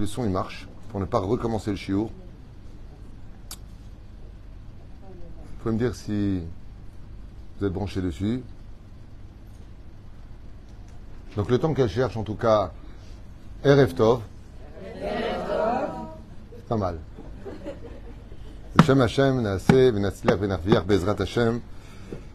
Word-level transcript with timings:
Le 0.00 0.06
son 0.08 0.24
il 0.24 0.30
marche 0.30 0.66
pour 0.90 0.98
ne 0.98 1.04
pas 1.04 1.20
recommencer 1.20 1.70
le 1.70 1.76
chiour. 1.76 2.10
Vous 5.08 5.62
pouvez 5.62 5.72
me 5.72 5.78
dire 5.78 5.94
si 5.94 6.42
vous 7.56 7.66
êtes 7.66 7.72
branché 7.72 8.02
dessus. 8.02 8.42
Donc 11.36 11.48
le 11.48 11.58
temps 11.58 11.72
qu'elle 11.74 11.88
cherche, 11.88 12.16
en 12.16 12.24
tout 12.24 12.34
cas, 12.34 12.72
Erev 13.62 13.94
Tov. 13.94 14.20
C'est 14.82 16.68
pas 16.68 16.76
mal. 16.76 16.98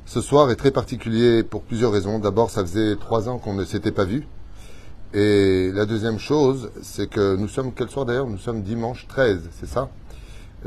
Ce 0.05 0.21
soir 0.21 0.49
est 0.49 0.55
très 0.55 0.71
particulier 0.71 1.43
pour 1.43 1.63
plusieurs 1.63 1.91
raisons. 1.91 2.19
D'abord, 2.19 2.51
ça 2.51 2.61
faisait 2.61 2.95
trois 2.95 3.27
ans 3.27 3.37
qu'on 3.37 3.53
ne 3.53 3.65
s'était 3.65 3.91
pas 3.91 4.05
vu. 4.05 4.25
Et 5.11 5.71
la 5.73 5.87
deuxième 5.87 6.19
chose, 6.19 6.69
c'est 6.83 7.09
que 7.09 7.35
nous 7.35 7.47
sommes, 7.47 7.73
quel 7.73 7.89
soir 7.89 8.05
d'ailleurs? 8.05 8.27
Nous 8.27 8.37
sommes 8.37 8.61
dimanche 8.61 9.07
13, 9.07 9.49
c'est 9.59 9.65
ça? 9.67 9.89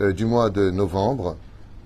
Euh, 0.01 0.13
Du 0.13 0.25
mois 0.25 0.51
de 0.51 0.71
novembre. 0.71 1.37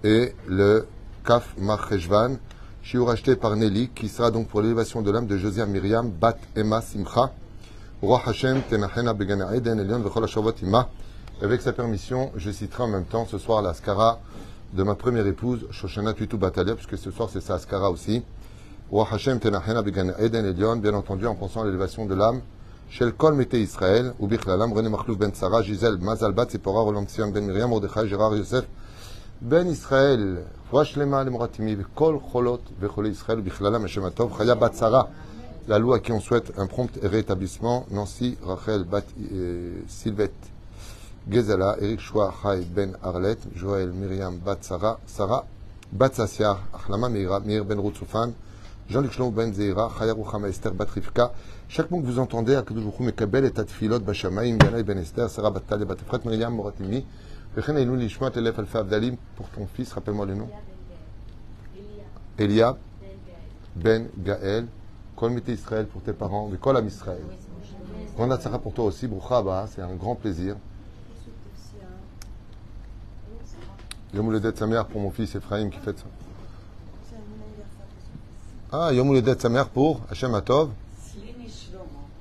Et 0.05 0.35
le 0.47 0.87
Kaf 1.23 1.55
Marcheshvan, 1.59 2.39
shiur 2.83 3.11
acheté 3.11 3.37
par 3.37 3.57
Nelly, 3.57 3.91
qui 3.95 4.09
sera 4.09 4.31
donc 4.31 4.49
pour 4.49 4.63
l'élévation 4.63 5.03
de 5.03 5.11
l'âme 5.11 5.27
de 5.27 5.37
Josiah 5.37 5.67
Myriam, 5.67 6.09
Bat 6.09 6.39
Emma 6.55 6.81
Simcha, 6.81 7.31
Roi 8.01 8.23
Hashem, 8.25 8.63
Tenachena 8.71 9.13
Begana 9.13 9.55
Eden, 9.55 9.79
Elion. 9.79 10.03
Avec 11.43 11.61
sa 11.61 11.73
permission, 11.75 12.33
je 12.37 12.51
citerai 12.51 12.85
en 12.85 12.89
même 12.89 13.05
temps 13.05 13.27
ce 13.27 13.37
soir 13.37 13.61
la 13.61 13.75
Skara 13.75 14.19
de 14.73 14.83
ma 14.83 14.95
première 14.95 15.27
épouse, 15.27 15.67
Shoshana 15.71 16.15
Tutu 16.15 16.39
Batalia, 16.39 16.75
puisque 16.75 16.97
ce 16.97 17.11
soir 17.11 17.29
c'est 17.31 17.43
sa 17.43 17.59
Skara 17.59 17.91
aussi. 17.91 18.23
Roi 18.89 19.05
Hashem 19.11 19.41
Tenachena 19.41 19.83
Began 19.83 20.13
Eden 20.17 20.45
Elion, 20.45 20.77
bien 20.77 20.95
entendu 20.95 21.27
en 21.27 21.35
pensant 21.35 21.63
à 21.63 21.65
l'élévation 21.65 22.07
de 22.07 22.15
l'âme. 22.15 22.43
Shel 22.89 23.15
Kol 23.15 23.35
Mete 23.35 23.55
Israël, 23.55 24.15
ou 24.21 24.29
Bichlalam, 24.29 24.73
René 24.73 24.89
Machlouf 24.89 25.19
Ben 25.19 25.35
Sarah, 25.35 25.61
Gisèle, 25.61 25.99
Mazalbat, 25.99 26.51
Zipporah, 26.51 26.83
Roland 26.83 27.09
Sion 27.09 27.33
Ben 27.33 27.45
Miriam, 27.45 27.69
Mordechai, 27.71 28.07
Gérard 28.07 28.37
Yosef, 28.37 28.65
Ben 29.41 29.67
Israël, 29.67 30.45
Washlema, 30.71 31.25
Lemoratimi, 31.25 31.77
Kol 31.97 32.21
Cholot, 32.33 32.61
Vechole 32.81 33.09
Israël, 33.09 33.41
Bichlalam, 33.41 33.83
Hashem 33.83 34.05
Atov, 34.05 34.39
Chaya 34.39 34.55
Bat 34.55 34.75
Sarah, 34.75 35.09
la 35.67 35.81
loi 35.81 35.97
à 35.97 35.99
qui 35.99 36.13
on 36.13 36.21
souhaite 36.21 36.53
un 36.57 36.69
prompt 36.69 36.97
rétablissement, 37.03 37.87
Nancy, 37.91 38.39
Rachel, 38.41 38.85
Bat 38.85 39.03
euh, 39.33 39.81
Sylvette, 39.89 40.31
Gezala, 41.29 41.75
Eric 41.81 41.99
Choua, 41.99 42.33
Chai, 42.41 42.61
Ben 42.61 42.97
Arlet, 43.03 43.39
Joël, 43.57 43.91
Myriam, 43.91 44.39
Bat 44.39 44.59
Sarah, 44.61 45.01
Sarah, 45.07 45.45
Bat 45.91 46.15
Sassiar, 46.15 46.61
Achlama 46.73 47.09
Meira, 47.09 47.41
Mir 47.41 47.65
Ben 47.65 47.81
Routsoufan, 47.81 48.33
Jean-Luc 48.89 49.13
Shlom 49.13 49.33
Ben 49.33 49.53
Zeira, 49.53 49.91
Chaya 49.99 50.15
Ruchama 50.15 50.49
Esther 50.49 50.73
Bat 50.73 50.89
Rivka. 50.91 51.33
Chaque 51.69 51.91
mot 51.91 52.01
que 52.01 52.07
vous 52.07 52.21
entendez, 52.21 52.55
Akadosh 52.55 52.85
Baruch 52.85 53.01
Mekabel 53.01 53.45
et 53.45 53.51
Tadfilot 53.51 53.99
Bashamaim, 53.99 54.59
Yanai 54.63 54.85
Ben 54.85 54.97
Esther, 54.99 55.29
Sarah 55.29 55.51
Bat 55.51 55.61
Talia 55.67 55.85
Bat 55.85 55.97
Efrat, 56.03 56.21
Myriam 56.25 56.55
Moratimi, 56.55 57.05
Vechen 57.57 57.77
Elul 57.77 57.99
Lishmat 57.99 58.37
Elef 58.37 58.59
Alfa 58.61 58.79
Abdalim, 58.81 59.17
pour 59.35 59.49
ton 59.49 59.67
fils, 59.67 59.93
rappelle-moi 59.93 60.27
le 60.27 60.35
nom. 60.35 60.49
Eliab 62.39 62.77
Ben 63.75 64.09
Gaël, 64.19 64.69
Kol 65.17 65.41
Israël 65.49 65.87
pour 65.87 66.03
tes 66.03 66.13
parents, 66.13 66.49
de 66.49 66.57
Kol 66.57 66.77
Am 66.77 66.87
Israël. 66.87 67.25
Grande 68.15 68.33
Atzara 68.33 68.61
pour 68.61 68.73
toi 68.73 68.85
aussi, 68.85 69.09
Broucha 69.09 69.39
Abba, 69.39 69.67
c'est 69.69 69.83
un 69.83 69.95
grand 69.95 70.15
plaisir. 70.15 70.57
Yom 74.15 74.31
Uledet 74.31 74.55
Samer 74.55 74.83
pour 74.89 75.01
mon 75.01 75.11
fils 75.11 75.35
Ephraim 75.35 75.71
qui 75.71 75.79
fête 75.79 75.99
ça. 75.99 76.26
Ah, 78.79 78.93
Yom 78.93 79.11
Uledet 79.11 79.41
Samer 79.41 79.63
pour 79.73 80.03
Hashem 80.11 80.35
Atov. 80.35 80.69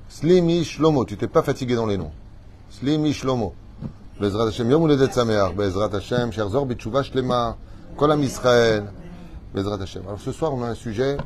Slimi 0.08 0.64
Shlomo, 0.64 1.04
tu 1.04 1.18
t'es 1.18 1.28
pas 1.28 1.42
fatigué 1.42 1.74
dans 1.74 1.84
les 1.84 1.98
noms. 1.98 2.12
Slimi 2.70 3.12
Shlomo. 3.12 3.52
Bezrat 4.18 4.46
Hashem, 4.46 4.70
Yom 4.70 4.86
Uledet 4.86 5.12
Samer, 5.12 5.52
Bezrat 5.54 5.94
Hashem, 5.94 6.32
Sherzor 6.32 6.64
Bitshuva 6.64 7.02
Shlema, 7.02 7.58
Kol 7.98 8.10
Am 8.10 8.22
Israël, 8.22 8.84
Bezrat 9.54 9.82
Hashem. 9.82 10.04
Alors 10.06 10.18
ce 10.18 10.32
soir, 10.32 10.54
on 10.54 10.62
a 10.62 10.68
un 10.68 10.74
sujet 10.74 11.18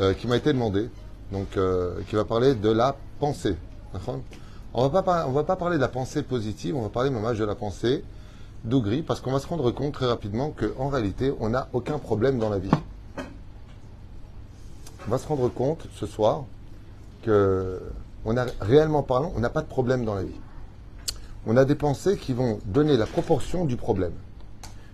euh, 0.00 0.14
qui 0.14 0.26
m'a 0.26 0.38
été 0.38 0.54
demandé, 0.54 0.88
donc 1.32 1.58
euh, 1.58 2.00
qui 2.08 2.16
va 2.16 2.24
parler 2.24 2.54
de 2.54 2.70
la 2.70 2.96
pensée. 3.20 3.56
On 4.72 4.88
va 4.88 5.02
pas 5.02 5.26
on 5.28 5.32
va 5.32 5.44
pas 5.44 5.56
parler 5.56 5.76
de 5.76 5.82
la 5.82 5.88
pensée 5.88 6.22
positive, 6.22 6.76
on 6.76 6.82
va 6.82 6.88
parler 6.88 7.10
mamage 7.10 7.38
de 7.38 7.44
la 7.44 7.56
pensée 7.56 8.02
d'Ougri, 8.64 9.02
parce 9.02 9.20
qu'on 9.20 9.32
va 9.32 9.38
se 9.38 9.48
rendre 9.48 9.70
compte 9.70 9.92
très 9.92 10.06
rapidement 10.06 10.50
qu'en 10.50 10.88
réalité, 10.88 11.34
on 11.40 11.50
n'a 11.50 11.68
aucun 11.74 11.98
problème 11.98 12.38
dans 12.38 12.48
la 12.48 12.58
vie. 12.58 12.70
On 15.06 15.10
va 15.10 15.18
se 15.18 15.28
rendre 15.28 15.48
compte 15.48 15.86
ce 15.94 16.04
soir 16.04 16.44
que 17.22 17.80
on 18.24 18.36
a 18.36 18.46
réellement 18.60 19.04
parlant, 19.04 19.32
on 19.36 19.40
n'a 19.40 19.50
pas 19.50 19.62
de 19.62 19.68
problème 19.68 20.04
dans 20.04 20.16
la 20.16 20.24
vie. 20.24 20.40
On 21.46 21.56
a 21.56 21.64
des 21.64 21.76
pensées 21.76 22.16
qui 22.16 22.32
vont 22.32 22.58
donner 22.64 22.96
la 22.96 23.06
proportion 23.06 23.64
du 23.64 23.76
problème. 23.76 24.14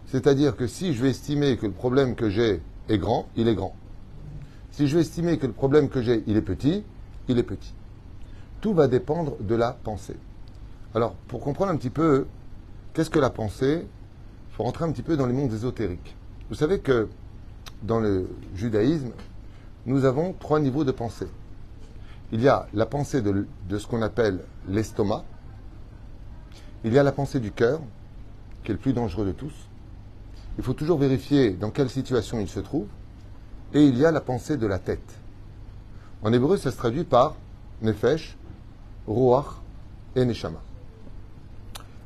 C'est-à-dire 0.09 0.55
que 0.55 0.67
si 0.67 0.93
je 0.93 1.03
vais 1.03 1.09
estimer 1.11 1.57
que 1.57 1.65
le 1.65 1.73
problème 1.73 2.15
que 2.15 2.29
j'ai 2.29 2.61
est 2.91 2.99
grand, 2.99 3.27
il 3.37 3.49
est 3.49 3.55
grand. 3.55 3.75
Si 4.71 4.87
je 4.87 4.97
vais 4.97 5.01
estimer 5.01 5.39
que 5.39 5.47
le 5.47 5.55
problème 5.55 5.89
que 5.89 6.03
j'ai, 6.03 6.23
il 6.27 6.37
est 6.37 6.43
petit, 6.43 6.85
il 7.29 7.39
est 7.39 7.43
petit. 7.43 7.73
Tout 8.61 8.75
va 8.75 8.89
dépendre 8.89 9.37
de 9.41 9.55
la 9.55 9.73
pensée. 9.73 10.17
Alors, 10.95 11.15
pour 11.29 11.41
comprendre 11.41 11.73
un 11.73 11.77
petit 11.77 11.89
peu 11.89 12.27
qu'est-ce 12.93 13.09
que 13.09 13.19
la 13.19 13.31
pensée, 13.31 13.87
il 13.87 14.55
faut 14.55 14.65
rentrer 14.65 14.85
un 14.85 14.93
petit 14.93 15.03
peu 15.03 15.17
dans 15.17 15.27
les 15.27 15.33
mondes 15.33 15.55
ésotériques. 15.55 16.15
Vous 16.51 16.55
savez 16.55 16.81
que 16.81 17.09
dans 17.83 17.99
le 17.99 18.29
judaïsme, 18.55 19.13
nous 19.87 20.05
avons 20.05 20.33
trois 20.33 20.61
niveaux 20.61 20.85
de 20.85 20.93
pensée. 20.93 21.29
Il 22.31 22.41
y 22.41 22.49
a 22.49 22.67
la 22.73 22.87
pensée 22.87 23.21
de, 23.21 23.47
ce 23.79 23.87
qu'on 23.87 24.03
appelle 24.03 24.41
l'estomac. 24.69 25.25
Il 26.85 26.93
y 26.93 26.99
a 26.99 27.03
la 27.03 27.13
pensée 27.13 27.41
du 27.41 27.53
cœur, 27.53 27.81
qui 28.63 28.71
est 28.71 28.75
le 28.75 28.81
plus 28.81 28.93
dangereux 28.93 29.27
de 29.27 29.33
tous. 29.33 29.53
Il 30.57 30.65
faut 30.65 30.73
toujours 30.73 30.99
vérifier 30.99 31.51
dans 31.51 31.71
quelle 31.71 31.91
situation 31.91 32.41
il 32.41 32.49
se 32.49 32.61
trouve. 32.61 32.87
Et 33.75 33.85
il 33.85 33.97
y 33.99 34.05
a 34.05 34.11
la 34.11 34.21
pensée 34.21 34.57
de 34.57 34.67
la 34.67 34.79
tête. 34.79 35.19
En 36.23 36.33
hébreu, 36.33 36.57
ça 36.57 36.71
se 36.71 36.77
traduit 36.77 37.05
par 37.05 37.35
nefesh, 37.81 38.37
ruach 39.07 39.61
et 40.15 40.25
neshama. 40.25 40.61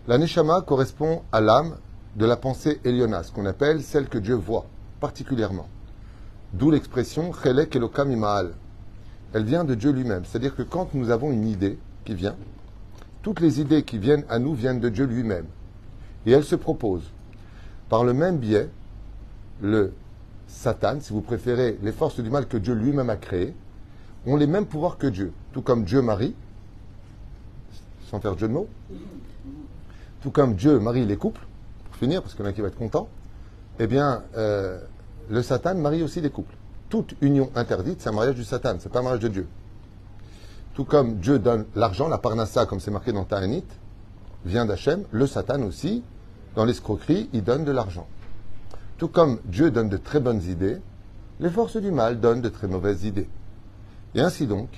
La 0.07 0.19
neshama 0.19 0.63
correspond 0.63 1.23
à 1.33 1.41
l'âme 1.41 1.77
de 2.15 2.25
la 2.25 2.37
pensée 2.37 2.81
Eliona, 2.85 3.23
ce 3.23 3.33
qu'on 3.33 3.47
appelle 3.47 3.83
celle 3.83 4.09
que 4.09 4.19
Dieu 4.19 4.35
voit 4.35 4.67
particulièrement. 5.01 5.69
D'où 6.53 6.71
l'expression 6.71 7.33
chelek 7.33 7.77
elokam 7.77 8.11
imaal. 8.11 8.53
Elle 9.33 9.45
vient 9.45 9.65
de 9.65 9.75
Dieu 9.75 9.91
lui-même. 9.91 10.25
C'est-à-dire 10.25 10.55
que 10.55 10.63
quand 10.63 10.95
nous 10.95 11.11
avons 11.11 11.33
une 11.33 11.47
idée 11.47 11.79
qui 12.05 12.15
vient, 12.15 12.37
toutes 13.23 13.41
les 13.41 13.61
idées 13.61 13.83
qui 13.83 13.99
viennent 13.99 14.25
à 14.29 14.39
nous 14.39 14.55
viennent 14.55 14.81
de 14.81 14.89
Dieu 14.89 15.05
lui-même. 15.05 15.47
Et 16.25 16.33
elle 16.33 16.45
se 16.45 16.55
propose. 16.55 17.03
Par 17.89 18.05
le 18.05 18.13
même 18.13 18.39
biais, 18.39 18.69
le 19.61 19.93
Satan, 20.47 20.99
si 21.01 21.13
vous 21.13 21.21
préférez, 21.21 21.79
les 21.83 21.93
forces 21.93 22.21
du 22.21 22.31
mal 22.31 22.47
que 22.47 22.57
Dieu 22.57 22.75
lui-même 22.75 23.11
a 23.11 23.17
créées, 23.17 23.55
ont 24.27 24.37
les 24.37 24.47
mêmes 24.47 24.67
pouvoirs 24.67 24.99
que 24.99 25.07
Dieu. 25.07 25.33
Tout 25.53 25.63
comme 25.63 25.85
Dieu 25.85 26.03
marie, 26.03 26.35
sans 28.09 28.21
faire 28.21 28.39
jeu 28.39 28.49
de 28.49 28.53
mots, 28.53 28.69
tout 30.23 30.31
comme 30.31 30.55
Dieu 30.55 30.79
marie 30.79 31.05
les 31.05 31.17
couples, 31.17 31.45
pour 31.85 31.97
finir, 31.97 32.23
parce 32.23 32.35
qu'il 32.35 32.45
y 32.45 32.49
en 32.49 32.51
a 32.51 32.53
qui 32.53 32.61
va 32.61 32.69
être 32.69 32.79
content, 32.79 33.09
eh 33.79 33.87
bien, 33.87 34.23
euh, 34.37 34.81
le 35.29 35.43
Satan 35.43 35.75
marie 35.75 36.03
aussi 36.03 36.21
les 36.21 36.31
couples. 36.31 36.55
Toute 36.89 37.15
union 37.21 37.51
interdite, 37.55 38.01
c'est 38.01 38.09
un 38.09 38.13
mariage 38.13 38.37
du 38.37 38.45
Satan, 38.45 38.77
c'est 38.79 38.91
pas 38.91 39.01
un 39.01 39.03
mariage 39.03 39.23
de 39.23 39.29
Dieu. 39.29 39.49
Tout 40.75 40.85
comme 40.85 41.17
Dieu 41.17 41.39
donne 41.39 41.65
l'argent, 41.75 42.09
la 42.09 42.19
parnassa, 42.19 42.67
comme 42.67 42.81
c'est 42.81 42.91
marqué 42.91 43.13
dans 43.13 43.25
Ta'anit, 43.25 43.65
vient 44.45 44.67
d'Hachem, 44.67 45.05
le 45.11 45.27
Satan 45.27 45.63
aussi, 45.63 46.05
dans 46.55 46.65
l'escroquerie, 46.65 47.29
il 47.33 47.43
donne 47.43 47.65
de 47.65 47.73
l'argent. 47.73 48.07
Tout 48.99 49.09
comme 49.09 49.41
Dieu 49.45 49.71
donne 49.71 49.89
de 49.89 49.97
très 49.97 50.21
bonnes 50.21 50.43
idées, 50.43 50.79
les 51.41 51.51
forces 51.51 51.77
du 51.77 51.91
mal 51.91 52.21
donnent 52.21 52.41
de 52.41 52.49
très 52.49 52.67
mauvaises 52.67 53.05
idées. 53.05 53.29
Et 54.15 54.21
ainsi 54.21 54.47
donc, 54.47 54.69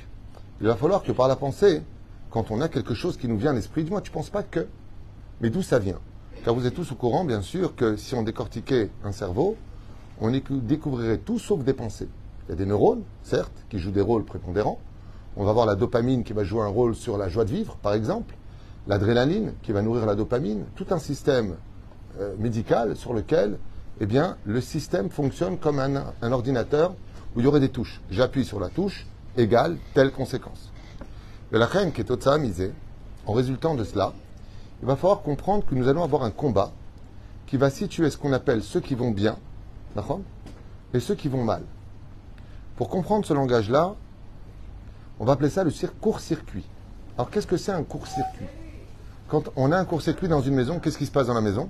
il 0.61 0.67
va 0.67 0.77
falloir 0.77 1.03
que 1.03 1.13
par 1.13 1.29
la 1.29 1.37
pensée, 1.37 1.83
quand 2.31 2.51
on 2.51 2.61
a 2.61 2.69
quelque 2.69 2.95
chose 2.95 3.17
qui 3.17 3.29
nous 3.29 3.39
vient 3.39 3.51
à 3.51 3.55
l'esprit, 3.55 3.85
dis-moi, 3.85 4.01
tu 4.01 4.11
ne 4.11 4.15
penses 4.15 4.31
pas 4.31 4.43
que. 4.43 4.67
Mais 5.41 5.51
d'où 5.51 5.63
ça 5.63 5.79
vient? 5.79 6.01
Car 6.45 6.55
vous 6.55 6.67
êtes 6.67 6.75
tous 6.75 6.91
au 6.93 6.95
courant, 6.95 7.25
bien 7.25 7.43
sûr, 7.43 7.77
que 7.77 7.97
si 7.97 8.15
on 8.15 8.23
décortiquait 8.23 8.91
un 9.05 9.13
cerveau, 9.13 9.57
on 10.21 10.33
écou- 10.33 10.61
découvrirait 10.61 11.19
tout 11.19 11.39
sauf 11.39 11.63
des 11.65 11.75
pensées. 11.75 12.09
Il 12.47 12.51
y 12.51 12.53
a 12.53 12.57
des 12.57 12.67
neurones, 12.67 13.03
certes, 13.23 13.53
qui 13.69 13.79
jouent 13.79 13.91
des 13.91 14.01
rôles 14.01 14.25
prépondérants. 14.25 14.79
On 15.37 15.45
va 15.45 15.53
voir 15.53 15.67
la 15.67 15.75
dopamine 15.75 16.25
qui 16.25 16.33
va 16.33 16.45
jouer 16.45 16.63
un 16.63 16.69
rôle 16.69 16.95
sur 16.95 17.19
la 17.19 17.29
joie 17.29 17.45
de 17.45 17.51
vivre, 17.51 17.77
par 17.77 17.95
exemple. 17.95 18.35
L'adrénaline 18.87 19.53
qui 19.63 19.73
va 19.73 19.83
nourrir 19.83 20.07
la 20.07 20.15
dopamine. 20.15 20.65
Tout 20.75 20.87
un 20.91 20.99
système 20.99 21.57
euh, 22.19 22.35
médical 22.39 22.97
sur 22.97 23.13
lequel 23.13 23.59
eh 24.01 24.07
bien, 24.07 24.37
le 24.45 24.61
système 24.61 25.11
fonctionne 25.11 25.59
comme 25.59 25.81
un, 25.81 26.33
ordinateur 26.33 26.95
où 27.35 27.41
il 27.41 27.45
y 27.45 27.47
aurait 27.47 27.61
des 27.61 27.69
touches. 27.69 28.01
J'appuie 28.11 28.45
sur 28.45 28.61
la 28.61 28.69
touche, 28.69 29.07
égale 29.37 29.77
telle 29.95 30.13
conséquence. 30.13 30.73
Mais 31.51 31.59
la 31.59 31.67
reine 31.67 31.93
qui 31.93 32.01
est 32.01 32.11
au 32.11 32.39
misée, 32.39 32.73
en 33.27 33.33
résultant 33.33 33.75
de 33.75 33.85
cela, 33.85 34.13
il 34.81 34.87
va 34.87 34.97
falloir 34.97 35.23
comprendre 35.23 35.65
que 35.67 35.75
nous 35.75 35.89
allons 35.89 36.05
avoir 36.05 36.23
un 36.23 36.31
combat 36.31 36.73
qui 37.47 37.57
va 37.57 37.71
situer 37.71 38.11
ce 38.11 38.17
qu'on 38.17 38.33
appelle 38.33 38.63
ceux 38.63 38.81
qui 38.81 38.95
vont 38.95 39.11
bien, 39.11 39.37
et 40.95 41.01
ceux 41.01 41.15
qui 41.15 41.29
vont 41.29 41.45
mal. 41.45 41.63
Pour 42.77 42.89
comprendre 42.89 43.27
ce 43.27 43.35
langage-là, 43.35 43.95
on 45.19 45.25
va 45.25 45.33
appeler 45.33 45.51
ça 45.51 45.65
le 45.65 45.71
cir- 45.71 45.93
court-circuit. 46.01 46.65
Alors 47.17 47.31
qu'est-ce 47.31 47.47
que 47.47 47.57
c'est 47.57 47.73
un 47.73 47.83
court-circuit? 47.83 48.47
Quand 49.29 49.51
on 49.57 49.73
a 49.73 49.77
un 49.79 49.85
court-circuit 49.85 50.29
dans 50.29 50.41
une 50.41 50.55
maison, 50.55 50.79
qu'est-ce 50.79 50.97
qui 50.97 51.07
se 51.07 51.11
passe 51.11 51.27
dans 51.27 51.35
la 51.35 51.41
maison? 51.41 51.69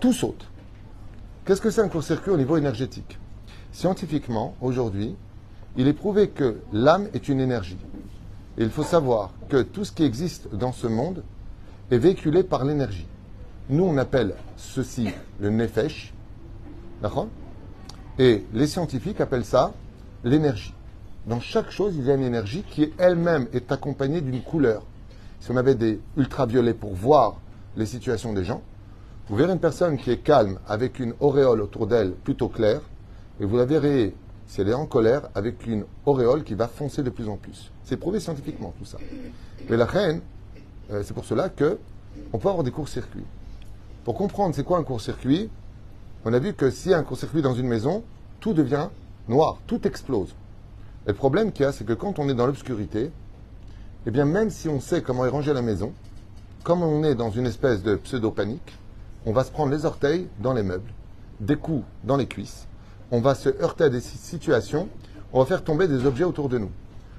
Tout 0.00 0.12
saute. 0.12 0.46
Qu'est-ce 1.44 1.60
que 1.60 1.70
c'est 1.70 1.80
un 1.80 1.88
court-circuit 1.88 2.30
au 2.30 2.36
niveau 2.36 2.56
énergétique? 2.56 3.18
Scientifiquement, 3.72 4.54
aujourd'hui, 4.60 5.16
il 5.76 5.88
est 5.88 5.92
prouvé 5.92 6.28
que 6.28 6.60
l'âme 6.72 7.08
est 7.14 7.28
une 7.28 7.40
énergie. 7.40 7.78
Et 8.58 8.62
il 8.62 8.70
faut 8.70 8.84
savoir 8.84 9.32
que 9.48 9.62
tout 9.62 9.84
ce 9.84 9.92
qui 9.92 10.04
existe 10.04 10.54
dans 10.54 10.72
ce 10.72 10.86
monde 10.86 11.24
est 11.90 11.98
véhiculé 11.98 12.42
par 12.44 12.64
l'énergie. 12.64 13.06
Nous, 13.68 13.84
on 13.84 13.96
appelle 13.96 14.34
ceci 14.56 15.08
le 15.40 15.50
nefesh. 15.50 16.12
D'accord? 17.00 17.28
Et 18.18 18.44
les 18.52 18.66
scientifiques 18.66 19.20
appellent 19.20 19.44
ça 19.44 19.72
l'énergie. 20.24 20.74
Dans 21.26 21.40
chaque 21.40 21.70
chose, 21.70 21.94
il 21.96 22.04
y 22.04 22.10
a 22.10 22.14
une 22.14 22.24
énergie 22.24 22.64
qui 22.68 22.92
elle-même 22.98 23.46
est 23.52 23.70
accompagnée 23.70 24.20
d'une 24.20 24.42
couleur. 24.42 24.82
Si 25.40 25.50
on 25.50 25.56
avait 25.56 25.76
des 25.76 26.00
ultraviolets 26.16 26.74
pour 26.74 26.94
voir 26.94 27.36
les 27.76 27.86
situations 27.86 28.32
des 28.32 28.44
gens, 28.44 28.62
vous 29.28 29.36
verrez 29.36 29.52
une 29.52 29.60
personne 29.60 29.96
qui 29.96 30.10
est 30.10 30.18
calme 30.18 30.58
avec 30.66 30.98
une 30.98 31.14
auréole 31.20 31.60
autour 31.60 31.86
d'elle 31.86 32.12
plutôt 32.12 32.48
claire, 32.48 32.80
et 33.40 33.44
vous 33.44 33.56
la 33.56 33.64
verrez, 33.64 34.14
si 34.46 34.60
elle 34.60 34.68
est 34.68 34.74
en 34.74 34.86
colère, 34.86 35.28
avec 35.34 35.66
une 35.66 35.84
auréole 36.04 36.42
qui 36.42 36.54
va 36.54 36.68
foncer 36.68 37.02
de 37.02 37.10
plus 37.10 37.28
en 37.28 37.36
plus. 37.36 37.70
C'est 37.84 37.96
prouvé 37.96 38.20
scientifiquement 38.20 38.74
tout 38.78 38.84
ça. 38.84 38.98
Mais 39.70 39.76
la 39.76 39.86
reine, 39.86 40.20
euh, 40.90 41.02
c'est 41.04 41.14
pour 41.14 41.24
cela 41.24 41.48
que 41.48 41.78
on 42.32 42.38
peut 42.38 42.48
avoir 42.48 42.64
des 42.64 42.72
courts-circuits. 42.72 43.24
Pour 44.04 44.16
comprendre 44.16 44.52
c'est 44.52 44.64
quoi 44.64 44.78
un 44.78 44.82
court-circuit, 44.82 45.48
on 46.24 46.32
a 46.32 46.38
vu 46.40 46.54
que 46.54 46.70
s'il 46.70 46.90
y 46.90 46.94
a 46.94 46.98
un 46.98 47.04
court-circuit 47.04 47.40
dans 47.40 47.54
une 47.54 47.68
maison, 47.68 48.02
tout 48.40 48.52
devient 48.52 48.88
noir, 49.28 49.58
tout 49.68 49.86
explose. 49.86 50.34
Et 51.06 51.10
le 51.10 51.14
problème 51.14 51.52
qu'il 51.52 51.64
y 51.64 51.68
a, 51.68 51.72
c'est 51.72 51.84
que 51.84 51.92
quand 51.92 52.18
on 52.18 52.28
est 52.28 52.34
dans 52.34 52.46
l'obscurité, 52.46 53.12
eh 54.06 54.10
bien, 54.10 54.24
même 54.24 54.50
si 54.50 54.68
on 54.68 54.80
sait 54.80 55.02
comment 55.02 55.24
est 55.24 55.28
rangée 55.28 55.52
la 55.52 55.62
maison, 55.62 55.92
comme 56.64 56.82
on 56.82 57.04
est 57.04 57.14
dans 57.14 57.30
une 57.30 57.46
espèce 57.46 57.84
de 57.84 57.94
pseudo-panique, 57.94 58.76
on 59.24 59.32
va 59.32 59.44
se 59.44 59.52
prendre 59.52 59.70
les 59.70 59.84
orteils 59.84 60.26
dans 60.40 60.52
les 60.52 60.64
meubles, 60.64 60.92
des 61.38 61.56
coups 61.56 61.84
dans 62.02 62.16
les 62.16 62.26
cuisses, 62.26 62.66
on 63.12 63.20
va 63.20 63.36
se 63.36 63.50
heurter 63.62 63.84
à 63.84 63.88
des 63.88 64.00
situations, 64.00 64.88
on 65.32 65.38
va 65.38 65.46
faire 65.46 65.62
tomber 65.62 65.86
des 65.86 66.06
objets 66.06 66.24
autour 66.24 66.48
de 66.48 66.58
nous. 66.58 66.70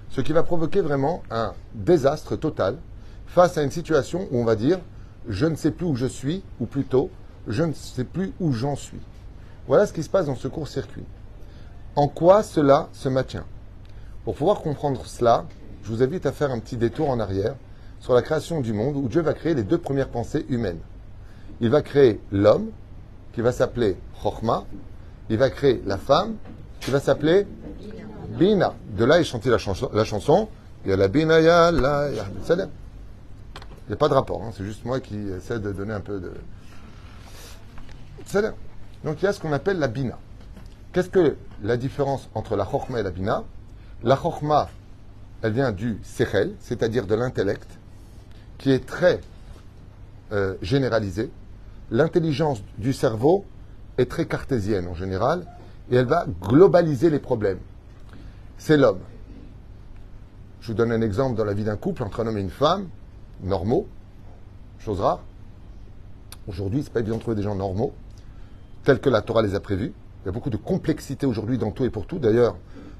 Ce 0.10 0.20
qui 0.20 0.34
va 0.34 0.44
provoquer 0.44 0.82
vraiment 0.82 1.24
un 1.32 1.54
désastre 1.74 2.36
total 2.36 2.78
face 3.26 3.58
à 3.58 3.64
une 3.64 3.72
situation 3.72 4.28
où 4.32 4.40
on 4.40 4.46
va 4.46 4.56
dire 4.56 4.80
je 5.28 5.46
ne 5.46 5.56
sais 5.56 5.72
plus 5.72 5.86
où 5.86 5.96
je 5.96 6.06
suis, 6.06 6.44
ou 6.60 6.66
plutôt 6.66 7.10
je 7.48 7.64
ne 7.64 7.74
sais 7.74 8.04
plus 8.04 8.34
où 8.40 8.52
j'en 8.52 8.76
suis. 8.76 9.00
Voilà 9.68 9.86
ce 9.86 9.94
qui 9.94 10.04
se 10.04 10.10
passe 10.10 10.26
dans 10.26 10.36
ce 10.36 10.48
court-circuit. 10.48 11.06
En 11.96 12.08
quoi 12.08 12.44
cela 12.44 12.90
se 12.94 13.10
maintient? 13.10 13.46
Pour 14.24 14.36
pouvoir 14.36 14.62
comprendre 14.62 15.06
cela, 15.06 15.46
je 15.84 15.90
vous 15.90 16.02
invite 16.02 16.26
à 16.26 16.32
faire 16.32 16.52
un 16.52 16.60
petit 16.60 16.78
détour 16.78 17.10
en 17.10 17.20
arrière 17.20 17.56
sur 18.00 18.14
la 18.14 18.22
création 18.22 18.62
du 18.62 18.74
monde 18.74 18.96
où 18.96 19.08
Dieu 19.08 19.22
va 19.22 19.34
créer 19.34 19.54
les 19.54 19.64
deux 19.64 19.78
premières 19.78 20.10
pensées 20.10 20.46
humaines. 20.50 20.80
Il 21.62 21.70
va 21.70 21.82
créer 21.82 22.20
l'homme, 22.32 22.72
qui 23.34 23.42
va 23.42 23.52
s'appeler 23.52 23.98
Chochma, 24.22 24.66
il 25.30 25.38
va 25.38 25.50
créer 25.50 25.82
la 25.86 25.98
femme, 25.98 26.36
qui 26.80 26.92
va 26.92 27.00
s'appeler 27.00 27.48
Bina. 28.38 28.74
De 28.98 29.06
là, 29.06 29.20
il 29.20 29.26
chantait 29.26 29.50
la 29.50 29.58
chanson, 29.58 29.90
la 29.94 30.04
chanson 30.04 30.48
il 30.86 30.90
y 30.90 30.94
a 30.94 30.98
la 30.98 31.08
Bina. 31.08 31.40
Il 33.86 33.90
n'y 33.90 33.94
a 33.94 33.98
pas 33.98 34.10
de 34.10 34.14
rapport, 34.14 34.42
hein, 34.42 34.52
c'est 34.56 34.64
juste 34.64 34.86
moi 34.86 35.00
qui 35.00 35.18
essaie 35.18 35.60
de 35.60 35.72
donner 35.72 35.94
un 35.94 36.00
peu 36.00 36.20
de... 36.20 36.32
Donc 39.04 39.22
il 39.22 39.26
y 39.26 39.28
a 39.28 39.34
ce 39.34 39.40
qu'on 39.40 39.52
appelle 39.52 39.78
la 39.78 39.88
Bina. 39.88 40.18
Qu'est-ce 40.92 41.10
que 41.10 41.36
la 41.62 41.76
différence 41.76 42.30
entre 42.34 42.56
la 42.56 42.66
Chochma 42.66 43.00
et 43.00 43.04
la 43.04 43.12
Bina? 43.12 43.44
La 44.04 44.16
Chochma, 44.16 44.70
elle 45.42 45.54
vient 45.54 45.72
du 45.72 46.00
sechel, 46.04 46.56
c'est-à-dire 46.60 47.06
de 47.06 47.16
l'intellect, 47.16 47.70
qui 48.58 48.72
est 48.72 48.86
très 48.86 49.20
euh, 50.32 50.56
généralisé. 50.62 51.30
L'intelligence 51.92 52.64
du 52.78 52.94
cerveau 52.94 53.46
est 53.98 54.10
très 54.10 54.26
cartésienne 54.26 54.88
en 54.88 54.96
général, 54.96 55.46
et 55.92 55.98
elle 55.98 56.06
va 56.06 56.26
globaliser 56.42 57.10
les 57.10 57.20
problèmes. 57.20 57.60
C'est 58.58 58.78
l'homme. 58.78 59.02
Je 60.62 60.68
vous 60.68 60.74
donne 60.74 60.94
un 60.94 61.02
exemple 61.02 61.36
dans 61.36 61.44
la 61.44 61.54
vie 61.54 61.66
d'un 61.66 61.76
couple 61.76 62.04
entre 62.04 62.22
un 62.22 62.28
homme 62.28 62.38
et 62.38 62.42
une 62.42 62.50
femme, 62.50 62.88
normaux, 63.42 63.88
chose 64.80 65.00
rare. 65.00 65.22
Aujourd'hui, 66.48 66.84
c'est 66.84 66.92
pas 66.92 67.00
évident 67.00 67.16
de 67.18 67.22
trouver 67.22 67.36
des 67.36 67.44
gens 67.44 67.56
normaux, 67.56 67.94
tels 68.84 69.00
que 69.00 69.10
la 69.10 69.22
Torah 69.22 69.42
les 69.42 69.56
a 69.56 69.60
prévus. 69.60 69.94
Il 70.24 70.26
y 70.28 70.30
a 70.30 70.32
beaucoup 70.32 70.50
de 70.50 70.58
complexité 70.58 71.26
aujourd'hui 71.26 71.58
dans 71.58 71.72
tout 71.72 71.86
et 71.86 71.90
pour 71.90 72.06
tout. 72.06 72.20
D'ailleurs, 72.20 72.58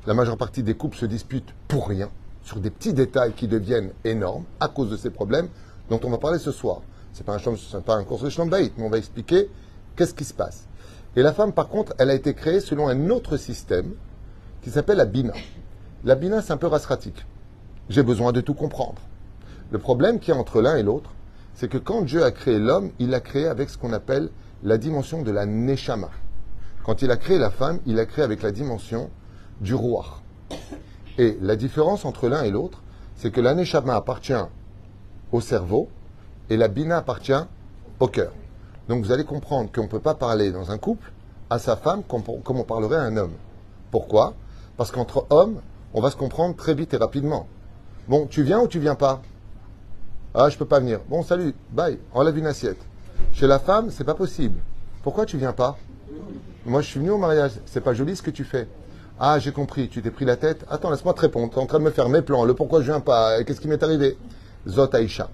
la 0.08 0.14
majeure 0.14 0.38
partie 0.38 0.64
des 0.64 0.76
couples 0.76 0.98
se 0.98 1.06
disputent 1.06 1.54
pour 1.68 1.88
rien 1.88 2.10
sur 2.44 2.60
des 2.60 2.70
petits 2.70 2.94
détails 2.94 3.34
qui 3.34 3.48
deviennent 3.48 3.92
énormes 4.04 4.44
à 4.60 4.68
cause 4.68 4.90
de 4.90 4.98
ces 4.98 5.10
problèmes 5.10 5.48
dont 5.90 6.00
on 6.04 6.10
va 6.10 6.18
parler 6.18 6.40
ce 6.40 6.52
soir. 6.52 6.82
Ce 7.14 7.20
n'est 7.20 7.26
pas, 7.26 7.38
un, 7.38 7.82
pas 7.82 7.96
un 7.96 8.04
cours 8.04 8.22
de 8.22 8.30
Shlambaït, 8.30 8.74
mais 8.78 8.84
on 8.84 8.90
va 8.90 8.98
expliquer 8.98 9.50
qu'est-ce 9.96 10.14
qui 10.14 10.26
se 10.26 10.34
passe. 10.34 10.68
Et 11.16 11.22
la 11.22 11.32
femme, 11.32 11.54
par 11.54 11.70
contre, 11.70 11.94
elle 12.00 12.10
a 12.10 12.16
été 12.16 12.34
créée 12.34 12.60
selon 12.60 12.88
un 12.88 13.10
autre 13.10 13.38
système 13.38 13.94
qui 14.62 14.72
s'appelle 14.72 14.98
la 14.98 15.06
Bina. 15.06 15.34
La 16.04 16.16
Bina, 16.16 16.42
c'est 16.42 16.54
un 16.54 16.58
peu 16.58 16.68
rasratique. 16.68 17.26
J'ai 17.90 18.04
besoin 18.04 18.32
de 18.32 18.42
tout 18.42 18.54
comprendre. 18.54 19.02
Le 19.74 19.80
problème 19.80 20.20
qu'il 20.20 20.32
y 20.32 20.38
a 20.38 20.40
entre 20.40 20.62
l'un 20.62 20.76
et 20.76 20.84
l'autre, 20.84 21.10
c'est 21.56 21.68
que 21.68 21.80
quand 21.80 22.04
Dieu 22.04 22.24
a 22.24 22.30
créé 22.30 22.60
l'homme, 22.60 22.92
il 23.00 23.10
l'a 23.10 23.20
créé 23.20 23.48
avec 23.48 23.72
ce 23.72 23.78
qu'on 23.80 23.92
appelle 23.92 24.30
la 24.62 24.78
dimension 24.78 25.24
de 25.24 25.32
la 25.32 25.48
Neshama. 25.48 26.12
Quand 26.84 27.02
il 27.02 27.10
a 27.10 27.18
créé 27.18 27.40
la 27.40 27.50
femme, 27.50 27.80
il 27.88 27.96
l'a 27.96 28.06
créé 28.06 28.24
avec 28.24 28.44
la 28.44 28.52
dimension 28.52 29.10
du 29.62 29.74
roi. 29.74 30.22
Et 31.18 31.40
la 31.42 31.56
différence 31.56 32.06
entre 32.06 32.30
l'un 32.30 32.44
et 32.44 32.52
l'autre, 32.52 32.84
c'est 33.16 33.32
que 33.32 33.42
l'aneshama 33.42 33.96
appartient 33.96 34.46
au 35.32 35.42
cerveau 35.42 35.90
et 36.52 36.58
la 36.58 36.68
bina 36.68 36.98
appartient 36.98 37.34
au 38.00 38.08
cœur. 38.08 38.32
Donc 38.90 39.04
vous 39.04 39.12
allez 39.12 39.26
comprendre 39.26 39.72
qu'on 39.72 39.84
ne 39.84 39.88
peut 39.88 40.00
pas 40.00 40.14
parler 40.14 40.52
dans 40.52 40.70
un 40.70 40.78
couple 40.78 41.12
à 41.50 41.58
sa 41.58 41.78
femme 41.78 42.04
comme, 42.04 42.22
on 42.60 42.64
parlerait 42.64 42.98
à 42.98 43.02
un 43.02 43.18
homme. 43.18 43.34
Pourquoi? 43.90 44.36
Parce 44.78 44.92
qu'entre 44.92 45.26
hommes, 45.32 45.62
on 45.96 46.02
va 46.02 46.12
se 46.12 46.16
comprendre 46.16 46.56
très 46.56 46.76
vite 46.76 46.94
et 46.94 46.98
rapidement. 46.98 47.48
Bon, 48.08 48.28
tu 48.28 48.44
viens 48.44 48.60
ou 48.60 48.68
tu 48.68 48.78
viens 48.78 48.94
pas? 48.94 49.24
Ah, 50.36 50.50
je 50.50 50.58
peux 50.58 50.66
pas 50.66 50.80
venir. 50.80 51.00
Bon, 51.10 51.22
salut, 51.22 51.54
bye, 51.70 52.00
enlève 52.12 52.36
une 52.38 52.48
assiette. 52.48 52.80
Chez 53.34 53.46
la 53.46 53.60
femme, 53.60 53.92
c'est 53.92 54.04
pas 54.04 54.16
possible. 54.16 54.60
Pourquoi 55.04 55.28
tu 55.28 55.38
viens 55.38 55.54
pas 55.54 55.78
Moi, 56.66 56.82
je 56.82 56.88
suis 56.88 57.00
venu 57.00 57.12
au 57.12 57.20
mariage. 57.20 57.52
C'est 57.68 57.82
pas 57.82 57.94
joli 57.94 58.16
ce 58.16 58.24
que 58.24 58.32
tu 58.32 58.44
fais. 58.44 58.68
Ah, 59.20 59.38
j'ai 59.38 59.52
compris, 59.52 59.90
tu 59.90 60.02
t'es 60.02 60.10
pris 60.10 60.26
la 60.26 60.36
tête. 60.36 60.66
Attends, 60.72 60.90
laisse-moi 60.90 61.14
te 61.14 61.22
répondre. 61.22 61.52
Tu 61.52 61.60
es 61.60 61.62
en 61.62 61.68
train 61.68 61.78
de 61.78 61.84
me 61.84 61.92
faire 61.92 62.10
mes 62.10 62.24
plans, 62.24 62.46
le 62.46 62.56
pourquoi 62.56 62.82
je 62.82 62.86
viens 62.88 63.00
pas, 63.00 63.44
qu'est-ce 63.44 63.62
qui 63.62 63.68
m'est 63.68 63.84
arrivé. 63.84 64.18
Zot 64.68 64.96
Aïcha. 64.96 65.30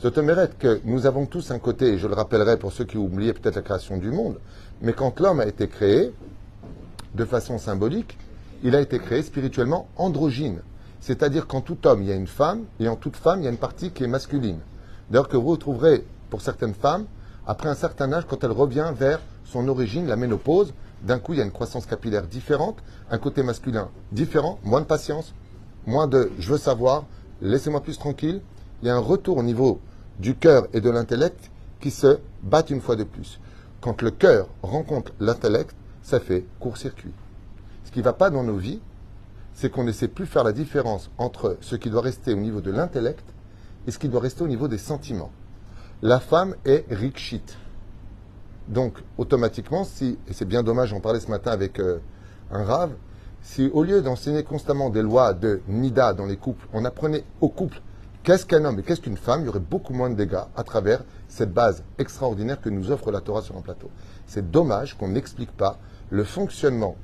Zot 0.00 0.12
que 0.58 0.80
nous 0.84 1.04
avons 1.04 1.26
tous 1.26 1.50
un 1.50 1.58
côté, 1.58 1.88
et 1.88 1.98
je 1.98 2.08
le 2.08 2.14
rappellerai 2.14 2.56
pour 2.56 2.72
ceux 2.72 2.84
qui 2.84 2.96
oubliaient 2.96 3.34
peut-être 3.34 3.56
la 3.56 3.62
création 3.62 3.98
du 3.98 4.10
monde, 4.10 4.38
mais 4.80 4.94
quand 4.94 5.20
l'homme 5.20 5.40
a 5.40 5.46
été 5.46 5.68
créé, 5.68 6.12
de 7.14 7.24
façon 7.26 7.58
symbolique, 7.58 8.16
il 8.62 8.74
a 8.74 8.80
été 8.80 8.98
créé 8.98 9.22
spirituellement 9.22 9.88
androgyne. 9.96 10.60
C'est-à-dire 11.08 11.46
qu'en 11.46 11.62
tout 11.62 11.86
homme, 11.86 12.02
il 12.02 12.08
y 12.10 12.12
a 12.12 12.14
une 12.14 12.26
femme, 12.26 12.66
et 12.78 12.86
en 12.86 12.94
toute 12.94 13.16
femme, 13.16 13.40
il 13.40 13.44
y 13.44 13.46
a 13.46 13.50
une 13.50 13.56
partie 13.56 13.92
qui 13.92 14.04
est 14.04 14.06
masculine. 14.06 14.58
D'ailleurs, 15.08 15.28
que 15.28 15.38
vous 15.38 15.48
retrouverez 15.48 16.04
pour 16.28 16.42
certaines 16.42 16.74
femmes, 16.74 17.06
après 17.46 17.70
un 17.70 17.74
certain 17.74 18.12
âge, 18.12 18.26
quand 18.28 18.44
elle 18.44 18.50
revient 18.52 18.92
vers 18.94 19.18
son 19.46 19.66
origine, 19.68 20.06
la 20.06 20.16
ménopause, 20.16 20.74
d'un 21.00 21.18
coup, 21.18 21.32
il 21.32 21.38
y 21.38 21.40
a 21.40 21.46
une 21.46 21.50
croissance 21.50 21.86
capillaire 21.86 22.26
différente, 22.26 22.76
un 23.10 23.16
côté 23.16 23.42
masculin 23.42 23.88
différent, 24.12 24.58
moins 24.64 24.82
de 24.82 24.84
patience, 24.84 25.32
moins 25.86 26.08
de 26.08 26.30
je 26.38 26.52
veux 26.52 26.58
savoir, 26.58 27.06
laissez-moi 27.40 27.80
plus 27.80 27.96
tranquille. 27.96 28.42
Il 28.82 28.88
y 28.88 28.90
a 28.90 28.94
un 28.94 29.00
retour 29.00 29.38
au 29.38 29.42
niveau 29.42 29.80
du 30.18 30.34
cœur 30.34 30.66
et 30.74 30.82
de 30.82 30.90
l'intellect 30.90 31.50
qui 31.80 31.90
se 31.90 32.18
battent 32.42 32.68
une 32.68 32.82
fois 32.82 32.96
de 32.96 33.04
plus. 33.04 33.40
Quand 33.80 34.02
le 34.02 34.10
cœur 34.10 34.46
rencontre 34.62 35.12
l'intellect, 35.20 35.74
ça 36.02 36.20
fait 36.20 36.44
court-circuit. 36.60 37.14
Ce 37.84 37.92
qui 37.92 38.00
ne 38.00 38.04
va 38.04 38.12
pas 38.12 38.28
dans 38.28 38.42
nos 38.42 38.58
vies, 38.58 38.82
c'est 39.58 39.70
qu'on 39.70 39.82
ne 39.82 39.90
sait 39.90 40.06
plus 40.06 40.26
faire 40.26 40.44
la 40.44 40.52
différence 40.52 41.10
entre 41.18 41.56
ce 41.60 41.74
qui 41.74 41.90
doit 41.90 42.00
rester 42.00 42.32
au 42.32 42.36
niveau 42.36 42.60
de 42.60 42.70
l'intellect 42.70 43.24
et 43.88 43.90
ce 43.90 43.98
qui 43.98 44.08
doit 44.08 44.20
rester 44.20 44.44
au 44.44 44.46
niveau 44.46 44.68
des 44.68 44.78
sentiments. 44.78 45.32
La 46.00 46.20
femme 46.20 46.54
est 46.64 46.84
rikshit. 46.88 47.58
Donc, 48.68 49.02
automatiquement, 49.16 49.82
si, 49.82 50.16
et 50.28 50.32
c'est 50.32 50.44
bien 50.44 50.62
dommage, 50.62 50.90
j'en 50.90 51.00
parlais 51.00 51.18
ce 51.18 51.28
matin 51.28 51.50
avec 51.50 51.80
euh, 51.80 51.98
un 52.52 52.62
rave, 52.62 52.92
si 53.42 53.68
au 53.74 53.82
lieu 53.82 54.00
d'enseigner 54.00 54.44
constamment 54.44 54.90
des 54.90 55.02
lois 55.02 55.34
de 55.34 55.60
Nida 55.66 56.14
dans 56.14 56.26
les 56.26 56.36
couples, 56.36 56.68
on 56.72 56.84
apprenait 56.84 57.24
au 57.40 57.48
couple 57.48 57.82
qu'est-ce 58.22 58.46
qu'un 58.46 58.64
homme 58.64 58.78
et 58.78 58.84
qu'est-ce 58.84 59.00
qu'une 59.00 59.16
femme, 59.16 59.40
il 59.40 59.46
y 59.46 59.48
aurait 59.48 59.58
beaucoup 59.58 59.92
moins 59.92 60.08
de 60.08 60.14
dégâts 60.14 60.44
à 60.54 60.62
travers 60.62 61.02
cette 61.26 61.52
base 61.52 61.82
extraordinaire 61.98 62.60
que 62.60 62.68
nous 62.68 62.92
offre 62.92 63.10
la 63.10 63.20
Torah 63.20 63.42
sur 63.42 63.56
un 63.56 63.62
plateau. 63.62 63.90
C'est 64.24 64.52
dommage 64.52 64.96
qu'on 64.96 65.08
n'explique 65.08 65.50
pas 65.50 65.80
le 66.10 66.22
fonctionnement 66.22 66.94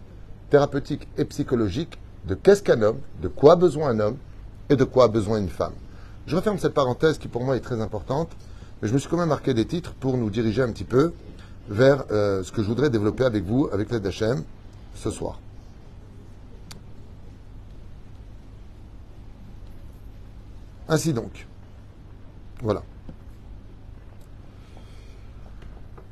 thérapeutique 0.51 1.09
et 1.19 1.25
psychologique 1.25 1.99
de 2.27 2.35
qu'est-ce 2.35 2.63
qu'un 2.63 2.81
homme, 2.83 2.99
de 3.23 3.29
quoi 3.29 3.53
a 3.53 3.57
besoin 3.57 3.91
un 3.91 4.01
homme 4.01 4.17
et 4.71 4.77
de 4.77 4.85
quoi 4.85 5.05
a 5.05 5.09
besoin 5.09 5.39
une 5.39 5.49
femme. 5.49 5.75
Je 6.27 6.37
referme 6.37 6.59
cette 6.59 6.75
parenthèse 6.75 7.19
qui 7.19 7.29
pour 7.29 7.45
moi 7.45 7.57
est 7.57 7.61
très 7.61 7.81
importante, 7.81 8.31
mais 8.81 8.89
je 8.89 8.95
me 8.95 8.99
suis 8.99 9.09
quand 9.09 9.19
même 9.19 9.29
marqué 9.29 9.53
des 9.53 9.67
titres 9.67 9.93
pour 9.95 10.17
nous 10.17 10.31
diriger 10.31 10.63
un 10.63 10.73
petit 10.73 10.85
peu 10.85 11.13
vers 11.69 12.05
euh, 12.11 12.43
ce 12.43 12.53
que 12.53 12.63
je 12.63 12.69
voudrais 12.69 12.91
développer 12.91 13.25
avec 13.25 13.45
vous, 13.45 13.69
avec 13.73 13.91
l'aide 13.91 14.03
d'Hachem, 14.03 14.43
ce 14.95 15.11
soir. 15.11 15.39
Ainsi 20.89 21.13
donc, 21.15 21.47
Voilà. 22.63 22.83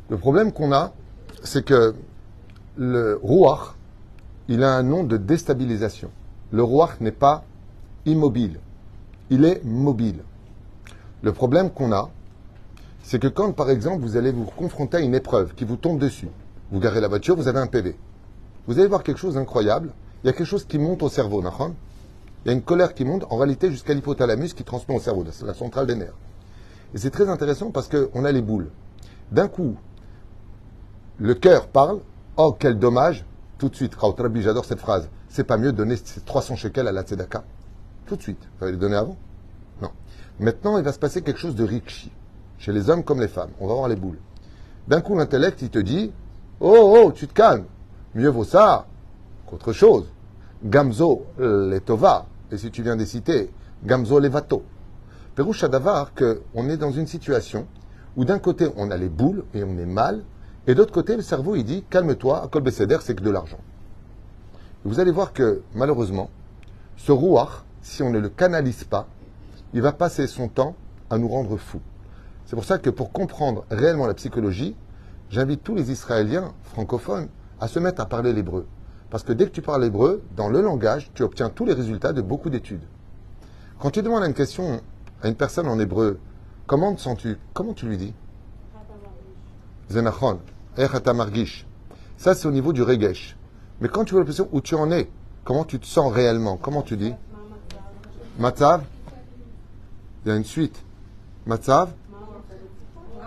Le 0.09 0.19
problème 0.19 0.52
qu'on 0.52 0.73
a, 0.73 0.92
c'est 1.42 1.64
que 1.64 1.95
le 2.76 3.19
rouach, 3.23 3.75
il 4.52 4.62
a 4.64 4.75
un 4.75 4.82
nom 4.82 5.02
de 5.02 5.16
déstabilisation. 5.16 6.11
Le 6.50 6.62
rouach 6.62 7.00
n'est 7.00 7.11
pas 7.11 7.42
immobile, 8.04 8.61
il 9.30 9.47
est 9.47 9.64
mobile. 9.64 10.23
Le 11.23 11.32
problème 11.32 11.71
qu'on 11.71 11.90
a, 11.90 12.11
c'est 13.02 13.18
que 13.18 13.28
quand, 13.28 13.52
par 13.52 13.71
exemple, 13.71 14.02
vous 14.02 14.18
allez 14.18 14.30
vous 14.30 14.44
confronter 14.44 14.99
à 14.99 15.00
une 15.00 15.14
épreuve 15.14 15.54
qui 15.54 15.64
vous 15.64 15.76
tombe 15.76 15.99
dessus, 15.99 16.28
vous 16.71 16.80
garez 16.80 17.00
la 17.00 17.09
voiture, 17.09 17.35
vous 17.35 17.49
avez 17.49 17.61
un 17.61 17.66
PV. 17.66 17.97
Vous 18.66 18.78
allez 18.78 18.88
voir 18.88 19.02
quelque 19.02 19.18
chose 19.18 19.35
d'incroyable. 19.35 19.90
Il 20.23 20.26
y 20.26 20.30
a 20.30 20.35
quelque 20.35 20.47
chose 20.47 20.66
qui 20.66 20.78
monte 20.78 21.02
au 21.02 21.09
cerveau. 21.09 21.42
Il 21.42 22.49
y 22.49 22.50
a 22.50 22.52
une 22.52 22.62
colère 22.62 22.92
qui 22.92 23.06
monte, 23.06 23.25
en 23.30 23.37
réalité, 23.38 23.71
jusqu'à 23.71 23.94
l'hypothalamus 23.94 24.52
qui 24.52 24.64
transmet 24.64 24.94
au 24.94 25.00
cerveau, 25.00 25.25
la 25.47 25.54
centrale 25.54 25.87
des 25.87 25.97
nerfs. 25.97 26.14
Et 26.94 26.99
c'est 26.99 27.11
très 27.11 27.30
intéressant 27.30 27.71
parce 27.71 27.88
qu'on 27.88 28.25
a 28.25 28.32
les 28.32 28.42
boules. 28.42 28.68
D'un 29.30 29.49
coup, 29.49 29.76
le 31.18 31.35
cœur 31.35 31.68
parle, 31.68 32.00
oh 32.37 32.54
quel 32.59 32.78
dommage, 32.78 33.25
tout 33.62 33.69
de 33.69 33.76
suite, 33.76 33.95
Raotrabi, 33.95 34.42
j'adore 34.42 34.64
cette 34.64 34.81
phrase, 34.81 35.09
c'est 35.28 35.45
pas 35.45 35.57
mieux 35.57 35.71
de 35.71 35.76
donner 35.76 35.95
ces 35.95 36.21
300 36.21 36.57
shekels 36.57 36.88
à 36.88 36.90
la 36.90 37.04
tzedaka 37.04 37.45
Tout 38.07 38.16
de 38.16 38.23
suite, 38.23 38.40
vous 38.40 38.59
fallait 38.59 38.73
les 38.73 38.76
donner 38.76 38.97
avant? 38.97 39.16
Non. 39.81 39.90
Maintenant, 40.40 40.78
il 40.78 40.85
va 40.85 40.92
se 40.92 40.99
passer 40.99 41.23
quelque 41.23 41.38
chose 41.38 41.54
de 41.54 41.62
rikshi, 41.62 42.11
chez 42.59 42.73
les 42.73 42.90
hommes 42.90 43.04
comme 43.04 43.21
les 43.21 43.28
femmes. 43.28 43.50
On 43.61 43.69
va 43.69 43.75
voir 43.75 43.87
les 43.87 43.95
boules. 43.95 44.19
D'un 44.88 45.00
coup, 45.00 45.16
l'intellect, 45.16 45.62
il 45.62 45.71
te 45.71 45.78
dit, 45.78 46.11
oh, 46.59 47.04
oh, 47.04 47.12
tu 47.12 47.28
te 47.28 47.35
calmes, 47.35 47.66
mieux 48.16 48.31
vaut 48.31 48.42
ça 48.42 48.88
qu'autre 49.47 49.73
chose. 49.73 50.07
Gamzo 50.64 51.26
letova, 51.38 52.26
et 52.50 52.59
si 52.59 52.73
tu 52.73 52.83
viens 52.83 52.97
des 52.97 53.07
cités, 53.07 53.49
Gamzo 53.85 54.19
levato. 54.19 54.64
Pérouche 55.37 55.64
Davar 55.66 56.14
qu'on 56.14 56.69
est 56.69 56.78
dans 56.78 56.90
une 56.90 57.07
situation 57.07 57.69
où 58.16 58.25
d'un 58.25 58.40
côté 58.40 58.66
on 58.75 58.90
a 58.90 58.97
les 58.97 59.09
boules 59.09 59.45
et 59.54 59.62
on 59.62 59.78
est 59.78 59.87
mal, 59.87 60.25
et 60.66 60.75
d'autre 60.75 60.92
côté 60.92 61.16
le 61.16 61.23
cerveau 61.23 61.57
il 61.57 61.64
dit 61.64 61.85
calme-toi, 61.90 62.49
Kol 62.50 62.62
Besséder 62.62 62.99
c'est 63.00 63.14
que 63.14 63.23
de 63.23 63.31
l'argent. 63.31 63.61
Vous 64.85 65.00
allez 65.00 65.12
voir 65.12 65.33
que 65.33 65.62
malheureusement, 65.75 66.31
ce 66.97 67.12
rouar, 67.12 67.64
si 67.83 68.02
on 68.02 68.11
ne 68.11 68.19
le 68.19 68.28
canalise 68.28 68.85
pas, 68.85 69.07
il 69.75 69.83
va 69.83 69.92
passer 69.92 70.26
son 70.26 70.49
temps 70.49 70.75
à 71.11 71.19
nous 71.19 71.28
rendre 71.28 71.57
fous. 71.57 71.81
C'est 72.47 72.57
pour 72.57 72.64
ça 72.64 72.78
que 72.78 72.90
pour 72.90 73.12
comprendre 73.12 73.64
réellement 73.71 74.07
la 74.07 74.14
psychologie, 74.14 74.76
j'invite 75.31 75.62
tous 75.62 75.75
les 75.75 75.90
Israéliens 75.90 76.52
francophones 76.64 77.28
à 77.61 77.69
se 77.69 77.78
mettre 77.78 78.02
à 78.02 78.07
parler 78.07 78.33
l'hébreu. 78.33 78.66
Parce 79.09 79.25
que 79.25 79.33
dès 79.33 79.47
que 79.47 79.50
tu 79.50 79.62
parles 79.62 79.85
hébreu, 79.85 80.23
dans 80.37 80.49
le 80.49 80.61
langage, 80.61 81.11
tu 81.14 81.23
obtiens 81.23 81.50
tous 81.50 81.64
les 81.64 81.75
résultats 81.75 82.12
de 82.12 82.23
beaucoup 82.23 82.50
d'études. 82.50 82.83
Quand 83.78 83.90
tu 83.90 84.02
demandes 84.02 84.25
une 84.25 84.35
question 84.35 84.81
à 85.23 85.28
une 85.28 85.35
personne 85.35 85.69
en 85.69 85.78
hébreu, 85.78 86.19
comment 86.66 86.95
te 86.95 87.00
sens-tu? 87.00 87.37
Comment 87.52 87.73
tu 87.73 87.87
lui 87.87 87.97
dis? 87.97 88.14
Zenachon. 89.90 90.38
Ça, 90.76 92.35
c'est 92.35 92.47
au 92.47 92.50
niveau 92.50 92.73
du 92.73 92.83
regesh. 92.83 93.37
Mais 93.81 93.88
quand 93.88 94.05
tu 94.05 94.14
veux 94.14 94.21
la 94.21 94.26
question 94.26 94.49
où 94.52 94.61
tu 94.61 94.75
en 94.75 94.91
es, 94.91 95.09
comment 95.45 95.64
tu 95.64 95.79
te 95.79 95.87
sens 95.87 96.12
réellement? 96.12 96.57
Comment 96.57 96.83
tu 96.83 96.97
dis? 96.97 97.14
Matzav? 98.38 98.83
Il 100.25 100.29
y 100.29 100.33
a 100.33 100.37
une 100.37 100.45
suite. 100.45 100.83
Matzav? 101.47 101.91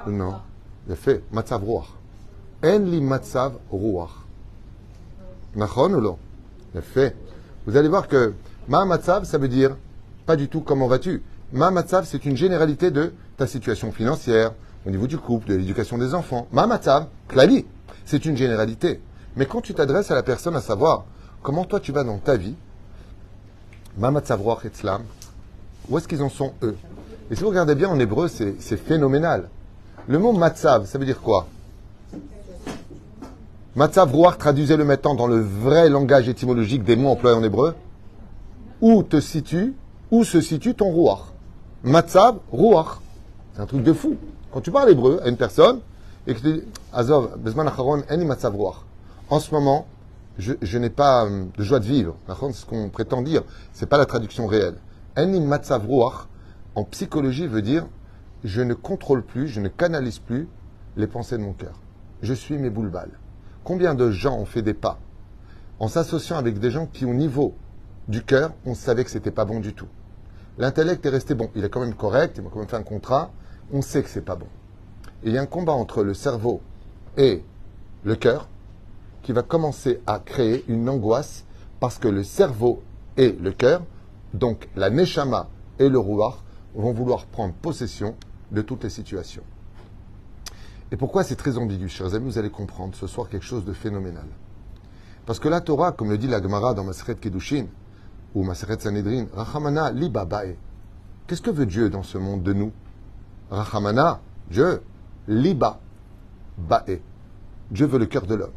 Non. 0.07 0.35
Il 0.87 0.93
a 0.93 0.95
fait 0.95 1.23
Matzav 1.31 1.63
Ruach. 1.63 1.87
En 2.63 2.79
li 2.79 3.01
Matzav 3.01 3.53
Ruach. 3.71 4.11
Nachon 5.55 5.93
ou 5.93 6.01
non? 6.01 6.17
Il 6.73 6.79
a 6.79 6.81
fait. 6.81 7.15
Vous 7.65 7.75
allez 7.75 7.89
voir 7.89 8.07
que 8.07 8.33
Ma 8.67 8.85
Matzav, 8.85 9.25
ça 9.25 9.37
veut 9.37 9.47
dire 9.47 9.75
pas 10.25 10.35
du 10.35 10.47
tout 10.47 10.61
comment 10.61 10.87
vas-tu. 10.87 11.21
Ma 11.53 11.71
matzav, 11.71 12.05
c'est 12.05 12.25
une 12.25 12.35
généralité 12.35 12.91
de 12.91 13.13
ta 13.37 13.47
situation 13.47 13.91
financière, 13.91 14.53
au 14.85 14.89
niveau 14.89 15.07
du 15.07 15.17
couple, 15.17 15.49
de 15.49 15.55
l'éducation 15.55 15.97
des 15.97 16.13
enfants. 16.13 16.47
Ma 16.51 16.67
matzav, 16.67 17.07
klali, 17.27 17.65
c'est 18.05 18.25
une 18.25 18.37
généralité. 18.37 19.01
Mais 19.35 19.45
quand 19.45 19.61
tu 19.61 19.73
t'adresses 19.73 20.11
à 20.11 20.15
la 20.15 20.23
personne 20.23 20.55
à 20.55 20.61
savoir 20.61 21.05
comment 21.41 21.65
toi 21.65 21.79
tu 21.79 21.91
vas 21.91 22.03
dans 22.03 22.17
ta 22.17 22.37
vie, 22.37 22.55
ma 23.97 24.11
matzav 24.11 24.41
etzlam, 24.63 25.03
où 25.89 25.97
est-ce 25.97 26.07
qu'ils 26.07 26.21
en 26.21 26.29
sont 26.29 26.53
eux? 26.63 26.75
Et 27.31 27.35
si 27.35 27.41
vous 27.41 27.49
regardez 27.49 27.75
bien 27.75 27.89
en 27.89 27.99
hébreu, 27.99 28.27
c'est 28.27 28.77
phénoménal. 28.77 29.49
Le 30.07 30.19
mot 30.19 30.31
matzav, 30.31 30.85
ça 30.85 30.97
veut 30.97 31.05
dire 31.05 31.21
quoi? 31.21 31.47
Matzav 33.75 34.13
roach, 34.13 34.37
traduisez-le 34.37 34.85
maintenant 34.85 35.15
dans 35.15 35.27
le 35.27 35.39
vrai 35.39 35.89
langage 35.89 36.29
étymologique 36.29 36.83
des 36.83 36.95
mots 36.95 37.09
employés 37.09 37.35
en 37.35 37.43
hébreu. 37.43 37.75
Où 38.79 39.03
te 39.03 39.19
situe, 39.19 39.73
où 40.11 40.23
se 40.23 40.39
situe 40.41 40.75
ton 40.75 40.91
rouar 40.91 41.33
Matzav, 41.83 42.37
Ruach. 42.51 42.99
C'est 43.53 43.61
un 43.61 43.65
truc 43.65 43.83
de 43.83 43.93
fou. 43.93 44.15
Quand 44.55 44.61
tu 44.61 44.71
parles 44.71 44.89
hébreu 44.89 45.19
à 45.21 45.27
une 45.27 45.35
personne 45.35 45.81
et 46.25 46.33
que 46.33 46.39
tu 46.39 46.53
dis 46.53 46.63
Azov. 46.93 47.37
En 49.29 49.39
ce 49.41 49.53
moment, 49.53 49.85
je, 50.37 50.77
n'ai 50.77 50.89
pas 50.89 51.25
euh, 51.25 51.43
de 51.57 51.61
joie 51.61 51.81
de 51.81 51.85
vivre. 51.85 52.15
C'est 52.25 52.53
ce 52.53 52.65
qu'on 52.65 52.87
prétend 52.87 53.21
dire. 53.21 53.43
C'est 53.73 53.85
pas 53.85 53.97
la 53.97 54.05
traduction 54.05 54.47
réelle. 54.47 54.75
Eni 55.17 55.45
en 56.73 56.83
psychologie, 56.85 57.47
veut 57.47 57.61
dire 57.61 57.85
je 58.45 58.61
ne 58.61 58.73
contrôle 58.73 59.23
plus, 59.23 59.49
je 59.49 59.59
ne 59.59 59.67
canalise 59.67 60.19
plus 60.19 60.47
les 60.95 61.07
pensées 61.07 61.37
de 61.37 61.43
mon 61.43 61.51
cœur. 61.51 61.73
Je 62.21 62.33
suis 62.33 62.57
mes 62.57 62.69
boules-balles. 62.69 63.19
Combien 63.65 63.93
de 63.93 64.09
gens 64.09 64.37
ont 64.37 64.45
fait 64.45 64.61
des 64.61 64.73
pas 64.73 64.99
en 65.81 65.89
s'associant 65.89 66.37
avec 66.37 66.59
des 66.59 66.71
gens 66.71 66.85
qui, 66.85 67.03
au 67.03 67.13
niveau 67.13 67.55
du 68.07 68.23
cœur, 68.23 68.53
on 68.65 68.73
savait 68.73 69.03
que 69.03 69.11
c'était 69.11 69.31
pas 69.31 69.43
bon 69.43 69.59
du 69.59 69.73
tout? 69.73 69.89
L'intellect 70.57 71.05
est 71.05 71.09
resté 71.09 71.35
bon. 71.35 71.49
Il 71.55 71.65
est 71.65 71.69
quand 71.69 71.81
même 71.81 71.95
correct, 71.95 72.37
il 72.37 72.43
m'a 72.45 72.49
quand 72.49 72.59
même 72.59 72.69
fait 72.69 72.77
un 72.77 72.83
contrat. 72.83 73.33
On 73.71 73.81
sait 73.81 74.03
que 74.03 74.09
c'est 74.09 74.21
pas 74.21 74.35
bon. 74.35 74.47
il 75.23 75.33
y 75.33 75.37
a 75.37 75.41
un 75.41 75.47
combat 75.47 75.73
entre 75.73 76.03
le 76.03 76.13
cerveau 76.13 76.61
et 77.17 77.43
le 78.03 78.15
cœur 78.15 78.47
qui 79.23 79.31
va 79.31 79.41
commencer 79.41 80.01
à 80.05 80.19
créer 80.19 80.63
une 80.67 80.87
angoisse 80.87 81.45
parce 81.79 81.97
que 81.97 82.07
le 82.07 82.23
cerveau 82.23 82.83
et 83.17 83.31
le 83.31 83.51
cœur, 83.51 83.81
donc 84.33 84.69
la 84.75 84.89
neshama 84.89 85.47
et 85.79 85.89
le 85.89 85.97
rouar, 85.97 86.43
vont 86.75 86.93
vouloir 86.93 87.25
prendre 87.25 87.53
possession 87.53 88.15
de 88.51 88.61
toutes 88.61 88.83
les 88.83 88.89
situations. 88.89 89.43
Et 90.91 90.97
pourquoi 90.97 91.23
c'est 91.23 91.35
très 91.35 91.57
ambigu, 91.57 91.89
chers 91.89 92.13
amis 92.13 92.29
Vous 92.29 92.37
allez 92.37 92.51
comprendre 92.51 92.93
ce 92.95 93.07
soir 93.07 93.29
quelque 93.29 93.45
chose 93.45 93.65
de 93.65 93.73
phénoménal. 93.73 94.27
Parce 95.25 95.39
que 95.39 95.49
la 95.49 95.61
Torah, 95.61 95.91
comme 95.91 96.11
le 96.11 96.19
dit 96.19 96.27
la 96.27 96.41
Gemara 96.41 96.75
dans 96.75 96.83
Maseret 96.83 97.15
Kedushin, 97.15 97.65
ou 98.35 98.43
Maseret 98.43 98.79
Sanhedrin, 98.79 99.25
Rachamana 99.33 99.91
li 99.91 100.11
Qu'est-ce 101.25 101.41
que 101.41 101.49
veut 101.49 101.65
Dieu 101.65 101.89
dans 101.89 102.03
ce 102.03 102.19
monde 102.19 102.43
de 102.43 102.53
nous? 102.53 102.71
Rachamana, 103.49 104.21
Dieu, 104.49 104.81
liba 105.27 105.79
bae. 106.57 107.01
Dieu 107.71 107.85
veut 107.85 107.99
le 107.99 108.05
cœur 108.05 108.25
de 108.25 108.35
l'homme. 108.35 108.51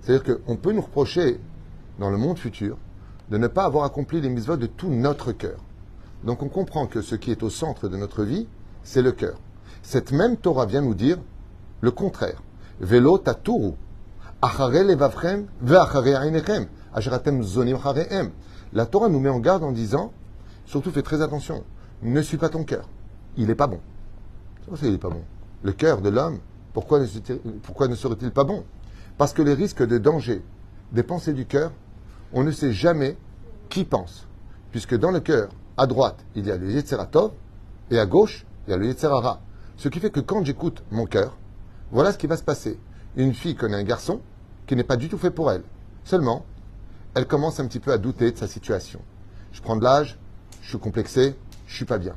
C'est-à-dire 0.00 0.36
qu'on 0.44 0.56
peut 0.56 0.72
nous 0.72 0.82
reprocher, 0.82 1.40
dans 1.98 2.10
le 2.10 2.16
monde 2.16 2.38
futur, 2.38 2.76
de 3.30 3.38
ne 3.38 3.46
pas 3.46 3.64
avoir 3.64 3.84
accompli 3.84 4.20
les 4.20 4.28
mitzvot 4.28 4.56
de 4.56 4.66
tout 4.66 4.88
notre 4.88 5.32
cœur. 5.32 5.58
Donc 6.24 6.42
on 6.42 6.48
comprend 6.48 6.86
que 6.86 7.02
ce 7.02 7.14
qui 7.14 7.30
est 7.30 7.42
au 7.42 7.50
centre 7.50 7.88
de 7.88 7.96
notre 7.96 8.24
vie, 8.24 8.46
c'est 8.82 9.02
le 9.02 9.12
cœur. 9.12 9.38
Cette 9.82 10.12
même 10.12 10.36
Torah 10.36 10.66
vient 10.66 10.82
nous 10.82 10.94
dire 10.94 11.18
le 11.80 11.90
contraire. 11.90 12.42
Velo 12.80 13.18
taturu. 13.18 13.72
Achare. 14.40 14.72
La 18.74 18.86
Torah 18.86 19.08
nous 19.08 19.20
met 19.20 19.28
en 19.28 19.38
garde 19.38 19.62
en 19.62 19.72
disant, 19.72 20.12
surtout 20.66 20.90
fais 20.90 21.02
très 21.02 21.22
attention, 21.22 21.62
ne 22.02 22.22
suis 22.22 22.38
pas 22.38 22.48
ton 22.48 22.64
cœur. 22.64 22.88
Il 23.36 23.46
n'est 23.46 23.54
pas 23.54 23.66
bon. 23.66 23.80
C'est 24.76 24.86
il 24.86 24.92
n'est 24.92 24.98
pas 24.98 25.10
bon. 25.10 25.22
Le 25.62 25.72
cœur 25.72 26.00
de 26.00 26.08
l'homme, 26.08 26.38
pourquoi 26.72 27.00
ne, 27.00 27.06
pourquoi 27.62 27.88
ne 27.88 27.94
serait-il 27.94 28.30
pas 28.30 28.44
bon? 28.44 28.64
Parce 29.18 29.32
que 29.32 29.42
les 29.42 29.54
risques 29.54 29.86
de 29.86 29.98
danger 29.98 30.42
des 30.92 31.02
pensées 31.02 31.32
du 31.32 31.46
cœur, 31.46 31.72
on 32.32 32.44
ne 32.44 32.50
sait 32.50 32.72
jamais 32.72 33.16
qui 33.68 33.84
pense. 33.84 34.26
Puisque 34.70 34.96
dans 34.96 35.10
le 35.10 35.20
cœur, 35.20 35.50
à 35.76 35.86
droite, 35.86 36.24
il 36.34 36.46
y 36.46 36.50
a 36.50 36.56
le 36.56 36.70
Yetzeratov, 36.70 37.32
et 37.90 37.98
à 37.98 38.06
gauche, 38.06 38.46
il 38.66 38.70
y 38.70 38.74
a 38.74 38.76
le 38.76 38.86
Yetzerara. 38.86 39.40
Ce 39.76 39.88
qui 39.88 40.00
fait 40.00 40.10
que 40.10 40.20
quand 40.20 40.44
j'écoute 40.44 40.82
mon 40.90 41.06
cœur, 41.06 41.36
voilà 41.90 42.12
ce 42.12 42.18
qui 42.18 42.26
va 42.26 42.36
se 42.36 42.42
passer. 42.42 42.78
Une 43.16 43.34
fille 43.34 43.54
connaît 43.54 43.76
un 43.76 43.82
garçon 43.82 44.20
qui 44.66 44.76
n'est 44.76 44.84
pas 44.84 44.96
du 44.96 45.08
tout 45.08 45.18
fait 45.18 45.30
pour 45.30 45.50
elle. 45.50 45.62
Seulement, 46.04 46.46
elle 47.14 47.26
commence 47.26 47.60
un 47.60 47.66
petit 47.66 47.80
peu 47.80 47.92
à 47.92 47.98
douter 47.98 48.32
de 48.32 48.36
sa 48.36 48.46
situation. 48.46 49.00
Je 49.52 49.60
prends 49.60 49.76
de 49.76 49.84
l'âge, 49.84 50.18
je 50.62 50.70
suis 50.70 50.78
complexé, 50.78 51.36
je 51.66 51.76
suis 51.76 51.84
pas 51.84 51.98
bien. 51.98 52.14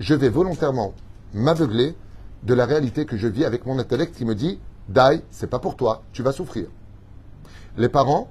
Je 0.00 0.14
vais 0.14 0.28
volontairement 0.28 0.94
m'aveugler 1.34 1.94
de 2.42 2.54
la 2.54 2.66
réalité 2.66 3.06
que 3.06 3.16
je 3.16 3.28
vis 3.28 3.44
avec 3.44 3.66
mon 3.66 3.78
intellect 3.78 4.16
qui 4.16 4.24
me 4.24 4.34
dit 4.34 4.58
Dai, 4.88 5.22
c'est 5.30 5.48
pas 5.48 5.58
pour 5.58 5.76
toi, 5.76 6.02
tu 6.12 6.22
vas 6.22 6.32
souffrir. 6.32 6.66
Les 7.76 7.88
parents 7.88 8.28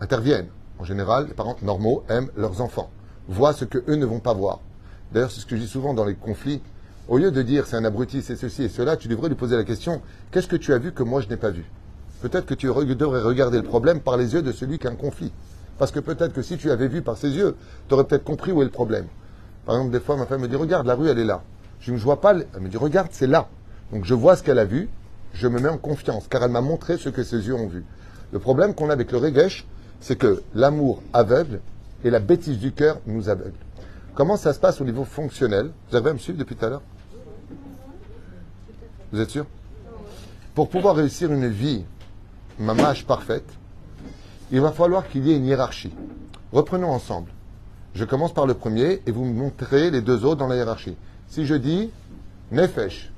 interviennent. 0.00 0.48
En 0.78 0.84
général, 0.84 1.26
les 1.28 1.34
parents 1.34 1.56
normaux 1.62 2.04
aiment 2.08 2.28
leurs 2.36 2.60
enfants, 2.60 2.90
voient 3.28 3.54
ce 3.54 3.64
que 3.64 3.78
eux 3.88 3.96
ne 3.96 4.04
vont 4.04 4.20
pas 4.20 4.34
voir. 4.34 4.60
D'ailleurs, 5.12 5.30
c'est 5.30 5.40
ce 5.40 5.46
que 5.46 5.56
je 5.56 5.62
dis 5.62 5.68
souvent 5.68 5.94
dans 5.94 6.04
les 6.04 6.14
conflits. 6.14 6.60
Au 7.08 7.16
lieu 7.16 7.30
de 7.30 7.40
dire 7.40 7.66
c'est 7.66 7.76
un 7.76 7.84
abruti, 7.84 8.20
c'est 8.20 8.36
ceci 8.36 8.64
et 8.64 8.68
cela, 8.68 8.96
tu 8.96 9.08
devrais 9.08 9.28
lui 9.28 9.36
poser 9.36 9.56
la 9.56 9.64
question 9.64 10.02
qu'est-ce 10.30 10.48
que 10.48 10.56
tu 10.56 10.72
as 10.72 10.78
vu 10.78 10.92
que 10.92 11.02
moi 11.02 11.20
je 11.20 11.28
n'ai 11.28 11.36
pas 11.36 11.50
vu? 11.50 11.64
Peut-être 12.20 12.46
que 12.46 12.54
tu 12.54 12.66
devrais 12.66 13.20
regarder 13.20 13.58
le 13.58 13.64
problème 13.64 14.00
par 14.00 14.16
les 14.16 14.34
yeux 14.34 14.42
de 14.42 14.52
celui 14.52 14.78
qui 14.78 14.86
a 14.86 14.90
un 14.90 14.96
conflit. 14.96 15.32
Parce 15.78 15.90
que 15.90 16.00
peut-être 16.00 16.32
que 16.32 16.42
si 16.42 16.56
tu 16.56 16.70
avais 16.70 16.88
vu 16.88 17.02
par 17.02 17.16
ses 17.16 17.30
yeux, 17.30 17.56
tu 17.88 17.94
aurais 17.94 18.04
peut-être 18.04 18.24
compris 18.24 18.52
où 18.52 18.62
est 18.62 18.64
le 18.64 18.70
problème. 18.70 19.06
Par 19.66 19.76
exemple, 19.76 19.92
des 19.92 20.00
fois, 20.00 20.16
ma 20.16 20.26
femme 20.26 20.40
me 20.40 20.48
dit 20.48 20.56
Regarde, 20.56 20.86
la 20.86 20.94
rue, 20.94 21.08
elle 21.08 21.18
est 21.18 21.24
là. 21.24 21.42
Je 21.86 21.92
ne 21.92 21.98
vois 21.98 22.20
pas. 22.20 22.34
Elle 22.34 22.60
me 22.60 22.68
dit 22.68 22.76
Regarde, 22.76 23.08
c'est 23.12 23.28
là. 23.28 23.48
Donc 23.92 24.04
je 24.04 24.14
vois 24.14 24.34
ce 24.34 24.42
qu'elle 24.42 24.58
a 24.58 24.64
vu, 24.64 24.88
je 25.32 25.46
me 25.46 25.60
mets 25.60 25.68
en 25.68 25.78
confiance, 25.78 26.26
car 26.28 26.42
elle 26.42 26.50
m'a 26.50 26.60
montré 26.60 26.96
ce 26.98 27.08
que 27.08 27.22
ses 27.22 27.46
yeux 27.46 27.54
ont 27.54 27.68
vu. 27.68 27.84
Le 28.32 28.40
problème 28.40 28.74
qu'on 28.74 28.90
a 28.90 28.92
avec 28.92 29.12
le 29.12 29.18
regesh, 29.18 29.64
c'est 30.00 30.16
que 30.16 30.42
l'amour 30.52 31.00
aveugle 31.12 31.60
et 32.02 32.10
la 32.10 32.18
bêtise 32.18 32.58
du 32.58 32.72
cœur 32.72 32.98
nous 33.06 33.28
aveuglent. 33.28 33.52
Comment 34.16 34.36
ça 34.36 34.52
se 34.52 34.58
passe 34.58 34.80
au 34.80 34.84
niveau 34.84 35.04
fonctionnel? 35.04 35.70
Vous 35.88 35.96
arrivez 35.96 36.10
à 36.10 36.12
me 36.14 36.18
suivre 36.18 36.38
depuis 36.38 36.56
tout 36.56 36.64
à 36.64 36.70
l'heure? 36.70 36.82
Vous 39.12 39.20
êtes 39.20 39.30
sûr? 39.30 39.46
Pour 40.56 40.68
pouvoir 40.68 40.96
réussir 40.96 41.32
une 41.32 41.46
vie 41.46 41.84
mamache 42.58 43.06
parfaite, 43.06 43.48
il 44.50 44.60
va 44.60 44.72
falloir 44.72 45.08
qu'il 45.08 45.24
y 45.24 45.30
ait 45.30 45.36
une 45.36 45.46
hiérarchie. 45.46 45.94
Reprenons 46.52 46.90
ensemble. 46.90 47.30
Je 47.94 48.04
commence 48.04 48.34
par 48.34 48.46
le 48.46 48.54
premier 48.54 49.02
et 49.06 49.12
vous 49.12 49.24
me 49.24 49.34
montrez 49.34 49.92
les 49.92 50.00
deux 50.00 50.24
autres 50.24 50.40
dans 50.40 50.48
la 50.48 50.56
hiérarchie. 50.56 50.96
Si 51.28 51.44
je 51.44 51.54
dis 51.54 51.90
Nefesh, 52.50 53.10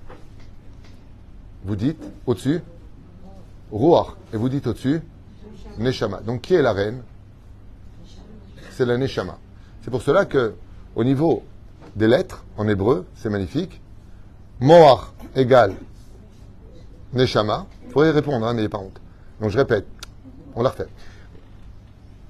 vous 1.64 1.76
dites 1.76 2.02
au-dessus 2.26 2.62
Ruach, 3.70 4.16
et 4.32 4.36
vous 4.36 4.48
dites 4.48 4.66
au-dessus 4.66 5.02
Neshama. 5.78 6.20
Donc 6.20 6.42
qui 6.42 6.54
est 6.54 6.62
la 6.62 6.72
reine? 6.72 7.02
C'est 8.70 8.86
la 8.86 8.96
Neshama. 8.96 9.38
C'est 9.82 9.90
pour 9.90 10.02
cela 10.02 10.24
que, 10.24 10.54
au 10.96 11.04
niveau 11.04 11.42
des 11.96 12.08
lettres, 12.08 12.44
en 12.56 12.66
hébreu, 12.68 13.06
c'est 13.16 13.30
magnifique. 13.30 13.80
Moach 14.60 15.12
égale 15.36 15.74
Neshama. 17.12 17.66
Il 17.86 17.92
faudrait 17.92 18.10
répondre, 18.10 18.46
hein, 18.46 18.54
n'ayez 18.54 18.68
pas 18.68 18.78
honte. 18.78 19.00
Donc 19.40 19.50
je 19.50 19.58
répète, 19.58 19.86
on 20.54 20.62
la 20.62 20.70
refait. 20.70 20.88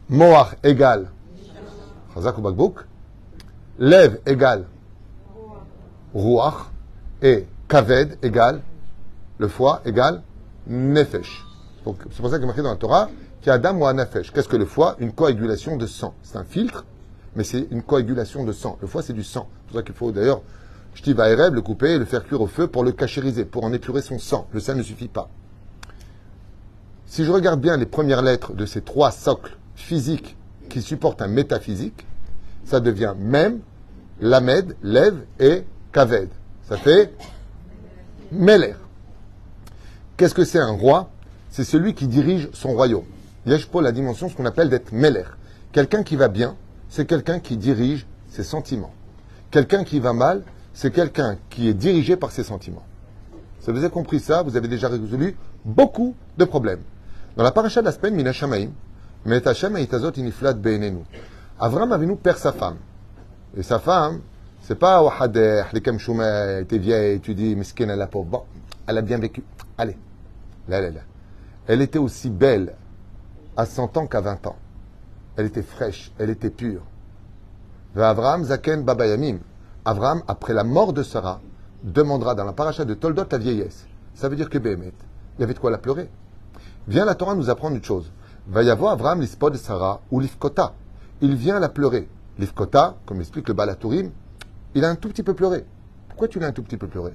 Moach 0.08 0.56
égale 0.62 1.10
Chazak 2.14 2.38
ou 2.38 2.74
égale 4.26 4.64
Ruach. 6.14 6.70
Et 7.22 7.46
Kaved 7.68 8.18
égale 8.22 8.62
le 9.38 9.48
foie 9.48 9.82
égale 9.84 10.22
Nefesh. 10.66 11.44
Donc 11.84 11.96
c'est 12.10 12.20
pour 12.20 12.30
ça 12.30 12.36
qu'il 12.36 12.44
est 12.44 12.46
marqué 12.46 12.62
dans 12.62 12.70
la 12.70 12.76
Torah 12.76 13.08
qu'il 13.40 13.48
y 13.48 13.50
a 13.50 13.54
Adam 13.54 13.80
ou 13.80 13.92
Nefesh. 13.92 14.32
Qu'est-ce 14.32 14.48
que 14.48 14.56
le 14.56 14.64
foie? 14.64 14.96
Une 14.98 15.12
coagulation 15.12 15.76
de 15.76 15.86
sang. 15.86 16.14
C'est 16.22 16.36
un 16.36 16.44
filtre, 16.44 16.84
mais 17.36 17.44
c'est 17.44 17.68
une 17.70 17.82
coagulation 17.82 18.44
de 18.44 18.52
sang. 18.52 18.78
Le 18.80 18.86
foie, 18.86 19.02
c'est 19.02 19.12
du 19.12 19.24
sang. 19.24 19.48
C'est 19.50 19.66
pour 19.68 19.76
ça 19.76 19.82
qu'il 19.82 19.94
faut 19.94 20.12
d'ailleurs, 20.12 20.42
Shtiv 20.94 21.18
Aereb, 21.20 21.54
le 21.54 21.62
couper 21.62 21.92
et 21.92 21.98
le 21.98 22.04
faire 22.04 22.24
cuire 22.24 22.40
au 22.40 22.46
feu 22.46 22.66
pour 22.66 22.84
le 22.84 22.92
cachériser, 22.92 23.44
pour 23.44 23.64
en 23.64 23.72
épurer 23.72 24.02
son 24.02 24.18
sang. 24.18 24.48
Le 24.52 24.60
sang 24.60 24.74
ne 24.74 24.82
suffit 24.82 25.08
pas. 25.08 25.28
Si 27.06 27.24
je 27.24 27.30
regarde 27.30 27.60
bien 27.60 27.76
les 27.76 27.86
premières 27.86 28.22
lettres 28.22 28.54
de 28.54 28.66
ces 28.66 28.82
trois 28.82 29.10
socles 29.10 29.56
physiques 29.76 30.36
qui 30.68 30.82
supportent 30.82 31.22
un 31.22 31.28
métaphysique, 31.28 32.06
ça 32.64 32.80
devient 32.80 33.14
même, 33.18 33.60
Lamed, 34.20 34.76
Lev 34.82 35.22
et 35.38 35.64
Kaved. 35.98 36.28
Ça 36.68 36.76
fait 36.76 37.12
Meler. 38.30 38.74
Qu'est-ce 40.16 40.34
que 40.34 40.44
c'est 40.44 40.60
un 40.60 40.70
roi? 40.70 41.10
C'est 41.50 41.64
celui 41.64 41.92
qui 41.94 42.06
dirige 42.06 42.50
son 42.52 42.72
royaume. 42.72 43.02
pas 43.44 43.82
la 43.82 43.90
dimension, 43.90 44.28
ce 44.28 44.36
qu'on 44.36 44.44
appelle 44.44 44.70
d'être 44.70 44.92
Meler. 44.92 45.24
Quelqu'un 45.72 46.04
qui 46.04 46.14
va 46.14 46.28
bien, 46.28 46.54
c'est 46.88 47.04
quelqu'un 47.04 47.40
qui 47.40 47.56
dirige 47.56 48.06
ses 48.28 48.44
sentiments. 48.44 48.92
Quelqu'un 49.50 49.82
qui 49.82 49.98
va 49.98 50.12
mal, 50.12 50.44
c'est 50.72 50.92
quelqu'un 50.92 51.36
qui 51.50 51.68
est 51.68 51.74
dirigé 51.74 52.16
par 52.16 52.30
ses 52.30 52.44
sentiments. 52.44 52.84
Si 53.58 53.72
vous 53.72 53.78
avez 53.78 53.90
compris 53.90 54.20
ça, 54.20 54.42
vous 54.42 54.56
avez 54.56 54.68
déjà 54.68 54.88
résolu 54.88 55.36
beaucoup 55.64 56.14
de 56.36 56.44
problèmes. 56.44 56.82
Dans 57.36 57.42
la 57.42 57.50
paracha 57.50 57.80
de 57.80 57.86
la 57.86 57.92
semaine, 57.92 58.14
Mina 58.14 58.32
Shamaim, 58.32 58.70
Iniflat 59.26 60.52
Be'enenu. 60.52 61.02
Avram 61.58 61.90
Avinu 61.90 62.14
perd 62.14 62.38
sa 62.38 62.52
femme. 62.52 62.76
Et 63.56 63.64
sa 63.64 63.80
femme, 63.80 64.20
c'est 64.68 64.74
pas 64.74 65.02
Wahadeh, 65.02 65.64
les 65.72 65.98
Shuma, 65.98 66.62
t'es 66.64 66.76
vieille, 66.76 67.20
tu 67.20 67.34
dis, 67.34 67.56
elle 67.78 68.02
a 68.02 68.06
pauvre. 68.06 68.26
Bon, 68.26 68.42
elle 68.86 68.98
a 68.98 69.00
bien 69.00 69.16
vécu. 69.16 69.42
Allez. 69.78 69.96
Là, 70.68 70.82
là, 70.82 70.90
là. 70.90 71.00
Elle 71.66 71.80
était 71.80 71.98
aussi 71.98 72.28
belle 72.28 72.74
à 73.56 73.64
100 73.64 73.96
ans 73.96 74.06
qu'à 74.06 74.20
20 74.20 74.46
ans. 74.46 74.56
Elle 75.38 75.46
était 75.46 75.62
fraîche, 75.62 76.12
elle 76.18 76.28
était 76.28 76.50
pure. 76.50 76.82
Avram 77.96 78.44
Zaken 78.44 78.82
Babayamim. 78.82 79.38
Avram, 79.86 80.22
après 80.28 80.52
la 80.52 80.64
mort 80.64 80.92
de 80.92 81.02
Sarah, 81.02 81.40
demandera 81.82 82.34
dans 82.34 82.44
la 82.44 82.52
paracha 82.52 82.84
de 82.84 82.92
Toldot 82.92 83.24
la 83.32 83.38
vieillesse. 83.38 83.86
Ça 84.14 84.28
veut 84.28 84.36
dire 84.36 84.50
que 84.50 84.58
Béhémet, 84.58 84.92
il 85.38 85.40
y 85.40 85.44
avait 85.44 85.54
de 85.54 85.60
quoi 85.60 85.70
la 85.70 85.78
pleurer. 85.78 86.10
Vient 86.86 87.06
la 87.06 87.14
Torah 87.14 87.34
nous 87.34 87.48
apprendre 87.48 87.76
une 87.76 87.84
chose. 87.84 88.12
Va 88.46 88.62
y 88.62 88.68
avoir 88.68 88.92
Avram 88.92 89.18
l'ispod 89.18 89.56
Sarah 89.56 90.02
ou 90.10 90.20
l'ifkota. 90.20 90.74
Il 91.22 91.36
vient 91.36 91.58
la 91.58 91.70
pleurer. 91.70 92.06
L'ifkota, 92.38 92.96
comme 93.06 93.20
explique 93.20 93.48
le 93.48 93.54
Balatourim, 93.54 94.10
il 94.74 94.84
a 94.84 94.90
un 94.90 94.96
tout 94.96 95.08
petit 95.08 95.22
peu 95.22 95.34
pleuré. 95.34 95.64
Pourquoi 96.08 96.28
tu 96.28 96.38
l'as 96.38 96.48
un 96.48 96.52
tout 96.52 96.62
petit 96.62 96.76
peu 96.76 96.86
pleuré? 96.86 97.12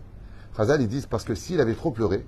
Chazal, 0.56 0.82
ils 0.82 0.88
disent 0.88 1.06
parce 1.06 1.24
que 1.24 1.36
s'il 1.36 1.60
avait 1.60 1.74
trop 1.74 1.92
pleuré, 1.92 2.26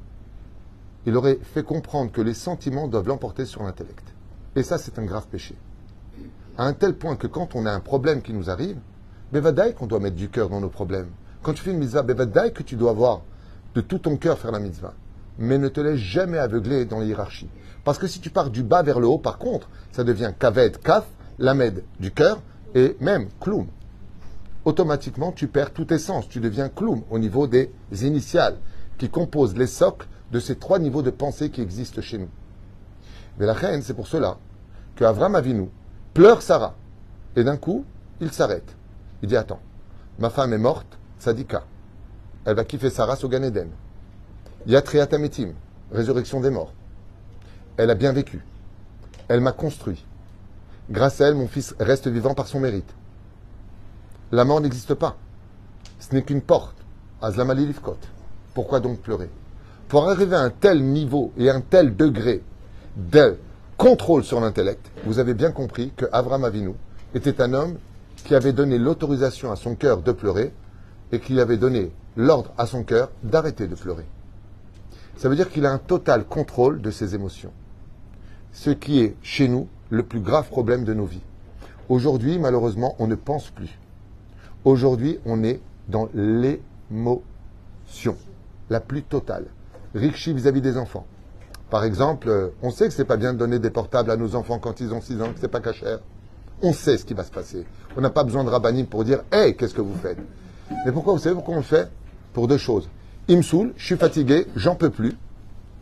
il 1.05 1.15
aurait 1.15 1.39
fait 1.41 1.63
comprendre 1.63 2.11
que 2.11 2.21
les 2.21 2.33
sentiments 2.33 2.87
doivent 2.87 3.07
l'emporter 3.07 3.45
sur 3.45 3.63
l'intellect. 3.63 4.13
Et 4.55 4.63
ça, 4.63 4.77
c'est 4.77 4.97
un 4.97 5.05
grave 5.05 5.27
péché. 5.27 5.55
À 6.57 6.65
un 6.65 6.73
tel 6.73 6.95
point 6.95 7.15
que 7.15 7.27
quand 7.27 7.55
on 7.55 7.65
a 7.65 7.71
un 7.71 7.79
problème 7.79 8.21
qui 8.21 8.33
nous 8.33 8.49
arrive, 8.49 8.77
Bevadaï 9.31 9.73
qu'on 9.73 9.87
doit 9.87 9.99
mettre 9.99 10.15
du 10.15 10.29
cœur 10.29 10.49
dans 10.49 10.61
nos 10.61 10.69
problèmes. 10.69 11.09
Quand 11.43 11.53
tu 11.53 11.61
fais 11.61 11.71
une 11.71 11.79
mitzvah, 11.79 12.01
Bevadaï 12.01 12.53
que 12.53 12.63
tu 12.63 12.75
dois 12.75 12.91
avoir 12.91 13.21
de 13.75 13.81
tout 13.81 13.99
ton 13.99 14.17
cœur 14.17 14.39
faire 14.39 14.51
la 14.51 14.59
mitzvah 14.59 14.93
mais 15.37 15.57
ne 15.57 15.67
te 15.67 15.81
laisse 15.81 15.99
jamais 15.99 16.37
aveugler 16.37 16.85
dans 16.85 16.99
les 16.99 17.07
hiérarchies. 17.07 17.49
Parce 17.83 17.97
que 17.97 18.07
si 18.07 18.19
tu 18.19 18.29
pars 18.29 18.49
du 18.49 18.63
bas 18.63 18.83
vers 18.83 18.99
le 18.99 19.07
haut, 19.07 19.17
par 19.17 19.37
contre, 19.37 19.69
ça 19.91 20.03
devient 20.03 20.31
kaved, 20.37 20.77
kaf, 20.81 21.05
lamed 21.37 21.83
du 21.99 22.11
cœur, 22.11 22.41
et 22.73 22.95
même 22.99 23.27
kloum. 23.39 23.67
Automatiquement, 24.65 25.31
tu 25.31 25.47
perds 25.47 25.71
tout 25.71 25.93
essence, 25.93 26.27
tu 26.27 26.39
deviens 26.39 26.69
kloum 26.69 27.03
au 27.11 27.19
niveau 27.19 27.45
des 27.45 27.71
initiales 27.91 28.57
qui 28.97 29.09
composent 29.09 29.55
les 29.55 29.67
socles 29.67 30.07
de 30.31 30.39
ces 30.39 30.55
trois 30.55 30.79
niveaux 30.79 31.03
de 31.03 31.11
pensée 31.11 31.51
qui 31.51 31.61
existent 31.61 32.01
chez 32.01 32.17
nous. 32.17 32.29
Mais 33.37 33.45
la 33.45 33.53
reine, 33.53 33.83
c'est 33.83 33.93
pour 33.93 34.07
cela 34.07 34.37
que 34.95 35.03
Avram 35.03 35.35
Avinu 35.35 35.69
pleure 36.13 36.41
Sarah. 36.41 36.75
Et 37.35 37.43
d'un 37.43 37.57
coup, 37.57 37.85
il 38.21 38.31
s'arrête. 38.31 38.75
Il 39.21 39.29
dit 39.29 39.37
Attends, 39.37 39.59
ma 40.17 40.29
femme 40.29 40.53
est 40.53 40.57
morte, 40.57 40.97
Sadika. 41.19 41.63
Elle 42.45 42.55
va 42.55 42.63
kiffer 42.63 42.89
Sarah 42.89 43.17
au 43.21 43.29
Gan 43.29 43.43
Eden. 43.43 43.69
Yatriatametim, 44.65 45.49
résurrection 45.91 46.39
des 46.39 46.49
morts. 46.49 46.73
Elle 47.77 47.89
a 47.89 47.95
bien 47.95 48.13
vécu. 48.13 48.43
Elle 49.27 49.41
m'a 49.41 49.51
construit. 49.51 50.05
Grâce 50.89 51.19
à 51.21 51.27
elle, 51.27 51.35
mon 51.35 51.47
fils 51.47 51.75
reste 51.79 52.07
vivant 52.07 52.33
par 52.33 52.47
son 52.47 52.59
mérite. 52.59 52.93
La 54.31 54.43
mort 54.43 54.61
n'existe 54.61 54.95
pas. 54.95 55.17
Ce 55.99 56.13
n'est 56.13 56.23
qu'une 56.23 56.41
porte. 56.41 56.75
Pourquoi 58.53 58.79
donc 58.79 58.99
pleurer? 58.99 59.29
Pour 59.87 60.09
arriver 60.09 60.35
à 60.35 60.41
un 60.41 60.49
tel 60.49 60.83
niveau 60.83 61.31
et 61.37 61.49
un 61.49 61.61
tel 61.61 61.95
degré 61.95 62.41
de 62.97 63.37
contrôle 63.77 64.23
sur 64.23 64.39
l'intellect, 64.39 64.91
vous 65.05 65.19
avez 65.19 65.33
bien 65.33 65.51
compris 65.51 65.91
que 65.95 66.05
Avram 66.11 66.43
Avinu 66.43 66.73
était 67.13 67.41
un 67.41 67.53
homme 67.53 67.77
qui 68.23 68.35
avait 68.35 68.53
donné 68.53 68.77
l'autorisation 68.77 69.51
à 69.51 69.55
son 69.55 69.75
cœur 69.75 70.01
de 70.01 70.11
pleurer 70.11 70.53
et 71.11 71.19
qui 71.19 71.39
avait 71.39 71.57
donné 71.57 71.91
l'ordre 72.17 72.51
à 72.57 72.65
son 72.65 72.83
cœur 72.83 73.11
d'arrêter 73.23 73.67
de 73.67 73.75
pleurer. 73.75 74.05
Ça 75.17 75.29
veut 75.29 75.35
dire 75.35 75.49
qu'il 75.49 75.65
a 75.65 75.71
un 75.71 75.77
total 75.77 76.25
contrôle 76.25 76.81
de 76.81 76.91
ses 76.91 77.15
émotions. 77.15 77.51
Ce 78.51 78.69
qui 78.71 79.01
est, 79.01 79.15
chez 79.21 79.47
nous, 79.47 79.67
le 79.89 80.03
plus 80.03 80.19
grave 80.19 80.47
problème 80.49 80.83
de 80.83 80.93
nos 80.93 81.05
vies. 81.05 81.21
Aujourd'hui, 81.89 82.39
malheureusement, 82.39 82.95
on 82.99 83.07
ne 83.07 83.15
pense 83.15 83.49
plus. 83.49 83.77
Aujourd'hui, 84.65 85.19
on 85.25 85.43
est 85.43 85.61
dans 85.87 86.09
l'émotion 86.15 86.57
la 88.71 88.79
plus 88.79 89.03
totale. 89.03 89.45
Rikshi 89.93 90.33
vis-à-vis 90.33 90.61
des 90.61 90.77
enfants. 90.77 91.05
Par 91.69 91.83
exemple, 91.83 92.29
euh, 92.29 92.49
on 92.63 92.71
sait 92.71 92.87
que 92.87 92.93
c'est 92.93 93.05
pas 93.05 93.17
bien 93.17 93.33
de 93.33 93.37
donner 93.37 93.59
des 93.59 93.69
portables 93.69 94.09
à 94.09 94.17
nos 94.17 94.35
enfants 94.35 94.57
quand 94.57 94.79
ils 94.79 94.91
ont 94.91 95.01
6 95.01 95.21
ans, 95.21 95.33
que 95.33 95.39
c'est 95.39 95.47
pas 95.47 95.59
cachère. 95.59 95.99
On 96.63 96.73
sait 96.73 96.97
ce 96.97 97.05
qui 97.05 97.13
va 97.13 97.23
se 97.23 97.31
passer. 97.31 97.65
On 97.95 98.01
n'a 98.01 98.09
pas 98.09 98.23
besoin 98.23 98.43
de 98.43 98.49
rabbinim 98.49 98.87
pour 98.87 99.03
dire 99.03 99.23
Hé, 99.31 99.55
qu'est-ce 99.55 99.75
que 99.75 99.81
vous 99.81 99.95
faites? 99.95 100.17
Mais 100.85 100.91
pourquoi 100.91 101.13
Vous 101.13 101.19
savez 101.19 101.35
pourquoi 101.35 101.53
on 101.53 101.57
le 101.57 101.63
fait? 101.63 101.87
Pour 102.33 102.47
deux 102.47 102.57
choses. 102.57 102.89
Il 103.27 103.37
me 103.37 103.41
saoule, 103.43 103.71
je 103.77 103.85
suis 103.85 103.97
fatigué, 103.97 104.47
j'en 104.55 104.75
peux 104.75 104.89
plus. 104.89 105.13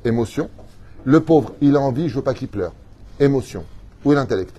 Émotion. 0.03 0.49
Le 1.05 1.21
pauvre, 1.21 1.53
il 1.61 1.77
a 1.77 1.79
envie, 1.79 2.09
je 2.09 2.15
veux 2.15 2.21
pas 2.21 2.33
qu'il 2.33 2.49
pleure. 2.49 2.73
Émotion. 3.19 3.63
Où 4.03 4.11
est 4.11 4.15
l'intellect? 4.15 4.55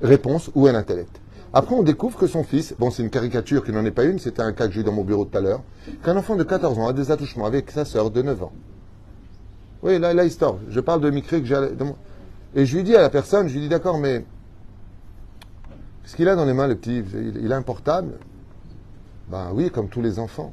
Réponse, 0.00 0.50
où 0.54 0.66
est 0.66 0.72
l'intellect? 0.72 1.20
Après, 1.52 1.74
on 1.74 1.82
découvre 1.82 2.18
que 2.18 2.26
son 2.26 2.44
fils, 2.44 2.74
bon, 2.78 2.90
c'est 2.90 3.02
une 3.02 3.10
caricature 3.10 3.64
qui 3.64 3.72
n'en 3.72 3.84
est 3.84 3.90
pas 3.90 4.04
une, 4.04 4.18
c'était 4.18 4.42
un 4.42 4.52
cas 4.52 4.68
que 4.68 4.74
j'ai 4.74 4.80
eu 4.80 4.84
dans 4.84 4.92
mon 4.92 5.04
bureau 5.04 5.24
tout 5.24 5.36
à 5.38 5.40
l'heure, 5.40 5.62
qu'un 6.04 6.16
enfant 6.16 6.36
de 6.36 6.44
14 6.44 6.78
ans 6.78 6.88
a 6.88 6.92
des 6.92 7.10
attouchements 7.10 7.46
avec 7.46 7.70
sa 7.70 7.84
sœur 7.84 8.10
de 8.10 8.20
9 8.20 8.42
ans. 8.42 8.52
Oui, 9.82 9.98
là, 9.98 10.12
là, 10.12 10.24
histoire. 10.24 10.56
Je 10.68 10.80
parle 10.80 11.00
de 11.00 11.10
Micré 11.10 11.40
que 11.40 11.46
j'ai. 11.46 11.56
Et 12.54 12.66
je 12.66 12.76
lui 12.76 12.82
dis 12.82 12.96
à 12.96 13.02
la 13.02 13.10
personne, 13.10 13.48
je 13.48 13.54
lui 13.54 13.60
dis 13.60 13.68
d'accord, 13.68 13.98
mais. 13.98 14.24
ce 16.04 16.16
qu'il 16.16 16.28
a 16.28 16.34
dans 16.34 16.44
les 16.44 16.52
mains, 16.52 16.66
le 16.66 16.74
petit 16.74 17.02
Il 17.40 17.52
a 17.52 17.56
un 17.56 17.62
portable 17.62 18.14
Ben 19.30 19.50
oui, 19.52 19.70
comme 19.70 19.88
tous 19.88 20.02
les 20.02 20.18
enfants. 20.18 20.52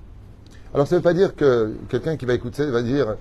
Alors 0.74 0.88
ça 0.88 0.96
ne 0.96 1.00
veut 1.00 1.04
pas 1.04 1.14
dire 1.14 1.36
que 1.36 1.74
quelqu'un 1.90 2.18
qui 2.18 2.26
va 2.26 2.34
écouter 2.34 2.66
va 2.66 2.82
dire 2.82 3.16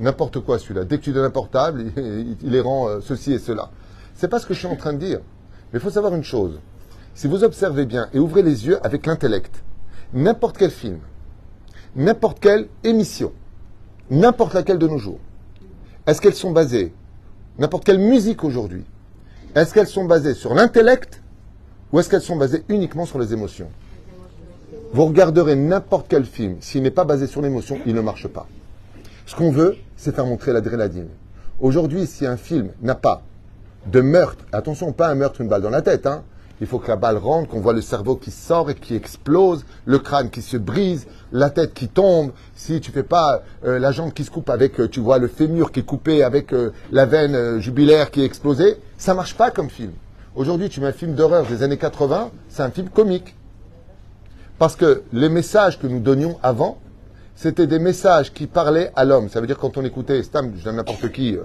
n'importe 0.00 0.40
quoi 0.40 0.58
celui-là. 0.58 0.84
Dès 0.84 0.98
que 0.98 1.04
tu 1.04 1.12
donnes 1.12 1.26
un 1.26 1.30
portable, 1.30 1.84
il, 1.96 2.50
les 2.50 2.60
rend 2.60 2.88
euh, 2.88 3.00
ceci 3.00 3.32
et 3.32 3.38
cela. 3.38 3.70
C'est 4.14 4.28
pas 4.28 4.38
ce 4.38 4.46
que 4.46 4.54
je 4.54 4.60
suis 4.60 4.68
en 4.68 4.76
train 4.76 4.92
de 4.92 4.98
dire. 4.98 5.20
Mais 5.72 5.78
il 5.78 5.80
faut 5.80 5.90
savoir 5.90 6.14
une 6.14 6.24
chose. 6.24 6.58
Si 7.14 7.28
vous 7.28 7.44
observez 7.44 7.86
bien 7.86 8.08
et 8.12 8.18
ouvrez 8.18 8.42
les 8.42 8.66
yeux 8.66 8.84
avec 8.84 9.06
l'intellect, 9.06 9.62
n'importe 10.12 10.58
quel 10.58 10.72
film, 10.72 10.98
n'importe 11.94 12.40
quelle 12.40 12.66
émission, 12.82 13.32
n'importe 14.10 14.54
laquelle 14.54 14.78
de 14.78 14.88
nos 14.88 14.98
jours, 14.98 15.20
est-ce 16.08 16.20
qu'elles 16.20 16.34
sont 16.34 16.50
basées, 16.50 16.92
n'importe 17.58 17.84
quelle 17.84 18.00
musique 18.00 18.42
aujourd'hui, 18.42 18.84
est-ce 19.54 19.72
qu'elles 19.72 19.86
sont 19.86 20.06
basées 20.06 20.34
sur 20.34 20.54
l'intellect 20.54 21.22
ou 21.92 22.00
est-ce 22.00 22.10
qu'elles 22.10 22.20
sont 22.20 22.34
basées 22.34 22.64
uniquement 22.68 23.06
sur 23.06 23.20
les 23.20 23.32
émotions? 23.32 23.70
Vous 24.92 25.04
regarderez 25.06 25.54
n'importe 25.54 26.06
quel 26.08 26.24
film, 26.24 26.56
s'il 26.58 26.82
n'est 26.82 26.90
pas 26.90 27.04
basé 27.04 27.28
sur 27.28 27.42
l'émotion, 27.42 27.78
il 27.86 27.94
ne 27.94 28.00
marche 28.00 28.26
pas. 28.26 28.48
Ce 29.26 29.36
qu'on 29.36 29.52
veut, 29.52 29.76
c'est 29.96 30.14
faire 30.14 30.26
montrer 30.26 30.52
l'adrénaline. 30.52 31.08
Aujourd'hui, 31.60 32.06
si 32.06 32.26
un 32.26 32.36
film 32.36 32.70
n'a 32.82 32.96
pas 32.96 33.22
de 33.86 34.00
meurtre, 34.00 34.44
attention, 34.50 34.92
pas 34.92 35.08
un 35.08 35.14
meurtre, 35.14 35.40
une 35.40 35.48
balle 35.48 35.62
dans 35.62 35.70
la 35.70 35.82
tête, 35.82 36.06
hein, 36.06 36.24
il 36.60 36.66
faut 36.66 36.78
que 36.78 36.88
la 36.88 36.96
balle 36.96 37.16
rentre, 37.16 37.48
qu'on 37.48 37.60
voit 37.60 37.72
le 37.72 37.80
cerveau 37.80 38.16
qui 38.16 38.30
sort 38.30 38.70
et 38.70 38.74
qui 38.74 38.94
explose, 38.94 39.64
le 39.86 39.98
crâne 39.98 40.30
qui 40.30 40.42
se 40.42 40.56
brise, 40.56 41.06
la 41.32 41.50
tête 41.50 41.74
qui 41.74 41.88
tombe. 41.88 42.32
Si 42.54 42.80
tu 42.80 42.92
fais 42.92 43.02
pas 43.02 43.42
euh, 43.64 43.78
la 43.78 43.92
jambe 43.92 44.12
qui 44.12 44.24
se 44.24 44.30
coupe 44.30 44.50
avec, 44.50 44.80
euh, 44.80 44.88
tu 44.88 45.00
vois, 45.00 45.18
le 45.18 45.28
fémur 45.28 45.72
qui 45.72 45.80
est 45.80 45.84
coupé 45.84 46.22
avec 46.22 46.52
euh, 46.52 46.72
la 46.92 47.06
veine 47.06 47.60
jubilaire 47.60 48.10
qui 48.10 48.22
est 48.22 48.24
explosée, 48.24 48.76
ça 48.98 49.14
marche 49.14 49.34
pas 49.34 49.50
comme 49.50 49.68
film. 49.68 49.92
Aujourd'hui, 50.36 50.68
tu 50.68 50.80
mets 50.80 50.88
un 50.88 50.92
film 50.92 51.14
d'horreur 51.14 51.44
des 51.46 51.62
années 51.62 51.78
80, 51.78 52.30
c'est 52.48 52.62
un 52.62 52.70
film 52.70 52.88
comique. 52.88 53.34
Parce 54.58 54.76
que 54.76 55.02
les 55.12 55.28
messages 55.28 55.78
que 55.78 55.86
nous 55.86 56.00
donnions 56.00 56.38
avant, 56.42 56.78
c'était 57.34 57.66
des 57.66 57.80
messages 57.80 58.32
qui 58.32 58.46
parlaient 58.46 58.92
à 58.94 59.04
l'homme. 59.04 59.28
Ça 59.28 59.40
veut 59.40 59.46
dire 59.46 59.58
quand 59.58 59.76
on 59.76 59.84
écoutait, 59.84 60.22
Stam, 60.22 60.52
je 60.56 60.64
donne 60.64 60.76
n'importe 60.76 61.10
qui, 61.10 61.36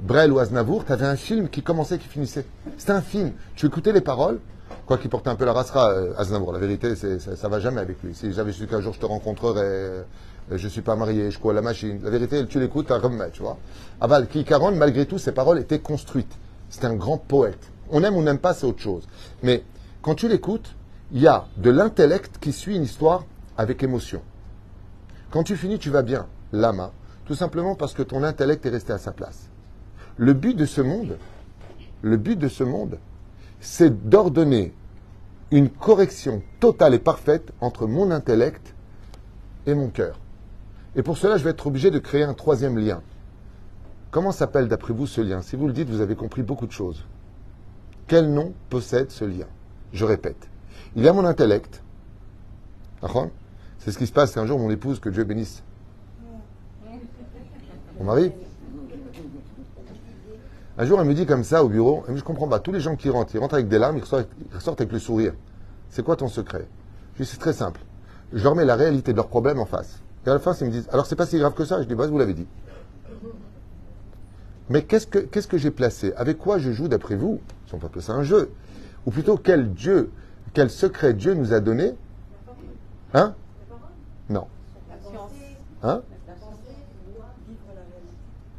Brel 0.00 0.32
ou 0.32 0.38
Aznavour, 0.38 0.84
tu 0.84 0.92
avais 0.92 1.06
un 1.06 1.16
film 1.16 1.48
qui 1.48 1.62
commençait, 1.62 1.98
qui 1.98 2.08
finissait. 2.08 2.44
C'était 2.76 2.92
un 2.92 3.00
film. 3.00 3.32
Tu 3.54 3.66
écoutais 3.66 3.92
les 3.92 4.00
paroles, 4.00 4.40
quoi 4.86 4.98
qu'il 4.98 5.08
portait 5.08 5.30
un 5.30 5.36
peu 5.36 5.44
la 5.44 5.52
rasera, 5.52 5.90
euh, 5.92 6.12
Aznavour. 6.18 6.52
La 6.52 6.58
vérité, 6.58 6.94
ça, 6.96 7.36
ça 7.36 7.48
va 7.48 7.60
jamais 7.60 7.80
avec 7.80 8.02
lui. 8.02 8.14
Si 8.14 8.32
j'avais 8.32 8.52
su 8.52 8.66
qu'un 8.66 8.80
jour 8.80 8.92
je 8.92 9.00
te 9.00 9.06
rencontrerais, 9.06 9.62
euh, 9.62 10.02
je 10.50 10.68
suis 10.68 10.82
pas 10.82 10.96
marié, 10.96 11.30
je 11.30 11.38
crois 11.38 11.54
la 11.54 11.62
machine. 11.62 12.00
La 12.02 12.10
vérité, 12.10 12.46
tu 12.46 12.60
l'écoutes, 12.60 12.90
un 12.90 12.98
remède, 12.98 13.32
tu 13.32 13.42
vois. 13.42 13.56
Aval, 14.00 14.28
qui 14.28 14.44
Caron, 14.44 14.72
malgré 14.72 15.06
tout, 15.06 15.18
ses 15.18 15.32
paroles 15.32 15.58
étaient 15.58 15.78
construites. 15.78 16.36
C'était 16.68 16.86
un 16.86 16.96
grand 16.96 17.18
poète. 17.18 17.70
On 17.90 18.02
aime 18.02 18.16
ou 18.16 18.22
n'aime 18.22 18.38
pas, 18.38 18.52
c'est 18.52 18.66
autre 18.66 18.80
chose. 18.80 19.06
Mais 19.42 19.62
quand 20.02 20.14
tu 20.14 20.28
l'écoutes, 20.28 20.74
il 21.12 21.20
y 21.22 21.28
a 21.28 21.46
de 21.56 21.70
l'intellect 21.70 22.38
qui 22.38 22.52
suit 22.52 22.76
une 22.76 22.82
histoire 22.82 23.24
avec 23.56 23.82
émotion. 23.82 24.20
Quand 25.30 25.44
tu 25.44 25.56
finis, 25.56 25.78
tu 25.78 25.90
vas 25.90 26.02
bien, 26.02 26.26
lama, 26.52 26.92
tout 27.26 27.34
simplement 27.34 27.74
parce 27.74 27.94
que 27.94 28.02
ton 28.02 28.22
intellect 28.22 28.66
est 28.66 28.70
resté 28.70 28.92
à 28.92 28.98
sa 28.98 29.12
place. 29.12 29.48
Le 30.16 30.32
but 30.32 30.54
de 30.54 30.66
ce 30.66 30.80
monde, 30.80 31.18
le 32.02 32.16
but 32.16 32.38
de 32.38 32.48
ce 32.48 32.62
monde, 32.64 32.98
c'est 33.60 34.08
d'ordonner 34.08 34.72
une 35.50 35.68
correction 35.68 36.42
totale 36.60 36.94
et 36.94 36.98
parfaite 36.98 37.52
entre 37.60 37.86
mon 37.86 38.10
intellect 38.10 38.74
et 39.66 39.74
mon 39.74 39.88
cœur. 39.88 40.20
Et 40.96 41.02
pour 41.02 41.18
cela, 41.18 41.36
je 41.36 41.44
vais 41.44 41.50
être 41.50 41.66
obligé 41.66 41.90
de 41.90 41.98
créer 41.98 42.22
un 42.22 42.34
troisième 42.34 42.78
lien. 42.78 43.02
Comment 44.10 44.32
s'appelle 44.32 44.68
d'après 44.68 44.92
vous 44.92 45.06
ce 45.06 45.20
lien? 45.20 45.42
Si 45.42 45.56
vous 45.56 45.66
le 45.66 45.72
dites, 45.72 45.90
vous 45.90 46.00
avez 46.00 46.14
compris 46.14 46.42
beaucoup 46.42 46.66
de 46.66 46.72
choses. 46.72 47.04
Quel 48.06 48.32
nom 48.32 48.52
possède 48.70 49.10
ce 49.10 49.24
lien? 49.24 49.46
Je 49.92 50.04
répète. 50.04 50.48
Il 50.94 51.02
y 51.02 51.08
a 51.08 51.12
mon 51.12 51.24
intellect. 51.24 51.82
C'est 53.78 53.90
ce 53.90 53.98
qui 53.98 54.06
se 54.06 54.12
passe. 54.12 54.36
Un 54.36 54.46
jour 54.46 54.58
mon 54.58 54.70
épouse, 54.70 55.00
que 55.00 55.08
Dieu 55.08 55.24
bénisse. 55.24 55.62
Mon 57.98 58.04
mari 58.04 58.32
un 60.76 60.84
jour, 60.84 61.00
elle 61.00 61.06
me 61.06 61.14
dit 61.14 61.26
comme 61.26 61.44
ça 61.44 61.64
au 61.64 61.68
bureau, 61.68 62.02
elle 62.06 62.12
me 62.12 62.16
dit, 62.16 62.20
je 62.20 62.24
comprends 62.24 62.48
pas, 62.48 62.58
tous 62.58 62.72
les 62.72 62.80
gens 62.80 62.96
qui 62.96 63.08
rentrent, 63.10 63.34
ils 63.34 63.38
rentrent 63.38 63.54
avec 63.54 63.68
des 63.68 63.78
larmes, 63.78 63.96
ils 63.96 64.54
ressortent, 64.54 64.80
avec 64.80 64.92
le 64.92 64.98
sourire. 64.98 65.34
C'est 65.90 66.02
quoi 66.02 66.16
ton 66.16 66.28
secret? 66.28 66.66
Je 67.14 67.22
dis, 67.22 67.28
c'est 67.28 67.38
très 67.38 67.52
simple. 67.52 67.80
Je 68.32 68.42
leur 68.42 68.56
mets 68.56 68.64
la 68.64 68.74
réalité 68.74 69.12
de 69.12 69.16
leurs 69.16 69.28
problèmes 69.28 69.60
en 69.60 69.66
face. 69.66 70.00
Et 70.26 70.30
à 70.30 70.32
la 70.32 70.40
fin, 70.40 70.52
ils 70.54 70.66
me 70.66 70.72
disent, 70.72 70.88
alors 70.90 71.06
c'est 71.06 71.16
pas 71.16 71.26
si 71.26 71.38
grave 71.38 71.54
que 71.54 71.64
ça? 71.64 71.80
Je 71.82 71.86
dis, 71.86 71.94
bah, 71.94 72.06
vous 72.06 72.18
l'avez 72.18 72.34
dit. 72.34 72.46
Mais 74.70 74.82
qu'est-ce 74.82 75.06
que, 75.06 75.18
qu'est-ce 75.18 75.46
que 75.46 75.58
j'ai 75.58 75.70
placé? 75.70 76.12
Avec 76.16 76.38
quoi 76.38 76.58
je 76.58 76.72
joue 76.72 76.88
d'après 76.88 77.16
vous? 77.16 77.40
Si 77.66 77.74
on 77.74 77.78
peut 77.78 77.86
appeler 77.86 78.00
ça 78.02 78.14
un 78.14 78.22
jeu. 78.22 78.50
Ou 79.06 79.10
plutôt, 79.10 79.36
quel 79.36 79.72
Dieu, 79.72 80.10
quel 80.54 80.70
secret 80.70 81.12
Dieu 81.12 81.34
nous 81.34 81.52
a 81.52 81.60
donné? 81.60 81.94
Hein? 83.12 83.34
Non. 84.30 84.46
Hein? 85.82 86.02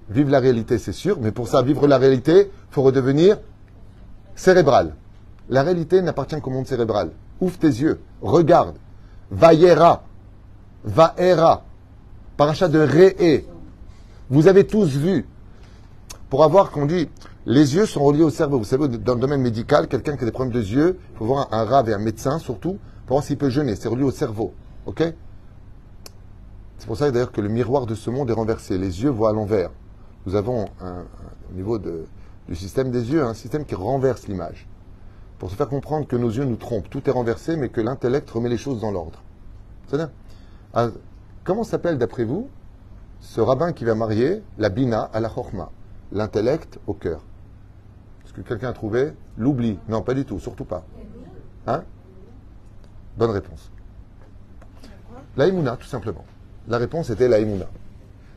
Vivre 0.10 0.30
la 0.30 0.40
réalité, 0.40 0.78
c'est 0.78 0.92
sûr, 0.92 1.18
mais 1.20 1.32
pour 1.32 1.48
ça, 1.48 1.62
vivre 1.64 1.88
la 1.88 1.98
réalité, 1.98 2.52
il 2.52 2.74
faut 2.74 2.84
redevenir 2.84 3.38
cérébral. 4.36 4.96
La 5.50 5.64
réalité 5.64 6.02
n'appartient 6.02 6.40
qu'au 6.42 6.52
monde 6.52 6.68
cérébral. 6.68 7.12
Ouvre 7.42 7.58
tes 7.58 7.68
yeux, 7.68 8.00
regarde. 8.22 8.76
Vaïera, 9.32 10.04
vaera, 10.84 11.64
parachat 12.38 12.68
de 12.68 12.80
Réé. 12.80 13.48
Vous 14.30 14.48
avez 14.48 14.68
tous 14.68 14.96
vu. 14.96 15.26
Pour 16.30 16.44
avoir 16.44 16.72
qu'on 16.72 16.86
dit, 16.86 17.10
les 17.48 17.76
yeux 17.76 17.86
sont 17.86 18.04
reliés 18.04 18.24
au 18.24 18.30
cerveau. 18.30 18.60
Vous 18.60 18.64
savez, 18.64 18.88
dans 18.88 19.16
le 19.16 19.20
domaine 19.20 19.42
médical, 19.42 19.88
quelqu'un 19.88 20.18
qui 20.18 20.24
a 20.24 20.26
des 20.26 20.32
problèmes 20.32 20.54
de 20.54 20.62
yeux, 20.62 21.00
il 21.14 21.18
faut 21.18 21.26
voir 21.26 21.48
un, 21.52 21.62
un 21.62 21.66
rave 21.66 21.90
et 21.90 21.94
un 21.94 22.00
médecin 22.00 22.38
surtout, 22.38 22.78
pour 23.08 23.18
voir 23.18 23.24
s'il 23.24 23.38
peut 23.38 23.50
jeûner. 23.50 23.76
C'est 23.76 23.90
relié 23.90 24.04
au 24.04 24.12
cerveau. 24.12 24.54
OK? 24.86 25.04
C'est 26.78 26.88
pour 26.88 26.98
ça 26.98 27.10
d'ailleurs 27.10 27.32
que 27.32 27.42
le 27.42 27.50
miroir 27.50 27.88
de 27.88 27.96
ce 27.96 28.10
monde 28.12 28.30
est 28.30 28.34
renversé. 28.34 28.78
Les 28.78 29.04
yeux 29.04 29.10
voient 29.10 29.30
à 29.30 29.34
l'envers 29.34 29.72
nous 30.26 30.36
avons 30.36 30.66
au 31.50 31.54
niveau 31.54 31.78
du 31.78 32.56
système 32.56 32.92
des 32.92 33.12
yeux 33.12 33.24
un 33.24 33.34
système 33.34 33.66
qui 33.66 33.76
renverse 33.76 34.28
l'image. 34.28 34.68
Pour 35.38 35.52
se 35.52 35.56
faire 35.56 35.68
comprendre 35.68 36.08
que 36.08 36.16
nos 36.16 36.30
yeux 36.30 36.46
nous 36.46 36.56
trompent. 36.56 36.90
Tout 36.90 37.08
est 37.10 37.12
renversé, 37.12 37.58
mais 37.58 37.70
que 37.70 37.82
l'intellect 37.82 38.30
remet 38.32 38.50
les 38.50 38.58
choses 38.58 38.80
dans 38.80 38.92
l'ordre. 38.92 39.22
C'est 39.88 39.98
bien. 39.98 40.10
Ah, 40.74 40.88
comment 41.44 41.64
s'appelle, 41.64 41.98
d'après 41.98 42.24
vous, 42.24 42.50
ce 43.20 43.42
rabbin 43.42 43.74
qui 43.74 43.84
va 43.84 43.96
marier 43.96 44.42
la 44.58 44.70
bina 44.70 45.02
à 45.14 45.20
la 45.20 45.30
chorma 45.30 45.72
L'intellect 46.12 46.80
au 46.88 46.94
cœur? 46.94 47.22
Est-ce 48.24 48.34
que 48.34 48.42
quelqu'un 48.42 48.70
a 48.70 48.74
trouvé? 48.74 49.12
L'oubli. 49.38 49.78
Non, 49.90 50.02
pas 50.02 50.14
du 50.14 50.24
tout, 50.24 50.40
surtout 50.40 50.66
pas. 50.66 50.86
Hein? 51.68 51.84
Bonne 53.18 53.32
réponse. 53.32 53.72
La 55.38 55.50
tout 55.50 55.86
simplement. 55.86 56.24
La 56.68 56.78
réponse 56.78 57.10
était 57.10 57.28
la 57.28 57.40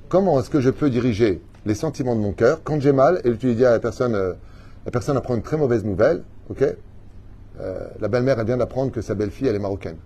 Comment 0.08 0.40
est-ce 0.40 0.50
que 0.50 0.60
je 0.60 0.70
peux 0.70 0.90
diriger 0.90 1.40
les 1.68 1.74
sentiments 1.74 2.16
de 2.16 2.20
mon 2.20 2.32
cœur. 2.32 2.62
Quand 2.64 2.80
j'ai 2.80 2.92
mal, 2.92 3.20
et 3.24 3.36
tu 3.36 3.54
dis 3.54 3.64
à 3.64 3.70
la 3.70 3.78
personne, 3.78 4.14
euh, 4.14 4.32
la 4.86 4.90
personne 4.90 5.16
apprend 5.16 5.36
une 5.36 5.42
très 5.42 5.58
mauvaise 5.58 5.84
nouvelle, 5.84 6.24
ok 6.50 6.64
euh, 7.60 7.88
La 8.00 8.08
belle-mère, 8.08 8.40
elle 8.40 8.46
vient 8.46 8.56
d'apprendre 8.56 8.90
que 8.90 9.02
sa 9.02 9.14
belle-fille, 9.14 9.46
elle 9.46 9.54
est 9.54 9.60
marocaine. 9.60 9.98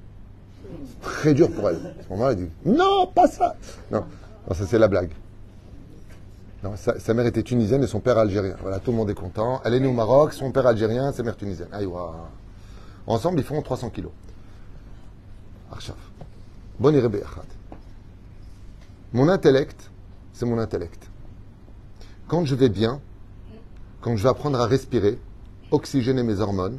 Très 1.00 1.34
dur 1.34 1.50
pour 1.50 1.68
elle. 1.68 1.76
À 1.76 2.02
ce 2.04 2.08
moment-là, 2.10 2.32
elle 2.32 2.38
dit 2.38 2.50
Non, 2.66 3.06
pas 3.06 3.28
ça 3.28 3.54
Non, 3.90 4.04
ça 4.52 4.66
c'est 4.66 4.78
la 4.78 4.88
blague. 4.88 5.10
Sa, 6.76 7.14
mère 7.14 7.26
était 7.26 7.42
tunisienne 7.42 7.82
et 7.82 7.88
son 7.88 7.98
père 7.98 8.18
algérien. 8.18 8.54
Voilà, 8.62 8.78
tout 8.78 8.92
le 8.92 8.96
monde 8.96 9.10
est 9.10 9.14
content. 9.14 9.60
Elle 9.64 9.74
est 9.74 9.80
née 9.80 9.88
au 9.88 9.92
Maroc, 9.92 10.32
son 10.32 10.52
père 10.52 10.66
algérien, 10.66 11.10
sa 11.12 11.24
mère 11.24 11.36
tunisienne. 11.36 11.68
Ensemble, 13.06 13.40
ils 13.40 13.44
font 13.44 13.60
300 13.60 13.90
kilos. 13.90 14.12
Archaf. 15.72 15.96
Bon 16.78 16.92
Mon 19.12 19.28
intellect, 19.28 19.90
c'est 20.32 20.46
mon 20.46 20.58
intellect. 20.58 21.11
Quand 22.32 22.46
je 22.46 22.54
vais 22.54 22.70
bien, 22.70 22.98
quand 24.00 24.16
je 24.16 24.22
vais 24.22 24.28
apprendre 24.30 24.58
à 24.58 24.64
respirer, 24.64 25.18
oxygéner 25.70 26.22
mes 26.22 26.40
hormones, 26.40 26.78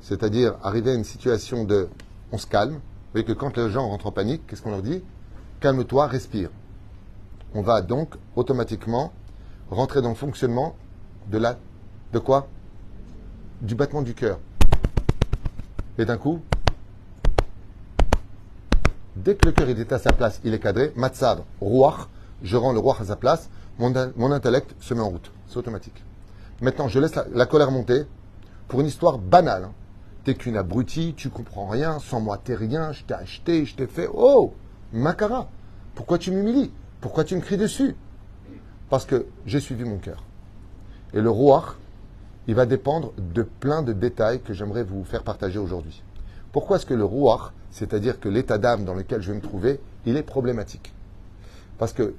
c'est-à-dire 0.00 0.54
arriver 0.62 0.92
à 0.92 0.94
une 0.94 1.04
situation 1.04 1.64
de 1.64 1.90
on 2.32 2.38
se 2.38 2.46
calme. 2.46 2.80
Voyez 3.12 3.26
que 3.26 3.34
quand 3.34 3.58
les 3.58 3.70
gens 3.70 3.86
rentrent 3.86 4.06
en 4.06 4.10
panique, 4.10 4.46
qu'est-ce 4.46 4.62
qu'on 4.62 4.70
leur 4.70 4.80
dit 4.80 5.02
Calme-toi, 5.60 6.06
respire. 6.06 6.48
On 7.52 7.60
va 7.60 7.82
donc 7.82 8.14
automatiquement 8.36 9.12
rentrer 9.70 10.00
dans 10.00 10.08
le 10.08 10.14
fonctionnement 10.14 10.74
de 11.30 11.36
la 11.36 11.58
de 12.14 12.18
quoi? 12.18 12.48
Du 13.60 13.74
battement 13.74 14.00
du 14.00 14.14
cœur. 14.14 14.38
Et 15.98 16.06
d'un 16.06 16.16
coup, 16.16 16.40
dès 19.14 19.34
que 19.34 19.44
le 19.44 19.52
cœur 19.52 19.68
est 19.68 19.92
à 19.92 19.98
sa 19.98 20.14
place, 20.14 20.40
il 20.42 20.54
est 20.54 20.58
cadré, 20.58 20.94
matzad, 20.96 21.42
roi, 21.60 22.08
je 22.42 22.56
rends 22.56 22.72
le 22.72 22.78
roi 22.78 22.96
à 22.98 23.04
sa 23.04 23.16
place, 23.16 23.50
mon, 23.78 24.32
intellect 24.32 24.74
se 24.80 24.94
met 24.94 25.00
en 25.00 25.10
route. 25.10 25.30
C'est 25.48 25.58
automatique. 25.58 26.02
Maintenant, 26.60 26.88
je 26.88 26.98
laisse 26.98 27.14
la, 27.32 27.46
colère 27.46 27.70
monter 27.70 28.04
pour 28.68 28.80
une 28.80 28.86
histoire 28.86 29.18
banale. 29.18 29.64
Hein. 29.64 29.72
T'es 30.24 30.34
qu'une 30.34 30.56
abrutie, 30.56 31.14
tu 31.16 31.28
comprends 31.28 31.68
rien, 31.68 31.98
sans 32.00 32.20
moi 32.20 32.40
t'es 32.42 32.54
rien, 32.54 32.92
je 32.92 33.04
t'ai 33.04 33.14
acheté, 33.14 33.64
je 33.64 33.76
t'ai 33.76 33.86
fait. 33.86 34.08
Oh 34.12 34.54
Macara 34.92 35.48
Pourquoi 35.94 36.18
tu 36.18 36.32
m'humilies? 36.32 36.72
Pourquoi 37.00 37.24
tu 37.24 37.36
me 37.36 37.40
cries 37.40 37.58
dessus? 37.58 37.94
Parce 38.88 39.04
que 39.04 39.26
j'ai 39.44 39.60
suivi 39.60 39.84
mon 39.84 39.98
cœur. 39.98 40.24
Et 41.12 41.20
le 41.20 41.30
roi, 41.30 41.76
il 42.48 42.54
va 42.54 42.66
dépendre 42.66 43.12
de 43.18 43.42
plein 43.42 43.82
de 43.82 43.92
détails 43.92 44.40
que 44.40 44.52
j'aimerais 44.52 44.84
vous 44.84 45.04
faire 45.04 45.22
partager 45.22 45.58
aujourd'hui. 45.58 46.02
Pourquoi 46.50 46.76
est-ce 46.76 46.86
que 46.86 46.94
le 46.94 47.04
roi, 47.04 47.52
c'est-à-dire 47.70 48.18
que 48.18 48.28
l'état 48.28 48.58
d'âme 48.58 48.84
dans 48.84 48.94
lequel 48.94 49.20
je 49.20 49.30
vais 49.30 49.36
me 49.36 49.42
trouver, 49.42 49.80
il 50.06 50.16
est 50.16 50.22
problématique? 50.22 50.92
Parce 51.78 51.92
que 51.92 52.14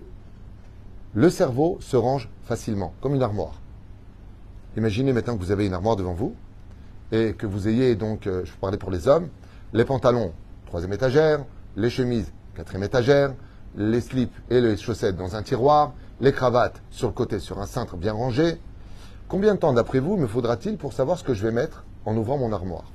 le 1.13 1.29
cerveau 1.29 1.77
se 1.81 1.97
range 1.97 2.29
facilement, 2.43 2.93
comme 3.01 3.15
une 3.15 3.23
armoire. 3.23 3.61
Imaginez 4.75 5.13
maintenant 5.13 5.35
que 5.37 5.43
vous 5.43 5.51
avez 5.51 5.65
une 5.65 5.73
armoire 5.73 5.95
devant 5.95 6.13
vous 6.13 6.35
et 7.11 7.33
que 7.33 7.45
vous 7.45 7.67
ayez 7.67 7.95
donc, 7.95 8.27
euh, 8.27 8.45
je 8.45 8.51
vais 8.51 8.57
parler 8.59 8.77
pour 8.77 8.91
les 8.91 9.07
hommes, 9.07 9.29
les 9.73 9.85
pantalons 9.85 10.33
troisième 10.67 10.93
étagère, 10.93 11.45
les 11.75 11.89
chemises, 11.89 12.31
quatrième 12.55 12.83
étagère, 12.83 13.33
les 13.75 14.01
slips 14.01 14.35
et 14.49 14.61
les 14.61 14.77
chaussettes 14.77 15.15
dans 15.15 15.35
un 15.35 15.41
tiroir, 15.41 15.93
les 16.19 16.31
cravates 16.31 16.81
sur 16.91 17.07
le 17.07 17.13
côté 17.13 17.39
sur 17.39 17.59
un 17.59 17.65
cintre 17.65 17.95
bien 17.95 18.13
rangé. 18.13 18.59
Combien 19.27 19.55
de 19.55 19.59
temps, 19.59 19.73
d'après 19.73 19.99
vous, 19.99 20.17
me 20.17 20.27
faudra-t-il 20.27 20.77
pour 20.77 20.93
savoir 20.93 21.17
ce 21.17 21.23
que 21.23 21.33
je 21.33 21.43
vais 21.43 21.51
mettre 21.51 21.83
en 22.05 22.15
ouvrant 22.15 22.37
mon 22.37 22.51
armoire? 22.51 22.91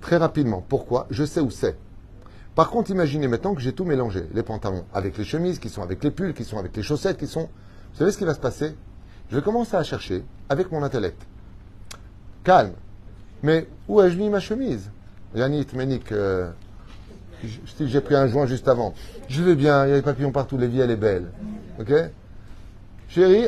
Très 0.00 0.16
rapidement. 0.16 0.64
Pourquoi? 0.68 1.06
Je 1.10 1.24
sais 1.24 1.40
où 1.40 1.50
c'est. 1.50 1.76
Par 2.58 2.70
contre, 2.70 2.90
imaginez 2.90 3.28
maintenant 3.28 3.54
que 3.54 3.60
j'ai 3.60 3.72
tout 3.72 3.84
mélangé. 3.84 4.24
Les 4.34 4.42
pantalons 4.42 4.84
avec 4.92 5.16
les 5.16 5.22
chemises, 5.22 5.60
qui 5.60 5.68
sont 5.68 5.80
avec 5.80 6.02
les 6.02 6.10
pulls, 6.10 6.34
qui 6.34 6.42
sont 6.42 6.58
avec 6.58 6.76
les 6.76 6.82
chaussettes, 6.82 7.16
qui 7.16 7.28
sont... 7.28 7.42
Vous 7.42 7.98
savez 7.98 8.10
ce 8.10 8.18
qui 8.18 8.24
va 8.24 8.34
se 8.34 8.40
passer? 8.40 8.74
Je 9.30 9.36
vais 9.36 9.42
commencer 9.42 9.76
à 9.76 9.84
chercher 9.84 10.24
avec 10.48 10.72
mon 10.72 10.82
intellect. 10.82 11.22
Calme. 12.42 12.72
Mais 13.44 13.68
où 13.86 14.00
ai-je 14.00 14.18
mis 14.18 14.28
ma 14.28 14.40
chemise? 14.40 14.90
Yannick, 15.36 15.72
Ménic, 15.72 16.10
euh, 16.10 16.50
j'ai 17.80 18.00
pris 18.00 18.16
un 18.16 18.26
joint 18.26 18.46
juste 18.46 18.66
avant. 18.66 18.92
Je 19.28 19.40
vais 19.40 19.54
bien, 19.54 19.86
il 19.86 19.90
y 19.90 19.92
a 19.92 19.96
des 19.96 20.02
papillons 20.02 20.32
partout, 20.32 20.58
les 20.58 20.66
vie, 20.66 20.80
elle 20.80 20.90
est 20.90 20.96
belle. 20.96 21.30
Ok? 21.78 21.92
Chérie, 23.08 23.46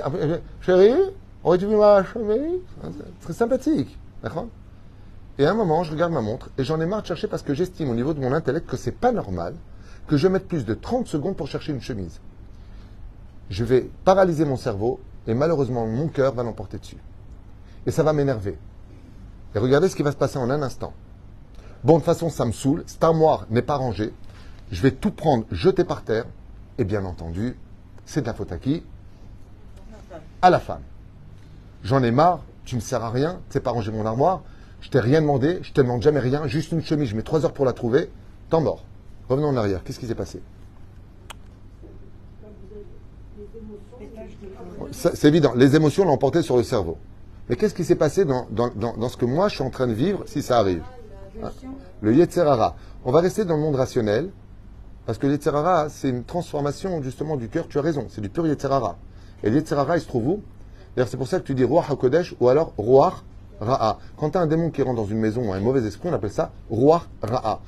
chérie, 0.60 0.94
aurais-tu 1.42 1.66
vu 1.66 1.74
ma 1.74 2.04
chemise? 2.04 2.60
Très 3.22 3.32
sympathique. 3.32 3.98
D'accord? 4.22 4.46
Et 5.38 5.46
à 5.46 5.50
un 5.50 5.54
moment, 5.54 5.84
je 5.84 5.92
regarde 5.92 6.12
ma 6.12 6.20
montre 6.20 6.50
et 6.58 6.64
j'en 6.64 6.80
ai 6.80 6.86
marre 6.86 7.02
de 7.02 7.06
chercher 7.06 7.28
parce 7.28 7.42
que 7.42 7.54
j'estime 7.54 7.90
au 7.90 7.94
niveau 7.94 8.14
de 8.14 8.20
mon 8.20 8.32
intellect 8.32 8.68
que 8.68 8.76
c'est 8.76 8.92
pas 8.92 9.12
normal 9.12 9.54
que 10.06 10.16
je 10.16 10.28
mette 10.28 10.48
plus 10.48 10.64
de 10.64 10.74
30 10.74 11.06
secondes 11.06 11.36
pour 11.36 11.46
chercher 11.46 11.72
une 11.72 11.80
chemise. 11.80 12.20
Je 13.48 13.64
vais 13.64 13.88
paralyser 14.04 14.44
mon 14.44 14.56
cerveau 14.56 15.00
et 15.26 15.34
malheureusement 15.34 15.86
mon 15.86 16.08
cœur 16.08 16.34
va 16.34 16.42
l'emporter 16.42 16.78
dessus. 16.78 16.98
Et 17.86 17.90
ça 17.90 18.02
va 18.02 18.12
m'énerver. 18.12 18.58
Et 19.54 19.58
regardez 19.58 19.88
ce 19.88 19.96
qui 19.96 20.02
va 20.02 20.12
se 20.12 20.16
passer 20.16 20.38
en 20.38 20.50
un 20.50 20.62
instant. 20.62 20.92
Bon, 21.82 21.94
de 21.94 21.98
toute 21.98 22.06
façon, 22.06 22.28
ça 22.28 22.44
me 22.44 22.52
saoule. 22.52 22.84
Cette 22.86 23.02
armoire 23.02 23.46
n'est 23.50 23.62
pas 23.62 23.76
rangée. 23.76 24.12
Je 24.70 24.82
vais 24.82 24.90
tout 24.90 25.10
prendre, 25.10 25.44
jeter 25.50 25.84
par 25.84 26.02
terre. 26.02 26.26
Et 26.78 26.84
bien 26.84 27.04
entendu, 27.04 27.56
c'est 28.04 28.20
de 28.20 28.26
la 28.26 28.34
faute 28.34 28.52
à 28.52 28.58
qui? 28.58 28.84
À 30.42 30.50
la 30.50 30.60
femme. 30.60 30.82
J'en 31.82 32.02
ai 32.02 32.10
marre. 32.10 32.40
Tu 32.64 32.76
me 32.76 32.80
sers 32.80 33.02
à 33.02 33.10
rien. 33.10 33.40
Tu 33.48 33.54
sais 33.54 33.60
pas 33.60 33.70
ranger 33.70 33.90
mon 33.90 34.04
armoire. 34.06 34.42
Je 34.80 34.88
t'ai 34.88 35.00
rien 35.00 35.20
demandé, 35.20 35.58
je 35.62 35.72
te 35.72 35.80
demande 35.80 36.02
jamais 36.02 36.20
rien, 36.20 36.46
juste 36.46 36.72
une 36.72 36.82
chemise, 36.82 37.08
je 37.08 37.16
mets 37.16 37.22
trois 37.22 37.44
heures 37.44 37.52
pour 37.52 37.64
la 37.64 37.72
trouver, 37.72 38.10
temps 38.48 38.60
mort. 38.60 38.84
Revenons 39.28 39.48
en 39.48 39.56
arrière, 39.56 39.84
qu'est-ce 39.84 40.00
qui 40.00 40.06
s'est 40.06 40.14
passé? 40.14 40.40
C'est 44.92 45.28
évident, 45.28 45.52
les 45.54 45.76
émotions 45.76 46.04
l'ont 46.04 46.12
emporté 46.12 46.42
sur 46.42 46.56
le 46.56 46.62
cerveau. 46.62 46.98
Mais 47.48 47.56
qu'est-ce 47.56 47.74
qui 47.74 47.84
s'est 47.84 47.96
passé 47.96 48.24
dans, 48.24 48.46
ce 49.08 49.16
que 49.16 49.24
moi 49.24 49.48
je 49.48 49.56
suis 49.56 49.64
en 49.64 49.70
train 49.70 49.86
de 49.86 49.92
vivre 49.92 50.22
si 50.26 50.42
ça 50.42 50.58
arrive? 50.58 50.82
Hein 51.42 51.50
Le 52.00 52.14
Yetzerara. 52.14 52.76
On 53.04 53.12
va 53.12 53.20
rester 53.20 53.44
dans 53.44 53.56
le 53.56 53.62
monde 53.62 53.76
rationnel, 53.76 54.30
parce 55.06 55.18
que 55.18 55.26
le 55.26 55.34
Yetzerara, 55.34 55.88
c'est 55.88 56.08
une 56.08 56.24
transformation 56.24 57.02
justement 57.02 57.36
du 57.36 57.48
cœur, 57.48 57.68
tu 57.68 57.78
as 57.78 57.82
raison, 57.82 58.06
c'est 58.08 58.20
du 58.20 58.28
pur 58.30 58.46
Yetzerara. 58.46 58.98
Et 59.42 59.50
le 59.50 59.56
Yetzerara, 59.56 59.96
il 59.96 60.00
se 60.00 60.08
trouve 60.08 60.26
où? 60.26 60.42
D'ailleurs, 60.94 61.08
c'est 61.08 61.16
pour 61.16 61.28
ça 61.28 61.38
que 61.38 61.44
tu 61.44 61.54
dis 61.54 61.64
Roi 61.64 61.84
HaKodesh 61.88 62.34
ou 62.40 62.48
alors 62.48 62.72
Roi 62.76 63.14
Quand 63.60 64.30
tu 64.30 64.38
as 64.38 64.40
un 64.40 64.46
démon 64.46 64.70
qui 64.70 64.80
rentre 64.82 64.96
dans 64.96 65.06
une 65.06 65.18
maison 65.18 65.48
ou 65.48 65.52
un 65.52 65.60
mauvais 65.60 65.86
esprit, 65.86 66.08
on 66.08 66.14
appelle 66.14 66.32
ça 66.32 66.50
Roi 66.70 67.02
Ra'a. 67.22 67.60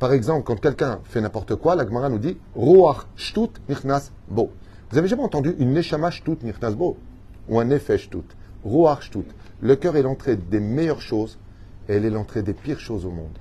Par 0.00 0.12
exemple, 0.12 0.44
quand 0.44 0.60
quelqu'un 0.60 1.00
fait 1.04 1.20
n'importe 1.20 1.54
quoi, 1.56 1.76
la 1.76 1.84
Gemara 1.84 2.08
nous 2.08 2.18
dit 2.18 2.36
Ruach 2.56 3.06
Shtut 3.16 3.50
Nichnas 3.68 4.10
Bo. 4.28 4.50
Vous 4.90 4.98
avez 4.98 5.08
jamais 5.08 5.22
entendu 5.22 5.54
une 5.58 5.72
Neshama 5.72 6.10
Shtut 6.10 6.38
Nichnas 6.42 6.72
Bo? 6.72 6.96
Ou 7.48 7.60
un 7.60 7.64
Nefesh 7.64 8.04
Shtut 8.04 8.24
Ruach 8.64 9.02
Shtut. 9.02 9.26
Le 9.60 9.76
cœur 9.76 9.96
est 9.96 10.02
l'entrée 10.02 10.36
des 10.36 10.60
meilleures 10.60 11.00
choses 11.00 11.38
et 11.88 11.94
elle 11.94 12.04
est 12.04 12.10
l'entrée 12.10 12.42
des 12.42 12.52
pires 12.52 12.80
choses 12.80 13.06
au 13.06 13.10
monde. 13.10 13.38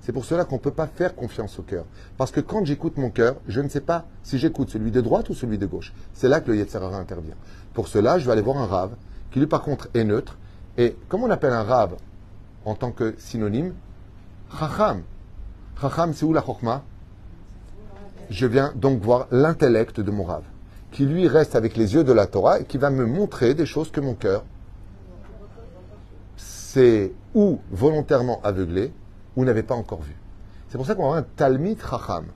C'est 0.00 0.12
pour 0.12 0.24
cela 0.24 0.44
qu'on 0.44 0.56
ne 0.56 0.60
peut 0.60 0.70
pas 0.70 0.86
faire 0.86 1.14
confiance 1.14 1.58
au 1.58 1.62
cœur. 1.62 1.84
Parce 2.16 2.30
que 2.30 2.40
quand 2.40 2.64
j'écoute 2.64 2.96
mon 2.96 3.10
cœur, 3.10 3.36
je 3.46 3.60
ne 3.60 3.68
sais 3.68 3.82
pas 3.82 4.06
si 4.22 4.38
j'écoute 4.38 4.70
celui 4.70 4.90
de 4.90 5.02
droite 5.02 5.28
ou 5.28 5.34
celui 5.34 5.58
de 5.58 5.66
gauche. 5.66 5.92
C'est 6.14 6.28
là 6.28 6.40
que 6.40 6.50
le 6.50 6.56
Yetzirara 6.56 6.96
intervient. 6.96 7.34
Pour 7.74 7.88
cela, 7.88 8.18
je 8.18 8.24
vais 8.24 8.32
aller 8.32 8.40
voir 8.42 8.56
un 8.56 8.66
rave, 8.66 8.92
qui 9.30 9.40
lui 9.40 9.46
par 9.46 9.62
contre 9.62 9.88
est 9.92 10.04
neutre, 10.04 10.38
et 10.78 10.96
comment 11.08 11.26
on 11.26 11.30
appelle 11.30 11.52
un 11.52 11.64
rave 11.64 11.96
en 12.64 12.74
tant 12.74 12.92
que 12.92 13.14
synonyme 13.18 13.74
Chacham. 14.58 15.02
Chacham, 15.78 16.14
c'est 16.14 16.24
où 16.24 16.32
la 16.32 16.40
chokma? 16.40 16.82
Je 18.30 18.46
viens 18.46 18.72
donc 18.74 19.02
voir 19.02 19.26
l'intellect 19.30 20.00
de 20.00 20.10
mon 20.10 20.24
rave, 20.24 20.44
qui 20.92 21.04
lui 21.04 21.28
reste 21.28 21.56
avec 21.56 21.76
les 21.76 21.94
yeux 21.94 22.04
de 22.04 22.12
la 22.12 22.26
Torah 22.26 22.60
et 22.60 22.64
qui 22.64 22.78
va 22.78 22.90
me 22.90 23.04
montrer 23.04 23.54
des 23.54 23.66
choses 23.66 23.90
que 23.90 24.00
mon 24.00 24.14
cœur 24.14 24.44
c'est 26.36 27.12
ou 27.34 27.58
volontairement 27.70 28.40
aveuglé 28.44 28.92
ou 29.36 29.44
n'avait 29.44 29.62
pas 29.62 29.74
encore 29.74 30.02
vu. 30.02 30.14
C'est 30.68 30.76
pour 30.76 30.86
ça 30.86 30.94
qu'on 30.94 31.12
a 31.12 31.18
un 31.18 31.22
Talmid 31.22 31.80
Chacham. 31.80 32.26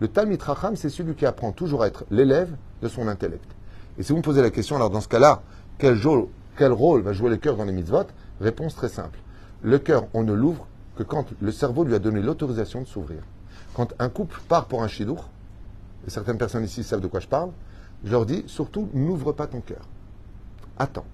Le 0.00 0.08
Talmid 0.08 0.42
Chacham, 0.42 0.76
c'est 0.76 0.88
celui 0.88 1.14
qui 1.14 1.26
apprend 1.26 1.52
toujours 1.52 1.82
à 1.82 1.86
être 1.86 2.04
l'élève 2.10 2.56
de 2.82 2.88
son 2.88 3.06
intellect. 3.06 3.44
Et 3.98 4.02
si 4.02 4.12
vous 4.12 4.18
me 4.18 4.22
posez 4.22 4.42
la 4.42 4.50
question, 4.50 4.76
alors 4.76 4.90
dans 4.90 5.02
ce 5.02 5.08
cas-là, 5.08 5.42
quel 5.78 5.94
jour 5.94 6.28
quel 6.56 6.72
rôle 6.72 7.02
va 7.02 7.12
jouer 7.12 7.30
le 7.30 7.36
cœur 7.36 7.56
dans 7.56 7.64
les 7.64 7.72
mitzvot? 7.72 8.06
Réponse 8.40 8.74
très 8.74 8.88
simple. 8.88 9.18
Le 9.62 9.78
cœur, 9.78 10.06
on 10.12 10.22
ne 10.22 10.32
l'ouvre 10.32 10.66
que 10.96 11.02
quand 11.02 11.26
le 11.40 11.52
cerveau 11.52 11.84
lui 11.84 11.94
a 11.94 11.98
donné 11.98 12.20
l'autorisation 12.20 12.80
de 12.80 12.86
s'ouvrir. 12.86 13.22
Quand 13.74 13.94
un 13.98 14.08
couple 14.08 14.40
part 14.48 14.66
pour 14.66 14.82
un 14.82 14.88
chidour, 14.88 15.28
et 16.06 16.10
certaines 16.10 16.38
personnes 16.38 16.64
ici 16.64 16.82
savent 16.82 17.00
de 17.00 17.06
quoi 17.06 17.20
je 17.20 17.28
parle, 17.28 17.50
je 18.04 18.10
leur 18.10 18.26
dis 18.26 18.44
surtout 18.46 18.88
n'ouvre 18.92 19.32
pas 19.32 19.46
ton 19.46 19.60
cœur. 19.60 19.88
Attends. 20.78 21.06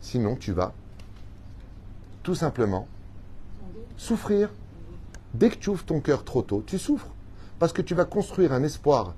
Sinon, 0.00 0.36
tu 0.36 0.52
vas 0.52 0.72
tout 2.22 2.34
simplement 2.34 2.88
souffrir. 3.96 4.50
Dès 5.34 5.50
que 5.50 5.56
tu 5.56 5.70
ouvres 5.70 5.84
ton 5.84 6.00
cœur 6.00 6.24
trop 6.24 6.42
tôt, 6.42 6.62
tu 6.66 6.78
souffres. 6.78 7.12
Parce 7.58 7.72
que 7.72 7.82
tu 7.82 7.94
vas 7.94 8.04
construire 8.04 8.52
un 8.52 8.62
espoir 8.62 9.14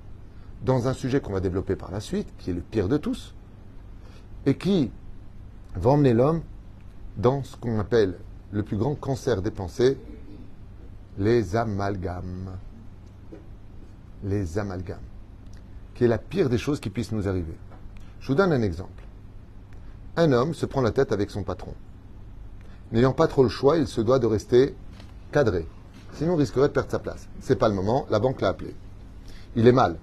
dans 0.64 0.88
un 0.88 0.92
sujet 0.92 1.20
qu'on 1.20 1.32
va 1.32 1.40
développer 1.40 1.76
par 1.76 1.90
la 1.90 2.00
suite, 2.00 2.28
qui 2.38 2.50
est 2.50 2.54
le 2.54 2.60
pire 2.60 2.88
de 2.88 2.96
tous, 2.96 3.34
et 4.46 4.56
qui 4.56 4.90
va 5.74 5.90
emmener 5.90 6.12
l'homme 6.12 6.42
dans 7.16 7.42
ce 7.42 7.56
qu'on 7.56 7.78
appelle 7.78 8.18
le 8.52 8.62
plus 8.62 8.76
grand 8.76 8.94
cancer 8.94 9.42
des 9.42 9.50
pensées, 9.50 9.98
les 11.18 11.56
amalgames. 11.56 12.56
Les 14.24 14.58
amalgames. 14.58 14.98
Qui 15.94 16.04
est 16.04 16.08
la 16.08 16.18
pire 16.18 16.48
des 16.48 16.58
choses 16.58 16.80
qui 16.80 16.90
puissent 16.90 17.12
nous 17.12 17.28
arriver. 17.28 17.56
Je 18.20 18.28
vous 18.28 18.34
donne 18.34 18.52
un 18.52 18.62
exemple. 18.62 19.04
Un 20.16 20.32
homme 20.32 20.54
se 20.54 20.66
prend 20.66 20.80
la 20.80 20.92
tête 20.92 21.12
avec 21.12 21.30
son 21.30 21.42
patron. 21.42 21.74
N'ayant 22.92 23.12
pas 23.12 23.26
trop 23.26 23.42
le 23.42 23.48
choix, 23.48 23.76
il 23.76 23.86
se 23.86 24.00
doit 24.00 24.18
de 24.18 24.26
rester 24.26 24.74
cadré. 25.32 25.66
Sinon, 26.14 26.34
il 26.34 26.40
risquerait 26.40 26.68
de 26.68 26.72
perdre 26.72 26.90
sa 26.90 27.00
place. 27.00 27.28
C'est 27.40 27.56
pas 27.56 27.68
le 27.68 27.74
moment, 27.74 28.06
la 28.08 28.20
banque 28.20 28.40
l'a 28.40 28.48
appelé. 28.48 28.74
Il 29.56 29.66
est 29.66 29.72
mal. 29.72 29.96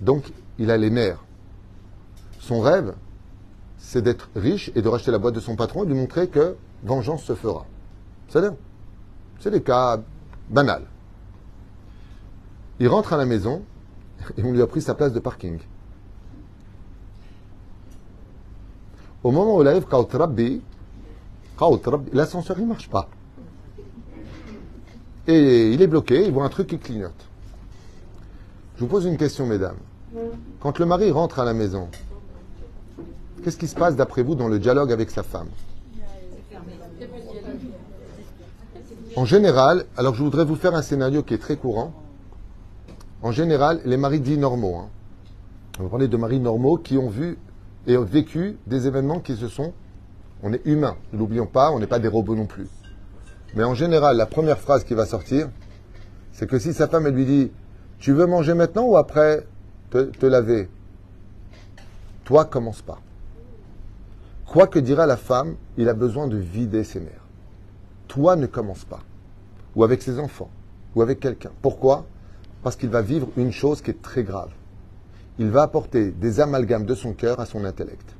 Donc, 0.00 0.30
il 0.58 0.70
a 0.70 0.76
les 0.76 0.90
nerfs. 0.90 1.24
Son 2.40 2.60
rêve, 2.60 2.94
c'est 3.92 4.00
d'être 4.00 4.30
riche 4.34 4.72
et 4.74 4.80
de 4.80 4.88
racheter 4.88 5.10
la 5.10 5.18
boîte 5.18 5.34
de 5.34 5.40
son 5.40 5.54
patron 5.54 5.82
et 5.82 5.86
de 5.86 5.92
lui 5.92 6.00
montrer 6.00 6.26
que 6.26 6.56
vengeance 6.82 7.24
se 7.24 7.34
fera. 7.34 7.66
C'est-à-dire, 8.26 8.54
c'est 9.38 9.50
des 9.50 9.60
cas 9.60 10.00
banals. 10.48 10.86
Il 12.80 12.88
rentre 12.88 13.12
à 13.12 13.18
la 13.18 13.26
maison 13.26 13.62
et 14.38 14.42
on 14.42 14.50
lui 14.50 14.62
a 14.62 14.66
pris 14.66 14.80
sa 14.80 14.94
place 14.94 15.12
de 15.12 15.20
parking. 15.20 15.58
Au 19.22 19.30
moment 19.30 19.58
où 19.58 19.60
il 19.60 19.68
arrive, 19.68 19.84
l'ascenseur 22.14 22.58
ne 22.58 22.64
marche 22.64 22.88
pas. 22.88 23.10
Et 25.26 25.70
il 25.70 25.82
est 25.82 25.86
bloqué, 25.86 26.24
il 26.24 26.32
voit 26.32 26.46
un 26.46 26.48
truc 26.48 26.68
qui 26.68 26.78
clignote. 26.78 27.26
Je 28.76 28.80
vous 28.80 28.86
pose 28.86 29.04
une 29.04 29.18
question, 29.18 29.46
mesdames. 29.46 29.76
Quand 30.60 30.78
le 30.78 30.86
mari 30.86 31.10
rentre 31.10 31.40
à 31.40 31.44
la 31.44 31.52
maison, 31.52 31.88
Qu'est-ce 33.42 33.56
qui 33.56 33.66
se 33.66 33.74
passe 33.74 33.96
d'après 33.96 34.22
vous 34.22 34.36
dans 34.36 34.46
le 34.46 34.60
dialogue 34.60 34.92
avec 34.92 35.10
sa 35.10 35.24
femme 35.24 35.48
En 39.16 39.24
général, 39.24 39.84
alors 39.96 40.14
je 40.14 40.22
voudrais 40.22 40.44
vous 40.44 40.54
faire 40.54 40.76
un 40.76 40.82
scénario 40.82 41.24
qui 41.24 41.34
est 41.34 41.38
très 41.38 41.56
courant. 41.56 41.92
En 43.20 43.32
général, 43.32 43.80
les 43.84 43.96
maris 43.96 44.20
dits 44.20 44.38
normaux. 44.38 44.76
Hein. 44.76 44.88
On 45.80 45.84
va 45.84 45.88
parler 45.88 46.06
de 46.06 46.16
maris 46.16 46.38
normaux 46.38 46.76
qui 46.76 46.96
ont 46.96 47.08
vu 47.08 47.36
et 47.88 47.96
ont 47.96 48.04
vécu 48.04 48.58
des 48.68 48.86
événements 48.86 49.18
qui 49.18 49.34
se 49.34 49.48
sont. 49.48 49.72
On 50.44 50.52
est 50.52 50.64
humain, 50.64 50.96
ne 51.12 51.18
l'oublions 51.18 51.46
pas, 51.46 51.72
on 51.72 51.80
n'est 51.80 51.86
pas 51.88 51.98
des 51.98 52.08
robots 52.08 52.36
non 52.36 52.46
plus. 52.46 52.68
Mais 53.54 53.64
en 53.64 53.74
général, 53.74 54.16
la 54.16 54.26
première 54.26 54.58
phrase 54.58 54.84
qui 54.84 54.94
va 54.94 55.04
sortir, 55.04 55.48
c'est 56.32 56.48
que 56.48 56.60
si 56.60 56.72
sa 56.72 56.86
femme 56.86 57.06
elle 57.08 57.14
lui 57.14 57.26
dit 57.26 57.50
Tu 57.98 58.12
veux 58.12 58.26
manger 58.26 58.54
maintenant 58.54 58.84
ou 58.84 58.96
après 58.96 59.46
te, 59.90 60.04
te 60.04 60.26
laver? 60.26 60.68
Toi, 62.24 62.44
commence 62.44 62.82
pas. 62.82 63.00
Quoi 64.52 64.66
que 64.66 64.78
dira 64.78 65.06
la 65.06 65.16
femme, 65.16 65.56
il 65.78 65.88
a 65.88 65.94
besoin 65.94 66.26
de 66.26 66.36
vider 66.36 66.84
ses 66.84 67.00
nerfs. 67.00 67.24
Toi 68.06 68.36
ne 68.36 68.44
commence 68.44 68.84
pas. 68.84 69.00
Ou 69.74 69.82
avec 69.82 70.02
ses 70.02 70.18
enfants. 70.18 70.50
Ou 70.94 71.00
avec 71.00 71.20
quelqu'un. 71.20 71.52
Pourquoi? 71.62 72.04
Parce 72.62 72.76
qu'il 72.76 72.90
va 72.90 73.00
vivre 73.00 73.28
une 73.38 73.50
chose 73.50 73.80
qui 73.80 73.92
est 73.92 74.02
très 74.02 74.24
grave. 74.24 74.50
Il 75.38 75.48
va 75.48 75.62
apporter 75.62 76.10
des 76.10 76.38
amalgames 76.38 76.84
de 76.84 76.94
son 76.94 77.14
cœur 77.14 77.40
à 77.40 77.46
son 77.46 77.64
intellect. 77.64 78.14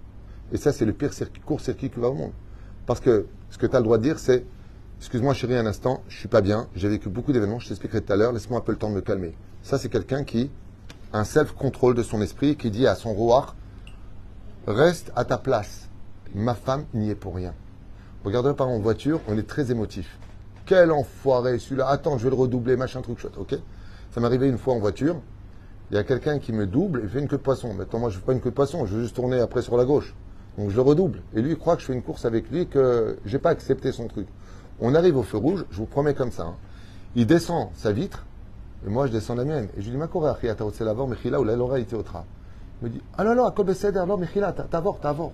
Et 0.52 0.56
ça, 0.56 0.72
c'est 0.72 0.86
le 0.86 0.94
pire 0.94 1.10
court-circuit 1.44 1.90
qui 1.90 2.00
va 2.00 2.08
au 2.08 2.14
monde. 2.14 2.32
Parce 2.86 3.00
que 3.00 3.26
ce 3.50 3.58
que 3.58 3.66
tu 3.66 3.76
as 3.76 3.80
le 3.80 3.84
droit 3.84 3.98
de 3.98 4.04
dire, 4.04 4.18
c'est 4.18 4.46
Excuse-moi 5.00 5.34
chérie 5.34 5.56
un 5.56 5.66
instant, 5.66 6.00
je 6.08 6.16
suis 6.16 6.28
pas 6.28 6.40
bien, 6.40 6.68
j'ai 6.76 6.88
vécu 6.88 7.08
beaucoup 7.08 7.32
d'événements, 7.32 7.58
je 7.58 7.66
t'expliquerai 7.66 8.00
tout 8.02 8.12
à 8.12 8.16
l'heure, 8.16 8.32
laisse-moi 8.32 8.60
un 8.60 8.62
peu 8.62 8.70
le 8.70 8.78
temps 8.78 8.88
de 8.88 8.94
me 8.94 9.00
calmer. 9.00 9.34
Ça 9.64 9.76
c'est 9.76 9.88
quelqu'un 9.88 10.22
qui 10.22 10.48
a 11.12 11.18
un 11.18 11.24
self-control 11.24 11.94
de 11.94 12.04
son 12.04 12.22
esprit, 12.22 12.56
qui 12.56 12.70
dit 12.70 12.86
à 12.86 12.94
son 12.94 13.12
roi, 13.12 13.56
reste 14.68 15.10
à 15.16 15.24
ta 15.24 15.38
place. 15.38 15.81
Ma 16.34 16.54
femme 16.54 16.84
n'y 16.94 17.10
est 17.10 17.14
pour 17.14 17.34
rien. 17.34 17.54
Regardez 18.24 18.54
par 18.54 18.68
en 18.68 18.78
voiture, 18.78 19.20
on 19.28 19.36
est 19.36 19.46
très 19.46 19.70
émotif. 19.70 20.18
Quel 20.64 20.92
enfoiré 20.92 21.58
celui-là, 21.58 21.88
attends, 21.88 22.18
je 22.18 22.24
vais 22.24 22.30
le 22.30 22.36
redoubler, 22.36 22.76
machin 22.76 23.02
truc 23.02 23.18
chouette, 23.18 23.36
ok? 23.36 23.56
Ça 24.10 24.20
m'est 24.20 24.26
arrivé 24.26 24.48
une 24.48 24.58
fois 24.58 24.74
en 24.74 24.78
voiture, 24.78 25.16
il 25.90 25.96
y 25.96 25.98
a 25.98 26.04
quelqu'un 26.04 26.38
qui 26.38 26.52
me 26.52 26.66
double 26.66 27.02
et 27.04 27.08
fait 27.08 27.18
une 27.18 27.28
queue 27.28 27.36
de 27.36 27.42
poisson. 27.42 27.74
Maintenant 27.74 27.98
moi 27.98 28.10
je 28.10 28.18
fais 28.18 28.24
pas 28.24 28.32
une 28.32 28.40
queue 28.40 28.50
de 28.50 28.54
poisson, 28.54 28.86
je 28.86 28.94
veux 28.94 29.02
juste 29.02 29.16
tourner 29.16 29.40
après 29.40 29.60
sur 29.62 29.76
la 29.76 29.84
gauche. 29.84 30.14
Donc 30.56 30.70
je 30.70 30.76
le 30.76 30.82
redouble. 30.82 31.20
Et 31.34 31.42
lui 31.42 31.50
il 31.50 31.58
croit 31.58 31.74
que 31.76 31.82
je 31.82 31.86
fais 31.86 31.92
une 31.94 32.02
course 32.02 32.24
avec 32.24 32.50
lui, 32.50 32.66
que 32.66 33.18
j'ai 33.24 33.38
pas 33.38 33.50
accepté 33.50 33.90
son 33.92 34.06
truc. 34.08 34.26
On 34.80 34.94
arrive 34.94 35.16
au 35.16 35.22
feu 35.22 35.38
rouge, 35.38 35.64
je 35.70 35.76
vous 35.78 35.86
promets 35.86 36.14
comme 36.14 36.30
ça. 36.30 36.44
hein. 36.44 36.54
Il 37.14 37.26
descend 37.26 37.68
sa 37.74 37.92
vitre, 37.92 38.24
et 38.86 38.88
moi 38.90 39.06
je 39.06 39.12
descends 39.12 39.34
la 39.34 39.44
mienne. 39.44 39.68
Et 39.76 39.80
je 39.80 39.86
lui 39.86 39.92
dis, 39.92 39.96
ma 39.98 40.06
korea, 40.06 40.32
achia, 40.32 40.54
ta 40.54 40.64
otse 40.64 40.80
lavor, 40.80 41.08
mechila, 41.08 41.40
ou 41.40 41.44
la 41.44 41.56
lora. 41.56 41.78
Il 41.78 41.86
me 42.82 42.88
dit, 42.88 43.02
ah 43.18 43.24
là 43.24 43.34
là, 43.34 43.52
kol 43.54 43.66
beseder, 43.66 43.98
alors 43.98 44.18
mechila, 44.18 44.52
ta- 44.52 44.64
t'avor, 44.64 44.98
t'avor. 44.98 45.32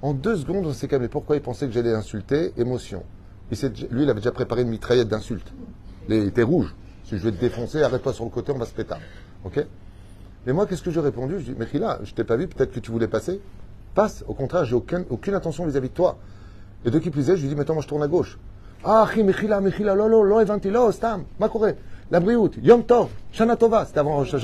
En 0.00 0.14
deux 0.14 0.36
secondes, 0.36 0.64
on 0.66 0.72
s'est 0.72 0.88
calmé. 0.88 1.08
Pourquoi 1.08 1.36
il 1.36 1.42
pensait 1.42 1.66
que 1.66 1.72
j'allais 1.72 1.92
insulter 1.92 2.52
Émotion? 2.56 3.02
Lui, 3.50 4.02
il 4.02 4.10
avait 4.10 4.20
déjà 4.20 4.32
préparé 4.32 4.62
une 4.62 4.68
mitraillette 4.68 5.08
d'insultes. 5.08 5.52
Il 6.08 6.14
était 6.14 6.42
rouge. 6.42 6.74
Si 7.04 7.18
je 7.18 7.24
vais 7.24 7.32
te 7.32 7.40
défoncer, 7.40 7.82
arrête-toi 7.82 8.12
sur 8.12 8.24
le 8.24 8.30
côté, 8.30 8.52
on 8.52 8.58
va 8.58 8.66
se 8.66 8.74
péter. 8.74 8.94
OK? 9.44 9.64
Mais 10.46 10.52
moi, 10.52 10.66
qu'est-ce 10.66 10.82
que 10.82 10.90
j'ai 10.90 11.00
répondu? 11.00 11.40
Je 11.40 11.52
dis, 11.52 11.58
Mechila, 11.58 11.98
je 12.04 12.14
t'ai 12.14 12.24
pas 12.24 12.36
vu, 12.36 12.46
peut-être 12.46 12.72
que 12.72 12.80
tu 12.80 12.90
voulais 12.90 13.08
passer. 13.08 13.40
Passe. 13.94 14.24
Au 14.28 14.34
contraire, 14.34 14.64
j'ai 14.64 14.74
aucune 14.74 15.34
intention 15.34 15.66
vis-à-vis 15.66 15.88
de 15.88 15.94
toi. 15.94 16.18
Et 16.84 16.90
de 16.90 16.98
qui 16.98 17.10
plus 17.10 17.26
je 17.26 17.32
lui 17.32 17.48
dis, 17.48 17.56
maintenant, 17.56 17.80
je 17.80 17.88
tourne 17.88 18.02
à 18.02 18.08
gauche. 18.08 18.38
Ah, 18.84 19.08
Mechila, 19.16 19.60
Mechila, 19.60 19.94
lolo, 19.94 20.22
lo, 20.22 20.40
eventi, 20.40 20.70
lo, 20.70 20.92
stam, 20.92 21.24
makore, 21.40 21.72
la 22.10 22.20
briout, 22.20 22.52
yom 22.62 22.84
tov, 22.84 23.08
shana 23.32 23.56
tova, 23.56 23.84
c'était 23.84 23.98
avant 23.98 24.16
Rosh 24.16 24.34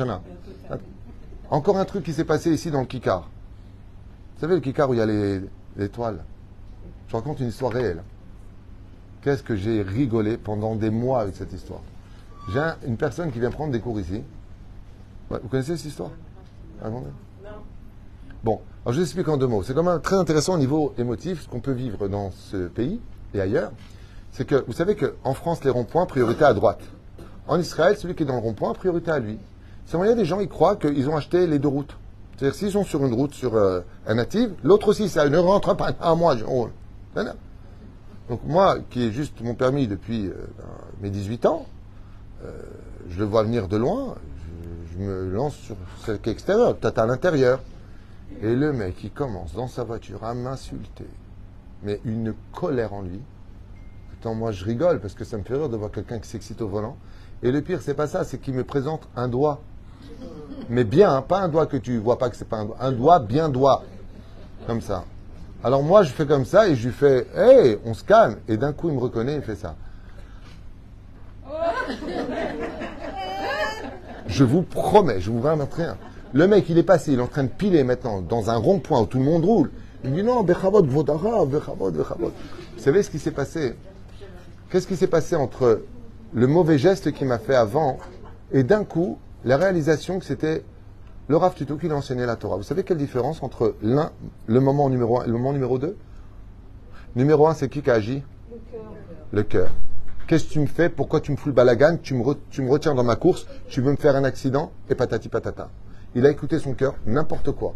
Encore 1.50 1.78
un 1.78 1.84
truc 1.84 2.04
qui 2.04 2.12
s'est 2.12 2.24
passé 2.24 2.50
ici 2.50 2.70
dans 2.70 2.80
le 2.80 2.86
Kikar. 2.86 3.30
Vous 4.34 4.40
savez, 4.40 4.54
le 4.54 4.60
Kikar 4.60 4.90
où 4.90 4.94
il 4.94 4.98
y 4.98 5.00
a 5.02 5.06
les, 5.06 5.40
les 5.76 5.88
toiles 5.88 6.18
Je 7.08 7.16
raconte 7.16 7.40
une 7.40 7.48
histoire 7.48 7.72
réelle. 7.72 8.02
Qu'est-ce 9.22 9.42
que 9.42 9.56
j'ai 9.56 9.82
rigolé 9.82 10.36
pendant 10.36 10.74
des 10.76 10.90
mois 10.90 11.20
avec 11.22 11.34
cette 11.36 11.52
histoire. 11.52 11.80
J'ai 12.52 12.58
un- 12.58 12.76
une 12.86 12.96
personne 12.96 13.30
qui 13.32 13.40
vient 13.40 13.50
prendre 13.50 13.72
des 13.72 13.80
cours 13.80 13.98
ici. 13.98 14.22
Vous 15.30 15.38
connaissez 15.48 15.76
cette 15.76 15.86
histoire? 15.86 16.10
Racontez. 16.82 17.06
Bon, 18.42 18.60
alors 18.84 18.92
je 18.92 18.98
vous 18.98 19.04
explique 19.04 19.28
en 19.28 19.38
deux 19.38 19.46
mots. 19.46 19.62
C'est 19.62 19.72
quand 19.72 19.82
même 19.82 20.00
très 20.02 20.16
intéressant 20.16 20.54
au 20.54 20.58
niveau 20.58 20.92
émotif 20.98 21.42
ce 21.42 21.48
qu'on 21.48 21.60
peut 21.60 21.72
vivre 21.72 22.08
dans 22.08 22.30
ce 22.32 22.68
pays 22.68 23.00
et 23.32 23.40
ailleurs. 23.40 23.72
C'est 24.32 24.44
que 24.46 24.62
vous 24.66 24.74
savez 24.74 24.96
qu'en 24.96 25.32
France, 25.32 25.64
les 25.64 25.70
ronds-points, 25.70 26.04
priorité 26.04 26.44
à 26.44 26.52
droite. 26.52 26.82
En 27.48 27.58
Israël, 27.58 27.96
celui 27.96 28.14
qui 28.14 28.24
est 28.24 28.26
dans 28.26 28.34
le 28.34 28.40
rond-point, 28.40 28.74
priorité 28.74 29.10
à 29.12 29.18
lui. 29.18 29.38
Seulement, 29.86 30.04
il 30.04 30.08
y 30.10 30.12
a 30.12 30.16
des 30.16 30.24
gens, 30.26 30.40
ils 30.40 30.48
croient 30.48 30.76
qu'ils 30.76 31.08
ont 31.08 31.16
acheté 31.16 31.46
les 31.46 31.58
deux 31.58 31.68
routes. 31.68 31.96
C'est-à-dire, 32.36 32.54
s'ils 32.54 32.72
sont 32.72 32.84
sur 32.84 33.04
une 33.04 33.14
route, 33.14 33.34
sur 33.34 33.54
euh, 33.54 33.80
un 34.06 34.14
native, 34.14 34.52
l'autre 34.62 34.88
aussi, 34.88 35.08
ça 35.08 35.28
ne 35.28 35.38
rentre 35.38 35.76
pas 35.76 35.90
à 36.00 36.14
moi. 36.14 36.34
Donc 38.28 38.40
moi, 38.44 38.78
qui 38.90 39.02
ai 39.02 39.12
juste 39.12 39.40
mon 39.40 39.54
permis 39.54 39.86
depuis 39.86 40.26
euh, 40.26 40.34
ben, 40.58 40.64
mes 41.02 41.10
18 41.10 41.46
ans, 41.46 41.66
euh, 42.44 42.50
je 43.08 43.18
le 43.18 43.24
vois 43.24 43.44
venir 43.44 43.68
de 43.68 43.76
loin, 43.76 44.16
je, 44.92 44.94
je 44.94 45.04
me 45.04 45.30
lance 45.30 45.54
sur 45.54 45.76
celle 46.04 46.20
qui 46.20 46.30
est 46.30 46.32
extérieure, 46.32 46.76
peut-être 46.76 46.98
à 46.98 47.06
l'intérieur. 47.06 47.60
Et 48.42 48.54
le 48.54 48.72
mec, 48.72 48.96
il 49.04 49.10
commence 49.10 49.54
dans 49.54 49.68
sa 49.68 49.84
voiture 49.84 50.24
à 50.24 50.34
m'insulter. 50.34 51.06
Mais 51.82 52.00
une 52.04 52.34
colère 52.52 52.94
en 52.94 53.02
lui. 53.02 53.20
Attends, 54.14 54.34
moi 54.34 54.52
je 54.52 54.64
rigole 54.64 55.00
parce 55.00 55.14
que 55.14 55.24
ça 55.24 55.36
me 55.36 55.42
fait 55.42 55.54
rire 55.54 55.68
de 55.68 55.76
voir 55.76 55.90
quelqu'un 55.90 56.18
qui 56.18 56.28
s'excite 56.28 56.60
au 56.62 56.68
volant. 56.68 56.96
Et 57.42 57.52
le 57.52 57.60
pire, 57.60 57.80
c'est 57.82 57.94
pas 57.94 58.06
ça, 58.06 58.24
c'est 58.24 58.38
qu'il 58.38 58.54
me 58.54 58.64
présente 58.64 59.06
un 59.16 59.28
doigt. 59.28 59.60
Mais 60.68 60.84
bien, 60.84 61.14
hein, 61.14 61.22
pas 61.22 61.40
un 61.40 61.48
doigt 61.48 61.66
que 61.66 61.76
tu 61.76 61.98
vois 61.98 62.18
pas 62.18 62.30
que 62.30 62.36
c'est 62.36 62.48
pas 62.48 62.58
un 62.58 62.64
doigt. 62.64 62.76
Un 62.80 62.92
doigt 62.92 63.18
bien 63.18 63.48
doigt. 63.48 63.82
Comme 64.66 64.80
ça. 64.80 65.04
Alors 65.62 65.82
moi, 65.82 66.02
je 66.02 66.10
fais 66.10 66.26
comme 66.26 66.44
ça 66.44 66.68
et 66.68 66.74
je 66.74 66.88
lui 66.88 66.94
fais 66.94 67.26
Hey, 67.34 67.78
on 67.84 67.94
se 67.94 68.04
calme. 68.04 68.36
Et 68.48 68.56
d'un 68.56 68.72
coup, 68.72 68.88
il 68.88 68.94
me 68.94 69.00
reconnaît 69.00 69.34
et 69.34 69.36
il 69.36 69.42
fait 69.42 69.56
ça. 69.56 69.76
Je 74.26 74.44
vous 74.44 74.62
promets, 74.62 75.20
je 75.20 75.30
vous 75.30 75.46
invente 75.46 75.74
rien. 75.74 75.96
Le 76.32 76.48
mec, 76.48 76.68
il 76.68 76.78
est 76.78 76.82
passé, 76.82 77.12
il 77.12 77.18
est 77.18 77.22
en 77.22 77.28
train 77.28 77.44
de 77.44 77.48
piler 77.48 77.84
maintenant 77.84 78.20
dans 78.20 78.50
un 78.50 78.56
rond-point 78.56 79.02
où 79.02 79.06
tout 79.06 79.18
le 79.18 79.24
monde 79.24 79.44
roule. 79.44 79.70
Il 80.02 80.10
me 80.10 80.16
dit 80.16 80.22
non, 80.22 80.42
Bechavot, 80.42 80.82
Vodara, 80.82 81.46
Bechavot, 81.46 81.90
Bechavot. 81.90 82.32
Vous 82.76 82.82
savez 82.82 83.02
ce 83.02 83.10
qui 83.10 83.18
s'est 83.18 83.30
passé? 83.30 83.74
Qu'est-ce 84.70 84.86
qui 84.86 84.96
s'est 84.96 85.06
passé 85.06 85.36
entre 85.36 85.82
le 86.32 86.46
mauvais 86.46 86.78
geste 86.78 87.12
qu'il 87.12 87.28
m'a 87.28 87.38
fait 87.38 87.54
avant 87.54 87.98
et 88.52 88.64
d'un 88.64 88.84
coup, 88.84 89.18
la 89.44 89.56
réalisation 89.56 90.18
que 90.18 90.24
c'était 90.24 90.64
le 91.28 91.36
Rav 91.36 91.54
Tuto 91.54 91.76
qui 91.76 91.88
a 91.88 91.94
enseigné 91.94 92.26
la 92.26 92.36
Torah. 92.36 92.56
Vous 92.56 92.62
savez 92.62 92.84
quelle 92.84 92.98
différence 92.98 93.42
entre 93.42 93.76
l'un, 93.82 94.10
le 94.46 94.60
moment 94.60 94.88
numéro 94.90 95.20
un 95.20 95.24
et 95.24 95.26
le 95.26 95.32
moment 95.32 95.52
numéro 95.52 95.78
deux? 95.78 95.96
Numéro 97.16 97.46
un, 97.46 97.54
c'est 97.54 97.68
qui 97.68 97.82
qui 97.82 97.90
a 97.90 97.94
agi 97.94 98.22
Le 99.32 99.42
cœur. 99.42 99.70
Qu'est-ce 100.26 100.44
que 100.44 100.52
tu 100.52 100.60
me 100.60 100.66
fais? 100.66 100.88
Pourquoi 100.88 101.20
tu 101.20 101.32
me 101.32 101.36
fous 101.36 101.48
le 101.48 101.54
balagan? 101.54 101.98
Tu 102.02 102.14
me, 102.14 102.22
re- 102.22 102.38
tu 102.50 102.62
me 102.62 102.70
retiens 102.70 102.94
dans 102.94 103.04
ma 103.04 103.16
course? 103.16 103.46
Tu 103.68 103.80
veux 103.80 103.90
me 103.92 103.96
faire 103.96 104.16
un 104.16 104.24
accident? 104.24 104.72
Et 104.88 104.94
patati 104.94 105.28
patata. 105.28 105.70
Il 106.14 106.24
a 106.26 106.30
écouté 106.30 106.58
son 106.58 106.74
cœur, 106.74 106.94
n'importe 107.06 107.52
quoi. 107.52 107.74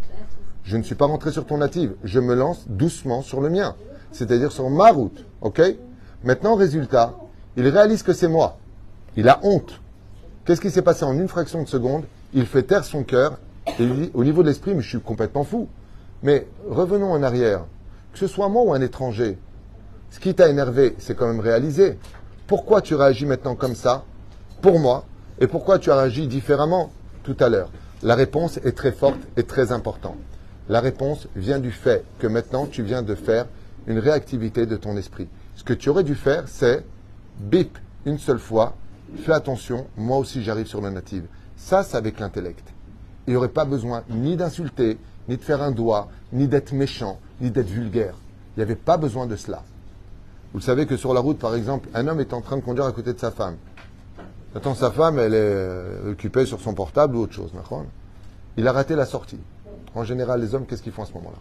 Je 0.64 0.76
ne 0.76 0.82
suis 0.82 0.94
pas 0.94 1.06
rentré 1.06 1.30
sur 1.30 1.44
ton 1.46 1.58
native. 1.58 1.94
Je 2.04 2.20
me 2.20 2.34
lance 2.34 2.66
doucement 2.68 3.22
sur 3.22 3.40
le 3.40 3.50
mien. 3.50 3.74
C'est-à-dire 4.12 4.52
sur 4.52 4.68
ma 4.70 4.90
route. 4.90 5.24
OK? 5.40 5.60
Maintenant, 6.24 6.54
résultat, 6.54 7.14
il 7.56 7.68
réalise 7.68 8.02
que 8.02 8.12
c'est 8.12 8.28
moi. 8.28 8.58
Il 9.16 9.28
a 9.28 9.40
honte. 9.42 9.80
Qu'est-ce 10.48 10.62
qui 10.62 10.70
s'est 10.70 10.80
passé 10.80 11.04
en 11.04 11.12
une 11.12 11.28
fraction 11.28 11.62
de 11.62 11.68
seconde? 11.68 12.04
Il 12.32 12.46
fait 12.46 12.62
taire 12.62 12.82
son 12.82 13.04
cœur 13.04 13.38
et 13.66 13.82
il 13.82 13.94
dit, 13.94 14.10
au 14.14 14.24
niveau 14.24 14.42
de 14.42 14.48
l'esprit, 14.48 14.74
mais 14.74 14.80
je 14.80 14.88
suis 14.88 14.98
complètement 14.98 15.44
fou. 15.44 15.68
Mais 16.22 16.46
revenons 16.66 17.12
en 17.12 17.22
arrière. 17.22 17.66
Que 18.14 18.18
ce 18.18 18.26
soit 18.26 18.48
moi 18.48 18.62
ou 18.62 18.72
un 18.72 18.80
étranger, 18.80 19.36
ce 20.08 20.18
qui 20.18 20.34
t'a 20.34 20.48
énervé, 20.48 20.96
c'est 20.96 21.14
quand 21.14 21.26
même 21.26 21.40
réalisé. 21.40 21.98
Pourquoi 22.46 22.80
tu 22.80 22.94
réagis 22.94 23.26
maintenant 23.26 23.56
comme 23.56 23.74
ça? 23.74 24.04
Pour 24.62 24.78
moi 24.78 25.04
et 25.38 25.48
pourquoi 25.48 25.78
tu 25.78 25.90
as 25.90 25.96
réagi 25.96 26.26
différemment 26.26 26.92
tout 27.24 27.36
à 27.40 27.50
l'heure? 27.50 27.70
La 28.02 28.14
réponse 28.14 28.56
est 28.64 28.74
très 28.74 28.92
forte 28.92 29.20
et 29.36 29.42
très 29.42 29.70
importante. 29.70 30.16
La 30.70 30.80
réponse 30.80 31.28
vient 31.36 31.58
du 31.58 31.72
fait 31.72 32.06
que 32.20 32.26
maintenant 32.26 32.64
tu 32.64 32.82
viens 32.82 33.02
de 33.02 33.14
faire 33.14 33.44
une 33.86 33.98
réactivité 33.98 34.64
de 34.64 34.78
ton 34.78 34.96
esprit. 34.96 35.28
Ce 35.56 35.62
que 35.62 35.74
tu 35.74 35.90
aurais 35.90 36.04
dû 36.04 36.14
faire, 36.14 36.44
c'est 36.46 36.86
bip 37.38 37.76
une 38.06 38.16
seule 38.16 38.38
fois, 38.38 38.76
fais 39.16 39.32
attention, 39.32 39.86
moi 39.96 40.18
aussi 40.18 40.42
j'arrive 40.42 40.66
sur 40.66 40.80
le 40.80 40.90
native. 40.90 41.24
Ça, 41.56 41.82
c'est 41.82 41.96
avec 41.96 42.20
l'intellect. 42.20 42.64
Il 43.26 43.30
n'y 43.30 43.36
aurait 43.36 43.48
pas 43.48 43.64
besoin 43.64 44.04
ni 44.10 44.36
d'insulter, 44.36 44.98
ni 45.28 45.36
de 45.36 45.42
faire 45.42 45.62
un 45.62 45.70
doigt, 45.70 46.08
ni 46.32 46.48
d'être 46.48 46.72
méchant, 46.72 47.18
ni 47.40 47.50
d'être 47.50 47.68
vulgaire. 47.68 48.14
Il 48.56 48.60
n'y 48.60 48.62
avait 48.62 48.76
pas 48.76 48.96
besoin 48.96 49.26
de 49.26 49.36
cela. 49.36 49.62
Vous 50.54 50.60
savez 50.60 50.86
que 50.86 50.96
sur 50.96 51.12
la 51.12 51.20
route, 51.20 51.38
par 51.38 51.54
exemple, 51.54 51.88
un 51.94 52.08
homme 52.08 52.20
est 52.20 52.32
en 52.32 52.40
train 52.40 52.56
de 52.56 52.62
conduire 52.62 52.86
à 52.86 52.92
côté 52.92 53.12
de 53.12 53.18
sa 53.18 53.30
femme. 53.30 53.56
Attends, 54.54 54.74
sa 54.74 54.90
femme, 54.90 55.18
elle 55.18 55.34
est 55.34 55.36
euh, 55.40 56.12
occupée 56.12 56.46
sur 56.46 56.60
son 56.60 56.72
portable 56.72 57.16
ou 57.16 57.20
autre 57.20 57.34
chose. 57.34 57.52
Il 58.56 58.66
a 58.66 58.72
raté 58.72 58.94
la 58.96 59.04
sortie. 59.04 59.38
En 59.94 60.04
général, 60.04 60.40
les 60.40 60.54
hommes, 60.54 60.64
qu'est-ce 60.66 60.82
qu'ils 60.82 60.92
font 60.92 61.02
à 61.02 61.06
ce 61.06 61.12
moment-là? 61.12 61.38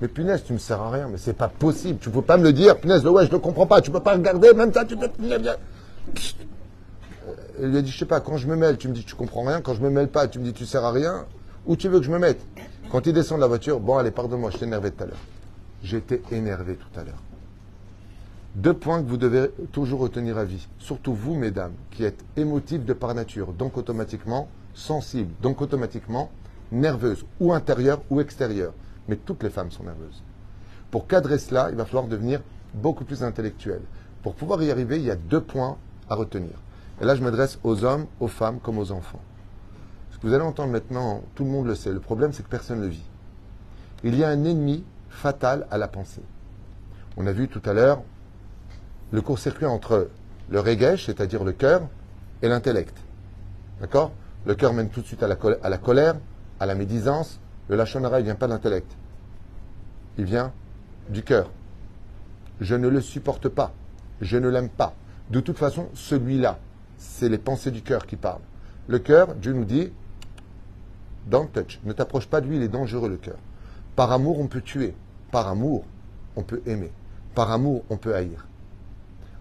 Mais 0.00 0.08
punaise, 0.08 0.42
tu 0.44 0.52
me 0.52 0.58
sers 0.58 0.80
à 0.80 0.90
rien, 0.90 1.08
mais 1.08 1.18
c'est 1.18 1.32
pas 1.32 1.48
possible. 1.48 1.98
Tu 2.00 2.10
peux 2.10 2.20
pas 2.20 2.36
me 2.36 2.42
le 2.42 2.52
dire. 2.52 2.78
Punaise, 2.78 3.04
le 3.04 3.10
ouais, 3.10 3.26
je 3.26 3.32
ne 3.32 3.38
comprends 3.38 3.66
pas. 3.66 3.80
Tu 3.80 3.90
peux 3.90 4.00
pas 4.00 4.14
regarder, 4.14 4.52
même 4.52 4.72
ça, 4.72 4.84
tu 4.84 4.96
peux. 4.96 5.08
Il 7.60 7.70
lui 7.70 7.78
a 7.78 7.82
dit, 7.82 7.90
je 7.90 7.98
sais 7.98 8.06
pas, 8.06 8.20
quand 8.20 8.36
je 8.36 8.46
me 8.46 8.56
mêle, 8.56 8.76
tu 8.76 8.88
me 8.88 8.92
dis 8.92 9.04
tu 9.04 9.14
comprends 9.14 9.42
rien. 9.42 9.60
Quand 9.60 9.74
je 9.74 9.82
me 9.82 9.90
mêle 9.90 10.08
pas, 10.08 10.28
tu 10.28 10.38
me 10.38 10.44
dis 10.44 10.52
tu 10.52 10.66
sers 10.66 10.84
à 10.84 10.92
rien. 10.92 11.26
Où 11.66 11.76
tu 11.76 11.88
veux 11.88 11.98
que 11.98 12.04
je 12.04 12.10
me 12.10 12.18
mette? 12.18 12.44
Quand 12.90 13.06
il 13.06 13.12
descend 13.12 13.38
de 13.38 13.40
la 13.40 13.48
voiture, 13.48 13.80
bon, 13.80 13.96
allez, 13.96 14.10
pardonne-moi, 14.10 14.50
je 14.50 14.58
t'ai 14.58 14.66
énervé 14.66 14.90
tout 14.90 15.02
à 15.02 15.06
l'heure. 15.06 15.16
J'étais 15.82 16.22
énervé 16.30 16.76
tout 16.76 17.00
à 17.00 17.04
l'heure. 17.04 17.22
Deux 18.54 18.74
points 18.74 19.02
que 19.02 19.08
vous 19.08 19.16
devez 19.16 19.50
toujours 19.72 20.00
retenir 20.00 20.38
à 20.38 20.44
vie. 20.44 20.66
Surtout 20.78 21.12
vous, 21.12 21.34
mesdames, 21.34 21.72
qui 21.90 22.04
êtes 22.04 22.24
émotives 22.36 22.84
de 22.84 22.92
par 22.92 23.14
nature, 23.14 23.52
donc 23.52 23.76
automatiquement 23.76 24.48
sensibles, 24.74 25.32
donc 25.42 25.60
automatiquement 25.60 26.30
nerveuses, 26.72 27.24
ou 27.40 27.52
intérieures 27.52 28.00
ou 28.10 28.20
extérieures. 28.20 28.72
Mais 29.08 29.16
toutes 29.16 29.42
les 29.42 29.50
femmes 29.50 29.70
sont 29.70 29.84
nerveuses. 29.84 30.22
Pour 30.90 31.06
cadrer 31.06 31.38
cela, 31.38 31.68
il 31.70 31.76
va 31.76 31.84
falloir 31.84 32.06
devenir 32.06 32.40
beaucoup 32.74 33.04
plus 33.04 33.22
intellectuel. 33.22 33.80
Pour 34.22 34.34
pouvoir 34.34 34.62
y 34.62 34.70
arriver, 34.70 34.96
il 34.96 35.04
y 35.04 35.10
a 35.10 35.16
deux 35.16 35.40
points 35.40 35.76
à 36.08 36.14
retenir. 36.14 36.52
Et 37.00 37.04
là, 37.04 37.14
je 37.14 37.22
m'adresse 37.22 37.58
aux 37.62 37.84
hommes, 37.84 38.06
aux 38.20 38.28
femmes 38.28 38.58
comme 38.60 38.78
aux 38.78 38.92
enfants. 38.92 39.20
Ce 40.10 40.18
que 40.18 40.26
vous 40.26 40.32
allez 40.32 40.44
entendre 40.44 40.72
maintenant, 40.72 41.22
tout 41.34 41.44
le 41.44 41.50
monde 41.50 41.66
le 41.66 41.74
sait. 41.74 41.92
Le 41.92 42.00
problème, 42.00 42.32
c'est 42.32 42.42
que 42.42 42.48
personne 42.48 42.78
ne 42.78 42.84
le 42.84 42.90
vit. 42.90 43.04
Il 44.02 44.16
y 44.16 44.24
a 44.24 44.28
un 44.28 44.44
ennemi 44.44 44.84
fatal 45.10 45.66
à 45.70 45.78
la 45.78 45.88
pensée. 45.88 46.22
On 47.16 47.26
a 47.26 47.32
vu 47.32 47.48
tout 47.48 47.62
à 47.64 47.72
l'heure 47.72 48.02
le 49.10 49.20
court-circuit 49.20 49.66
entre 49.66 50.08
le 50.48 50.60
regesh, 50.60 51.06
c'est-à-dire 51.06 51.44
le 51.44 51.52
cœur, 51.52 51.82
et 52.42 52.48
l'intellect. 52.48 52.96
D'accord? 53.80 54.12
Le 54.46 54.54
cœur 54.54 54.72
mène 54.72 54.88
tout 54.88 55.00
de 55.00 55.06
suite 55.06 55.22
à 55.22 55.28
la, 55.28 55.36
colère, 55.78 56.16
à 56.60 56.66
la 56.66 56.74
médisance. 56.74 57.40
Le 57.68 57.76
lachonara, 57.76 58.20
il 58.20 58.24
vient 58.24 58.36
pas 58.36 58.46
de 58.46 58.52
l'intellect. 58.52 58.90
Il 60.18 60.24
vient 60.24 60.52
du 61.08 61.22
cœur. 61.22 61.50
Je 62.60 62.74
ne 62.74 62.88
le 62.88 63.00
supporte 63.00 63.48
pas. 63.48 63.72
je 64.20 64.38
ne 64.38 64.48
l'aime 64.48 64.70
pas. 64.70 64.94
De 65.30 65.40
toute 65.40 65.58
façon, 65.58 65.88
celui-là, 65.94 66.58
c'est 67.08 67.28
les 67.28 67.38
pensées 67.38 67.70
du 67.70 67.82
cœur 67.82 68.06
qui 68.06 68.16
parlent. 68.16 68.42
Le 68.88 68.98
cœur, 68.98 69.34
Dieu 69.34 69.52
nous 69.52 69.64
dit, 69.64 69.90
don't 71.26 71.48
touch, 71.52 71.80
ne 71.84 71.92
t'approche 71.92 72.26
pas 72.26 72.40
de 72.40 72.46
lui, 72.46 72.56
il 72.56 72.62
est 72.62 72.68
dangereux 72.68 73.08
le 73.08 73.16
cœur. 73.16 73.38
Par 73.94 74.12
amour, 74.12 74.38
on 74.38 74.46
peut 74.46 74.60
tuer. 74.60 74.94
Par 75.32 75.48
amour, 75.48 75.84
on 76.36 76.42
peut 76.42 76.62
aimer. 76.66 76.92
Par 77.34 77.50
amour, 77.50 77.84
on 77.90 77.96
peut 77.96 78.14
haïr. 78.14 78.46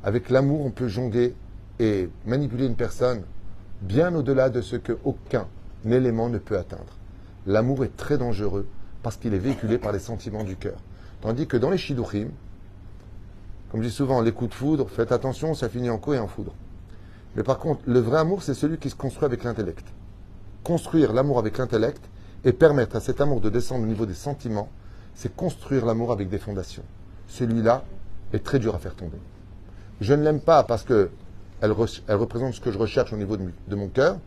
Avec 0.04 0.30
l'amour, 0.30 0.66
on 0.66 0.72
peut 0.72 0.88
jongler 0.88 1.36
et 1.80 2.10
manipuler 2.26 2.66
une 2.66 2.76
personne 2.76 3.24
bien 3.82 4.16
au-delà 4.16 4.50
de 4.50 4.62
ce 4.62 4.78
que 4.78 4.98
aucun 5.04 5.48
élément 5.86 6.30
ne 6.30 6.38
peut 6.38 6.58
atteindre. 6.58 6.98
L'amour 7.46 7.84
est 7.84 7.96
très 7.98 8.18
dangereux 8.18 8.68
parce 9.04 9.18
qu'il 9.18 9.34
est 9.34 9.40
véhiculé 9.40 9.78
par 9.78 9.92
les 9.92 10.00
sentiments 10.00 10.44
du 10.44 10.56
cœur. 10.56 10.78
Tandis 11.22 11.48
que 11.48 11.58
dans 11.58 11.70
les 11.70 11.78
shidduchim, 11.78 12.30
comme 13.70 13.82
je 13.82 13.90
dis 13.90 13.94
souvent, 13.94 14.22
les 14.22 14.32
coups 14.32 14.52
de 14.52 14.56
foudre, 14.56 14.90
faites 14.90 15.12
attention, 15.12 15.54
ça 15.54 15.70
finit 15.70 15.90
en 15.90 15.98
coup 15.98 16.14
et 16.14 16.20
en 16.20 16.28
foudre. 16.28 16.54
Mais 17.36 17.44
par 17.44 17.60
contre, 17.60 17.82
le 17.86 18.00
vrai 18.00 18.20
amour, 18.20 18.44
c'est 18.44 18.54
celui 18.54 18.78
qui 18.78 18.90
se 18.90 18.96
construit 18.96 19.26
avec 19.26 19.44
l'intellect. 19.44 19.86
Construire 20.64 21.14
l'amour 21.14 21.40
avec 21.40 21.58
l'intellect 21.58 22.02
et 22.44 22.54
permettre 22.54 22.96
à 22.96 23.00
cet 23.00 23.22
amour 23.22 23.42
de 23.42 23.50
descendre 23.50 23.84
au 23.84 23.88
niveau 23.88 24.06
des 24.06 24.14
sentiments, 24.14 24.70
c'est 25.14 25.36
construire 25.36 25.86
l'amour 25.86 26.12
avec 26.12 26.30
des 26.30 26.38
fondations. 26.38 26.84
Celui-là 27.28 27.84
est 28.34 28.44
très 28.44 28.60
dur 28.60 28.76
à 28.76 28.80
faire 28.80 28.96
tomber. 28.96 29.18
Je 30.02 30.14
ne 30.14 30.24
l'aime 30.24 30.42
pas 30.42 30.64
parce 30.64 30.84
que 30.84 31.10
elle, 31.62 31.72
représente 31.72 32.54
ce 32.54 32.62
que 32.62 32.72
je 32.72 32.78
recherche 32.78 33.14
au 33.14 33.18
niveau 33.18 33.38
de 33.38 33.76
mon 33.76 33.88
cœur. 33.88 34.20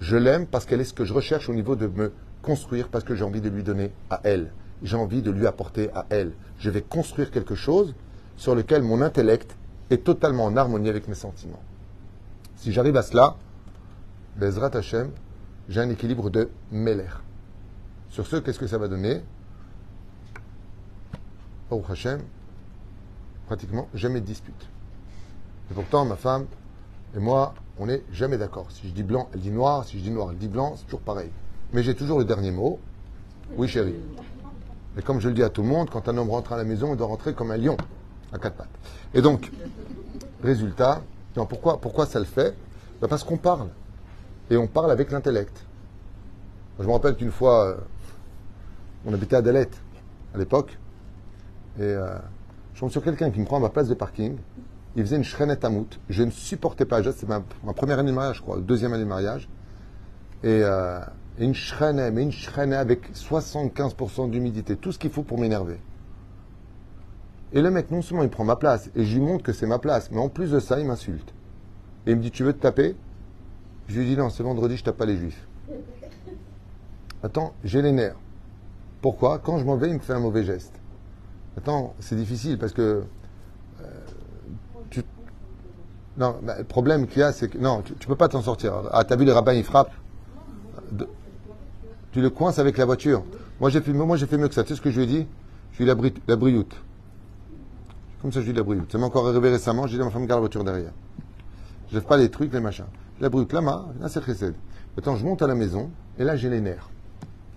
Je 0.00 0.16
l'aime 0.16 0.46
parce 0.46 0.64
qu'elle 0.64 0.80
est 0.80 0.84
ce 0.84 0.94
que 0.94 1.04
je 1.04 1.12
recherche 1.12 1.48
au 1.48 1.54
niveau 1.54 1.76
de 1.76 1.86
me 1.86 2.12
construire, 2.42 2.88
parce 2.88 3.04
que 3.04 3.14
j'ai 3.14 3.24
envie 3.24 3.40
de 3.40 3.48
lui 3.48 3.62
donner 3.62 3.92
à 4.08 4.20
elle. 4.24 4.50
J'ai 4.82 4.96
envie 4.96 5.20
de 5.20 5.30
lui 5.30 5.46
apporter 5.46 5.90
à 5.94 6.06
elle. 6.08 6.32
Je 6.58 6.70
vais 6.70 6.80
construire 6.80 7.30
quelque 7.30 7.54
chose 7.54 7.94
sur 8.36 8.54
lequel 8.54 8.82
mon 8.82 9.02
intellect 9.02 9.56
est 9.90 10.04
totalement 10.04 10.46
en 10.46 10.56
harmonie 10.56 10.88
avec 10.88 11.06
mes 11.06 11.14
sentiments. 11.14 11.62
Si 12.60 12.72
j'arrive 12.72 12.98
à 12.98 13.02
cela, 13.02 13.36
Bezrat 14.36 14.76
Hashem, 14.76 15.12
j'ai 15.70 15.80
un 15.80 15.88
équilibre 15.88 16.28
de 16.28 16.50
Meller. 16.70 17.22
Sur 18.10 18.26
ce, 18.26 18.36
qu'est-ce 18.36 18.58
que 18.58 18.66
ça 18.66 18.76
va 18.76 18.86
donner 18.86 19.22
Au 21.70 21.82
Hashem, 21.88 22.20
pratiquement 23.46 23.88
jamais 23.94 24.20
de 24.20 24.26
dispute. 24.26 24.68
Et 25.70 25.74
pourtant, 25.74 26.04
ma 26.04 26.16
femme 26.16 26.44
et 27.16 27.18
moi, 27.18 27.54
on 27.78 27.86
n'est 27.86 28.02
jamais 28.12 28.36
d'accord. 28.36 28.66
Si 28.68 28.88
je 28.88 28.92
dis 28.92 29.04
blanc, 29.04 29.30
elle 29.32 29.40
dit 29.40 29.50
noir. 29.50 29.86
Si 29.86 29.98
je 29.98 30.02
dis 30.02 30.10
noir, 30.10 30.28
elle 30.30 30.36
dit 30.36 30.48
blanc. 30.48 30.74
C'est 30.76 30.84
toujours 30.84 31.00
pareil. 31.00 31.30
Mais 31.72 31.82
j'ai 31.82 31.94
toujours 31.94 32.18
le 32.18 32.26
dernier 32.26 32.50
mot. 32.50 32.78
Oui, 33.56 33.68
chérie. 33.68 33.96
Et 34.98 35.02
comme 35.02 35.18
je 35.18 35.28
le 35.28 35.34
dis 35.34 35.42
à 35.42 35.48
tout 35.48 35.62
le 35.62 35.68
monde, 35.68 35.88
quand 35.88 36.10
un 36.10 36.18
homme 36.18 36.28
rentre 36.28 36.52
à 36.52 36.58
la 36.58 36.64
maison, 36.64 36.92
il 36.92 36.98
doit 36.98 37.06
rentrer 37.06 37.32
comme 37.32 37.52
un 37.52 37.56
lion, 37.56 37.78
à 38.34 38.38
quatre 38.38 38.56
pattes. 38.56 38.68
Et 39.14 39.22
donc, 39.22 39.50
résultat, 40.42 41.00
pourquoi, 41.34 41.80
pourquoi 41.80 42.06
ça 42.06 42.18
le 42.18 42.24
fait 42.24 42.56
ben 43.00 43.08
Parce 43.08 43.24
qu'on 43.24 43.36
parle. 43.36 43.68
Et 44.50 44.56
on 44.56 44.66
parle 44.66 44.90
avec 44.90 45.10
l'intellect. 45.10 45.64
Je 46.78 46.86
me 46.86 46.92
rappelle 46.92 47.14
qu'une 47.14 47.30
fois, 47.30 47.66
euh, 47.66 47.76
on 49.06 49.12
habitait 49.12 49.36
à 49.36 49.42
Dalette, 49.42 49.76
à 50.34 50.38
l'époque, 50.38 50.78
et 51.78 51.82
euh, 51.82 52.16
je 52.74 52.80
tombe 52.80 52.90
sur 52.90 53.02
quelqu'un 53.02 53.30
qui 53.30 53.40
me 53.40 53.44
prend 53.44 53.58
à 53.58 53.60
ma 53.60 53.68
place 53.68 53.88
de 53.88 53.94
parking. 53.94 54.36
Il 54.96 55.04
faisait 55.04 55.16
une 55.16 55.24
shrenet 55.24 55.64
amout. 55.64 56.00
Je 56.08 56.22
ne 56.22 56.30
supportais 56.30 56.84
pas. 56.84 57.00
C'est 57.02 57.28
ma, 57.28 57.42
première 57.74 57.98
année 57.98 58.10
de 58.10 58.16
mariage, 58.16 58.36
je 58.38 58.42
crois, 58.42 58.58
deuxième 58.58 58.92
année 58.92 59.04
de 59.04 59.08
mariage. 59.08 59.48
Et 60.42 60.62
euh, 60.64 61.00
une 61.38 61.54
shrenet, 61.54 62.10
mais 62.10 62.22
une 62.22 62.32
shrenet 62.32 62.76
avec 62.76 63.12
75% 63.14 64.30
d'humidité. 64.30 64.76
Tout 64.76 64.90
ce 64.90 64.98
qu'il 64.98 65.10
faut 65.10 65.22
pour 65.22 65.38
m'énerver. 65.38 65.78
Et 67.52 67.62
le 67.62 67.70
mec, 67.70 67.90
non 67.90 68.02
seulement 68.02 68.22
il 68.22 68.30
prend 68.30 68.44
ma 68.44 68.56
place, 68.56 68.90
et 68.94 69.04
je 69.04 69.14
lui 69.18 69.24
montre 69.24 69.42
que 69.42 69.52
c'est 69.52 69.66
ma 69.66 69.78
place, 69.78 70.10
mais 70.10 70.18
en 70.18 70.28
plus 70.28 70.50
de 70.52 70.60
ça, 70.60 70.78
il 70.78 70.86
m'insulte. 70.86 71.32
Et 72.06 72.12
il 72.12 72.16
me 72.16 72.22
dit, 72.22 72.30
tu 72.30 72.44
veux 72.44 72.52
te 72.52 72.60
taper? 72.60 72.96
Je 73.88 73.98
lui 73.98 74.06
dis, 74.06 74.16
non, 74.16 74.30
c'est 74.30 74.42
vendredi, 74.42 74.76
je 74.76 74.84
tape 74.84 74.96
pas 74.96 75.06
les 75.06 75.16
juifs. 75.16 75.46
Attends, 77.22 77.52
j'ai 77.64 77.82
les 77.82 77.92
nerfs. 77.92 78.16
Pourquoi? 79.02 79.38
Quand 79.38 79.58
je 79.58 79.64
m'en 79.64 79.76
vais, 79.76 79.88
il 79.88 79.94
me 79.94 79.98
fait 79.98 80.12
un 80.12 80.20
mauvais 80.20 80.44
geste. 80.44 80.74
Attends, 81.56 81.94
c'est 81.98 82.16
difficile 82.16 82.58
parce 82.58 82.72
que. 82.72 83.02
Euh, 83.80 83.84
tu... 84.90 85.02
Non, 86.16 86.36
bah, 86.42 86.56
le 86.58 86.64
problème 86.64 87.06
qu'il 87.06 87.20
y 87.20 87.22
a, 87.22 87.32
c'est 87.32 87.48
que. 87.48 87.58
Non, 87.58 87.82
tu, 87.82 87.92
ne 87.92 87.98
peux 87.98 88.16
pas 88.16 88.28
t'en 88.28 88.42
sortir. 88.42 88.74
Ah, 88.92 89.04
t'as 89.04 89.16
vu 89.16 89.24
les 89.24 89.32
rabbins, 89.32 89.54
ils 89.54 89.64
frappent. 89.64 89.92
Tu 92.12 92.20
le 92.20 92.30
coinces 92.30 92.58
avec 92.58 92.76
la 92.78 92.84
voiture. 92.84 93.24
Moi, 93.60 93.70
j'ai 93.70 93.80
fait, 93.80 93.92
moi, 93.92 94.16
j'ai 94.16 94.26
fait 94.26 94.38
mieux 94.38 94.48
que 94.48 94.54
ça. 94.54 94.62
Tu 94.62 94.70
sais 94.70 94.74
ce 94.76 94.80
que 94.80 94.90
je 94.90 94.96
lui 94.96 95.04
ai 95.04 95.06
dit? 95.06 95.26
Je 95.72 95.82
lui 95.82 95.90
ai 95.90 95.94
dit 95.94 96.12
la, 96.26 96.36
brioute. 96.36 96.74
Comme 98.22 98.32
ça, 98.32 98.40
je 98.40 98.46
dit 98.46 98.52
la 98.52 98.62
brioute. 98.62 98.92
Ça 98.92 98.98
m'est 98.98 99.04
encore 99.04 99.26
arrivé 99.28 99.50
récemment. 99.50 99.86
J'ai 99.86 99.96
dit 99.96 100.02
à 100.02 100.04
ma 100.04 100.10
femme, 100.10 100.26
garde 100.26 100.38
la 100.38 100.40
voiture 100.40 100.64
derrière. 100.64 100.92
Je 101.88 101.94
lève 101.94 102.04
pas 102.04 102.16
les 102.16 102.28
trucs, 102.28 102.52
les 102.52 102.60
machins. 102.60 102.84
La 103.20 103.28
brioute, 103.28 103.52
là, 103.52 103.60
là, 103.60 104.08
c'est 104.08 104.20
précède. 104.20 104.54
Attends, 104.96 105.16
je 105.16 105.24
monte 105.24 105.40
à 105.42 105.46
la 105.46 105.54
maison, 105.54 105.90
et 106.18 106.24
là, 106.24 106.36
j'ai 106.36 106.50
les 106.50 106.60
nerfs. 106.60 106.90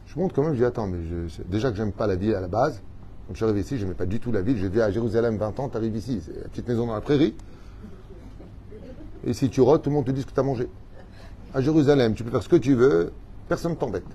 Je 0.08 0.18
monte 0.18 0.34
quand 0.34 0.44
même, 0.44 0.54
je 0.54 0.60
dis, 0.60 0.66
attends, 0.66 0.88
mais 0.88 1.00
déjà 1.48 1.72
que 1.72 1.78
j'aime 1.78 1.92
pas 1.92 2.08
la 2.08 2.16
ville 2.16 2.36
à 2.36 2.42
la 2.42 2.48
base, 2.48 2.82
donc 3.28 3.32
je 3.32 3.36
suis 3.38 3.44
arrivé 3.46 3.62
ici, 3.62 3.78
je 3.78 3.84
n'aimais 3.84 3.96
pas 3.96 4.06
du 4.06 4.20
tout 4.20 4.32
la 4.32 4.42
ville. 4.42 4.58
J'ai 4.58 4.70
vu 4.70 4.82
à 4.82 4.92
Jérusalem 4.92 5.38
20 5.38 5.60
ans, 5.60 5.70
tu 5.70 5.78
arrives 5.78 5.96
ici, 5.96 6.22
c'est 6.24 6.36
la 6.36 6.48
petite 6.48 6.68
maison 6.68 6.88
dans 6.88 6.94
la 6.94 7.02
prairie. 7.02 7.36
Et 9.26 9.34
si 9.34 9.50
tu 9.50 9.62
rôtes, 9.62 9.84
tout 9.84 9.90
le 9.90 9.96
monde 9.96 10.06
te 10.06 10.12
dit 10.12 10.22
ce 10.22 10.26
que 10.26 10.34
tu 10.34 10.40
as 10.40 10.44
mangé. 10.44 10.70
À 11.54 11.62
Jérusalem, 11.62 12.14
tu 12.14 12.24
peux 12.24 12.32
faire 12.32 12.44
ce 12.44 12.50
que 12.50 12.56
tu 12.56 12.76
veux, 12.76 13.12
personne 13.48 13.72
ne 13.72 13.78
t'embête. 13.78 14.06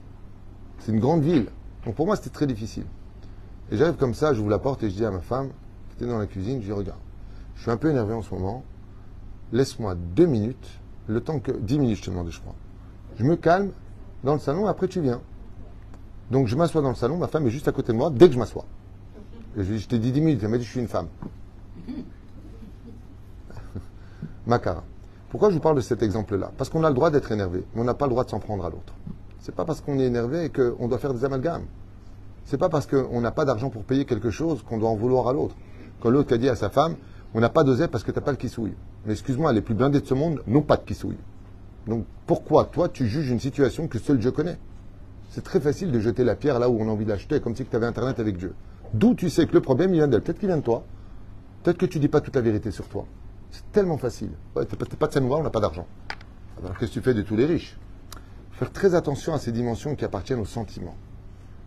C'est 0.81 0.93
une 0.93 1.01
grande 1.01 1.23
ville. 1.23 1.47
Donc 1.85 1.95
pour 1.95 2.07
moi, 2.07 2.17
c'était 2.17 2.31
très 2.31 2.47
difficile. 2.47 2.85
Et 3.71 3.77
j'arrive 3.77 3.97
comme 3.97 4.15
ça, 4.15 4.33
j'ouvre 4.33 4.51
la 4.51 4.59
porte 4.59 4.83
et 4.83 4.91
je 4.91 4.97
dis 4.97 5.05
à 5.05 5.11
ma 5.11 5.21
femme, 5.21 5.51
dans 6.05 6.19
la 6.19 6.27
cuisine, 6.27 6.61
je 6.61 6.67
dis, 6.67 6.73
regarde, 6.73 7.01
je 7.57 7.63
suis 7.63 7.71
un 7.71 7.77
peu 7.77 7.91
énervé 7.91 8.15
en 8.15 8.23
ce 8.23 8.33
moment, 8.35 8.65
laisse-moi 9.53 9.95
deux 9.95 10.27
minutes, 10.27 10.81
le 11.07 11.21
temps 11.21 11.41
que. 11.41 11.53
Dix 11.53 11.79
minutes, 11.79 11.99
je 11.99 12.03
te 12.05 12.11
demandais, 12.11 12.31
je 12.31 12.41
crois. 12.41 12.55
Je 13.17 13.25
me 13.25 13.37
calme 13.37 13.71
dans 14.25 14.35
le 14.35 14.39
salon, 14.39 14.67
après 14.67 14.89
tu 14.89 15.01
viens. 15.01 15.21
Donc 16.31 16.47
je 16.47 16.57
m'assois 16.57 16.83
dans 16.83 16.91
le 16.91 16.95
salon, 16.95 17.17
ma 17.17 17.27
femme 17.27 17.47
est 17.47 17.51
juste 17.51 17.69
à 17.69 17.73
côté 17.73 17.93
de 17.93 17.99
moi 17.99 18.11
dès 18.11 18.29
que 18.29 18.35
je 18.35 18.39
m'assois. 18.39 18.65
Et 19.57 19.65
je, 19.65 19.77
je 19.77 19.89
t'ai 19.89 19.99
dit 19.99 20.13
dix 20.13 20.21
minutes, 20.21 20.41
elle 20.43 20.51
m'a 20.51 20.59
dit 20.59 20.65
je 20.65 20.71
suis 20.71 20.81
une 20.81 20.89
femme. 20.89 21.09
Macara. 24.47 24.85
Pourquoi 25.31 25.51
je 25.51 25.55
vous 25.55 25.61
parle 25.61 25.77
de 25.77 25.81
cet 25.81 26.03
exemple-là? 26.03 26.53
Parce 26.57 26.71
qu'on 26.71 26.85
a 26.85 26.89
le 26.89 26.95
droit 26.95 27.11
d'être 27.11 27.33
énervé, 27.33 27.65
mais 27.75 27.81
on 27.81 27.85
n'a 27.85 27.95
pas 27.95 28.07
le 28.07 28.11
droit 28.11 28.25
de 28.25 28.31
s'en 28.31 28.39
prendre 28.39 28.65
à 28.65 28.71
l'autre. 28.71 28.95
C'est 29.41 29.55
pas 29.55 29.65
parce 29.65 29.81
qu'on 29.81 29.99
est 29.99 30.05
énervé 30.05 30.51
qu'on 30.51 30.89
doit 30.89 30.99
faire 30.99 31.15
des 31.15 31.25
amalgames. 31.25 31.65
C'est 32.45 32.59
pas 32.59 32.69
parce 32.69 32.87
qu'on 32.87 33.21
n'a 33.21 33.31
pas 33.31 33.45
d'argent 33.45 33.69
pour 33.69 33.85
payer 33.85 34.05
quelque 34.05 34.31
chose 34.31 34.63
qu'on 34.63 34.79
doit 34.79 34.89
en 34.89 34.95
vouloir 34.95 35.29
à 35.29 35.33
l'autre. 35.33 35.55
Quand 36.01 36.11
l'autre 36.11 36.35
a 36.35 36.39
dit 36.39 36.49
à 36.49 36.55
sa 36.55 36.71
femme, 36.71 36.97
on 37.35 37.41
n'a 37.41 37.49
pas 37.49 37.65
d'oseille 37.65 37.89
parce 37.89 38.05
que 38.05 38.11
tu 38.11 38.19
n'as 38.19 38.25
pas 38.25 38.31
le 38.31 38.37
kissouille. 38.37 38.75
Mais 39.05 39.13
excuse-moi, 39.13 39.53
les 39.53 39.61
plus 39.61 39.75
blindés 39.75 40.01
de 40.01 40.07
ce 40.07 40.15
monde 40.15 40.43
n'ont 40.47 40.63
pas 40.63 40.77
de 40.77 40.85
kissouille. 40.85 41.19
Donc 41.87 42.05
pourquoi 42.27 42.65
toi 42.65 42.89
tu 42.89 43.07
juges 43.07 43.31
une 43.31 43.41
situation 43.41 43.89
que 43.89 43.99
seul 43.99 44.19
Dieu 44.19 44.31
connaît? 44.31 44.59
C'est 45.31 45.45
très 45.45 45.61
facile 45.61 45.93
de 45.93 46.01
jeter 46.01 46.25
la 46.25 46.35
pierre 46.35 46.59
là 46.59 46.71
où 46.71 46.79
on 46.81 46.89
a 46.89 46.91
envie 46.91 47.05
d'acheter, 47.05 47.41
comme 47.41 47.55
si 47.55 47.65
tu 47.65 47.77
avais 47.77 47.87
Internet 47.87 48.19
avec 48.19 48.37
Dieu. 48.37 48.55
D'où 48.95 49.15
tu 49.15 49.29
sais 49.29 49.47
que 49.47 49.53
le 49.55 49.61
problème 49.61 49.93
il 49.93 49.99
vient 49.99 50.09
d'elle. 50.09 50.23
Peut-être 50.23 50.39
qu'il 50.39 50.49
vient 50.49 50.57
de 50.57 50.63
toi. 50.63 50.85
Peut-être 51.63 51.79
que 51.79 51.87
tu 51.87 51.99
dis 51.99 52.09
pas 52.09 52.21
toute 52.21 52.37
la 52.37 52.43
vérité 52.43 52.71
sur 52.71 52.89
toi. 52.89 53.05
C'est 53.51 53.71
tellement 53.73 53.99
facile. 53.99 54.31
Ouais, 54.55 54.65
t'es 54.65 54.77
pas, 54.77 55.07
de 55.07 55.13
scène 55.13 55.25
on 55.25 55.43
n'a 55.43 55.51
pas 55.51 55.61
d'argent. 55.61 55.87
Alors 56.63 56.77
qu'est-ce 56.79 56.93
que 56.93 56.95
tu 56.95 57.03
fais 57.03 57.15
de 57.15 57.23
tous 57.23 57.37
les 57.37 57.47
riches? 57.47 57.79
Faire 58.53 58.73
très 58.73 58.95
attention 58.95 59.35
à 59.35 59.39
ces 59.39 59.53
dimensions 59.53 59.95
qui 59.95 60.05
appartiennent 60.05 60.41
aux 60.41 60.45
sentiments. 60.45 60.97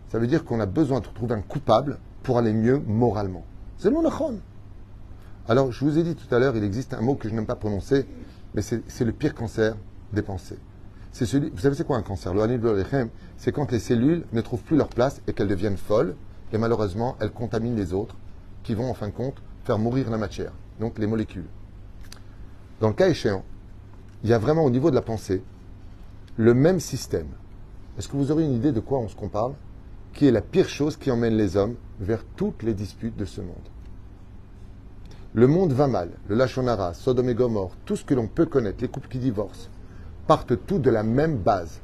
Ça 0.08 0.18
veut 0.18 0.26
dire 0.26 0.44
qu'on 0.44 0.60
a 0.60 0.66
besoin 0.66 1.00
de 1.00 1.06
trouver 1.06 1.34
un 1.34 1.40
coupable 1.40 1.98
pour 2.22 2.38
aller 2.38 2.52
mieux 2.52 2.78
moralement. 2.86 3.44
C'est. 3.82 3.90
Alors, 5.48 5.72
je 5.72 5.84
vous 5.84 5.98
ai 5.98 6.04
dit 6.04 6.14
tout 6.14 6.32
à 6.32 6.38
l'heure, 6.38 6.56
il 6.56 6.62
existe 6.62 6.94
un 6.94 7.00
mot 7.00 7.16
que 7.16 7.28
je 7.28 7.34
n'aime 7.34 7.46
pas 7.46 7.56
prononcer, 7.56 8.06
mais 8.54 8.62
c'est 8.62 9.04
le 9.04 9.10
pire 9.10 9.34
cancer 9.34 9.74
des 10.12 10.22
pensées. 10.22 10.58
C'est 11.10 11.26
celui, 11.26 11.50
vous 11.50 11.58
savez 11.58 11.74
c'est 11.74 11.84
quoi 11.84 11.96
un 11.96 12.02
cancer? 12.02 12.32
Le 12.32 13.10
c'est 13.36 13.50
quand 13.50 13.72
les 13.72 13.80
cellules 13.80 14.24
ne 14.32 14.40
trouvent 14.40 14.62
plus 14.62 14.76
leur 14.76 14.88
place 14.88 15.20
et 15.26 15.32
qu'elles 15.32 15.48
deviennent 15.48 15.76
folles, 15.76 16.14
et 16.52 16.58
malheureusement, 16.58 17.16
elles 17.18 17.32
contaminent 17.32 17.74
les 17.74 17.92
autres, 17.92 18.14
qui 18.62 18.74
vont 18.74 18.88
en 18.88 18.94
fin 18.94 19.08
de 19.08 19.12
compte 19.12 19.42
faire 19.64 19.80
mourir 19.80 20.10
la 20.10 20.16
matière, 20.16 20.52
donc 20.78 21.00
les 21.00 21.08
molécules. 21.08 21.48
Dans 22.80 22.88
le 22.88 22.94
cas 22.94 23.08
échéant, 23.08 23.44
il 24.22 24.30
y 24.30 24.32
a 24.32 24.38
vraiment 24.38 24.64
au 24.64 24.70
niveau 24.70 24.90
de 24.90 24.94
la 24.94 25.02
pensée 25.02 25.42
le 26.36 26.54
même 26.54 26.78
système. 26.78 27.26
Est-ce 27.98 28.06
que 28.06 28.16
vous 28.16 28.30
aurez 28.30 28.44
une 28.44 28.54
idée 28.54 28.70
de 28.70 28.80
quoi 28.80 29.00
on 29.00 29.08
se 29.08 29.16
compare? 29.16 29.50
Qui 30.12 30.26
est 30.26 30.30
la 30.30 30.42
pire 30.42 30.68
chose 30.68 30.96
qui 30.96 31.10
emmène 31.10 31.36
les 31.36 31.56
hommes 31.56 31.76
vers 32.00 32.24
toutes 32.36 32.62
les 32.62 32.74
disputes 32.74 33.16
de 33.16 33.24
ce 33.24 33.40
monde 33.40 33.68
le 35.34 35.46
monde 35.46 35.72
va 35.72 35.86
mal. 35.86 36.10
Le 36.28 36.34
Lachonara, 36.34 36.94
Sodome 36.94 37.30
et 37.30 37.34
Gomorre, 37.34 37.76
tout 37.84 37.96
ce 37.96 38.04
que 38.04 38.14
l'on 38.14 38.26
peut 38.26 38.46
connaître, 38.46 38.82
les 38.82 38.88
couples 38.88 39.08
qui 39.08 39.18
divorcent, 39.18 39.70
partent 40.26 40.66
tous 40.66 40.78
de 40.78 40.90
la 40.90 41.02
même 41.02 41.38
base. 41.38 41.80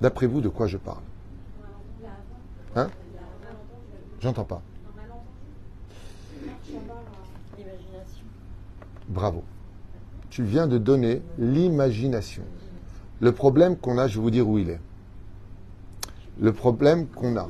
D'après 0.00 0.26
vous, 0.26 0.40
de 0.40 0.48
quoi 0.48 0.66
je 0.66 0.76
parle? 0.76 1.02
Hein? 2.76 2.88
J'entends 4.20 4.44
pas. 4.44 4.62
Bravo. 9.08 9.42
Tu 10.30 10.44
viens 10.44 10.66
de 10.66 10.78
donner 10.78 11.22
l'imagination. 11.38 12.44
Le 13.20 13.32
problème 13.32 13.76
qu'on 13.76 13.98
a, 13.98 14.06
je 14.06 14.16
vais 14.16 14.22
vous 14.22 14.30
dire 14.30 14.48
où 14.48 14.58
il 14.58 14.70
est. 14.70 14.80
Le 16.40 16.52
problème 16.52 17.06
qu'on 17.08 17.36
a. 17.36 17.48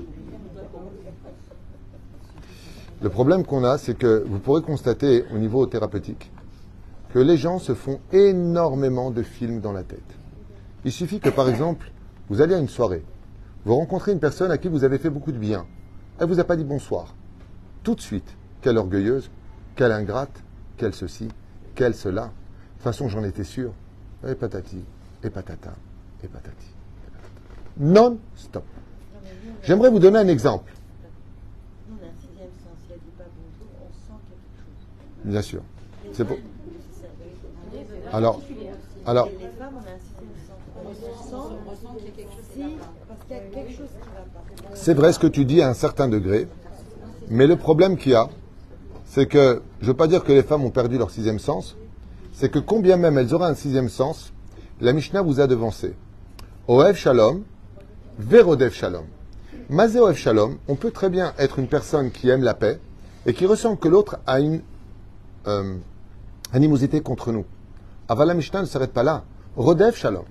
Le 3.00 3.08
problème 3.10 3.44
qu'on 3.44 3.64
a, 3.64 3.78
c'est 3.78 3.96
que 3.96 4.24
vous 4.26 4.38
pourrez 4.38 4.62
constater 4.62 5.24
au 5.32 5.38
niveau 5.38 5.66
thérapeutique 5.66 6.30
que 7.10 7.18
les 7.18 7.36
gens 7.36 7.58
se 7.58 7.74
font 7.74 8.00
énormément 8.12 9.10
de 9.10 9.22
films 9.22 9.60
dans 9.60 9.72
la 9.72 9.82
tête. 9.82 10.18
Il 10.84 10.92
suffit 10.92 11.20
que, 11.20 11.30
par 11.30 11.48
exemple, 11.48 11.90
vous 12.28 12.40
allez 12.40 12.54
à 12.54 12.58
une 12.58 12.68
soirée, 12.68 13.02
vous 13.64 13.76
rencontrez 13.76 14.12
une 14.12 14.20
personne 14.20 14.50
à 14.50 14.58
qui 14.58 14.68
vous 14.68 14.84
avez 14.84 14.98
fait 14.98 15.10
beaucoup 15.10 15.32
de 15.32 15.38
bien, 15.38 15.66
elle 16.18 16.28
vous 16.28 16.40
a 16.40 16.44
pas 16.44 16.56
dit 16.56 16.64
bonsoir. 16.64 17.14
Tout 17.82 17.94
de 17.94 18.00
suite, 18.00 18.36
quelle 18.60 18.76
orgueilleuse, 18.76 19.30
quelle 19.76 19.92
ingrate, 19.92 20.42
quelle 20.76 20.94
ceci, 20.94 21.28
quelle 21.74 21.94
cela. 21.94 22.24
De 22.24 22.28
toute 22.74 22.82
façon, 22.82 23.08
j'en 23.08 23.24
étais 23.24 23.44
sûr. 23.44 23.72
Et 24.26 24.34
patati, 24.34 24.82
et 25.22 25.30
patata, 25.30 25.74
et 26.24 26.26
patati. 26.26 26.66
Non-stop. 27.78 28.64
J'aimerais 29.62 29.90
vous 29.90 29.98
donner 29.98 30.18
un 30.18 30.28
exemple. 30.28 30.72
Bien 35.24 35.42
sûr. 35.42 35.62
C'est 36.12 36.24
pour... 36.24 36.36
Alors, 38.12 38.40
alors, 39.04 39.28
c'est 44.74 44.94
vrai 44.94 45.12
ce 45.12 45.18
que 45.18 45.26
tu 45.26 45.44
dis 45.44 45.60
à 45.60 45.68
un 45.68 45.74
certain 45.74 46.08
degré, 46.08 46.48
mais 47.28 47.46
le 47.46 47.56
problème 47.56 47.96
qu'il 47.96 48.12
y 48.12 48.14
a, 48.14 48.28
c'est 49.04 49.26
que, 49.26 49.62
je 49.80 49.86
ne 49.86 49.90
veux 49.90 49.96
pas 49.96 50.06
dire 50.06 50.24
que 50.24 50.32
les 50.32 50.42
femmes 50.42 50.64
ont 50.64 50.70
perdu 50.70 50.98
leur 50.98 51.10
sixième 51.10 51.38
sens, 51.38 51.76
c'est 52.32 52.50
que 52.50 52.58
combien 52.58 52.96
même 52.96 53.18
elles 53.18 53.34
auraient 53.34 53.48
un 53.48 53.54
sixième 53.54 53.88
sens, 53.88 54.32
la 54.80 54.92
Mishnah 54.92 55.22
vous 55.22 55.40
a 55.40 55.46
devancé. 55.46 55.94
Oev 56.68 56.94
Shalom, 56.94 57.42
Verodev 58.18 58.72
Shalom. 58.72 59.04
Mazé 59.70 60.00
Oev 60.00 60.16
Shalom, 60.16 60.56
on 60.66 60.76
peut 60.76 60.90
très 60.90 61.10
bien 61.10 61.34
être 61.36 61.58
une 61.58 61.68
personne 61.68 62.10
qui 62.10 62.30
aime 62.30 62.42
la 62.42 62.54
paix 62.54 62.80
et 63.26 63.34
qui 63.34 63.44
ressent 63.44 63.76
que 63.76 63.86
l'autre 63.86 64.16
a 64.26 64.40
une 64.40 64.62
euh, 65.46 65.76
animosité 66.54 67.02
contre 67.02 67.32
nous. 67.32 67.44
Avala 68.08 68.32
Mishnah 68.32 68.62
ne 68.62 68.66
s'arrête 68.66 68.94
pas 68.94 69.02
là. 69.02 69.24
Rodev 69.56 69.94
Shalom. 69.94 70.24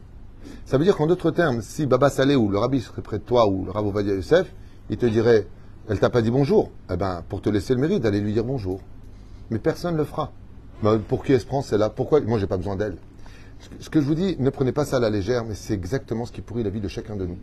Ça 0.66 0.80
veut 0.80 0.86
dire 0.86 0.98
qu'en 0.98 1.06
d'autres 1.06 1.30
termes, 1.30 1.62
si 1.62 1.86
Baba 1.86 2.10
Saleh 2.10 2.36
ou 2.36 2.50
le 2.50 2.58
rabbi 2.58 2.82
serait 2.82 3.04
près 3.04 3.20
de 3.20 3.24
toi 3.24 3.48
ou 3.48 3.64
le 3.64 3.70
Rav 3.70 3.86
Ovadia 3.86 4.16
Youssef, 4.16 4.52
il 4.90 4.98
te 4.98 5.06
dirait 5.06 5.46
Elle 5.88 6.00
t'a 6.00 6.10
pas 6.10 6.24
dit 6.24 6.32
bonjour. 6.32 6.72
Eh 6.92 6.98
ben, 6.98 7.24
pour 7.30 7.44
te 7.44 7.52
laisser 7.52 7.76
le 7.76 7.80
mérite 7.80 8.02
d'aller 8.02 8.22
lui 8.22 8.34
dire 8.34 8.44
bonjour. 8.44 8.80
Mais 9.52 9.60
personne 9.60 9.94
ne 9.94 10.00
le 10.00 10.06
fera. 10.06 10.32
Ben, 10.82 10.98
pour 10.98 11.24
qui 11.24 11.34
elle 11.34 11.42
se 11.42 11.46
prend, 11.46 11.62
c'est 11.62 11.78
là 11.78 11.92
Pourquoi? 11.92 12.22
Moi, 12.22 12.40
j'ai 12.40 12.48
pas 12.48 12.58
besoin 12.58 12.76
d'elle. 12.76 12.98
Ce 13.80 13.92
que 13.92 14.02
je 14.02 14.06
vous 14.08 14.16
dis, 14.16 14.36
ne 14.40 14.50
prenez 14.50 14.72
pas 14.72 14.86
ça 14.86 14.98
à 14.98 15.00
la 15.00 15.12
légère, 15.12 15.46
mais 15.46 15.54
c'est 15.54 15.76
exactement 15.76 16.26
ce 16.26 16.32
qui 16.32 16.42
pourrit 16.42 16.64
la 16.64 16.72
vie 16.72 16.82
de 16.82 16.88
chacun 16.88 17.16
de 17.16 17.28
nous. 17.28 17.38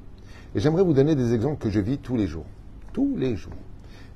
Et 0.54 0.60
j'aimerais 0.60 0.84
vous 0.84 0.92
donner 0.92 1.16
des 1.16 1.34
exemples 1.34 1.58
que 1.58 1.70
je 1.70 1.80
vis 1.80 1.98
tous 1.98 2.16
les 2.16 2.28
jours. 2.28 2.46
Tous 2.92 3.16
les 3.16 3.34
jours. 3.34 3.52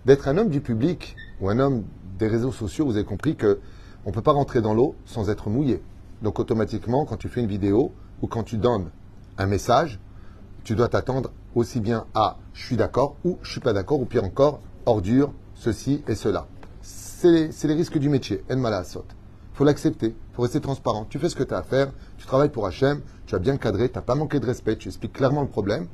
D'être 0.07 0.29
un 0.29 0.39
homme 0.39 0.51
du 0.51 0.61
public 0.61 1.17
ou 1.41 1.49
un 1.49 1.59
homme 1.59 1.83
des 2.19 2.29
réseaux 2.29 2.53
sociaux, 2.53 2.87
vous 2.87 2.97
avez 2.97 3.05
compris 3.05 3.35
que 3.35 3.59
on 4.05 4.11
ne 4.11 4.15
peut 4.15 4.23
pas 4.23 4.33
rentrer 4.33 4.61
dans 4.61 4.73
l'eau 4.73 4.95
sans 5.05 5.31
être 5.31 5.51
mouillé. 5.51 5.83
Donc 6.23 6.39
automatiquement, 6.39 7.05
quand 7.05 7.17
tu 7.17 7.29
fais 7.29 7.41
une 7.41 7.49
vidéo 7.49 7.93
ou 8.23 8.29
quand 8.29 8.45
tu 8.45 8.57
donnes 8.57 8.91
un 9.37 9.47
message, 9.47 9.99
tu 10.63 10.77
dois 10.77 10.89
t'attendre 10.89 11.33
aussi 11.57 11.81
bien 11.81 12.07
à 12.15 12.39
je 12.53 12.65
suis 12.65 12.77
d'accord 12.77 13.17
ou 13.25 13.39
je 13.43 13.51
suis 13.51 13.61
pas 13.61 13.73
d'accord 13.73 14.01
ou 14.01 14.05
pire 14.05 14.23
encore 14.23 14.61
ordure, 14.87 15.33
ceci 15.55 16.05
et 16.07 16.15
cela. 16.15 16.47
C'est 16.81 17.53
les, 17.65 17.75
risques 17.75 17.99
du 17.99 18.09
métier. 18.09 18.45
En 18.49 18.57
mala 18.59 18.85
faut 19.55 19.65
l'accepter, 19.65 20.15
faut 20.35 20.43
rester 20.43 20.61
transparent. 20.61 21.05
Tu 21.11 21.19
fais 21.19 21.29
ce 21.29 21.35
que 21.35 21.43
tu 21.43 21.53
as 21.53 21.59
à 21.59 21.63
faire, 21.65 21.93
tu 22.17 22.27
travailles 22.27 22.51
pour 22.51 22.65
Hachem, 22.65 23.01
tu 23.27 23.35
as 23.35 23.41
bien 23.41 23.57
cadré, 23.57 23.89
tu 23.89 23.97
n'as 23.97 24.03
pas 24.03 24.15
manqué 24.15 24.39
de 24.39 24.47
respect, 24.47 24.77
tu 24.77 24.87
expliques 24.87 25.15
clairement 25.15 25.43
le 25.43 25.49
problème. 25.49 25.89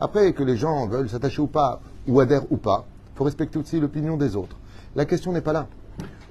Après, 0.00 0.32
que 0.32 0.42
les 0.42 0.56
gens 0.56 0.86
veulent 0.86 1.08
s'attacher 1.08 1.42
ou 1.42 1.46
pas, 1.46 1.80
ou 2.08 2.20
adhèrent 2.20 2.50
ou 2.50 2.56
pas, 2.56 2.86
il 3.14 3.18
faut 3.18 3.24
respecter 3.24 3.58
aussi 3.58 3.78
l'opinion 3.78 4.16
des 4.16 4.34
autres. 4.34 4.56
La 4.96 5.04
question 5.04 5.32
n'est 5.32 5.42
pas 5.42 5.52
là. 5.52 5.68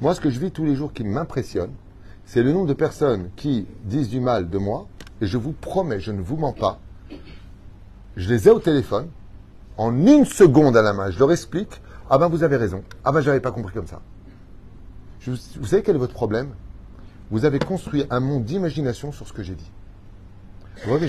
Moi, 0.01 0.15
ce 0.15 0.21
que 0.21 0.29
je 0.29 0.39
vis 0.39 0.51
tous 0.51 0.65
les 0.65 0.75
jours 0.75 0.91
qui 0.91 1.03
m'impressionne, 1.03 1.71
c'est 2.25 2.41
le 2.41 2.51
nombre 2.51 2.67
de 2.67 2.73
personnes 2.73 3.29
qui 3.35 3.67
disent 3.83 4.09
du 4.09 4.19
mal 4.19 4.49
de 4.49 4.57
moi, 4.57 4.87
et 5.21 5.27
je 5.27 5.37
vous 5.37 5.51
promets, 5.51 5.99
je 5.99 6.11
ne 6.11 6.21
vous 6.21 6.37
mens 6.37 6.53
pas, 6.53 6.79
je 8.15 8.29
les 8.29 8.47
ai 8.47 8.51
au 8.51 8.59
téléphone, 8.59 9.07
en 9.77 9.95
une 10.05 10.25
seconde 10.25 10.75
à 10.75 10.81
la 10.81 10.93
main, 10.93 11.11
je 11.11 11.19
leur 11.19 11.31
explique, 11.31 11.81
ah 12.09 12.17
ben 12.17 12.27
vous 12.27 12.43
avez 12.43 12.57
raison, 12.57 12.83
ah 13.03 13.11
ben 13.11 13.21
j'avais 13.21 13.39
pas 13.39 13.51
compris 13.51 13.73
comme 13.73 13.87
ça. 13.87 14.01
Vous 15.25 15.65
savez 15.65 15.83
quel 15.83 15.95
est 15.95 15.99
votre 15.99 16.13
problème? 16.13 16.49
Vous 17.29 17.45
avez 17.45 17.59
construit 17.59 18.05
un 18.09 18.19
monde 18.19 18.45
d'imagination 18.45 19.11
sur 19.11 19.27
ce 19.27 19.33
que 19.33 19.43
j'ai 19.43 19.53
dit. 19.53 19.71
Vous 20.83 20.97
voyez, 20.97 21.07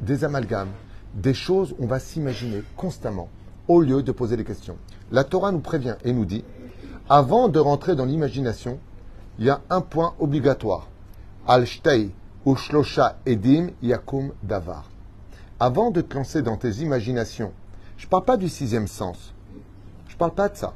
des 0.00 0.24
amalgames, 0.24 0.68
des 1.14 1.34
choses, 1.34 1.74
on 1.78 1.86
va 1.86 1.98
s'imaginer 1.98 2.62
constamment, 2.76 3.28
au 3.68 3.80
lieu 3.80 4.02
de 4.02 4.12
poser 4.12 4.36
des 4.36 4.44
questions. 4.44 4.76
La 5.10 5.24
Torah 5.24 5.52
nous 5.52 5.60
prévient 5.60 5.96
et 6.04 6.12
nous 6.12 6.24
dit, 6.24 6.44
avant 7.08 7.48
de 7.48 7.58
rentrer 7.58 7.96
dans 7.96 8.04
l'imagination, 8.04 8.78
il 9.38 9.46
y 9.46 9.50
a 9.50 9.60
un 9.70 9.80
point 9.80 10.14
obligatoire. 10.18 10.88
Al 11.46 11.66
ou 12.44 12.56
shlosha 12.56 13.18
edim 13.26 13.70
yakum 13.82 14.32
davar. 14.42 14.84
Avant 15.58 15.90
de 15.90 16.00
te 16.00 16.14
lancer 16.14 16.42
dans 16.42 16.56
tes 16.56 16.70
imaginations, 16.82 17.52
je 17.96 18.06
ne 18.06 18.10
parle 18.10 18.24
pas 18.24 18.36
du 18.36 18.48
sixième 18.48 18.86
sens. 18.86 19.34
Je 20.08 20.14
ne 20.14 20.18
parle 20.18 20.34
pas 20.34 20.48
de 20.48 20.56
ça. 20.56 20.74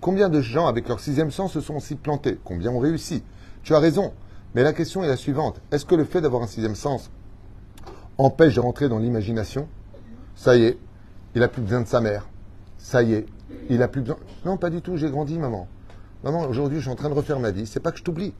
Combien 0.00 0.28
de 0.28 0.40
gens 0.40 0.66
avec 0.66 0.88
leur 0.88 1.00
sixième 1.00 1.30
sens 1.30 1.52
se 1.52 1.60
sont 1.60 1.76
aussi 1.76 1.96
plantés? 1.96 2.38
Combien 2.44 2.70
ont 2.70 2.78
réussi? 2.78 3.22
Tu 3.62 3.74
as 3.74 3.78
raison. 3.78 4.12
Mais 4.54 4.62
la 4.62 4.72
question 4.72 5.02
est 5.02 5.08
la 5.08 5.16
suivante. 5.16 5.60
Est-ce 5.70 5.84
que 5.84 5.94
le 5.94 6.04
fait 6.04 6.20
d'avoir 6.20 6.42
un 6.42 6.46
sixième 6.46 6.74
sens 6.74 7.10
empêche 8.18 8.54
de 8.54 8.60
rentrer 8.60 8.88
dans 8.88 8.98
l'imagination 8.98 9.68
Ça 10.34 10.56
y 10.56 10.64
est, 10.64 10.78
il 11.34 11.42
a 11.42 11.48
plus 11.48 11.62
besoin 11.62 11.80
de 11.80 11.88
sa 11.88 12.00
mère. 12.00 12.28
Ça 12.78 13.02
y 13.02 13.14
est, 13.14 13.26
il 13.70 13.82
a 13.82 13.88
plus 13.88 14.00
besoin. 14.00 14.18
Non, 14.44 14.56
pas 14.56 14.70
du 14.70 14.80
tout, 14.82 14.96
j'ai 14.96 15.10
grandi, 15.10 15.38
maman. 15.38 15.68
Maman, 16.24 16.42
aujourd'hui, 16.42 16.78
je 16.78 16.82
suis 16.82 16.90
en 16.90 16.96
train 16.96 17.08
de 17.08 17.14
refaire 17.14 17.40
ma 17.40 17.50
vie. 17.50 17.66
C'est 17.66 17.80
pas 17.80 17.92
que 17.92 17.98
je 17.98 18.04
t'oublie. 18.04 18.32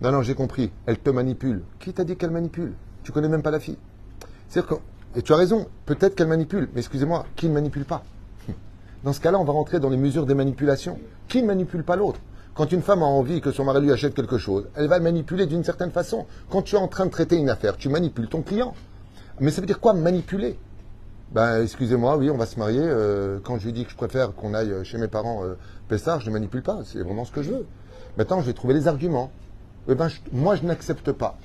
Non, 0.00 0.10
non, 0.10 0.22
j'ai 0.22 0.34
compris. 0.34 0.72
Elle 0.86 0.98
te 0.98 1.10
manipule. 1.10 1.62
Qui 1.78 1.92
t'a 1.92 2.04
dit 2.04 2.16
qu'elle 2.16 2.30
manipule? 2.30 2.72
Tu 3.04 3.12
connais 3.12 3.28
même 3.28 3.42
pas 3.42 3.50
la 3.50 3.60
fille. 3.60 3.78
Et 5.14 5.22
tu 5.22 5.32
as 5.32 5.36
raison, 5.36 5.66
peut-être 5.86 6.14
qu'elle 6.14 6.28
manipule, 6.28 6.68
mais 6.74 6.80
excusez-moi, 6.80 7.24
qui 7.36 7.48
ne 7.48 7.54
manipule 7.54 7.84
pas? 7.84 8.04
Dans 9.04 9.12
ce 9.12 9.20
cas-là, 9.20 9.38
on 9.38 9.44
va 9.44 9.52
rentrer 9.52 9.80
dans 9.80 9.88
les 9.88 9.96
mesures 9.96 10.26
des 10.26 10.34
manipulations. 10.34 10.98
Qui 11.28 11.42
ne 11.42 11.46
manipule 11.46 11.84
pas 11.84 11.96
l'autre? 11.96 12.20
Quand 12.54 12.70
une 12.70 12.82
femme 12.82 13.02
a 13.02 13.06
envie 13.06 13.40
que 13.40 13.50
son 13.50 13.64
mari 13.64 13.80
lui 13.80 13.92
achète 13.92 14.14
quelque 14.14 14.36
chose, 14.36 14.68
elle 14.74 14.88
va 14.88 14.98
le 14.98 15.04
manipuler 15.04 15.46
d'une 15.46 15.64
certaine 15.64 15.90
façon. 15.90 16.26
Quand 16.50 16.60
tu 16.60 16.76
es 16.76 16.78
en 16.78 16.88
train 16.88 17.06
de 17.06 17.10
traiter 17.10 17.36
une 17.36 17.48
affaire, 17.48 17.78
tu 17.78 17.88
manipules 17.88 18.28
ton 18.28 18.42
client. 18.42 18.74
Mais 19.42 19.50
ça 19.50 19.60
veut 19.60 19.66
dire 19.66 19.80
quoi 19.80 19.92
manipuler? 19.92 20.56
Ben, 21.32 21.62
excusez-moi, 21.62 22.16
oui, 22.16 22.30
on 22.30 22.36
va 22.36 22.46
se 22.46 22.58
marier. 22.60 22.80
euh, 22.80 23.40
quand 23.42 23.58
je 23.58 23.64
lui 23.66 23.72
dis 23.72 23.84
que 23.84 23.90
je 23.90 23.96
préfère 23.96 24.34
qu'on 24.34 24.54
aille 24.54 24.72
chez 24.84 24.98
mes 24.98 25.08
parents 25.08 25.42
euh, 25.44 25.54
Pessard, 25.88 26.20
je 26.20 26.28
ne 26.28 26.32
manipule 26.34 26.62
pas. 26.62 26.80
C'est 26.84 27.02
vraiment 27.02 27.24
ce 27.24 27.32
que 27.32 27.42
je 27.42 27.50
veux. 27.50 27.66
Maintenant, 28.16 28.40
je 28.40 28.46
vais 28.46 28.52
trouver 28.52 28.72
les 28.74 28.86
arguments. 28.86 29.32
Eh 29.88 29.96
ben, 29.96 30.08
moi, 30.30 30.54
je 30.54 30.62
n'accepte 30.62 31.10
pas. 31.10 31.36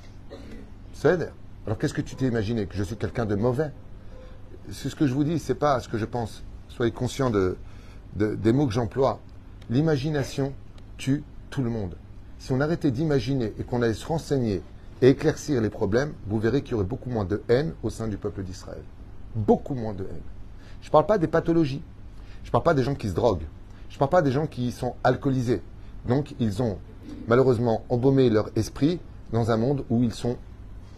C'est 0.93 1.31
Alors, 1.65 1.79
qu'est-ce 1.79 1.93
que 1.95 2.01
tu 2.01 2.15
t'es 2.15 2.27
imaginé? 2.27 2.67
Que 2.67 2.75
je 2.75 2.83
suis 2.83 2.97
quelqu'un 2.97 3.25
de 3.25 3.33
mauvais? 3.33 3.71
C'est 4.71 4.89
ce 4.89 4.95
que 4.95 5.07
je 5.07 5.13
vous 5.15 5.23
dis, 5.23 5.39
c'est 5.39 5.55
pas 5.55 5.79
ce 5.79 5.89
que 5.89 5.97
je 5.97 6.05
pense. 6.05 6.43
Soyez 6.69 6.91
conscients 6.91 7.31
de, 7.31 7.57
de- 8.15 8.35
des 8.35 8.53
mots 8.53 8.67
que 8.67 8.73
j'emploie. 8.73 9.19
L'imagination 9.71 10.53
tue 10.97 11.23
tout 11.49 11.63
le 11.63 11.71
monde. 11.71 11.95
Si 12.37 12.51
on 12.51 12.61
arrêtait 12.61 12.91
d'imaginer 12.91 13.53
et 13.57 13.63
qu'on 13.63 13.81
allait 13.81 13.93
se 13.95 14.05
renseigner 14.05 14.61
et 15.01 15.09
éclaircir 15.09 15.61
les 15.61 15.69
problèmes, 15.69 16.13
vous 16.27 16.39
verrez 16.39 16.61
qu'il 16.61 16.71
y 16.71 16.75
aurait 16.75 16.83
beaucoup 16.83 17.09
moins 17.09 17.25
de 17.25 17.41
haine 17.49 17.73
au 17.83 17.89
sein 17.89 18.07
du 18.07 18.17
peuple 18.17 18.43
d'Israël. 18.43 18.81
Beaucoup 19.35 19.75
moins 19.75 19.93
de 19.93 20.03
haine. 20.03 20.21
Je 20.81 20.87
ne 20.87 20.91
parle 20.91 21.05
pas 21.05 21.17
des 21.17 21.27
pathologies. 21.27 21.81
Je 22.43 22.49
ne 22.49 22.51
parle 22.51 22.63
pas 22.63 22.73
des 22.73 22.83
gens 22.83 22.95
qui 22.95 23.09
se 23.09 23.13
droguent. 23.13 23.45
Je 23.89 23.95
ne 23.95 23.99
parle 23.99 24.09
pas 24.11 24.21
des 24.21 24.31
gens 24.31 24.47
qui 24.47 24.71
sont 24.71 24.95
alcoolisés. 25.03 25.61
Donc, 26.07 26.33
ils 26.39 26.61
ont 26.61 26.77
malheureusement 27.27 27.83
embaumé 27.89 28.29
leur 28.29 28.49
esprit 28.55 28.99
dans 29.33 29.51
un 29.51 29.57
monde 29.57 29.83
où 29.89 30.01
ils 30.03 30.13
sont, 30.13 30.37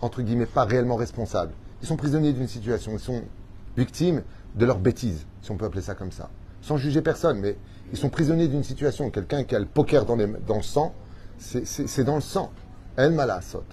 entre 0.02 0.22
guillemets, 0.22 0.46
pas 0.46 0.64
réellement 0.66 0.96
responsables. 0.96 1.52
Ils 1.82 1.88
sont 1.88 1.98
prisonniers 1.98 2.34
d'une 2.34 2.48
situation. 2.48 2.92
Ils 2.94 3.00
sont 3.00 3.24
victimes 3.76 4.22
de 4.56 4.66
leur 4.66 4.80
bêtise, 4.80 5.26
si 5.42 5.52
on 5.52 5.58
peut 5.58 5.66
appeler 5.66 5.82
ça 5.82 5.96
comme 5.96 6.12
ça. 6.12 6.30
Sans 6.62 6.78
juger 6.78 7.02
personne, 7.02 7.40
mais 7.40 7.56
ils 7.92 7.98
sont 7.98 8.10
prisonniers 8.10 8.48
d'une 8.48 8.64
situation. 8.64 9.10
Quelqu'un 9.10 9.44
qui 9.44 9.56
a 9.56 9.60
le 9.60 9.66
poker 9.66 10.06
dans, 10.06 10.18
dans 10.18 10.58
le 10.58 10.62
sang, 10.64 10.94
c'est- 11.38 12.04
dans 12.04 12.16
le 12.16 12.22
sang. 12.22 12.52
El 12.98 13.12
malasot. 13.14 13.64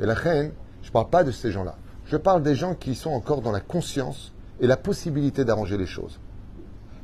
Et 0.00 0.06
la 0.06 0.14
reine, 0.14 0.52
je 0.82 0.88
ne 0.88 0.92
parle 0.92 1.10
pas 1.10 1.24
de 1.24 1.30
ces 1.30 1.50
gens-là. 1.50 1.76
Je 2.06 2.16
parle 2.16 2.42
des 2.42 2.54
gens 2.54 2.74
qui 2.74 2.94
sont 2.94 3.10
encore 3.10 3.42
dans 3.42 3.52
la 3.52 3.60
conscience 3.60 4.32
et 4.60 4.66
la 4.66 4.76
possibilité 4.76 5.44
d'arranger 5.44 5.76
les 5.76 5.86
choses. 5.86 6.18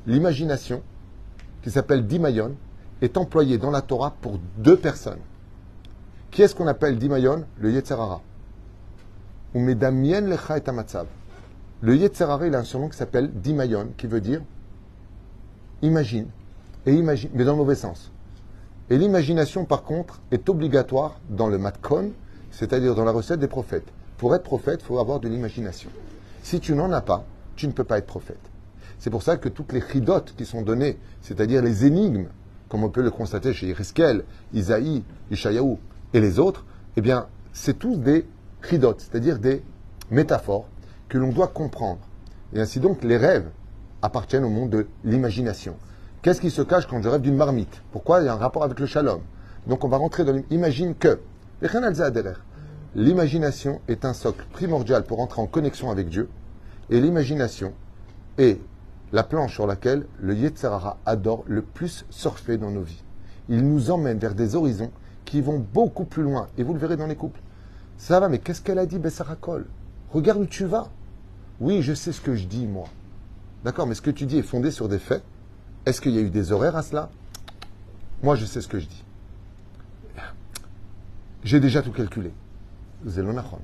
L'imagination, 0.07 0.83
qui 1.63 1.71
s'appelle 1.71 2.07
Dimayon, 2.07 2.55
est 3.03 3.17
employée 3.17 3.59
dans 3.59 3.71
la 3.71 3.83
Torah 3.83 4.15
pour 4.21 4.39
deux 4.59 4.77
personnes. 4.77 5.21
Qui 6.31 6.43
est-ce 6.43 6.55
qu'on 6.55 6.67
appelle 6.67 6.99
Dimayon 6.99 7.45
Le 7.59 7.71
Yetzerara. 7.71 8.21
Ou 9.55 9.61
Medamien 9.61 10.21
lecha 10.23 10.59
et 10.59 10.69
amatzav. 10.69 11.07
Le 11.81 11.97
Yetzerara, 11.97 12.47
il 12.47 12.55
a 12.55 12.59
un 12.59 12.65
surnom 12.65 12.89
qui 12.89 12.97
s'appelle 12.97 13.31
Dimayon, 13.31 13.89
qui 13.97 14.07
veut 14.07 14.21
dire 14.21 14.41
imagine. 15.83 16.29
Et 16.87 16.95
imagine, 16.95 17.31
mais 17.35 17.45
dans 17.45 17.53
le 17.53 17.59
mauvais 17.59 17.75
sens. 17.75 18.11
Et 18.91 18.99
l'imagination, 18.99 19.65
par 19.65 19.83
contre, 19.83 20.21
est 20.31 20.49
obligatoire 20.49 21.21
dans 21.31 21.49
le 21.49 21.59
matkon, 21.59 22.13
c'est-à-dire 22.55 22.95
dans 22.95 23.05
la 23.05 23.11
recette 23.11 23.41
des 23.41 23.49
prophètes. 23.49 23.87
Pour 24.17 24.35
être 24.35 24.45
prophète, 24.45 24.81
il 24.83 24.87
faut 24.87 24.99
avoir 24.99 25.19
de 25.19 25.29
l'imagination. 25.29 25.91
Si 26.43 26.61
tu 26.61 26.75
n'en 26.75 26.93
as 26.93 27.01
pas, 27.01 27.25
tu 27.57 27.67
ne 27.67 27.73
peux 27.73 27.85
pas 27.85 27.99
être 27.99 28.07
prophète. 28.07 28.39
C'est 28.99 29.11
pour 29.11 29.23
ça 29.23 29.37
que 29.37 29.49
toutes 29.49 29.73
les 29.73 29.83
chidotes 29.83 30.35
qui 30.37 30.45
sont 30.45 30.63
données, 30.63 30.99
c'est-à-dire 31.21 31.63
les 31.63 31.85
énigmes 31.85 32.29
comme 32.69 32.85
on 32.85 32.89
peut 32.89 33.03
le 33.03 33.11
constater 33.11 33.53
chez 33.53 33.69
Iriskel, 33.69 34.25
Isaïe, 34.53 35.05
Ishayahu 35.31 35.77
et 36.13 36.21
les 36.21 36.39
autres, 36.39 36.65
eh 36.97 37.01
bien, 37.01 37.27
c'est 37.53 37.79
tous 37.79 37.97
des 37.97 38.27
chidot, 38.69 38.95
c'est-à-dire 38.99 39.39
des 39.39 39.63
métaphores 40.11 40.67
que 41.09 41.19
l'on 41.19 41.31
doit 41.31 41.49
comprendre. 41.49 42.01
Et 42.53 42.61
ainsi 42.61 42.81
donc, 42.81 43.03
les 43.05 43.17
rêves 43.17 43.49
appartiennent 44.01 44.45
au 44.45 44.49
monde 44.49 44.71
de 44.71 44.87
l'imagination. 45.05 45.77
Qu'est-ce 46.23 46.41
qui 46.41 46.51
se 46.51 46.63
cache 46.63 46.87
quand 46.87 47.03
je 47.03 47.09
rêve 47.09 47.21
d'une 47.21 47.37
marmite? 47.37 47.83
Pourquoi? 47.93 48.21
Il 48.21 48.27
y 48.27 48.29
a 48.29 48.33
un 48.33 48.39
rapport 48.39 48.65
avec 48.65 48.81
le 48.81 48.87
shalom 48.87 49.21
Donc 49.67 49.85
on 49.85 49.89
va 49.89 49.97
rentrer 49.97 50.25
dans 50.25 50.43
l'imagine 50.51 50.95
que. 50.95 51.21
L'imagination 52.95 53.81
est 53.89 54.05
un 54.05 54.13
socle 54.13 54.45
primordial 54.53 55.05
pour 55.05 55.21
entrer 55.21 55.41
en 55.41 55.47
connexion 55.47 55.91
avec 55.91 56.11
Dieu. 56.11 56.29
Et 56.91 57.01
l'imagination 57.01 57.73
est 58.37 58.61
la 59.13 59.23
planche 59.23 59.55
sur 59.55 59.67
laquelle 59.67 60.07
le 60.21 60.35
Yetzirara 60.35 60.99
adore 61.07 61.43
le 61.47 61.63
plus 61.63 62.05
surfer 62.11 62.59
dans 62.59 62.71
nos 62.71 62.83
vies. 62.83 63.03
Il 63.49 63.67
nous 63.67 63.91
emmène 63.91 64.19
vers 64.19 64.35
des 64.35 64.57
horizons 64.57 64.91
qui 65.25 65.41
vont 65.41 65.59
beaucoup 65.59 66.05
plus 66.05 66.23
loin. 66.23 66.49
Et 66.59 66.63
vous 66.63 66.75
le 66.75 66.79
verrez 66.79 66.99
dans 66.99 67.07
les 67.07 67.17
couples. 67.17 67.41
Ça 67.97 68.21
va, 68.21 68.29
mais 68.29 68.41
qu'est-ce 68.41 68.61
qu'elle 68.61 68.79
a 68.79 68.85
dit, 68.85 68.99
Bessarakol 68.99 69.65
Regarde 70.13 70.43
où 70.43 70.47
tu 70.47 70.67
vas. 70.67 70.91
Oui, 71.61 71.81
je 71.81 71.95
sais 71.95 72.13
ce 72.13 72.21
que 72.21 72.35
je 72.35 72.47
dis, 72.47 72.67
moi. 72.67 72.89
D'accord, 73.65 73.87
mais 73.87 73.95
ce 73.95 74.03
que 74.03 74.11
tu 74.11 74.27
dis 74.27 74.37
est 74.37 74.43
fondé 74.43 74.71
sur 74.71 74.89
des 74.89 74.99
faits. 74.99 75.23
Est-ce 75.87 76.03
qu'il 76.03 76.13
y 76.13 76.19
a 76.19 76.23
eu 76.23 76.31
des 76.31 76.53
horaires 76.53 76.77
à 76.77 76.83
cela? 76.83 77.09
Moi, 78.23 78.37
je 78.37 78.45
sais 78.45 78.61
ce 78.61 78.69
que 78.69 78.79
je 78.79 78.87
dis. 78.87 79.04
J'ai 81.45 81.61
déjà 81.61 81.83
tout 81.83 81.93
calculé. 81.93 82.33
Zelonachon. 83.05 83.59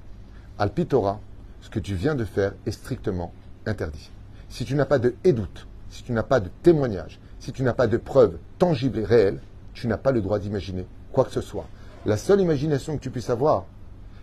Alpitora, 0.59 1.18
ce 1.62 1.70
que 1.70 1.78
tu 1.78 1.95
viens 1.95 2.14
de 2.14 2.26
faire 2.26 2.53
est 2.66 2.72
strictement 2.72 3.33
interdit. 3.64 4.11
Si 4.51 4.66
tu 4.66 4.74
n'as 4.74 4.85
pas 4.85 4.99
de 4.99 5.14
édoute, 5.24 5.66
si 5.89 6.03
tu 6.03 6.12
n'as 6.12 6.22
pas 6.22 6.41
de 6.41 6.51
témoignage, 6.62 7.18
si 7.39 7.53
tu 7.53 7.62
n'as 7.62 7.72
pas 7.72 7.87
de 7.87 7.97
preuves 7.97 8.37
tangibles 8.59 8.99
et 8.99 9.05
réelles, 9.07 9.41
tu 9.72 9.87
n'as 9.87 9.97
pas 9.97 10.12
le 10.12 10.20
droit 10.20 10.39
d'imaginer 10.39 10.87
quoi 11.11 11.24
que 11.24 11.31
ce 11.33 11.41
soit. 11.41 11.66
La 12.05 12.18
seule 12.18 12.43
imagination 12.43 12.99
que 12.99 13.03
tu 13.03 13.11
puisses 13.11 13.31
avoir, 13.31 13.64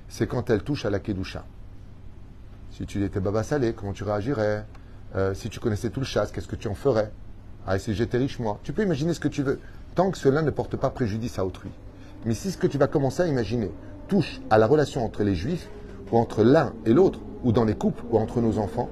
c'est 0.07 0.27
quand 0.27 0.51
elle 0.51 0.61
touche 0.61 0.85
à 0.85 0.91
la 0.91 0.99
Kedusha. 0.99 1.43
Si 2.71 2.85
tu 2.85 3.03
étais 3.03 3.19
Baba 3.19 3.41
Salé, 3.41 3.73
comment 3.73 3.93
tu 3.93 4.03
réagirais? 4.03 4.65
Euh, 5.15 5.33
Si 5.33 5.49
tu 5.49 5.59
connaissais 5.59 5.89
tout 5.89 5.99
le 5.99 6.05
chasse, 6.05 6.31
qu'est-ce 6.31 6.47
que 6.47 6.55
tu 6.55 6.67
en 6.67 6.75
ferais? 6.75 7.11
Ah, 7.65 7.79
si 7.79 7.95
j'étais 7.95 8.19
riche, 8.19 8.37
moi. 8.37 8.59
Tu 8.61 8.71
peux 8.71 8.83
imaginer 8.83 9.15
ce 9.15 9.19
que 9.19 9.27
tu 9.27 9.41
veux, 9.41 9.59
tant 9.95 10.11
que 10.11 10.17
cela 10.17 10.43
ne 10.43 10.51
porte 10.51 10.75
pas 10.75 10.91
préjudice 10.91 11.39
à 11.39 11.45
autrui. 11.45 11.71
Mais 12.27 12.33
si 12.33 12.51
ce 12.51 12.57
que 12.57 12.67
tu 12.67 12.77
vas 12.77 12.87
commencer 12.87 13.23
à 13.23 13.27
imaginer 13.27 13.71
touche 14.09 14.41
à 14.49 14.57
la 14.57 14.67
relation 14.67 15.05
entre 15.05 15.23
les 15.23 15.33
juifs, 15.33 15.69
ou 16.11 16.17
entre 16.17 16.43
l'un 16.43 16.73
et 16.85 16.93
l'autre, 16.93 17.21
ou 17.45 17.53
dans 17.53 17.63
les 17.63 17.73
couples, 17.73 18.03
ou 18.11 18.17
entre 18.17 18.41
nos 18.41 18.59
enfants, 18.59 18.89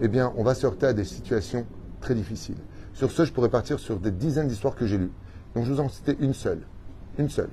eh 0.00 0.08
bien, 0.08 0.32
on 0.36 0.42
va 0.42 0.56
se 0.56 0.66
heurter 0.66 0.86
à 0.86 0.92
des 0.92 1.04
situations 1.04 1.64
très 2.00 2.16
difficiles. 2.16 2.56
Sur 2.92 3.12
ce, 3.12 3.24
je 3.24 3.32
pourrais 3.32 3.50
partir 3.50 3.78
sur 3.78 4.00
des 4.00 4.10
dizaines 4.10 4.48
d'histoires 4.48 4.74
que 4.74 4.84
j'ai 4.84 4.98
lues. 4.98 5.12
Donc, 5.54 5.64
je 5.64 5.72
vous 5.72 5.78
en 5.78 5.88
citais 5.88 6.16
une 6.18 6.34
seule. 6.34 6.62
Une 7.18 7.28
seule. 7.28 7.50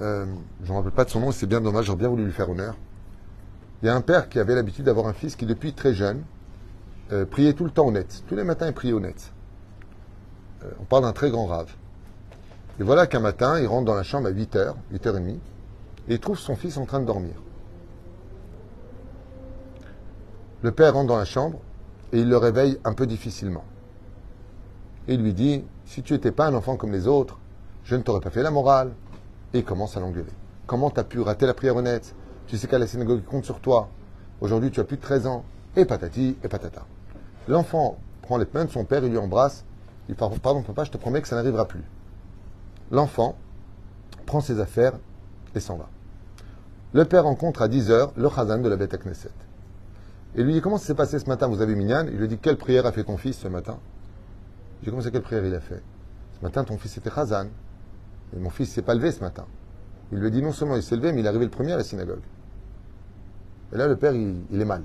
Euh, 0.00 0.26
je 0.62 0.68
ne 0.68 0.72
me 0.72 0.76
rappelle 0.78 0.92
pas 0.92 1.04
de 1.04 1.10
son 1.10 1.18
nom, 1.18 1.32
c'est 1.32 1.46
bien 1.46 1.60
dommage, 1.60 1.86
j'aurais 1.86 1.98
bien 1.98 2.08
voulu 2.08 2.24
lui 2.24 2.32
faire 2.32 2.48
honneur. 2.48 2.76
Il 3.82 3.86
y 3.86 3.88
a 3.88 3.96
un 3.96 4.00
père 4.02 4.28
qui 4.28 4.38
avait 4.38 4.54
l'habitude 4.54 4.84
d'avoir 4.84 5.08
un 5.08 5.12
fils 5.12 5.34
qui, 5.34 5.46
depuis 5.46 5.72
très 5.72 5.94
jeune, 5.94 6.22
euh, 7.10 7.26
priait 7.26 7.54
tout 7.54 7.64
le 7.64 7.70
temps 7.72 7.86
au 7.86 7.90
net. 7.90 8.22
Tous 8.28 8.36
les 8.36 8.44
matins, 8.44 8.68
il 8.68 8.72
priait 8.72 8.92
au 8.92 9.00
net. 9.00 9.32
Euh, 10.62 10.70
on 10.80 10.84
parle 10.84 11.02
d'un 11.02 11.12
très 11.12 11.28
grand 11.28 11.46
rave. 11.46 11.74
Et 12.80 12.82
voilà 12.82 13.06
qu'un 13.06 13.20
matin, 13.20 13.60
il 13.60 13.66
rentre 13.66 13.84
dans 13.84 13.94
la 13.94 14.02
chambre 14.02 14.28
à 14.28 14.32
8h, 14.32 14.74
8h30, 14.92 15.28
et 15.28 15.38
il 16.14 16.20
trouve 16.20 16.38
son 16.38 16.56
fils 16.56 16.76
en 16.76 16.86
train 16.86 17.00
de 17.00 17.06
dormir. 17.06 17.34
Le 20.62 20.70
père 20.70 20.94
rentre 20.94 21.08
dans 21.08 21.18
la 21.18 21.24
chambre 21.24 21.58
et 22.12 22.20
il 22.20 22.28
le 22.28 22.36
réveille 22.36 22.78
un 22.84 22.92
peu 22.92 23.06
difficilement. 23.06 23.64
Et 25.08 25.14
il 25.14 25.22
lui 25.22 25.34
dit, 25.34 25.64
si 25.84 26.02
tu 26.02 26.12
n'étais 26.12 26.30
pas 26.30 26.46
un 26.46 26.54
enfant 26.54 26.76
comme 26.76 26.92
les 26.92 27.08
autres, 27.08 27.38
je 27.84 27.96
ne 27.96 28.02
t'aurais 28.02 28.20
pas 28.20 28.30
fait 28.30 28.44
la 28.44 28.52
morale. 28.52 28.92
Et 29.54 29.58
il 29.58 29.64
commence 29.64 29.96
à 29.96 30.00
l'engueuler. 30.00 30.32
Comment 30.66 30.90
tu 30.90 31.00
as 31.00 31.04
pu 31.04 31.20
rater 31.20 31.46
la 31.46 31.54
prière 31.54 31.76
honnête? 31.76 32.14
Tu 32.46 32.56
sais 32.56 32.68
qu'à 32.68 32.78
la 32.78 32.86
synagogue, 32.86 33.18
il 33.18 33.24
compte 33.24 33.44
sur 33.44 33.60
toi. 33.60 33.88
Aujourd'hui, 34.40 34.70
tu 34.70 34.78
as 34.78 34.84
plus 34.84 34.96
de 34.96 35.02
13 35.02 35.26
ans. 35.26 35.44
Et 35.74 35.84
patati 35.84 36.36
et 36.44 36.48
patata. 36.48 36.86
L'enfant 37.48 37.98
prend 38.22 38.36
les 38.36 38.46
mains 38.54 38.66
de 38.66 38.70
son 38.70 38.84
père, 38.84 39.04
il 39.04 39.10
lui 39.10 39.18
embrasse. 39.18 39.64
Il 40.08 40.14
dit, 40.14 40.18
pardon 40.40 40.62
papa, 40.62 40.84
je 40.84 40.90
te 40.90 40.96
promets 40.96 41.22
que 41.22 41.28
ça 41.28 41.34
n'arrivera 41.36 41.66
plus. 41.66 41.82
L'enfant 42.92 43.36
prend 44.26 44.40
ses 44.40 44.60
affaires 44.60 44.92
et 45.54 45.60
s'en 45.60 45.76
va. 45.76 45.88
Le 46.92 47.06
père 47.06 47.24
rencontre 47.24 47.62
à 47.62 47.68
10h 47.68 48.10
le 48.16 48.28
chazan 48.28 48.58
de 48.58 48.68
la 48.68 48.76
Beth 48.76 49.02
Knesset. 49.02 49.30
Et 50.34 50.42
lui 50.42 50.52
dit 50.52 50.60
Comment 50.60 50.76
ça 50.76 50.86
s'est 50.86 50.94
passé 50.94 51.18
ce 51.18 51.26
matin 51.26 51.46
Vous 51.48 51.62
avez 51.62 51.74
Minyan 51.74 52.06
Il 52.06 52.18
lui 52.18 52.28
dit 52.28 52.38
Quelle 52.38 52.58
prière 52.58 52.84
a 52.84 52.92
fait 52.92 53.04
ton 53.04 53.16
fils 53.16 53.38
ce 53.38 53.48
matin? 53.48 53.78
Il 54.80 54.84
dit 54.84 54.90
Comment 54.90 55.02
quelle 55.02 55.22
prière 55.22 55.44
il 55.46 55.54
a 55.54 55.60
fait? 55.60 55.82
Ce 56.38 56.44
matin, 56.44 56.64
ton 56.64 56.76
fils 56.76 56.96
était 56.98 57.10
Chazan. 57.10 57.46
Et 58.36 58.38
mon 58.38 58.50
fils 58.50 58.70
s'est 58.70 58.82
pas 58.82 58.94
levé 58.94 59.10
ce 59.10 59.20
matin. 59.20 59.46
Il 60.12 60.18
lui 60.18 60.30
dit 60.30 60.42
Non 60.42 60.52
seulement 60.52 60.76
il 60.76 60.82
s'est 60.82 60.96
levé, 60.96 61.12
mais 61.12 61.20
il 61.20 61.24
est 61.24 61.28
arrivé 61.28 61.46
le 61.46 61.50
premier 61.50 61.72
à 61.72 61.78
la 61.78 61.84
synagogue. 61.84 62.22
Et 63.72 63.76
là, 63.78 63.88
le 63.88 63.96
père, 63.96 64.12
il, 64.14 64.60
est 64.60 64.66
mal. 64.66 64.82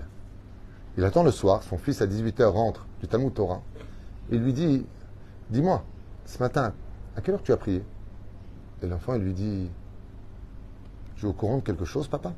Il 0.97 1.03
attend 1.03 1.24
le 1.24 1.32
soir, 1.32 1.62
son 1.64 1.78
fils 1.78 2.01
à 2.01 2.08
18h 2.08 2.45
rentre 2.45 2.86
du 3.01 3.08
Talmud 3.10 3.34
Torah. 3.34 3.62
Il 4.32 4.41
lui 4.43 4.53
dit 4.53 4.86
Dis-moi, 5.49 5.84
ce 6.26 6.39
matin, 6.39 6.74
à 7.18 7.22
quelle 7.22 7.36
heure 7.36 7.43
tu 7.43 7.51
as 7.51 7.58
prié? 7.58 7.84
Et 8.84 8.88
l'enfant, 8.88 9.16
il 9.16 9.22
lui 9.22 9.34
dit 9.34 9.70
Je 11.16 11.20
suis 11.20 11.28
au 11.28 11.34
courant 11.34 11.58
de 11.58 11.64
quelque 11.64 11.86
chose, 11.86 12.08
papa? 12.08 12.34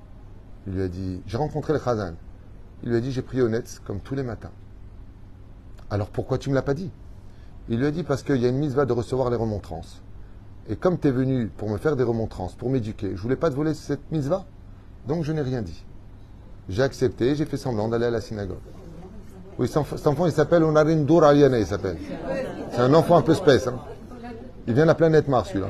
Il 0.68 0.74
lui 0.74 0.82
a 0.82 0.88
dit 0.88 1.22
J'ai 1.26 1.38
rencontré 1.38 1.74
le 1.74 1.80
Chazan. 1.80 2.14
Il 2.84 2.90
lui 2.90 2.98
a 2.98 3.02
dit 3.02 3.12
J'ai 3.12 3.22
prié 3.22 3.42
au 3.42 3.50
net 3.50 3.82
comme 3.86 4.00
tous 4.00 4.16
les 4.16 4.24
matins. 4.24 4.52
Alors 5.90 6.10
pourquoi 6.10 6.38
tu 6.38 6.50
ne 6.50 6.54
me 6.54 6.56
l'as 6.56 6.64
pas 6.64 6.74
dit? 6.74 6.92
Il 7.68 7.80
lui 7.80 7.86
a 7.86 7.92
dit 7.92 8.04
Parce 8.04 8.24
qu'il 8.24 8.38
y 8.38 8.46
a 8.46 8.50
une 8.50 8.58
mise 8.58 8.76
va 8.76 8.86
de 8.86 8.94
recevoir 8.94 9.30
les 9.30 9.36
remontrances. 9.38 10.02
Et 10.70 10.76
comme 10.76 11.00
tu 11.00 11.08
es 11.08 11.12
venu 11.12 11.48
pour 11.48 11.70
me 11.70 11.78
faire 11.78 11.96
des 11.96 12.04
remontrances, 12.04 12.56
pour 12.56 12.70
m'éduquer, 12.70 13.12
je 13.16 13.22
voulais 13.22 13.36
pas 13.36 13.50
te 13.50 13.56
voler 13.56 13.74
cette 13.74 14.12
mise 14.12 14.28
va. 14.28 14.46
Donc 15.08 15.24
je 15.24 15.32
n'ai 15.32 15.42
rien 15.42 15.62
dit. 15.62 15.84
J'ai 16.70 16.84
accepté, 16.84 17.36
j'ai 17.36 17.46
fait 17.46 17.58
semblant 17.58 17.88
d'aller 17.88 18.06
à 18.06 18.12
la 18.12 18.22
synagogue. 18.22 18.60
Oui, 19.58 19.68
cet 19.68 20.08
enfant, 20.08 20.26
il 20.26 20.32
s'appelle 20.32 20.64
Onarindur 20.64 21.24
Aliane, 21.24 21.56
il 21.56 21.66
s'appelle. 21.66 21.98
C'est 22.72 22.80
un 22.80 22.94
enfant 22.94 23.18
un 23.18 23.22
peu 23.22 23.34
space. 23.34 23.68
Hein. 23.68 23.80
Il 24.68 24.74
vient 24.74 24.84
de 24.84 24.88
la 24.88 24.96
planète 24.96 25.28
Mars, 25.28 25.50
celui-là. 25.50 25.68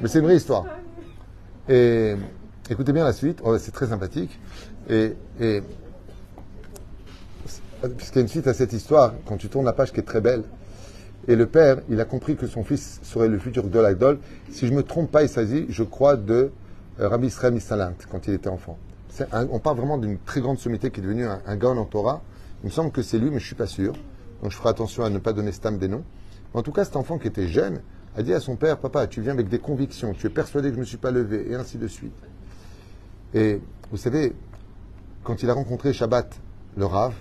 Mais 0.00 0.08
c'est 0.08 0.20
une 0.20 0.26
vraie 0.26 0.36
histoire. 0.36 0.64
Et 1.68 2.14
écoutez 2.70 2.92
bien 2.92 3.04
la 3.04 3.12
suite, 3.12 3.40
oh, 3.42 3.58
c'est 3.58 3.72
très 3.72 3.88
sympathique. 3.88 4.38
Et, 4.88 5.14
puisqu'il 7.96 8.16
y 8.16 8.18
a 8.18 8.22
une 8.22 8.28
suite 8.28 8.46
à 8.46 8.54
cette 8.54 8.72
histoire, 8.72 9.14
quand 9.26 9.36
tu 9.36 9.48
tournes 9.48 9.64
la 9.64 9.72
page 9.72 9.92
qui 9.92 10.00
est 10.00 10.04
très 10.04 10.20
belle, 10.20 10.44
et 11.26 11.34
le 11.34 11.46
père, 11.46 11.80
il 11.88 12.00
a 12.00 12.04
compris 12.04 12.36
que 12.36 12.46
son 12.46 12.62
fils 12.62 13.00
serait 13.02 13.28
le 13.28 13.38
futur 13.38 13.64
de 13.64 13.78
l'Agdol. 13.78 14.18
Si 14.50 14.66
je 14.66 14.72
ne 14.72 14.78
me 14.78 14.82
trompe 14.82 15.10
pas, 15.10 15.22
il 15.22 15.28
s'agit, 15.28 15.66
je 15.68 15.82
crois, 15.82 16.16
de 16.16 16.52
euh, 17.00 17.08
Rabbi 17.08 17.26
Israël 17.26 17.52
Misalint, 17.52 17.94
quand 18.10 18.26
il 18.28 18.34
était 18.34 18.48
enfant. 18.48 18.78
on 19.32 19.58
parle 19.58 19.76
vraiment 19.76 19.98
d'une 19.98 20.18
très 20.18 20.40
grande 20.40 20.58
sommité 20.58 20.90
qui 20.90 21.00
est 21.00 21.02
devenue 21.02 21.26
un, 21.26 21.42
un 21.44 21.60
en 21.76 21.84
Torah. 21.84 22.22
Il 22.62 22.66
me 22.66 22.70
semble 22.70 22.92
que 22.92 23.02
c'est 23.02 23.18
lui, 23.18 23.26
mais 23.26 23.38
je 23.38 23.44
ne 23.44 23.46
suis 23.46 23.54
pas 23.56 23.66
sûr. 23.66 23.92
Donc 24.42 24.52
je 24.52 24.56
ferai 24.56 24.70
attention 24.70 25.04
à 25.04 25.10
ne 25.10 25.18
pas 25.18 25.32
donner 25.32 25.52
stam 25.52 25.76
des 25.76 25.88
noms. 25.88 26.04
En 26.54 26.62
tout 26.62 26.72
cas, 26.72 26.84
cet 26.84 26.96
enfant 26.96 27.18
qui 27.18 27.26
était 27.26 27.48
jeune 27.48 27.80
a 28.16 28.22
dit 28.22 28.32
à 28.32 28.40
son 28.40 28.56
père, 28.56 28.78
papa, 28.78 29.06
tu 29.06 29.20
viens 29.20 29.32
avec 29.32 29.48
des 29.48 29.58
convictions, 29.58 30.14
tu 30.14 30.26
es 30.26 30.30
persuadé 30.30 30.68
que 30.68 30.74
je 30.74 30.78
ne 30.78 30.82
me 30.82 30.86
suis 30.86 30.96
pas 30.96 31.10
levé, 31.10 31.50
et 31.50 31.54
ainsi 31.54 31.78
de 31.78 31.86
suite. 31.86 32.16
Et 33.34 33.60
vous 33.90 33.96
savez, 33.96 34.32
quand 35.24 35.42
il 35.42 35.50
a 35.50 35.54
rencontré 35.54 35.92
Shabbat, 35.92 36.40
le 36.76 36.86
Rav, 36.86 37.14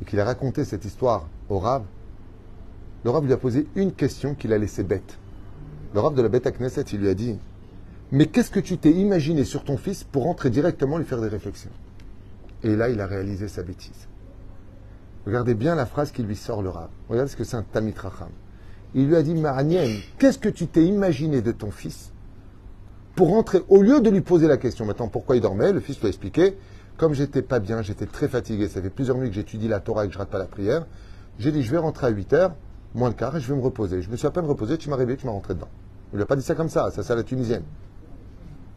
et 0.00 0.04
qu'il 0.04 0.20
a 0.20 0.24
raconté 0.24 0.64
cette 0.64 0.84
histoire 0.84 1.26
au 1.48 1.58
Rav, 1.58 1.82
le 3.04 3.10
Rav 3.10 3.24
lui 3.24 3.32
a 3.32 3.36
posé 3.36 3.66
une 3.74 3.92
question 3.92 4.34
qu'il 4.34 4.52
a 4.52 4.58
laissée 4.58 4.82
bête. 4.82 5.18
Le 5.94 6.00
Rav 6.00 6.14
de 6.14 6.22
la 6.22 6.28
bête 6.28 6.46
à 6.46 6.52
Knesset, 6.52 6.82
il 6.92 7.00
lui 7.00 7.08
a 7.08 7.14
dit 7.14 7.38
Mais 8.12 8.26
qu'est-ce 8.26 8.50
que 8.50 8.60
tu 8.60 8.76
t'es 8.76 8.92
imaginé 8.92 9.44
sur 9.44 9.64
ton 9.64 9.76
fils 9.76 10.04
pour 10.04 10.26
entrer 10.26 10.50
directement 10.50 10.98
lui 10.98 11.04
faire 11.04 11.20
des 11.20 11.28
réflexions? 11.28 11.70
Et 12.62 12.74
là, 12.76 12.90
il 12.90 13.00
a 13.00 13.06
réalisé 13.06 13.48
sa 13.48 13.62
bêtise. 13.62 14.08
Regardez 15.26 15.54
bien 15.54 15.74
la 15.74 15.86
phrase 15.86 16.10
qui 16.10 16.22
lui 16.22 16.36
sort 16.36 16.62
le 16.62 16.70
Rav. 16.70 16.88
Regardez 17.08 17.30
ce 17.30 17.36
que 17.36 17.44
c'est 17.44 17.56
un 17.56 17.62
Tamit 17.62 17.94
Racham. 17.96 18.30
Il 18.94 19.08
lui 19.08 19.16
a 19.16 19.22
dit 19.22 19.34
Maranienne, 19.34 19.96
qu'est-ce 20.18 20.38
que 20.38 20.48
tu 20.48 20.66
t'es 20.66 20.84
imaginé 20.84 21.42
de 21.42 21.52
ton 21.52 21.70
fils 21.70 22.12
pour 23.14 23.30
rentrer, 23.30 23.62
au 23.68 23.82
lieu 23.82 24.00
de 24.00 24.10
lui 24.10 24.20
poser 24.20 24.46
la 24.46 24.58
question 24.58 24.84
maintenant 24.84 25.08
pourquoi 25.08 25.34
il 25.34 25.42
dormait, 25.42 25.72
le 25.72 25.80
fils 25.80 25.98
lui 25.98 26.06
a 26.06 26.08
expliqué 26.08 26.56
comme 26.98 27.14
j'étais 27.14 27.42
pas 27.42 27.60
bien, 27.60 27.80
j'étais 27.80 28.06
très 28.06 28.28
fatigué, 28.28 28.68
ça 28.68 28.82
fait 28.82 28.90
plusieurs 28.90 29.16
nuits 29.16 29.28
que 29.28 29.34
j'étudie 29.34 29.68
la 29.68 29.80
Torah 29.80 30.04
et 30.04 30.08
que 30.08 30.14
je 30.14 30.18
rate 30.18 30.30
pas 30.30 30.38
la 30.38 30.46
prière, 30.46 30.86
j'ai 31.38 31.52
dit 31.52 31.62
je 31.62 31.70
vais 31.70 31.78
rentrer 31.78 32.08
à 32.08 32.10
8 32.10 32.32
heures, 32.32 32.54
moins 32.94 33.08
le 33.08 33.14
quart, 33.14 33.36
et 33.36 33.40
je 33.40 33.48
vais 33.48 33.58
me 33.58 33.62
reposer. 33.62 34.02
Je 34.02 34.10
me 34.10 34.16
suis 34.16 34.26
à 34.26 34.30
peine 34.30 34.44
reposé, 34.44 34.76
tu 34.78 34.90
m'as 34.90 34.96
réveillé, 34.96 35.16
tu 35.16 35.26
m'as 35.26 35.32
rentré 35.32 35.54
dedans. 35.54 35.68
Il 36.12 36.16
lui 36.16 36.22
a 36.22 36.26
pas 36.26 36.36
dit 36.36 36.42
ça 36.42 36.54
comme 36.54 36.68
ça, 36.68 36.90
ça 36.90 37.02
c'est 37.02 37.14
la 37.14 37.22
tunisienne. 37.22 37.62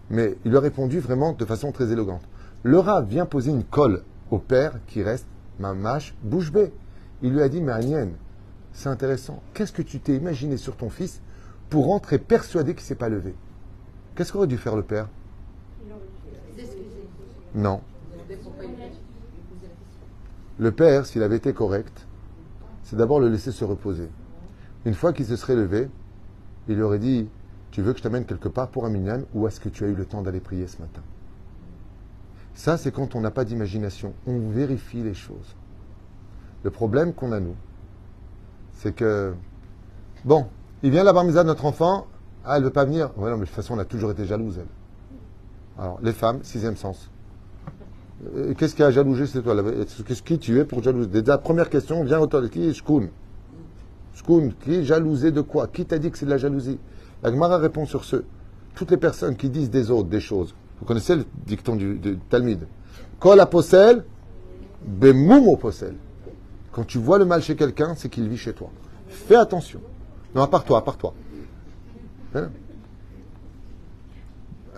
Mais 0.10 0.38
il 0.46 0.52
lui 0.52 0.58
a 0.58 0.62
répondu 0.62 1.00
vraiment 1.00 1.34
de 1.34 1.46
façon 1.46 1.72
très 1.72 1.92
élégante. 1.92 2.22
Le 2.64 2.78
rat 2.78 3.02
vient 3.02 3.26
poser 3.26 3.52
une 3.52 3.64
colle 3.64 4.04
au 4.30 4.38
père 4.38 4.74
qui 4.86 5.02
reste 5.02 5.26
ma 5.60 5.74
mâche 5.74 6.14
bouche 6.24 6.52
bée. 6.52 6.72
Il 7.24 7.34
lui 7.34 7.42
a 7.42 7.50
dit, 7.50 7.62
mais 7.62 7.74
c'est 8.74 8.90
intéressant. 8.90 9.42
Qu'est-ce 9.54 9.72
que 9.72 9.82
tu 9.82 10.00
t'es 10.00 10.16
imaginé 10.16 10.58
sur 10.58 10.76
ton 10.76 10.90
fils 10.90 11.22
pour 11.70 11.86
rentrer 11.86 12.18
persuadé 12.18 12.74
qu'il 12.74 12.84
ne 12.84 12.88
s'est 12.88 12.96
pas 12.96 13.10
levé? 13.10 13.36
Qu'est-ce 14.16 14.32
qu'aurait 14.34 14.48
dû 14.48 14.58
faire 14.58 14.76
le 14.76 14.84
père? 14.84 15.08
Non. 17.54 17.82
Le 20.58 20.72
père, 20.72 21.06
s'il 21.06 21.24
avait 21.24 21.38
été 21.38 21.54
correct, 21.54 22.06
c'est 22.84 22.96
d'abord 22.96 23.20
le 23.20 23.30
laisser 23.30 23.52
se 23.52 23.66
reposer. 23.66 24.10
Une 24.86 24.94
fois 24.94 25.14
qu'il 25.14 25.26
se 25.26 25.36
serait 25.36 25.56
levé, 25.56 25.90
il 26.68 26.82
aurait 26.82 27.00
dit 27.00 27.30
Tu 27.72 27.82
veux 27.82 27.94
que 27.94 28.00
je 28.00 28.04
t'amène 28.04 28.26
quelque 28.26 28.48
part 28.48 28.70
pour 28.70 28.86
un 28.86 28.90
minyan 28.90 29.24
ou 29.34 29.48
est-ce 29.48 29.60
que 29.60 29.70
tu 29.70 29.84
as 29.84 29.88
eu 29.88 29.96
le 29.96 30.06
temps 30.06 30.22
d'aller 30.22 30.40
prier 30.40 30.68
ce 30.68 30.82
matin? 30.82 31.02
Ça, 32.54 32.78
c'est 32.78 32.92
quand 32.92 33.16
on 33.16 33.22
n'a 33.22 33.32
pas 33.32 33.46
d'imagination. 33.46 34.14
On 34.28 34.50
vérifie 34.50 35.04
les 35.04 35.14
choses. 35.14 35.56
Le 36.64 36.70
problème 36.70 37.14
qu'on 37.14 37.32
a, 37.32 37.40
nous, 37.40 37.56
c'est 38.82 38.94
que, 38.94 39.34
bon, 40.26 40.48
il 40.82 40.90
vient 40.90 41.04
la 41.04 41.14
bar 41.14 41.24
de 41.24 41.44
notre 41.44 41.66
enfant, 41.66 42.08
ah, 42.44 42.56
elle 42.56 42.62
ne 42.62 42.68
veut 42.68 42.74
pas 42.74 42.86
venir. 42.86 43.12
Ouais, 43.16 43.30
non, 43.30 43.36
mais 43.36 43.42
de 43.42 43.46
toute 43.46 43.56
façon, 43.56 43.76
on 43.76 43.80
a 43.80 43.86
toujours 43.86 44.10
été 44.10 44.26
jalouse, 44.26 44.58
elle. 44.58 45.84
Alors, 45.84 46.00
les 46.02 46.14
femmes, 46.14 46.40
sixième 46.42 46.76
sens. 46.76 47.12
Euh, 48.36 48.56
Qu'est-ce 48.56 48.76
qui 48.76 48.82
a 48.82 48.90
jalousé 48.90 49.28
c'est 49.28 49.44
toi 49.44 49.56
Qu'est-ce 50.08 50.24
qui 50.24 50.40
tu 50.40 50.60
es 50.60 50.66
pour 50.66 50.82
jalouser 50.82 51.10
Déjà, 51.10 51.38
première 51.38 51.70
question, 51.70 52.04
viens 52.04 52.20
au 52.20 52.26
toit. 52.26 52.48
Qui? 52.50 52.70
Est 52.70 52.74
Shkoun 52.74 53.10
Shkoun, 54.16 54.54
qui 54.64 54.76
est 54.76 54.84
jalousé 54.84 55.32
de 55.32 55.42
quoi? 55.42 55.68
Qui 55.68 55.86
t'a 55.86 56.00
dit 56.00 56.10
que 56.10 56.18
c'est 56.18 56.26
de 56.26 56.32
la 56.32 56.38
jalousie? 56.38 56.80
La 57.22 57.32
Gemara 57.32 57.60
répond 57.60 57.86
sur 57.86 58.04
ce. 58.04 58.24
Toutes 58.74 58.90
les 58.90 58.98
personnes 58.98 59.36
qui 59.36 59.50
disent 59.50 59.70
des 59.70 59.92
autres 59.92 60.10
des 60.10 60.20
choses. 60.20 60.56
Vous 60.80 60.86
connaissez 60.86 61.16
le 61.16 61.26
dicton 61.46 61.76
du, 61.76 62.00
Talmud? 62.30 62.66
Kol 63.20 63.40
aposel, 63.40 64.04
bemoum 64.84 65.56
posel. 65.58 65.96
Quand 66.72 66.86
tu 66.86 66.98
vois 66.98 67.18
le 67.18 67.26
mal 67.26 67.42
chez 67.42 67.56
quelqu'un, 67.56 67.96
c'est 67.96 68.10
qu'il 68.10 68.28
vit 68.28 68.38
chez 68.38 68.54
toi. 68.54 68.70
Fais 69.08 69.36
attention. 69.36 69.82
Non, 70.34 70.42
à 70.42 70.48
part 70.48 70.64
toi, 70.64 70.80
à 70.80 70.82
part 70.82 70.98
toi. 70.98 71.14
Hein 72.34 72.50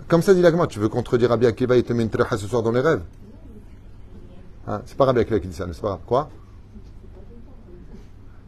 Comme 0.08 0.22
ça 0.22 0.34
dit 0.34 0.42
l'agma, 0.42 0.66
tu 0.66 0.80
veux 0.80 0.88
contredire 0.88 1.30
Rabbi 1.30 1.46
Akiva 1.46 1.76
et 1.76 1.82
te 1.82 1.92
met 1.92 2.02
une 2.02 2.10
ce 2.10 2.46
soir 2.46 2.62
dans 2.62 2.72
les 2.72 2.80
rêves 2.80 3.02
hein 4.66 4.82
C'est 4.86 4.96
pas 4.96 5.04
Rabbi 5.04 5.20
Akiva 5.20 5.38
qui 5.38 5.48
dit 5.48 5.54
ça, 5.54 5.66
n'est-ce 5.66 5.80
pas 5.80 6.00
Quoi 6.04 6.28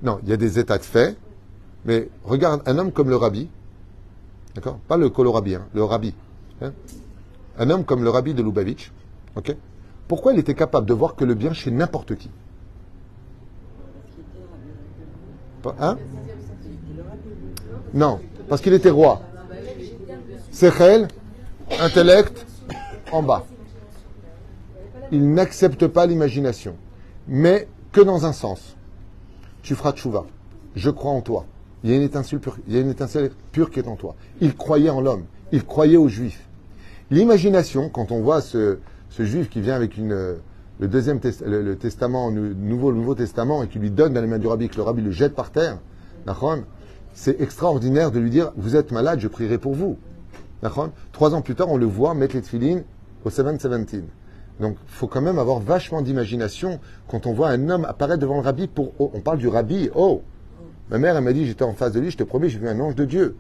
Non, 0.03 0.19
il 0.25 0.29
y 0.29 0.33
a 0.33 0.37
des 0.37 0.59
états 0.59 0.79
de 0.79 0.83
fait, 0.83 1.17
mais 1.85 2.09
regarde 2.25 2.63
un 2.67 2.79
homme 2.79 2.91
comme 2.91 3.09
le 3.09 3.17
Rabbi, 3.17 3.49
d'accord 4.57 4.79
Pas 4.89 4.97
le 4.97 5.09
Kolorabi, 5.09 5.55
hein, 5.55 5.67
le 5.73 5.85
Rabbi. 5.85 6.15
Hein 6.63 6.73
un 7.59 7.71
homme 7.71 7.85
comme 7.85 8.03
le 8.03 8.11
Rabbi 8.11 8.35
de 8.35 8.43
Lubavitch, 8.43 8.93
ok 9.35 9.57
Pourquoi 10.09 10.33
il 10.33 10.39
était 10.39 10.55
capable 10.55 10.87
de 10.87 10.95
voir 10.95 11.15
que 11.15 11.25
le 11.25 11.35
bien 11.35 11.53
chez 11.53 11.71
n'importe 11.71 12.17
qui 12.17 12.31
Hein? 15.81 15.99
Non, 17.95 18.21
parce 18.49 18.61
qu'il 18.61 18.73
était 18.73 18.91
roi. 18.91 19.23
Sechel, 20.51 21.09
intellect, 21.81 22.47
en 23.13 23.23
bas. 23.23 23.47
Il 25.13 25.33
n'accepte 25.33 25.87
pas 25.87 26.07
l'imagination, 26.07 26.77
mais 27.29 27.69
que 27.93 28.01
dans 28.01 28.27
un 28.27 28.33
sens. 28.33 28.77
Tu 29.63 29.75
feras 29.75 29.93
tchouva. 29.93 30.27
Je 30.75 30.91
crois 30.91 31.11
en 31.11 31.21
toi. 31.21 31.47
Il 31.85 31.91
y 31.91 31.95
a 31.95 31.97
une 31.97 32.91
étincelle 32.91 33.31
pure, 33.53 33.71
qui 33.71 33.79
est 33.79 33.89
en 33.89 33.97
toi. 33.97 34.17
Il 34.41 34.55
croyait 34.57 34.91
en 34.91 35.01
l'homme. 35.01 35.25
Il 35.53 35.65
croyait 35.65 35.97
aux 35.97 36.09
juifs. 36.09 36.47
L'imagination, 37.11 37.89
quand 37.89 38.11
on 38.11 38.21
voit 38.21 38.41
ce, 38.41 38.79
juif 39.19 39.49
qui 39.49 39.61
vient 39.61 39.75
avec 39.75 39.97
une, 39.97 40.37
le 40.79 40.89
deuxième 40.89 41.21
le, 41.45 41.75
testament, 41.77 42.31
le 42.31 42.53
nouveau, 42.53 42.91
le 42.91 42.99
nouveau 42.99 43.15
testament, 43.15 43.63
et 43.63 43.69
qui 43.69 43.79
lui 43.79 43.91
donne 43.91 44.13
dans 44.13 44.21
les 44.21 44.27
mains 44.27 44.39
du 44.39 44.47
rabbi, 44.47 44.69
que 44.69 44.77
le 44.77 44.83
rabbi 44.83 45.03
le 45.03 45.11
jette 45.11 45.35
par 45.35 45.51
terre, 45.51 45.79
c'est 47.15 47.41
extraordinaire 47.41 48.11
de 48.11 48.19
lui 48.19 48.31
dire 48.31 48.53
Vous 48.57 48.77
êtes 48.77 48.93
malade, 48.93 49.21
je 49.21 49.29
prierai 49.29 49.59
pour 49.59 49.75
vous. 49.75 49.97
Trois 51.13 51.35
ans 51.35 51.41
plus 51.41 51.55
tard, 51.55 51.71
on 51.71 51.77
le 51.77 51.87
voit 51.87 52.15
mettre 52.15 52.35
les 52.35 52.43
tefilines 52.43 52.85
au 53.25 53.31
7-17. 53.31 54.03
Donc, 54.61 54.77
il 54.87 54.93
faut 54.93 55.07
quand 55.07 55.21
même 55.21 55.39
avoir 55.39 55.61
vachement 55.61 56.03
d'imagination 56.03 56.81
quand 57.09 57.27
on 57.27 57.33
voit 57.33 57.49
un 57.49 57.69
homme 57.69 57.85
apparaître 57.85 58.21
devant 58.21 58.37
le 58.37 58.43
rabbi 58.43 58.67
pour. 58.67 58.93
Oh, 58.99 59.11
on 59.15 59.21
parle 59.21 59.39
du 59.39 59.49
rabbi, 59.49 59.91
oh 59.95 60.23
Ma 60.91 60.99
mère, 60.99 61.17
elle 61.17 61.25
m'a 61.25 61.33
dit 61.33 61.47
J'étais 61.47 61.65
en 61.65 61.73
face 61.73 61.93
de 61.93 62.01
lui, 62.01 62.11
je 62.11 62.17
te 62.17 62.23
promets, 62.23 62.49
j'ai 62.49 62.59
vu 62.59 62.69
un 62.69 62.79
ange 62.81 62.95
de 62.95 63.05
Dieu. 63.05 63.37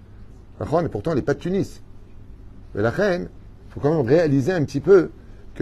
Et 0.61 0.89
pourtant, 0.89 1.11
elle 1.11 1.19
n'est 1.19 1.23
pas 1.23 1.35
de 1.35 1.39
Tunis. 1.39 1.83
Mais 2.75 2.83
la 2.83 2.91
reine, 2.91 3.29
il 3.69 3.73
faut 3.73 3.81
quand 3.81 3.95
même 3.95 4.07
réaliser 4.07 4.53
un 4.53 4.65
petit 4.65 4.81
peu 4.81 5.11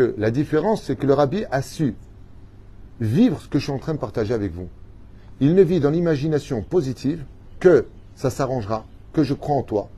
la 0.00 0.30
différence, 0.30 0.82
c'est 0.82 0.96
que 0.96 1.06
le 1.06 1.14
rabbi 1.14 1.44
a 1.50 1.62
su 1.62 1.94
vivre 3.00 3.40
ce 3.40 3.48
que 3.48 3.58
je 3.58 3.64
suis 3.64 3.72
en 3.72 3.78
train 3.78 3.94
de 3.94 3.98
partager 3.98 4.34
avec 4.34 4.52
vous. 4.52 4.68
Il 5.40 5.54
ne 5.54 5.62
vit 5.62 5.80
dans 5.80 5.90
l'imagination 5.90 6.62
positive 6.62 7.24
que 7.60 7.86
ça 8.14 8.30
s'arrangera, 8.30 8.86
que 9.12 9.22
je 9.22 9.34
crois 9.34 9.56
en 9.56 9.62
toi. 9.62 9.88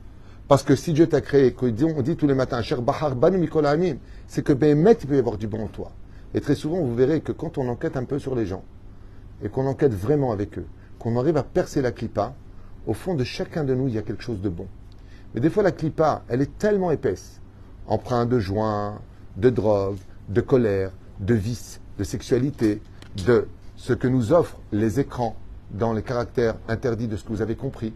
Parce 0.47 0.63
que 0.63 0.75
si 0.75 0.93
Dieu 0.93 1.07
t'a 1.07 1.21
créé, 1.21 1.51
qu'on 1.51 1.69
dit, 1.69 2.15
tous 2.15 2.27
les 2.27 2.33
matins, 2.33 2.61
Cher 2.61 2.81
Bahar 2.81 3.15
Banu 3.15 3.49
c'est 4.27 4.43
que 4.43 4.53
Behemet, 4.53 4.97
il 5.01 5.07
peut 5.07 5.15
y 5.15 5.19
avoir 5.19 5.37
du 5.37 5.47
bon 5.47 5.65
en 5.65 5.67
toi. 5.67 5.91
Et 6.33 6.41
très 6.41 6.55
souvent, 6.55 6.77
vous 6.77 6.95
verrez 6.95 7.21
que 7.21 7.31
quand 7.31 7.57
on 7.57 7.67
enquête 7.67 7.97
un 7.97 8.05
peu 8.05 8.19
sur 8.19 8.35
les 8.35 8.45
gens, 8.45 8.63
et 9.43 9.49
qu'on 9.49 9.67
enquête 9.67 9.93
vraiment 9.93 10.31
avec 10.31 10.57
eux, 10.57 10.65
qu'on 10.99 11.17
arrive 11.17 11.37
à 11.37 11.43
percer 11.43 11.81
la 11.81 11.91
clipa, 11.91 12.33
au 12.87 12.93
fond 12.93 13.13
de 13.13 13.23
chacun 13.23 13.63
de 13.63 13.75
nous, 13.75 13.87
il 13.87 13.95
y 13.95 13.97
a 13.97 14.01
quelque 14.01 14.23
chose 14.23 14.41
de 14.41 14.49
bon. 14.49 14.67
Mais 15.35 15.41
des 15.41 15.49
fois, 15.49 15.63
la 15.63 15.71
clipa, 15.71 16.23
elle 16.29 16.41
est 16.41 16.57
tellement 16.57 16.91
épaisse, 16.91 17.41
empreinte 17.85 18.29
de 18.29 18.39
joint, 18.39 18.99
de 19.37 19.49
drogue, 19.49 19.97
de 20.29 20.41
colère, 20.41 20.91
de 21.19 21.33
vice, 21.33 21.79
de 21.97 22.03
sexualité, 22.03 22.81
de 23.25 23.47
ce 23.75 23.93
que 23.93 24.07
nous 24.07 24.33
offrent 24.33 24.59
les 24.71 24.99
écrans 24.99 25.35
dans 25.71 25.93
les 25.93 26.03
caractères 26.03 26.55
interdits 26.67 27.07
de 27.07 27.15
ce 27.15 27.23
que 27.23 27.29
vous 27.29 27.41
avez 27.41 27.55
compris. 27.55 27.93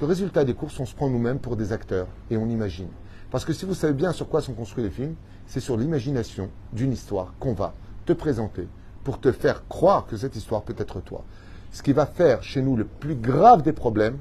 Le 0.00 0.06
résultat 0.06 0.44
des 0.44 0.54
courses, 0.54 0.78
on 0.80 0.86
se 0.86 0.94
prend 0.94 1.08
nous-mêmes 1.08 1.38
pour 1.38 1.56
des 1.56 1.72
acteurs 1.72 2.06
et 2.30 2.36
on 2.36 2.48
imagine. 2.48 2.88
Parce 3.30 3.44
que 3.44 3.52
si 3.52 3.64
vous 3.64 3.74
savez 3.74 3.94
bien 3.94 4.12
sur 4.12 4.28
quoi 4.28 4.40
sont 4.40 4.52
construits 4.52 4.84
les 4.84 4.90
films, 4.90 5.14
c'est 5.46 5.60
sur 5.60 5.76
l'imagination 5.76 6.50
d'une 6.72 6.92
histoire 6.92 7.34
qu'on 7.40 7.52
va 7.52 7.74
te 8.06 8.12
présenter 8.12 8.68
pour 9.02 9.20
te 9.20 9.32
faire 9.32 9.66
croire 9.68 10.06
que 10.06 10.16
cette 10.16 10.36
histoire 10.36 10.62
peut 10.62 10.74
être 10.78 11.00
toi. 11.00 11.24
Ce 11.72 11.82
qui 11.82 11.92
va 11.92 12.06
faire 12.06 12.42
chez 12.42 12.62
nous 12.62 12.76
le 12.76 12.84
plus 12.84 13.16
grave 13.16 13.62
des 13.62 13.72
problèmes, 13.72 14.18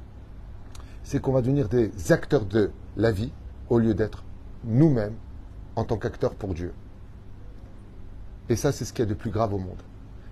c'est 1.03 1.21
qu'on 1.21 1.31
va 1.31 1.41
devenir 1.41 1.69
des 1.69 1.91
acteurs 2.11 2.45
de 2.45 2.71
la 2.97 3.11
vie 3.11 3.31
au 3.69 3.77
lieu 3.77 3.93
d'être 3.93 4.23
nous-mêmes 4.63 5.15
en 5.75 5.83
tant 5.83 5.97
qu'acteurs 5.97 6.35
pour 6.35 6.53
Dieu. 6.53 6.73
Et 8.49 8.55
ça, 8.55 8.71
c'est 8.71 8.85
ce 8.85 8.93
qu'il 8.93 9.05
y 9.05 9.07
a 9.07 9.09
de 9.09 9.13
plus 9.13 9.29
grave 9.29 9.53
au 9.53 9.57
monde. 9.57 9.81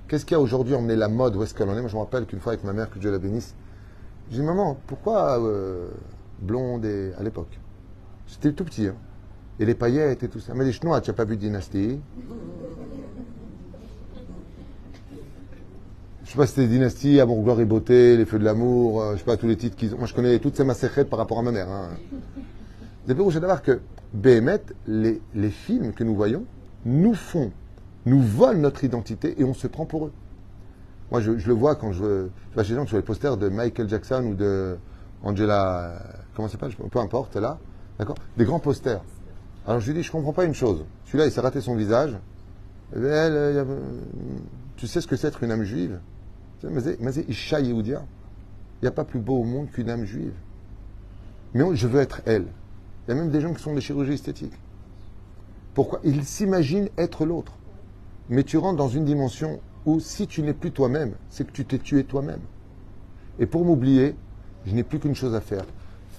Qu'est-ce 0.08 0.26
qui 0.26 0.36
a 0.36 0.40
aujourd'hui 0.40 0.76
emmené 0.76 0.96
la 0.96 1.08
mode 1.08 1.36
Où 1.36 1.44
est-ce 1.44 1.54
qu'elle 1.54 1.70
en 1.70 1.78
est? 1.78 1.82
Moi, 1.82 1.90
je 1.90 1.96
me 1.96 2.02
rappelle 2.02 2.26
qu'une 2.26 2.40
fois 2.40 2.54
avec 2.54 2.66
ma 2.66 2.74
mère, 2.74 2.90
que 2.90 3.00
Dieu 3.00 3.12
la 3.12 3.20
bénisse, 3.20 3.56
j'ai 4.30 4.40
dit 4.40 4.46
Maman, 4.46 4.78
pourquoi 4.88 5.40
euh, 5.42 5.90
blonde 6.40 6.86
à 6.86 7.24
l'époque 7.24 7.60
J'étais 8.28 8.52
tout 8.52 8.66
petit. 8.66 8.88
Hein. 8.88 8.96
Et 9.60 9.66
les 9.66 9.76
paillettes 9.76 10.24
et 10.24 10.28
tout 10.28 10.40
ça. 10.40 10.52
Elle 10.52 10.58
m'a 10.58 10.64
dit 10.64 10.74
Chenois, 10.74 11.02
tu 11.02 11.10
n'as 11.10 11.16
pas 11.16 11.26
vu 11.26 11.38
Dynastie 11.38 12.00
Je 16.24 16.30
sais 16.32 16.38
pas 16.38 16.48
si 16.48 16.54
c'était 16.54 16.68
Dynastie, 16.68 17.20
Amour, 17.20 17.44
Gloire 17.44 17.60
et 17.60 17.66
Beauté, 17.66 18.16
Les 18.16 18.26
Feux 18.26 18.40
de 18.40 18.46
l'Amour, 18.46 19.02
euh, 19.02 19.14
je 19.14 19.18
sais 19.18 19.26
pas 19.26 19.36
tous 19.36 19.48
les 19.48 19.58
titres 19.58 19.76
qu'ils 19.76 19.94
ont. 19.94 19.98
Moi, 19.98 20.08
je 20.08 20.14
connais 20.14 20.40
toutes 20.40 20.56
ces 20.56 20.64
massacrettes 20.64 21.10
par 21.10 21.20
rapport 21.20 21.40
à 21.40 21.42
ma 21.42 21.52
mère. 21.52 21.70
Hein. 21.70 21.90
Vous 23.06 23.12
avez 23.12 23.40
d'avoir 23.40 23.62
que 23.62 23.82
Béhémet, 24.14 24.62
les, 24.88 25.22
les 25.34 25.50
films 25.50 25.94
que 25.94 26.04
nous 26.04 26.16
voyons, 26.16 26.46
nous 26.86 27.14
font 27.14 27.52
nous 28.06 28.22
volent 28.22 28.60
notre 28.60 28.84
identité 28.84 29.40
et 29.40 29.44
on 29.44 29.54
se 29.54 29.68
prend 29.68 29.86
pour 29.86 30.08
eux. 30.08 30.12
Moi, 31.12 31.22
je, 31.22 31.38
je 31.38 31.48
le 31.48 31.54
vois 31.54 31.76
quand 31.76 31.92
je, 31.92 32.28
je 32.52 32.56
vais 32.56 32.64
chez 32.64 32.74
les 32.74 32.80
gens 32.80 32.88
sur 32.88 32.98
les 32.98 33.04
posters 33.04 33.38
de 33.38 33.50
Michael 33.50 33.88
Jackson 33.90 34.24
ou 34.26 34.34
de 34.34 34.78
Angela, 35.24 36.02
comment 36.36 36.48
ça 36.48 36.54
s'appelle? 36.54 36.76
Peu 36.76 37.00
importe, 37.00 37.36
là, 37.36 37.60
d'accord? 38.00 38.16
Des 38.38 38.46
grands 38.46 38.60
posters. 38.60 39.02
Alors 39.68 39.80
je 39.80 39.92
lui 39.92 39.98
dis, 40.00 40.04
je 40.04 40.12
comprends 40.12 40.34
pas 40.34 40.46
une 40.46 40.54
chose. 40.54 40.84
Celui-là, 41.06 41.26
il 41.26 41.32
s'est 41.32 41.42
raté 41.42 41.62
son 41.62 41.76
visage. 41.76 42.18
Elle, 42.96 43.66
tu 44.78 44.88
sais 44.88 45.00
ce 45.00 45.08
que 45.08 45.16
c'est 45.16 45.28
être 45.28 45.44
une 45.44 45.52
âme 45.52 45.64
juive? 45.64 46.00
Mais 46.64 47.12
Isha 47.28 47.60
Yehudia. 47.60 48.04
Il 48.82 48.86
n'y 48.86 48.88
a 48.88 48.92
pas 48.92 49.06
plus 49.06 49.20
beau 49.20 49.38
au 49.38 49.44
monde 49.44 49.70
qu'une 49.70 49.90
âme 49.90 50.06
juive. 50.06 50.34
Mais 51.54 51.64
je 51.76 51.88
veux 51.88 52.00
être 52.00 52.22
elle. 52.26 52.48
Il 53.08 53.12
y 53.12 53.14
a 53.14 53.16
même 53.16 53.32
des 53.32 53.42
gens 53.42 53.54
qui 53.54 53.62
sont 53.62 53.74
des 53.74 53.82
chirurgies 53.82 54.14
esthétiques. 54.14 54.58
Pourquoi? 55.74 56.00
Ils 56.04 56.26
s'imaginent 56.26 56.90
être 56.98 57.26
l'autre 57.26 57.54
mais 58.32 58.46
tu 58.46 58.58
rentres 58.58 58.78
dans 58.78 58.88
une 58.88 59.04
dimension 59.04 59.60
où 59.86 60.00
si 60.00 60.26
tu 60.26 60.42
n'es 60.42 60.54
plus 60.54 60.72
toi-même, 60.72 61.16
c'est 61.30 61.46
que 61.46 61.52
tu 61.52 61.66
t'es 61.66 61.80
tué 61.80 62.06
toi-même. 62.06 62.40
Et 63.40 63.46
pour 63.46 63.66
m'oublier, 63.66 64.16
je 64.66 64.74
n'ai 64.74 64.84
plus 64.84 65.00
qu'une 65.00 65.16
chose 65.16 65.36
à 65.36 65.42
faire. 65.42 65.66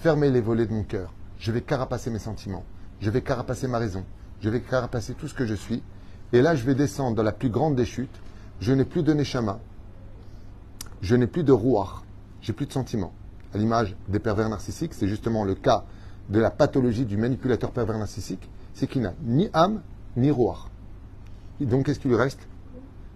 Fermer 0.00 0.30
les 0.30 0.42
volets 0.42 0.66
de 0.66 0.74
mon 0.74 0.82
cœur. 0.82 1.14
Je 1.38 1.50
vais 1.52 1.62
carapacer 1.62 2.10
mes 2.10 2.18
sentiments. 2.18 2.64
Je 3.00 3.08
vais 3.08 3.22
carapacer 3.22 3.66
ma 3.66 3.78
raison. 3.78 4.04
Je 4.42 4.50
vais 4.50 4.60
carapacer 4.60 5.14
tout 5.14 5.26
ce 5.26 5.32
que 5.32 5.46
je 5.46 5.54
suis. 5.54 5.82
Et 6.34 6.42
là, 6.42 6.54
je 6.54 6.64
vais 6.64 6.74
descendre 6.74 7.16
dans 7.16 7.22
la 7.22 7.32
plus 7.32 7.48
grande 7.48 7.76
des 7.76 7.86
chutes. 7.86 8.20
Je 8.60 8.72
n'ai 8.72 8.84
plus 8.84 9.02
de 9.02 9.14
neshama. 9.14 9.58
Je 11.00 11.16
n'ai 11.16 11.26
plus 11.26 11.44
de 11.44 11.52
rouar. 11.52 12.04
J'ai 12.42 12.52
plus 12.52 12.66
de 12.66 12.72
sentiments. 12.72 13.14
À 13.54 13.58
l'image 13.58 13.96
des 14.08 14.18
pervers 14.18 14.50
narcissiques, 14.50 14.92
c'est 14.92 15.08
justement 15.08 15.44
le 15.44 15.54
cas 15.54 15.84
de 16.32 16.40
la 16.40 16.50
pathologie 16.50 17.04
du 17.04 17.16
manipulateur 17.16 17.70
pervers 17.70 17.98
narcissique. 17.98 18.48
C'est 18.74 18.86
qu'il 18.86 19.02
n'a 19.02 19.14
ni 19.22 19.50
âme, 19.52 19.82
ni 20.16 20.30
rouar. 20.30 20.70
Donc, 21.60 21.86
qu'est-ce 21.86 22.00
qui 22.00 22.08
lui 22.08 22.16
reste? 22.16 22.40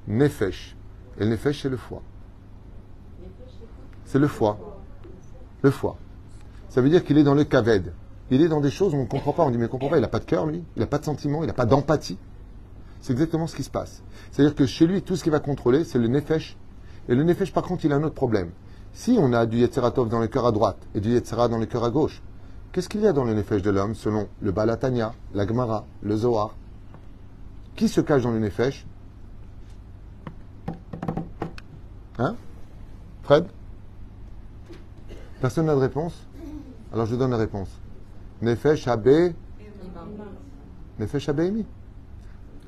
Nefesh. 0.06 0.76
Et 1.18 1.24
le 1.24 1.30
Nefesh, 1.30 1.62
c'est 1.62 1.68
le 1.68 1.78
foie. 1.78 2.02
C'est 4.04 4.18
le 4.18 4.28
foie. 4.28 4.58
Le 5.62 5.70
foie. 5.70 5.96
Ça 6.68 6.80
veut 6.80 6.90
dire 6.90 7.02
qu'il 7.04 7.18
est 7.18 7.24
dans 7.24 7.34
le 7.34 7.44
kaved. 7.44 7.92
Il 8.30 8.42
est 8.42 8.48
dans 8.48 8.60
des 8.60 8.70
choses 8.70 8.92
où 8.92 8.98
on 8.98 9.02
ne 9.02 9.08
comprend 9.08 9.32
pas. 9.32 9.44
On 9.44 9.50
dit, 9.50 9.56
mais 9.56 9.64
il 9.64 9.68
ne 9.68 9.72
comprend 9.72 9.88
pas, 9.88 9.96
il 9.96 10.02
n'a 10.02 10.08
pas 10.08 10.20
de 10.20 10.24
cœur, 10.26 10.46
lui. 10.46 10.62
Il 10.76 10.80
n'a 10.80 10.86
pas 10.86 10.98
de 10.98 11.04
sentiment, 11.04 11.42
il 11.42 11.46
n'a 11.46 11.54
pas 11.54 11.66
d'empathie. 11.66 12.18
C'est 13.00 13.12
exactement 13.12 13.46
ce 13.46 13.56
qui 13.56 13.62
se 13.62 13.70
passe. 13.70 14.02
C'est-à-dire 14.30 14.54
que 14.54 14.66
chez 14.66 14.86
lui, 14.86 15.02
tout 15.02 15.16
ce 15.16 15.22
qu'il 15.22 15.32
va 15.32 15.40
contrôler, 15.40 15.84
c'est 15.84 15.98
le 15.98 16.08
Nefesh. 16.08 16.56
Et 17.08 17.14
le 17.14 17.24
Nefesh, 17.24 17.52
par 17.52 17.62
contre, 17.64 17.84
il 17.86 17.92
a 17.92 17.96
un 17.96 18.02
autre 18.02 18.14
problème. 18.14 18.50
Si 18.92 19.16
on 19.18 19.32
a 19.32 19.46
du 19.46 19.58
Yetzeratov 19.58 20.08
dans 20.08 20.18
le 20.20 20.26
cœur 20.26 20.46
à 20.46 20.52
droite 20.52 20.78
et 20.94 21.00
du 21.00 21.10
Yetzera 21.10 21.48
dans 21.48 21.58
le 21.58 21.66
cœur 21.66 21.84
à 21.84 21.90
gauche, 21.90 22.22
qu'est-ce 22.76 22.90
qu'il 22.90 23.00
y 23.00 23.06
a 23.06 23.14
dans 23.14 23.24
le 23.24 23.32
Nefesh 23.32 23.62
de 23.62 23.70
l'homme 23.70 23.94
selon 23.94 24.28
le 24.42 24.52
Balatania, 24.52 25.14
la 25.32 25.46
Gemara, 25.46 25.86
le 26.02 26.14
Zohar? 26.14 26.54
Qui 27.74 27.88
se 27.88 28.02
cache 28.02 28.22
dans 28.22 28.32
le 28.32 28.38
Nefesh? 28.38 28.86
Hein? 32.18 32.36
Fred? 33.22 33.46
Personne 35.40 35.64
n'a 35.64 35.74
de 35.74 35.80
réponse? 35.80 36.26
Alors 36.92 37.06
je 37.06 37.16
donne 37.16 37.30
la 37.30 37.38
réponse. 37.38 37.70
Nefesh 38.42 38.86
Abe. 38.88 39.32
Nefesh 40.98 41.30
Abeimi. 41.30 41.64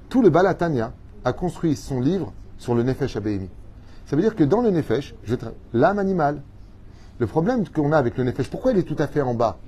Tout 0.09 0.23
le 0.23 0.31
Balatania 0.31 0.95
a 1.23 1.35
construit 1.35 1.77
son 1.77 2.01
livre 2.01 2.33
sur 2.57 2.75
le 2.75 2.83
Nefesh 2.83 3.15
Abeimi. 3.17 3.51
Ça 4.07 4.17
veut 4.17 4.23
dire 4.23 4.35
que 4.35 4.45
dans 4.45 4.63
le 4.63 4.71
Nefesh, 4.71 5.15
l'âme 5.75 5.99
animale, 5.99 6.41
le 7.19 7.27
problème 7.27 7.69
qu'on 7.69 7.93
a 7.93 7.99
avec 7.99 8.17
le 8.17 8.25
Nefesh, 8.25 8.49
pourquoi 8.49 8.73
il 8.73 8.79
est 8.79 8.85
tout 8.85 8.97
à 8.99 9.07
fait 9.07 9.21
en 9.21 9.35
bas? 9.35 9.59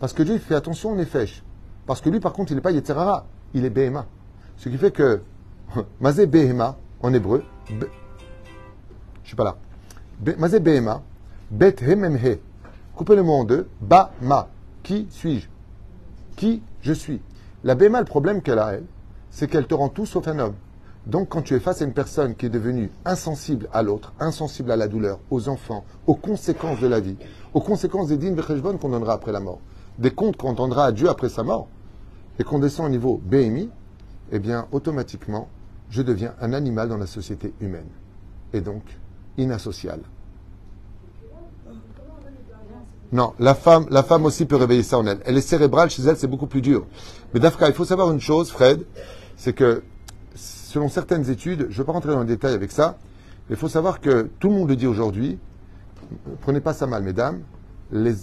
Parce 0.00 0.12
que 0.12 0.22
Dieu 0.22 0.34
il 0.34 0.40
fait 0.40 0.54
attention 0.54 0.92
au 0.92 0.96
Nefesh. 0.96 1.42
Parce 1.86 2.00
que 2.00 2.08
lui, 2.10 2.20
par 2.20 2.32
contre, 2.32 2.52
il 2.52 2.54
n'est 2.54 2.60
pas 2.60 2.72
Yetzerara, 2.72 3.26
il 3.54 3.64
est 3.64 3.70
Behema. 3.70 4.06
Ce 4.56 4.68
qui 4.68 4.76
fait 4.78 4.90
que 4.90 5.20
Mazé 6.00 6.26
Behema, 6.26 6.76
en 7.02 7.12
hébreu, 7.12 7.44
Be- 7.68 7.86
je 9.22 9.28
suis 9.28 9.36
pas 9.36 9.44
là. 9.44 9.56
Mazé 10.38 10.60
Behema, 10.60 11.02
Bet 11.50 11.76
Hememhe. 11.82 12.38
Coupez 12.96 13.16
le 13.16 13.22
mot 13.22 13.34
en 13.34 13.44
deux. 13.44 13.68
Ba 13.80 14.12
Ma. 14.20 14.48
Qui 14.82 15.06
suis-je? 15.10 15.48
Qui 16.36 16.62
je 16.80 16.92
suis? 16.92 17.20
La 17.64 17.74
Behema, 17.74 18.00
le 18.00 18.06
problème 18.06 18.40
qu'elle 18.42 18.58
a, 18.58 18.72
elle, 18.74 18.84
c'est 19.30 19.48
qu'elle 19.48 19.66
te 19.66 19.74
rend 19.74 19.88
tout 19.90 20.06
sauf 20.06 20.26
un 20.28 20.38
homme. 20.38 20.54
Donc, 21.06 21.28
quand 21.30 21.42
tu 21.42 21.54
es 21.54 21.60
face 21.60 21.82
à 21.82 21.84
une 21.84 21.92
personne 21.92 22.34
qui 22.34 22.46
est 22.46 22.50
devenue 22.50 22.90
insensible 23.04 23.68
à 23.72 23.82
l'autre, 23.82 24.12
insensible 24.20 24.70
à 24.70 24.76
la 24.76 24.86
douleur, 24.86 25.18
aux 25.30 25.48
enfants, 25.48 25.84
aux 26.06 26.14
conséquences 26.14 26.80
de 26.80 26.86
la 26.86 27.00
vie, 27.00 27.16
aux 27.54 27.60
conséquences 27.60 28.08
des 28.08 28.16
dînes 28.16 28.36
qu'on 28.80 28.88
donnera 28.90 29.14
après 29.14 29.32
la 29.32 29.40
mort, 29.40 29.60
des 30.00 30.10
comptes 30.10 30.36
qu'on 30.36 30.54
donnera 30.54 30.86
à 30.86 30.92
Dieu 30.92 31.08
après 31.08 31.28
sa 31.28 31.44
mort, 31.44 31.68
et 32.38 32.42
qu'on 32.42 32.58
descend 32.58 32.86
au 32.86 32.88
niveau 32.88 33.20
BMI, 33.22 33.68
eh 34.32 34.38
bien, 34.38 34.66
automatiquement, 34.72 35.48
je 35.90 36.02
deviens 36.02 36.34
un 36.40 36.52
animal 36.54 36.88
dans 36.88 36.96
la 36.96 37.06
société 37.06 37.52
humaine. 37.60 37.88
Et 38.54 38.62
donc, 38.62 38.82
inassocial. 39.36 40.00
Non, 43.12 43.34
la 43.38 43.54
femme, 43.54 43.86
la 43.90 44.02
femme 44.02 44.24
aussi 44.24 44.46
peut 44.46 44.56
réveiller 44.56 44.84
ça 44.84 44.96
en 44.96 45.06
elle. 45.06 45.20
Elle 45.24 45.36
est 45.36 45.42
cérébrale, 45.42 45.90
chez 45.90 46.02
elle, 46.02 46.16
c'est 46.16 46.28
beaucoup 46.28 46.46
plus 46.46 46.62
dur. 46.62 46.86
Mais 47.34 47.40
Dafka, 47.40 47.68
il 47.68 47.74
faut 47.74 47.84
savoir 47.84 48.10
une 48.10 48.20
chose, 48.20 48.50
Fred, 48.50 48.84
c'est 49.36 49.52
que 49.52 49.82
selon 50.34 50.88
certaines 50.88 51.28
études, 51.28 51.66
je 51.68 51.74
ne 51.74 51.78
vais 51.78 51.84
pas 51.84 51.92
rentrer 51.92 52.12
dans 52.12 52.20
le 52.20 52.26
détail 52.26 52.54
avec 52.54 52.70
ça, 52.70 52.96
mais 53.48 53.56
il 53.56 53.58
faut 53.58 53.68
savoir 53.68 54.00
que 54.00 54.30
tout 54.38 54.48
le 54.48 54.54
monde 54.54 54.68
le 54.68 54.76
dit 54.76 54.86
aujourd'hui, 54.86 55.38
prenez 56.40 56.60
pas 56.60 56.72
ça 56.72 56.86
mal, 56.86 57.02
mesdames, 57.02 57.40
les 57.90 58.14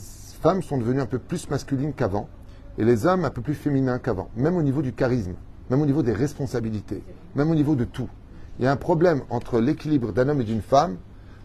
femmes 0.47 0.63
sont 0.63 0.77
devenues 0.77 1.01
un 1.01 1.07
peu 1.07 1.19
plus 1.19 1.49
masculines 1.49 1.91
qu'avant, 1.91 2.29
et 2.77 2.85
les 2.85 3.05
hommes 3.05 3.25
un 3.25 3.29
peu 3.29 3.41
plus 3.41 3.53
féminins 3.53 3.99
qu'avant, 3.99 4.29
même 4.37 4.55
au 4.55 4.61
niveau 4.61 4.81
du 4.81 4.93
charisme, 4.93 5.33
même 5.69 5.81
au 5.81 5.85
niveau 5.85 6.03
des 6.03 6.13
responsabilités, 6.13 7.03
même 7.35 7.51
au 7.51 7.55
niveau 7.55 7.75
de 7.75 7.83
tout. 7.83 8.07
Il 8.57 8.63
y 8.63 8.67
a 8.69 8.71
un 8.71 8.77
problème 8.77 9.23
entre 9.29 9.59
l'équilibre 9.59 10.13
d'un 10.13 10.29
homme 10.29 10.39
et 10.39 10.45
d'une 10.45 10.61
femme, 10.61 10.95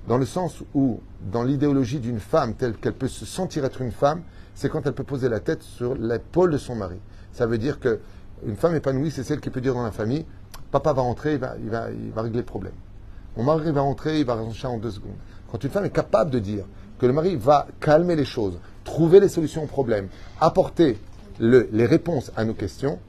dans 0.07 0.19
le 0.19 0.25
sens 0.25 0.63
où, 0.73 1.01
dans 1.33 1.43
l'idéologie 1.43 1.99
d'une 1.99 2.21
femme 2.21 2.55
telle 2.55 2.75
qu'elle 2.75 2.95
peut 2.95 3.09
se 3.09 3.27
sentir 3.27 3.65
être 3.65 3.83
une 3.83 3.91
femme, 3.91 4.23
c'est 4.55 4.69
quand 4.69 4.87
elle 4.87 4.95
peut 4.95 5.03
poser 5.03 5.29
la 5.29 5.41
tête 5.41 5.65
sur 5.65 5.97
l'épaule 5.97 6.53
de 6.53 6.59
son 6.59 6.77
mari. 6.77 7.01
Ça 7.33 7.47
veut 7.47 7.59
dire 7.59 7.81
que 7.81 7.99
une 8.47 8.55
femme 8.55 8.77
épanouie, 8.77 9.11
c'est 9.11 9.25
celle 9.25 9.41
qui 9.41 9.51
peut 9.51 9.61
dire 9.61 9.75
dans 9.75 9.83
la 9.83 9.91
famille, 9.91 10.25
papa 10.71 10.93
va 10.93 11.03
rentrer, 11.03 11.41
il 11.61 11.71
va 11.71 12.23
régler 12.23 12.39
le 12.39 12.47
problème. 12.47 12.75
Mon 13.37 13.43
mari 13.43 13.73
va 13.73 13.81
rentrer, 13.81 14.21
il 14.21 14.27
va 14.27 14.35
rentrer 14.35 14.69
en 14.69 14.79
deux 14.79 14.93
secondes. 14.93 15.19
Quand 15.51 15.65
une 15.65 15.71
femme 15.71 15.87
est 15.87 15.91
capable 15.91 16.31
de 16.31 16.39
dire 16.39 16.67
que 17.03 17.07
le 17.09 17.13
mari 17.13 17.35
va 17.35 17.67
calmer 17.81 18.15
les 18.15 18.25
choses, 18.25 18.61
trouver 18.85 19.19
les 19.19 19.29
solutions 19.29 19.65
aux 19.65 19.67
problèmes, 19.67 20.07
apporter 20.41 20.97
le- 21.41 21.69
les 21.73 21.85
réponses 21.85 22.31
à 22.37 22.45
nos 22.45 22.55
questions, 22.55 23.01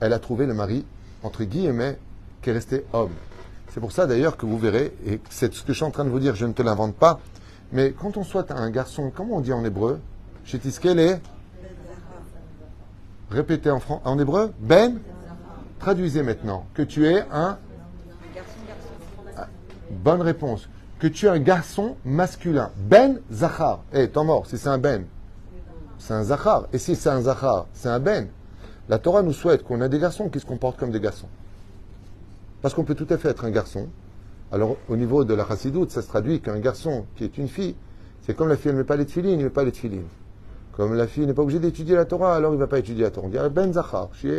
elle 0.00 0.12
a 0.12 0.18
trouvé 0.18 0.44
le 0.44 0.52
mari, 0.52 0.84
entre 1.22 1.44
guillemets, 1.44 1.96
qui 2.42 2.50
est 2.50 2.52
resté 2.52 2.84
homme. 2.92 3.12
C'est 3.72 3.80
pour 3.80 3.92
ça 3.92 4.06
d'ailleurs 4.06 4.36
que 4.36 4.44
vous 4.44 4.58
verrez, 4.58 4.92
et 5.06 5.20
c'est 5.30 5.54
ce 5.54 5.62
que 5.62 5.68
je 5.72 5.78
suis 5.78 5.84
en 5.86 5.90
train 5.90 6.04
de 6.04 6.10
vous 6.10 6.18
dire, 6.20 6.34
je 6.34 6.44
ne 6.44 6.52
te 6.52 6.60
l'invente 6.60 6.94
pas, 6.94 7.18
mais 7.72 7.92
quand 7.98 8.18
on 8.18 8.24
souhaite 8.24 8.50
un 8.50 8.68
garçon, 8.68 9.10
comment 9.14 9.36
on 9.36 9.40
dit 9.40 9.54
en 9.54 9.64
hébreu? 9.64 10.00
Chez 10.44 10.58
Tiskel 10.58 11.18
Répétez 13.30 13.70
en, 13.70 13.80
fran- 13.80 14.02
en 14.04 14.18
hébreu? 14.18 14.52
Ben? 14.60 14.98
Traduisez 15.78 16.22
maintenant 16.22 16.66
que 16.74 16.82
tu 16.82 17.06
es 17.06 17.24
un. 17.32 17.56
Bonne 19.90 20.20
réponse. 20.20 20.68
Que 21.00 21.06
tu 21.06 21.24
es 21.24 21.28
un 21.30 21.38
garçon 21.38 21.96
masculin. 22.04 22.70
Ben 22.76 23.20
Zachar. 23.32 23.82
Eh, 23.94 24.08
t'en 24.08 24.24
mort, 24.24 24.46
si 24.46 24.58
c'est 24.58 24.68
un 24.68 24.76
Ben. 24.76 25.06
C'est 25.98 26.12
un 26.12 26.24
Zachar. 26.24 26.68
Et 26.74 26.78
si 26.78 26.94
c'est 26.94 27.08
un 27.08 27.22
Zachar, 27.22 27.66
c'est 27.72 27.88
un 27.88 27.98
Ben. 27.98 28.28
La 28.90 28.98
Torah 28.98 29.22
nous 29.22 29.32
souhaite 29.32 29.64
qu'on 29.64 29.80
a 29.80 29.88
des 29.88 29.98
garçons 29.98 30.28
qui 30.28 30.40
se 30.40 30.44
comportent 30.44 30.76
comme 30.76 30.90
des 30.90 31.00
garçons. 31.00 31.28
Parce 32.60 32.74
qu'on 32.74 32.84
peut 32.84 32.94
tout 32.94 33.06
à 33.08 33.16
fait 33.16 33.30
être 33.30 33.46
un 33.46 33.50
garçon. 33.50 33.88
Alors, 34.52 34.76
au 34.90 34.96
niveau 34.96 35.24
de 35.24 35.32
la 35.32 35.46
chassidoute, 35.46 35.90
ça 35.90 36.02
se 36.02 36.08
traduit 36.08 36.42
qu'un 36.42 36.58
garçon 36.58 37.06
qui 37.16 37.24
est 37.24 37.38
une 37.38 37.48
fille, 37.48 37.76
c'est 38.22 38.36
comme 38.36 38.48
la 38.48 38.56
fille, 38.56 38.68
elle 38.68 38.74
ne 38.74 38.82
met 38.82 38.86
pas 38.86 38.96
les 38.96 39.06
tefilines, 39.06 39.32
il 39.32 39.38
ne 39.38 39.44
met 39.44 39.50
pas 39.50 39.64
les 39.64 39.72
tefilines. 39.72 40.08
Comme 40.72 40.94
la 40.94 41.06
fille 41.06 41.24
n'est 41.24 41.32
pas 41.32 41.42
obligée 41.42 41.60
d'étudier 41.60 41.94
la 41.94 42.04
Torah, 42.04 42.36
alors 42.36 42.52
il 42.52 42.56
ne 42.56 42.60
va 42.60 42.66
pas 42.66 42.78
étudier 42.78 43.04
la 43.04 43.10
Torah. 43.10 43.26
On 43.26 43.30
dit 43.30 43.38
Ben 43.54 43.72
Zachar, 43.72 44.10
qu'il 44.20 44.34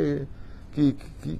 est 0.83 0.95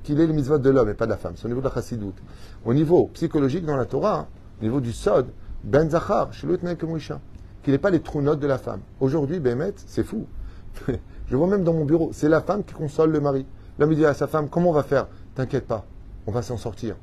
le 0.10 0.34
mitzvot 0.34 0.58
de 0.58 0.70
l'homme 0.72 0.90
et 0.90 0.96
pas 0.96 1.06
de 1.06 1.12
la 1.12 1.18
femme. 1.18 1.34
C'est 1.36 1.46
au 1.46 1.50
niveau 1.50 1.62
de 1.62 1.68
la 1.68 1.74
chassidoute. 1.74 2.18
Au 2.66 2.74
niveau 2.74 3.12
psychologique 3.14 3.66
dans 3.66 3.78
la 3.78 3.86
Torah, 3.86 4.28
au 4.62 4.64
niveau 4.64 4.80
du 4.80 4.94
Sod, 4.94 5.28
Ben 5.64 5.90
Zachar, 5.90 6.30
que 6.32 6.86
Mouisha, 6.86 7.20
qu'il 7.64 7.74
n'est 7.74 7.80
pas 7.80 7.90
les 7.90 8.00
trous 8.00 8.22
notes 8.22 8.40
de 8.40 8.48
la 8.48 8.58
femme. 8.58 8.82
Aujourd'hui, 9.00 9.40
Bémet, 9.40 9.74
c'est 9.88 10.04
fou. 10.04 10.28
Je 11.28 11.36
vois 11.36 11.48
même 11.48 11.64
dans 11.64 11.74
mon 11.74 11.86
bureau, 11.86 12.12
c'est 12.14 12.30
la 12.30 12.42
femme 12.42 12.64
qui 12.64 12.74
console 12.74 13.12
le 13.12 13.20
mari. 13.20 13.46
L'homme 13.80 13.96
dit 13.96 14.06
à 14.06 14.14
sa 14.14 14.28
femme, 14.28 14.50
comment 14.50 14.70
on 14.70 14.74
va 14.74 14.84
faire? 14.84 15.08
T'inquiète 15.34 15.66
pas, 15.66 15.86
on 16.28 16.32
va 16.32 16.42
s'en 16.42 16.58
sortir. 16.58 16.96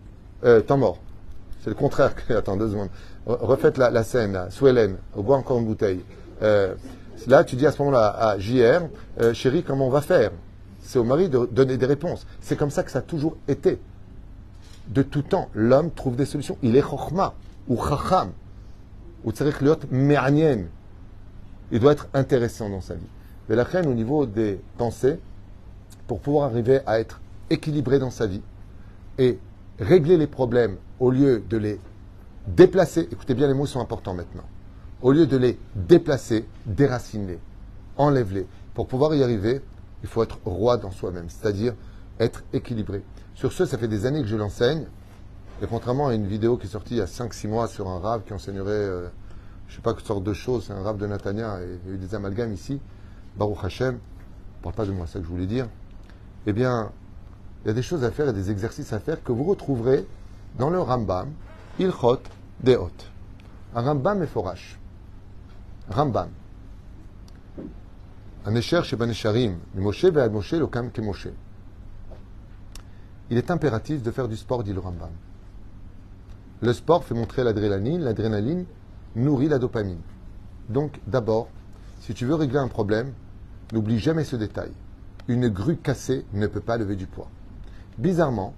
Euh, 0.45 0.63
mort. 0.77 0.99
C'est 1.63 1.71
le 1.71 1.75
contraire. 1.75 2.13
Attends 2.29 2.57
deux 2.57 2.69
secondes. 2.69 2.91
Re- 3.27 3.39
Refaites 3.41 3.79
la, 3.79 4.05
scène, 4.05 4.33
là. 4.33 4.49
Hélène. 4.63 4.97
On 5.17 5.23
boit 5.23 5.37
encore 5.37 5.59
une 5.59 5.67
bouteille. 5.67 6.05
Euh, 6.43 6.75
là, 7.27 7.43
tu 7.43 7.57
dis 7.57 7.67
à 7.67 7.73
ce 7.73 7.83
moment-là 7.83 8.07
à 8.07 8.39
JR, 8.39 8.83
euh, 9.21 9.35
chérie, 9.35 9.65
comment 9.65 9.89
on 9.89 9.91
va 9.91 10.01
faire? 10.01 10.31
C'est 10.81 11.01
au 11.01 11.05
mari 11.05 11.29
de 11.29 11.47
donner 11.51 11.77
des 11.77 11.87
réponses. 11.87 12.25
C'est 12.41 12.57
comme 12.57 12.71
ça 12.71 12.85
que 12.85 12.93
ça 12.93 13.01
a 13.01 13.03
toujours 13.03 13.37
été. 13.49 13.81
De 14.89 15.03
tout 15.03 15.23
temps, 15.23 15.49
l'homme 15.55 15.91
trouve 15.91 16.15
des 16.15 16.25
solutions. 16.25 16.57
Il 16.63 16.77
est 16.77 16.83
chokhma 16.83 17.35
ou 17.69 17.79
ou 19.25 19.33
tzarich 19.33 19.61
liot 19.61 19.81
me'anien. 19.91 20.65
Il 21.71 21.81
doit 21.81 21.93
être 21.93 22.09
intéressant 22.15 22.71
dans 22.71 22.81
sa 22.81 22.95
vie. 22.95 23.07
Mais 23.49 23.57
la 23.57 23.65
reine, 23.65 23.87
au 23.87 23.95
niveau 23.95 24.27
des 24.27 24.61
pensées, 24.77 25.19
pour 26.07 26.21
pouvoir 26.21 26.51
arriver 26.51 26.81
à 26.87 26.99
être 27.01 27.21
équilibré 27.51 27.99
dans 27.99 28.11
sa 28.11 28.27
vie 28.27 28.43
et 29.19 29.39
régler 29.79 30.17
les 30.17 30.27
problèmes 30.27 30.77
au 31.01 31.11
lieu 31.11 31.43
de 31.49 31.57
les 31.57 31.81
déplacer, 32.47 33.09
écoutez 33.13 33.35
bien, 33.35 33.47
les 33.47 33.55
mots 33.55 33.67
sont 33.67 33.81
importants 33.81 34.15
maintenant, 34.15 34.45
au 35.03 35.13
lieu 35.13 35.27
de 35.27 35.37
les 35.37 35.59
déplacer, 35.75 36.47
déracine-les, 36.67 37.39
enlève-les. 37.97 38.47
Pour 38.75 38.87
pouvoir 38.87 39.15
y 39.15 39.23
arriver, 39.23 39.61
il 40.03 40.09
faut 40.09 40.23
être 40.23 40.39
roi 40.45 40.77
dans 40.77 40.91
soi-même, 40.91 41.29
c'est-à-dire 41.29 41.75
être 42.21 42.43
équilibré. 42.53 43.03
Sur 43.35 43.53
ce, 43.53 43.67
ça 43.67 43.79
fait 43.79 43.89
des 43.89 44.07
années 44.07 44.23
que 44.23 44.29
je 44.29 44.37
l'enseigne, 44.37 44.87
et 45.61 45.67
contrairement 45.67 46.09
à 46.09 46.15
une 46.15 46.27
vidéo 46.27 46.57
qui 46.57 46.67
est 46.67 46.71
sortie 46.71 46.95
il 46.95 46.99
y 46.99 47.03
a 47.03 47.07
5-6 47.07 47.49
mois 47.49 47.69
sur 47.69 47.89
un 47.89 47.99
rave 47.99 48.23
qui 48.25 48.33
enseignerait, 48.33 48.71
euh, 48.71 49.09
je 49.67 49.73
ne 49.73 49.77
sais 49.77 49.83
pas 49.83 49.95
quelle 49.95 50.05
sorte 50.05 50.25
de 50.25 50.33
choses, 50.33 50.67
c'est 50.67 50.73
un 50.73 50.83
rave 50.83 50.99
de 50.99 51.07
Natania, 51.07 51.61
et 51.61 51.79
il 51.85 51.91
y 51.91 51.93
a 51.93 51.95
eu 51.97 51.99
des 51.99 52.15
amalgames 52.15 52.53
ici, 52.53 52.81
Baruch 53.37 53.59
Hashem, 53.65 53.95
ne 53.95 54.63
parle 54.63 54.75
pas 54.75 54.87
de 54.87 54.93
moi, 54.93 55.07
c'est 55.07 55.15
ça 55.15 55.19
que 55.19 55.25
je 55.25 55.31
voulais 55.31 55.47
dire, 55.47 55.69
eh 56.47 56.53
bien, 56.53 56.93
il 57.65 57.69
y 57.69 57.71
a 57.71 57.75
des 57.75 57.83
choses 57.83 58.05
à 58.05 58.11
faire 58.11 58.29
et 58.29 58.33
des 58.33 58.51
exercices 58.51 58.93
à 58.93 59.01
faire 59.01 59.23
que 59.23 59.33
vous 59.33 59.45
retrouverez 59.45 60.07
dans 60.59 60.71
le 60.71 60.81
Rambam, 60.81 61.33
Ilchot 61.79 62.21
Deot. 62.63 62.91
Un 63.75 63.83
Rambam 63.83 64.19
Meforash. 64.19 64.79
Rambam. 65.91 66.31
Un 68.47 68.55
Esher 68.55 68.83
chez 68.85 68.97
Ben 68.97 69.11
Esharim, 69.11 69.59
Moshe 69.75 70.05
Moshe 70.05 70.53
Lokam 70.53 70.91
Moshe. 70.99 71.29
Il 73.31 73.37
est 73.37 73.51
impératif 73.51 74.03
de 74.03 74.11
faire 74.11 74.29
du 74.29 74.37
sport, 74.37 74.63
dit 74.63 74.73
le 74.73 74.81
Rambam. 74.81 75.11
Le 76.61 76.73
sport 76.73 77.05
fait 77.05 77.15
montrer 77.15 77.45
l'adrénaline, 77.45 78.01
l'adrénaline 78.01 78.65
nourrit 79.15 79.49
la 79.49 79.59
dopamine. 79.59 80.01
Donc, 80.69 81.01
d'abord, 81.07 81.49
si 82.01 82.15
tu 82.15 82.27
veux 82.27 82.35
régler 82.35 82.59
un 82.59 82.69
problème, 82.69 83.13
n'oublie 83.73 83.99
jamais 83.99 84.25
ce 84.25 84.37
détail. 84.37 84.71
Une 85.29 85.49
grue 85.49 85.77
cassée 85.77 86.25
ne 86.33 86.47
peut 86.47 86.61
pas 86.61 86.77
lever 86.77 86.97
du 86.97 87.07
poids. 87.07 87.29
Bizarrement, 87.97 88.55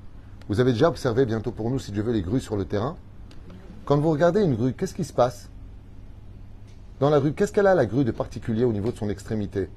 vous 0.48 0.60
avez 0.60 0.72
déjà 0.72 0.88
observé 0.88 1.26
bientôt 1.26 1.52
pour 1.52 1.70
nous, 1.70 1.78
si 1.78 1.92
Dieu 1.92 2.02
veut, 2.02 2.12
les 2.12 2.22
grues 2.22 2.40
sur 2.40 2.56
le 2.56 2.64
terrain. 2.64 2.96
Quand 3.84 3.98
vous 3.98 4.10
regardez 4.10 4.42
une 4.42 4.54
grue, 4.54 4.72
qu'est-ce 4.72 4.94
qui 4.94 5.04
se 5.04 5.12
passe? 5.12 5.48
Dans 7.00 7.10
la 7.10 7.20
grue, 7.20 7.32
qu'est-ce 7.32 7.52
qu'elle 7.52 7.66
a 7.66 7.74
la 7.74 7.86
grue 7.86 8.04
de 8.04 8.12
particulier 8.12 8.64
au 8.64 8.72
niveau 8.72 8.92
de 8.92 8.96
son 8.96 9.08
extrémité? 9.08 9.68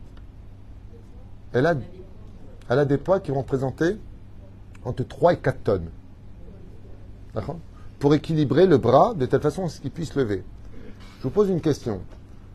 Elle 1.51 1.65
a, 1.65 1.75
elle 2.69 2.79
a 2.79 2.85
des 2.85 2.97
poids 2.97 3.19
qui 3.19 3.31
vont 3.31 3.41
représenter 3.41 3.97
entre 4.85 5.03
3 5.03 5.33
et 5.33 5.37
4 5.37 5.63
tonnes. 5.63 5.89
D'accord? 7.33 7.59
Pour 8.03 8.13
équilibrer 8.13 8.67
le 8.67 8.77
bras 8.77 9.13
de 9.13 9.25
telle 9.25 9.39
façon 9.39 9.63
à 9.63 9.69
ce 9.69 9.79
qu'il 9.79 9.89
puisse 9.89 10.13
lever. 10.15 10.43
Je 11.19 11.23
vous 11.23 11.29
pose 11.29 11.47
une 11.47 11.61
question. 11.61 12.01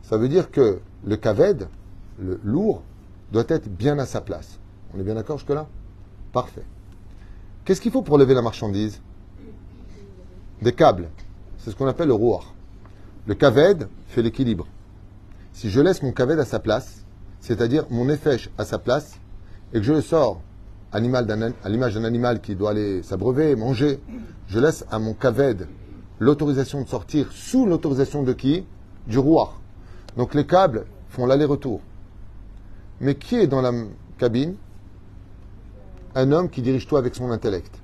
Ça 0.03 0.19
veut 0.19 0.29
dire 0.29 0.51
que 0.51 0.79
le 1.07 1.17
kaved, 1.17 1.69
le 2.19 2.39
lourd, 2.45 2.83
doit 3.33 3.47
être 3.49 3.67
bien 3.67 3.99
à 3.99 4.05
sa 4.05 4.21
place. 4.21 4.59
On 4.93 5.01
est 5.01 5.03
bien 5.03 5.15
d'accord 5.15 5.39
jusque-là? 5.39 5.67
Parfait. 6.35 6.67
Qu'est-ce 7.65 7.81
qu'il 7.81 7.93
faut 7.93 8.03
pour 8.03 8.19
lever 8.19 8.35
la 8.35 8.43
marchandise? 8.43 9.01
Des 10.61 10.75
câbles. 10.75 11.09
C'est 11.57 11.71
ce 11.71 11.77
qu'on 11.77 11.87
appelle 11.87 12.09
le 12.09 12.13
rouar. 12.13 12.53
Le 13.25 13.35
kaved 13.35 13.89
fait 14.09 14.21
l'équilibre. 14.21 14.67
Si 15.55 15.71
je 15.71 15.81
laisse 15.81 16.03
mon 16.03 16.13
kaved 16.13 16.39
à 16.39 16.45
sa 16.45 16.59
place, 16.59 17.07
c'est-à-dire 17.41 17.87
mon 17.89 18.11
effèche 18.11 18.51
à 18.59 18.67
sa 18.67 18.79
place, 18.79 19.19
et 19.73 19.79
que 19.79 19.83
je 19.83 19.95
le 19.95 20.03
sors 20.03 20.43
animal 20.93 21.53
à 21.63 21.69
l'image 21.69 21.95
d'un 21.95 22.05
animal 22.05 22.41
qui 22.41 22.55
doit 22.55 22.71
aller 22.71 23.03
s'abreuver, 23.03 23.57
manger, 23.57 24.01
je 24.47 24.59
laisse 24.59 24.85
à 24.91 24.99
mon 24.99 25.15
kaved 25.15 25.67
l'autorisation 26.19 26.83
de 26.83 26.89
sortir 26.89 27.31
sous 27.33 27.67
l'autorisation 27.67 28.23
de 28.23 28.33
qui? 28.33 28.65
Du 29.07 29.19
roi. 29.19 29.55
Donc 30.17 30.35
les 30.35 30.47
câbles 30.47 30.87
font 31.09 31.27
l'aller-retour. 31.27 31.81
Mais 33.01 33.15
qui 33.15 33.37
est 33.37 33.47
dans 33.47 33.63
la 33.63 33.73
cabine? 34.19 34.57
Un 36.15 36.33
homme 36.33 36.51
qui 36.51 36.63
dirige 36.63 36.87
tout 36.87 36.97
avec 36.97 37.15
son 37.15 37.31
intellect. 37.31 37.75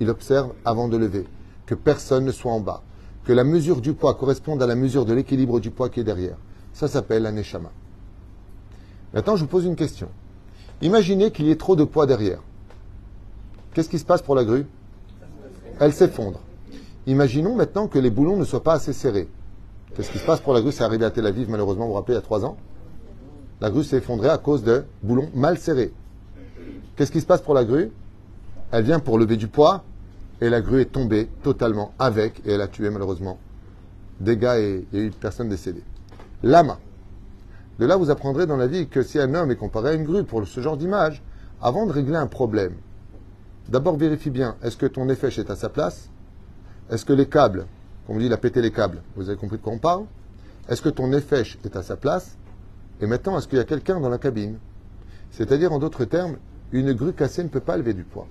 Il 0.00 0.08
observe 0.08 0.52
avant 0.64 0.88
de 0.88 0.96
lever, 0.96 1.26
que 1.66 1.74
personne 1.74 2.24
ne 2.24 2.32
soit 2.32 2.52
en 2.52 2.60
bas, 2.60 2.82
que 3.24 3.32
la 3.32 3.44
mesure 3.44 3.80
du 3.80 3.92
poids 3.92 4.14
corresponde 4.14 4.62
à 4.62 4.66
la 4.66 4.74
mesure 4.74 5.04
de 5.04 5.12
l'équilibre 5.12 5.60
du 5.60 5.70
poids 5.70 5.90
qui 5.90 6.00
est 6.00 6.04
derrière. 6.04 6.36
Ça 6.72 6.88
s'appelle 6.88 7.26
un 7.26 7.32
neshama. 7.32 7.70
Maintenant, 9.12 9.36
je 9.36 9.42
vous 9.42 9.48
pose 9.48 9.66
une 9.66 9.76
question. 9.76 10.08
Imaginez 10.80 11.30
qu'il 11.30 11.46
y 11.46 11.50
ait 11.50 11.56
trop 11.56 11.76
de 11.76 11.84
poids 11.84 12.06
derrière. 12.06 12.40
Qu'est-ce 13.74 13.88
qui 13.88 13.98
se 13.98 14.04
passe 14.04 14.22
pour 14.22 14.34
la 14.34 14.44
grue? 14.44 14.66
Elle 15.80 15.92
s'effondre. 15.92 16.40
Imaginons 17.06 17.56
maintenant 17.56 17.88
que 17.88 17.98
les 17.98 18.10
boulons 18.10 18.36
ne 18.36 18.44
soient 18.44 18.62
pas 18.62 18.74
assez 18.74 18.92
serrés. 18.92 19.28
Qu'est-ce 19.94 20.10
qui 20.10 20.18
se 20.18 20.24
passe 20.24 20.40
pour 20.40 20.54
la 20.54 20.60
grue? 20.60 20.72
C'est 20.72 20.84
arrivé 20.84 21.04
à 21.04 21.10
Tel 21.10 21.26
Aviv, 21.26 21.48
malheureusement, 21.50 21.84
vous 21.84 21.90
vous 21.90 21.96
rappelez, 21.96 22.14
il 22.14 22.18
y 22.18 22.20
a 22.20 22.22
trois 22.22 22.44
ans. 22.44 22.56
La 23.60 23.70
grue 23.70 23.84
s'est 23.84 23.98
effondrée 23.98 24.28
à 24.28 24.38
cause 24.38 24.62
de 24.62 24.84
boulons 25.02 25.28
mal 25.34 25.58
serrés. 25.58 25.92
Qu'est-ce 26.96 27.12
qui 27.12 27.20
se 27.20 27.26
passe 27.26 27.40
pour 27.40 27.54
la 27.54 27.64
grue? 27.64 27.90
Elle 28.70 28.84
vient 28.84 29.00
pour 29.00 29.18
lever 29.18 29.36
du 29.36 29.48
poids 29.48 29.84
et 30.40 30.50
la 30.50 30.60
grue 30.60 30.80
est 30.80 30.92
tombée 30.92 31.28
totalement 31.42 31.92
avec 31.98 32.42
et 32.46 32.52
elle 32.52 32.60
a 32.60 32.68
tué 32.68 32.90
malheureusement 32.90 33.38
des 34.20 34.36
gars 34.36 34.58
et 34.58 34.84
il 34.92 34.98
y 34.98 35.02
a 35.02 35.04
eu 35.06 35.10
personne 35.10 35.48
décédée. 35.48 35.82
Lama. 36.42 36.78
De 37.78 37.86
là, 37.86 37.96
vous 37.96 38.10
apprendrez 38.10 38.46
dans 38.46 38.56
la 38.56 38.66
vie 38.66 38.86
que 38.86 39.02
si 39.02 39.18
un 39.18 39.34
homme 39.34 39.50
est 39.50 39.56
comparé 39.56 39.90
à 39.90 39.92
une 39.94 40.04
grue 40.04 40.24
pour 40.24 40.46
ce 40.46 40.60
genre 40.60 40.76
d'image, 40.76 41.22
avant 41.60 41.86
de 41.86 41.92
régler 41.92 42.16
un 42.16 42.26
problème, 42.26 42.74
D'abord, 43.68 43.96
vérifie 43.96 44.30
bien, 44.30 44.56
est-ce 44.62 44.76
que 44.76 44.86
ton 44.86 45.08
effet 45.08 45.28
est 45.28 45.50
à 45.50 45.56
sa 45.56 45.68
place? 45.68 46.08
Est-ce 46.90 47.04
que 47.04 47.12
les 47.12 47.26
câbles, 47.26 47.66
comme 48.06 48.16
on 48.16 48.18
dit, 48.18 48.26
il 48.26 48.32
a 48.32 48.36
pété 48.36 48.60
les 48.60 48.72
câbles, 48.72 49.02
vous 49.16 49.28
avez 49.28 49.38
compris 49.38 49.56
de 49.58 49.62
quoi 49.62 49.72
on 49.72 49.78
parle? 49.78 50.04
Est-ce 50.68 50.82
que 50.82 50.88
ton 50.88 51.12
effet 51.12 51.42
est 51.64 51.76
à 51.76 51.82
sa 51.82 51.96
place? 51.96 52.36
Et 53.00 53.06
maintenant, 53.06 53.38
est-ce 53.38 53.48
qu'il 53.48 53.58
y 53.58 53.60
a 53.60 53.64
quelqu'un 53.64 54.00
dans 54.00 54.08
la 54.08 54.18
cabine? 54.18 54.58
C'est-à-dire, 55.30 55.72
en 55.72 55.78
d'autres 55.78 56.04
termes, 56.04 56.36
une 56.72 56.92
grue 56.92 57.12
cassée 57.12 57.42
ne 57.42 57.48
peut 57.48 57.60
pas 57.60 57.76
lever 57.76 57.94
du 57.94 58.04
poids. 58.04 58.26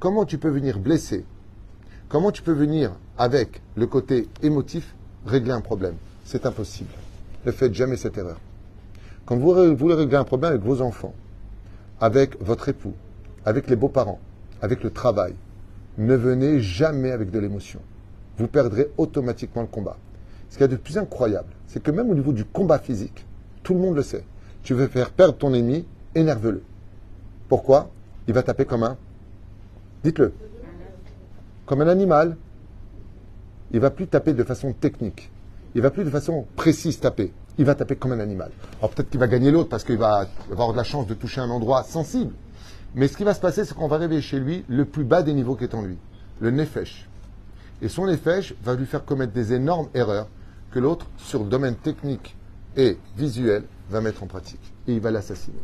Comment 0.00 0.24
tu 0.24 0.38
peux 0.38 0.50
venir 0.50 0.78
blesser? 0.78 1.24
Comment 2.08 2.32
tu 2.32 2.42
peux 2.42 2.52
venir, 2.52 2.92
avec 3.16 3.62
le 3.76 3.86
côté 3.86 4.28
émotif, 4.42 4.94
régler 5.26 5.52
un 5.52 5.60
problème? 5.60 5.94
C'est 6.24 6.44
impossible. 6.46 6.90
Ne 7.46 7.52
faites 7.52 7.74
jamais 7.74 7.96
cette 7.96 8.18
erreur. 8.18 8.38
Quand 9.24 9.36
vous 9.36 9.76
voulez 9.76 9.94
régler 9.94 10.16
un 10.16 10.24
problème 10.24 10.52
avec 10.52 10.64
vos 10.64 10.82
enfants, 10.82 11.14
avec 12.00 12.40
votre 12.42 12.68
époux, 12.68 12.94
avec 13.44 13.70
les 13.70 13.76
beaux-parents, 13.76 14.18
avec 14.62 14.82
le 14.82 14.90
travail. 14.90 15.34
Ne 15.98 16.14
venez 16.14 16.60
jamais 16.60 17.10
avec 17.10 17.30
de 17.30 17.38
l'émotion. 17.38 17.80
Vous 18.38 18.48
perdrez 18.48 18.90
automatiquement 18.96 19.62
le 19.62 19.68
combat. 19.68 19.98
Ce 20.48 20.54
qu'il 20.56 20.62
y 20.62 20.64
a 20.64 20.68
de 20.68 20.76
plus 20.76 20.96
incroyable, 20.96 21.48
c'est 21.66 21.82
que 21.82 21.90
même 21.90 22.08
au 22.08 22.14
niveau 22.14 22.32
du 22.32 22.44
combat 22.44 22.78
physique, 22.78 23.26
tout 23.62 23.74
le 23.74 23.80
monde 23.80 23.96
le 23.96 24.02
sait. 24.02 24.24
Tu 24.62 24.72
veux 24.74 24.86
faire 24.86 25.10
perdre 25.10 25.36
ton 25.36 25.52
ennemi, 25.52 25.86
énerve-le. 26.14 26.62
Pourquoi? 27.48 27.90
Il 28.28 28.34
va 28.34 28.42
taper 28.42 28.64
comme 28.64 28.84
un. 28.84 28.96
Dites-le. 30.04 30.32
Comme 31.66 31.80
un 31.82 31.88
animal. 31.88 32.36
Il 33.72 33.80
va 33.80 33.90
plus 33.90 34.06
taper 34.06 34.32
de 34.32 34.44
façon 34.44 34.72
technique. 34.72 35.30
Il 35.74 35.82
va 35.82 35.90
plus 35.90 36.04
de 36.04 36.10
façon 36.10 36.46
précise 36.56 37.00
taper. 37.00 37.32
Il 37.58 37.64
va 37.64 37.74
taper 37.74 37.96
comme 37.96 38.12
un 38.12 38.20
animal. 38.20 38.50
Alors 38.78 38.90
peut-être 38.90 39.10
qu'il 39.10 39.20
va 39.20 39.26
gagner 39.26 39.50
l'autre 39.50 39.68
parce 39.68 39.84
qu'il 39.84 39.98
va 39.98 40.26
avoir 40.50 40.72
de 40.72 40.76
la 40.76 40.84
chance 40.84 41.06
de 41.06 41.14
toucher 41.14 41.40
un 41.40 41.50
endroit 41.50 41.82
sensible. 41.82 42.32
Mais 42.94 43.08
ce 43.08 43.16
qui 43.16 43.24
va 43.24 43.34
se 43.34 43.40
passer, 43.40 43.64
c'est 43.64 43.74
qu'on 43.74 43.88
va 43.88 43.96
réveiller 43.96 44.20
chez 44.20 44.38
lui 44.38 44.64
le 44.68 44.84
plus 44.84 45.04
bas 45.04 45.22
des 45.22 45.32
niveaux 45.32 45.56
qui 45.56 45.64
est 45.64 45.74
en 45.74 45.82
lui, 45.82 45.96
le 46.40 46.50
nefesh. 46.50 47.08
Et 47.80 47.88
son 47.88 48.06
nefesh 48.06 48.54
va 48.62 48.74
lui 48.74 48.86
faire 48.86 49.04
commettre 49.04 49.32
des 49.32 49.54
énormes 49.54 49.88
erreurs 49.94 50.28
que 50.70 50.78
l'autre, 50.78 51.06
sur 51.16 51.42
le 51.42 51.48
domaine 51.48 51.74
technique 51.74 52.36
et 52.76 52.98
visuel, 53.16 53.64
va 53.90 54.00
mettre 54.00 54.22
en 54.22 54.26
pratique. 54.26 54.72
Et 54.86 54.94
il 54.94 55.00
va 55.00 55.10
l'assassiner. 55.10 55.56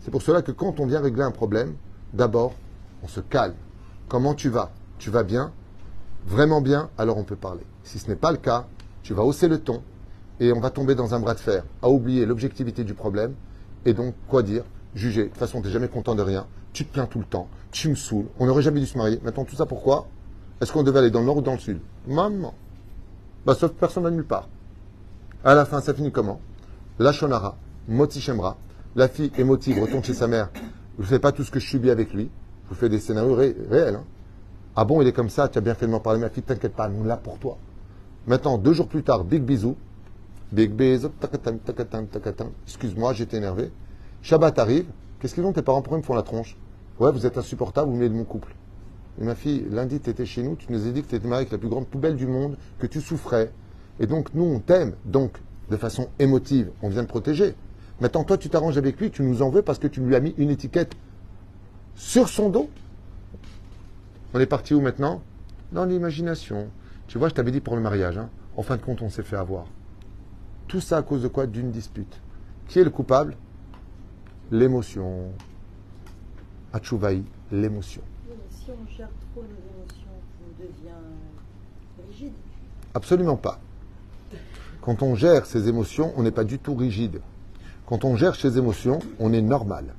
C'est 0.00 0.10
pour 0.10 0.22
cela 0.22 0.42
que 0.42 0.52
quand 0.52 0.80
on 0.80 0.86
vient 0.86 1.00
régler 1.00 1.22
un 1.22 1.30
problème, 1.30 1.74
d'abord, 2.12 2.54
on 3.02 3.08
se 3.08 3.20
calme. 3.20 3.54
Comment 4.08 4.34
tu 4.34 4.48
vas? 4.48 4.70
Tu 4.98 5.10
vas 5.10 5.22
bien? 5.22 5.52
Vraiment 6.26 6.60
bien? 6.60 6.90
Alors 6.98 7.18
on 7.18 7.24
peut 7.24 7.36
parler. 7.36 7.64
Si 7.84 7.98
ce 7.98 8.08
n'est 8.08 8.16
pas 8.16 8.32
le 8.32 8.38
cas, 8.38 8.66
tu 9.02 9.14
vas 9.14 9.22
hausser 9.22 9.48
le 9.48 9.58
ton 9.58 9.82
et 10.40 10.52
on 10.52 10.60
va 10.60 10.70
tomber 10.70 10.94
dans 10.94 11.14
un 11.14 11.20
bras 11.20 11.34
de 11.34 11.40
fer 11.40 11.64
à 11.80 11.88
oublier 11.88 12.26
l'objectivité 12.26 12.84
du 12.84 12.94
problème. 12.94 13.34
Et 13.84 13.94
donc, 13.94 14.14
quoi 14.28 14.42
dire? 14.42 14.64
Juger. 14.96 15.24
De 15.24 15.28
toute 15.28 15.38
façon, 15.38 15.60
tu 15.60 15.68
n'es 15.68 15.72
jamais 15.72 15.88
content 15.88 16.14
de 16.14 16.22
rien. 16.22 16.46
Tu 16.72 16.84
te 16.84 16.92
plains 16.92 17.06
tout 17.06 17.20
le 17.20 17.24
temps. 17.24 17.48
Tu 17.70 17.88
me 17.88 17.94
saoules. 17.94 18.26
On 18.38 18.46
n'aurait 18.46 18.62
jamais 18.62 18.80
dû 18.80 18.86
se 18.86 18.98
marier. 18.98 19.20
Maintenant, 19.22 19.44
tout 19.44 19.54
ça 19.54 19.66
pourquoi? 19.66 20.08
Est-ce 20.60 20.72
qu'on 20.72 20.82
devait 20.82 20.98
aller 20.98 21.10
dans 21.10 21.20
le 21.20 21.26
nord 21.26 21.36
ou 21.36 21.42
dans 21.42 21.52
le 21.52 21.58
sud? 21.58 21.78
Maman. 22.08 22.54
Bah, 23.44 23.54
sauf 23.54 23.72
personne 23.72 24.02
n'a 24.02 24.10
nulle 24.10 24.24
part. 24.24 24.48
À 25.44 25.54
la 25.54 25.64
fin, 25.64 25.80
ça 25.80 25.94
finit 25.94 26.10
comment? 26.10 26.40
La 26.98 27.12
Shonara, 27.12 27.56
Moti 27.86 28.20
Shemra. 28.20 28.56
La 28.96 29.06
fille 29.06 29.30
émotive 29.38 29.80
retourne 29.80 30.02
chez 30.02 30.14
sa 30.14 30.26
mère. 30.26 30.48
Je 30.98 31.02
ne 31.02 31.06
fais 31.06 31.18
pas 31.18 31.30
tout 31.30 31.44
ce 31.44 31.50
que 31.50 31.60
je 31.60 31.66
subis 31.68 31.90
avec 31.90 32.14
lui. 32.14 32.30
Je 32.64 32.70
vous 32.70 32.74
fais 32.74 32.88
des 32.88 32.98
scénarios 32.98 33.34
réels. 33.34 33.94
Hein. 33.94 34.04
Ah 34.74 34.84
bon, 34.84 35.00
il 35.00 35.08
est 35.08 35.12
comme 35.12 35.28
ça, 35.28 35.48
tu 35.48 35.58
as 35.58 35.60
bien 35.60 35.74
fait 35.74 35.86
de 35.86 35.90
m'en 35.92 36.00
parler, 36.00 36.18
ma 36.18 36.30
fille, 36.30 36.42
t'inquiète 36.42 36.74
pas, 36.74 36.88
nous 36.88 37.04
là 37.04 37.16
pour 37.16 37.38
toi. 37.38 37.58
Maintenant, 38.26 38.58
deux 38.58 38.72
jours 38.72 38.88
plus 38.88 39.02
tard, 39.02 39.24
big 39.24 39.42
bisou. 39.42 39.76
Big 40.52 40.72
bisou, 40.72 41.10
excuse-moi, 42.66 43.12
j'étais 43.12 43.36
énervé. 43.36 43.70
Shabbat 44.26 44.58
arrive, 44.58 44.86
qu'est-ce 45.20 45.36
qu'ils 45.36 45.44
ont 45.44 45.52
tes 45.52 45.62
parents 45.62 45.82
Pourquoi 45.82 45.98
ils 45.98 46.00
me 46.00 46.04
font 46.04 46.16
la 46.16 46.24
tronche 46.24 46.56
Ouais, 46.98 47.12
vous 47.12 47.26
êtes 47.26 47.38
insupportable, 47.38 47.92
vous 47.92 47.96
mettez 47.96 48.08
de 48.08 48.16
mon 48.16 48.24
couple. 48.24 48.56
Et 49.20 49.24
ma 49.24 49.36
fille, 49.36 49.64
lundi, 49.70 50.00
tu 50.00 50.10
étais 50.10 50.26
chez 50.26 50.42
nous, 50.42 50.56
tu 50.56 50.66
nous 50.72 50.84
as 50.84 50.90
dit 50.90 51.04
que 51.04 51.08
tu 51.08 51.14
étais 51.14 51.32
avec 51.32 51.52
la 51.52 51.58
plus 51.58 51.68
grande 51.68 51.86
poubelle 51.86 52.16
du 52.16 52.26
monde, 52.26 52.56
que 52.80 52.88
tu 52.88 53.00
souffrais. 53.00 53.52
Et 54.00 54.08
donc, 54.08 54.34
nous, 54.34 54.42
on 54.42 54.58
t'aime. 54.58 54.94
Donc, 55.04 55.40
de 55.70 55.76
façon 55.76 56.08
émotive, 56.18 56.72
on 56.82 56.88
vient 56.88 57.04
te 57.04 57.08
protéger. 57.08 57.54
Maintenant, 58.00 58.24
toi, 58.24 58.36
tu 58.36 58.48
t'arranges 58.48 58.76
avec 58.76 58.98
lui, 59.00 59.12
tu 59.12 59.22
nous 59.22 59.42
en 59.42 59.48
veux 59.48 59.62
parce 59.62 59.78
que 59.78 59.86
tu 59.86 60.00
lui 60.00 60.16
as 60.16 60.20
mis 60.20 60.34
une 60.38 60.50
étiquette 60.50 60.96
sur 61.94 62.28
son 62.28 62.50
dos. 62.50 62.68
On 64.34 64.40
est 64.40 64.46
parti 64.46 64.74
où 64.74 64.80
maintenant? 64.80 65.22
Dans 65.70 65.84
l'imagination. 65.84 66.66
Tu 67.06 67.18
vois, 67.18 67.28
je 67.28 67.34
t'avais 67.34 67.52
dit 67.52 67.60
pour 67.60 67.76
le 67.76 67.80
mariage. 67.80 68.18
Hein. 68.18 68.28
En 68.56 68.64
fin 68.64 68.76
de 68.76 68.82
compte, 68.82 69.02
on 69.02 69.08
s'est 69.08 69.22
fait 69.22 69.36
avoir. 69.36 69.66
Tout 70.66 70.80
ça 70.80 70.96
à 70.96 71.02
cause 71.02 71.22
de 71.22 71.28
quoi? 71.28 71.46
D'une 71.46 71.70
dispute. 71.70 72.20
Qui 72.66 72.80
est 72.80 72.84
le 72.84 72.90
coupable? 72.90 73.36
L'émotion. 74.50 75.32
Achouvaï, 76.72 77.22
l'émotion. 77.50 78.02
si 78.50 78.70
on 78.70 78.96
gère 78.96 79.08
trop 79.32 79.42
nos 79.42 79.80
émotions, 79.80 80.10
on 80.42 80.62
devient 80.62 82.10
rigide 82.10 82.32
Absolument 82.94 83.36
pas. 83.36 83.60
Quand 84.80 85.02
on 85.02 85.14
gère 85.14 85.46
ses 85.46 85.68
émotions, 85.68 86.12
on 86.16 86.22
n'est 86.22 86.30
pas 86.30 86.44
du 86.44 86.58
tout 86.58 86.74
rigide. 86.74 87.20
Quand 87.86 88.04
on 88.04 88.16
gère 88.16 88.36
ses 88.36 88.58
émotions, 88.58 89.00
on 89.18 89.32
est 89.32 89.42
normal. 89.42 89.94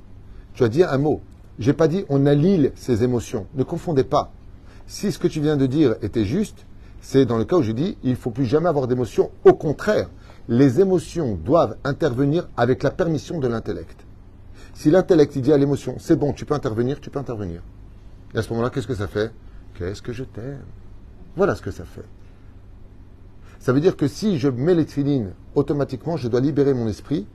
Tu 0.54 0.64
as 0.64 0.70
dit 0.70 0.84
un 0.84 0.98
mot. 0.98 1.22
J'ai 1.60 1.74
pas 1.74 1.88
dit 1.88 2.06
on 2.10 2.26
allile 2.26 2.72
ses 2.76 3.04
émotions. 3.04 3.48
Ne 3.56 3.64
confondez 3.64 4.04
pas. 4.04 4.32
Si 4.88 5.12
ce 5.12 5.20
que 5.20 5.28
tu 5.28 5.42
viens 5.42 5.58
de 5.58 5.66
dire 5.66 5.96
était 6.02 6.26
juste, 6.26 6.66
c'est 7.02 7.26
dans 7.26 7.38
le 7.38 7.46
cas 7.46 7.58
où 7.58 7.64
je 7.64 7.72
dis 7.72 7.98
il 8.04 8.16
faut 8.16 8.32
plus 8.32 8.46
jamais 8.46 8.70
avoir 8.70 8.88
d'émotions. 8.88 9.32
Au 9.44 9.54
contraire, 9.54 10.10
les 10.48 10.80
émotions 10.80 11.36
doivent 11.36 11.78
intervenir 11.84 12.48
avec 12.56 12.84
la 12.84 12.92
permission 12.92 13.40
de 13.40 13.48
l'intellect. 13.48 14.07
Si 14.78 14.92
l'intellect 14.92 15.36
dit 15.40 15.52
à 15.52 15.58
l'émotion, 15.58 15.96
c'est 15.98 16.16
bon, 16.16 16.34
tu 16.34 16.46
peux 16.46 16.54
intervenir, 16.54 17.00
tu 17.02 17.10
peux 17.10 17.18
intervenir. 17.18 17.64
Et 18.36 18.38
à 18.38 18.44
ce 18.44 18.50
moment-là, 18.52 18.70
qu'est-ce 18.70 18.86
que 18.86 18.94
ça 18.94 19.08
fait? 19.08 19.32
Qu'est-ce 19.74 20.04
que 20.04 20.14
je 20.14 20.24
t'aime? 20.24 20.62
Voilà 21.36 21.56
ce 21.56 21.64
que 21.64 21.72
ça 21.72 21.84
fait. 21.84 22.06
Ça 23.58 23.74
veut 23.74 23.80
dire 23.80 23.98
que 23.98 24.08
si 24.08 24.38
je 24.38 24.50
mets 24.50 24.76
les 24.76 24.86
tfilines, 24.86 25.34
automatiquement, 25.56 26.16
je 26.16 26.28
dois 26.28 26.42
libérer 26.42 26.76
mon 26.76 26.88
esprit 26.88 27.26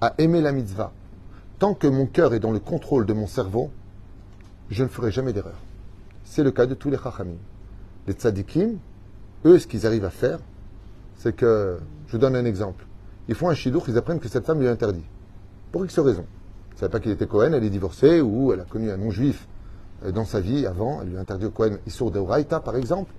à 0.00 0.14
aimer 0.16 0.40
la 0.40 0.52
mitzvah. 0.52 0.90
Tant 1.58 1.74
que 1.74 1.86
mon 1.86 2.06
cœur 2.06 2.32
est 2.32 2.40
dans 2.40 2.50
le 2.50 2.60
contrôle 2.60 3.04
de 3.04 3.12
mon 3.12 3.26
cerveau, 3.26 3.70
je 4.70 4.82
ne 4.82 4.88
ferai 4.88 5.12
jamais 5.12 5.34
d'erreur. 5.34 5.60
C'est 6.24 6.42
le 6.42 6.50
cas 6.50 6.64
de 6.64 6.72
tous 6.72 6.88
les 6.88 6.96
chachamim. 6.96 7.36
Les 8.06 8.14
tzadikim, 8.14 8.78
eux, 9.44 9.58
ce 9.58 9.66
qu'ils 9.66 9.86
arrivent 9.86 10.06
à 10.06 10.10
faire, 10.10 10.38
c'est 11.18 11.36
que, 11.36 11.78
je 12.06 12.12
vous 12.12 12.18
donne 12.18 12.36
un 12.36 12.46
exemple. 12.46 12.86
Ils 13.28 13.34
font 13.34 13.50
un 13.50 13.54
chidour, 13.54 13.84
ils 13.86 13.98
apprennent 13.98 14.18
que 14.18 14.28
cette 14.28 14.46
femme 14.46 14.60
lui 14.60 14.66
est 14.66 14.70
interdite. 14.70 15.04
Pour 15.72 15.84
X 15.84 15.98
raison 15.98 16.24
ne 16.80 16.88
savait 16.88 16.92
pas 16.92 17.00
qu'il 17.00 17.12
était 17.12 17.26
Cohen, 17.26 17.52
elle 17.52 17.64
est 17.64 17.70
divorcée 17.70 18.20
ou 18.20 18.52
elle 18.52 18.60
a 18.60 18.64
connu 18.64 18.90
un 18.90 18.96
non-juif 18.96 19.46
euh, 20.04 20.12
dans 20.12 20.24
sa 20.24 20.40
vie 20.40 20.66
avant, 20.66 21.00
elle 21.02 21.10
lui 21.10 21.16
a 21.16 21.20
interdit 21.20 21.46
au 21.46 21.50
Cohen 21.50 21.76
Issour 21.86 22.10
de 22.10 22.20
par 22.58 22.76
exemple. 22.76 23.12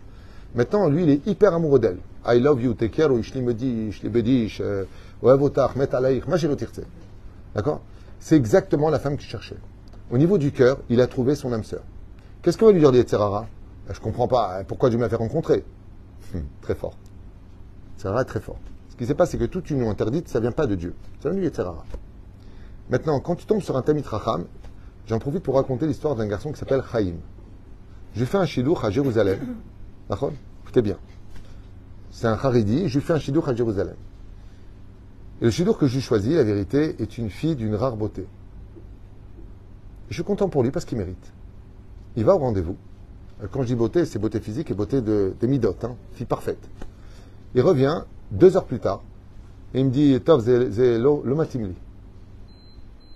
Maintenant, 0.55 0.89
lui, 0.89 1.03
il 1.03 1.09
est 1.09 1.27
hyper 1.27 1.53
amoureux 1.53 1.79
d'elle. 1.79 1.99
I 2.25 2.39
love 2.39 2.61
you, 2.61 2.73
take 2.73 2.89
care, 2.89 3.09
je 3.21 3.39
me 3.39 3.53
dis, 3.53 3.91
je 3.91 4.07
bedish, 4.07 4.61
ouais, 5.21 5.37
votach, 5.37 5.75
met 5.75 5.93
alaïch, 5.95 6.25
ma 6.27 6.37
D'accord? 7.55 7.81
C'est 8.19 8.35
exactement 8.35 8.89
la 8.89 8.99
femme 8.99 9.17
qu'il 9.17 9.29
cherchait. 9.29 9.57
Au 10.11 10.17
niveau 10.17 10.37
du 10.37 10.51
cœur, 10.51 10.77
il 10.89 10.99
a 10.99 11.07
trouvé 11.07 11.35
son 11.35 11.53
âme 11.53 11.63
sœur. 11.63 11.83
Qu'est-ce 12.41 12.57
que 12.57 12.65
va 12.65 12.71
lui 12.71 12.79
dire 12.79 12.93
Yetzerara 12.93 13.47
ben, 13.87 13.93
Je 13.93 13.99
comprends 13.99 14.27
pas. 14.27 14.59
Hein, 14.59 14.63
pourquoi 14.67 14.89
Dieu 14.89 14.99
m'a 14.99 15.07
fait 15.07 15.15
rencontrer? 15.15 15.63
Hum, 16.35 16.43
Très 16.61 16.75
fort. 16.75 16.97
Yetzerara 17.97 18.21
est 18.21 18.25
très 18.25 18.41
fort. 18.41 18.59
Ce 18.89 18.95
qui 18.95 19.05
se 19.05 19.13
passe, 19.13 19.31
c'est 19.31 19.37
que 19.37 19.45
toute 19.45 19.69
union 19.69 19.89
interdite, 19.89 20.27
ça 20.27 20.39
vient 20.39 20.51
pas 20.51 20.67
de 20.67 20.75
Dieu. 20.75 20.95
Ça 21.21 21.29
vient 21.29 21.39
du 21.39 21.45
Yetzerara. 21.45 21.85
Maintenant, 22.89 23.19
quand 23.19 23.35
tu 23.35 23.45
tombes 23.45 23.61
sur 23.61 23.77
un 23.77 23.81
Tamit 23.81 24.01
Racham, 24.01 24.45
j'en 25.07 25.19
profite 25.19 25.43
pour 25.43 25.55
raconter 25.55 25.87
l'histoire 25.87 26.15
d'un 26.15 26.27
garçon 26.27 26.51
qui 26.51 26.59
s'appelle 26.59 26.83
Chaim. 26.91 27.15
J'ai 28.15 28.25
fait 28.25 28.37
un 28.37 28.45
shidouch 28.45 28.83
à 28.83 28.89
Jérusalem. 28.89 29.39
D'accord? 30.09 30.33
Écoutez 30.63 30.81
bien. 30.81 30.97
C'est 32.11 32.27
un 32.27 32.33
Haridi, 32.33 32.89
je 32.89 32.99
lui 32.99 33.05
fais 33.05 33.13
un 33.13 33.19
shidouch 33.19 33.47
à 33.47 33.55
Jérusalem. 33.55 33.95
Et 35.41 35.45
le 35.45 35.51
shidouch 35.51 35.77
que 35.77 35.87
j'ai 35.87 36.01
choisi, 36.01 36.33
la 36.33 36.43
vérité, 36.43 36.95
est 36.99 37.17
une 37.17 37.29
fille 37.29 37.55
d'une 37.55 37.75
rare 37.75 37.95
beauté. 37.95 38.25
Je 40.09 40.15
suis 40.15 40.23
content 40.23 40.49
pour 40.49 40.61
lui 40.61 40.71
parce 40.71 40.85
qu'il 40.85 40.97
mérite. 40.97 41.31
Il 42.17 42.25
va 42.25 42.35
au 42.35 42.39
rendez-vous. 42.39 42.75
Euh, 43.41 43.47
quand 43.49 43.61
je 43.61 43.67
dis 43.67 43.75
beauté, 43.75 44.05
c'est 44.05 44.19
beauté 44.19 44.39
physique 44.39 44.69
et 44.71 44.73
beauté 44.73 45.01
de, 45.01 45.33
des 45.39 45.47
midotes, 45.47 45.85
hein, 45.85 45.95
fille 46.13 46.25
parfaite. 46.25 46.69
Il 47.55 47.61
revient 47.61 48.03
deux 48.31 48.57
heures 48.57 48.65
plus 48.65 48.79
tard 48.79 49.01
et 49.73 49.79
il 49.79 49.85
me 49.85 49.91
dit 49.91 50.19
Tov, 50.19 50.45
le 50.47 51.33
matimli. 51.33 51.73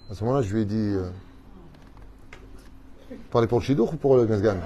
À 0.10 0.14
ce 0.14 0.24
moment-là, 0.24 0.44
je 0.44 0.54
lui 0.54 0.62
ai 0.62 0.66
dit 0.66 0.76
euh, 0.76 1.10
Parlez 3.32 3.48
pour 3.48 3.60
le 3.60 3.66
Shidour 3.66 3.94
ou 3.94 3.98
pour 3.98 4.18
le 4.18 4.26
Gazgan 4.26 4.58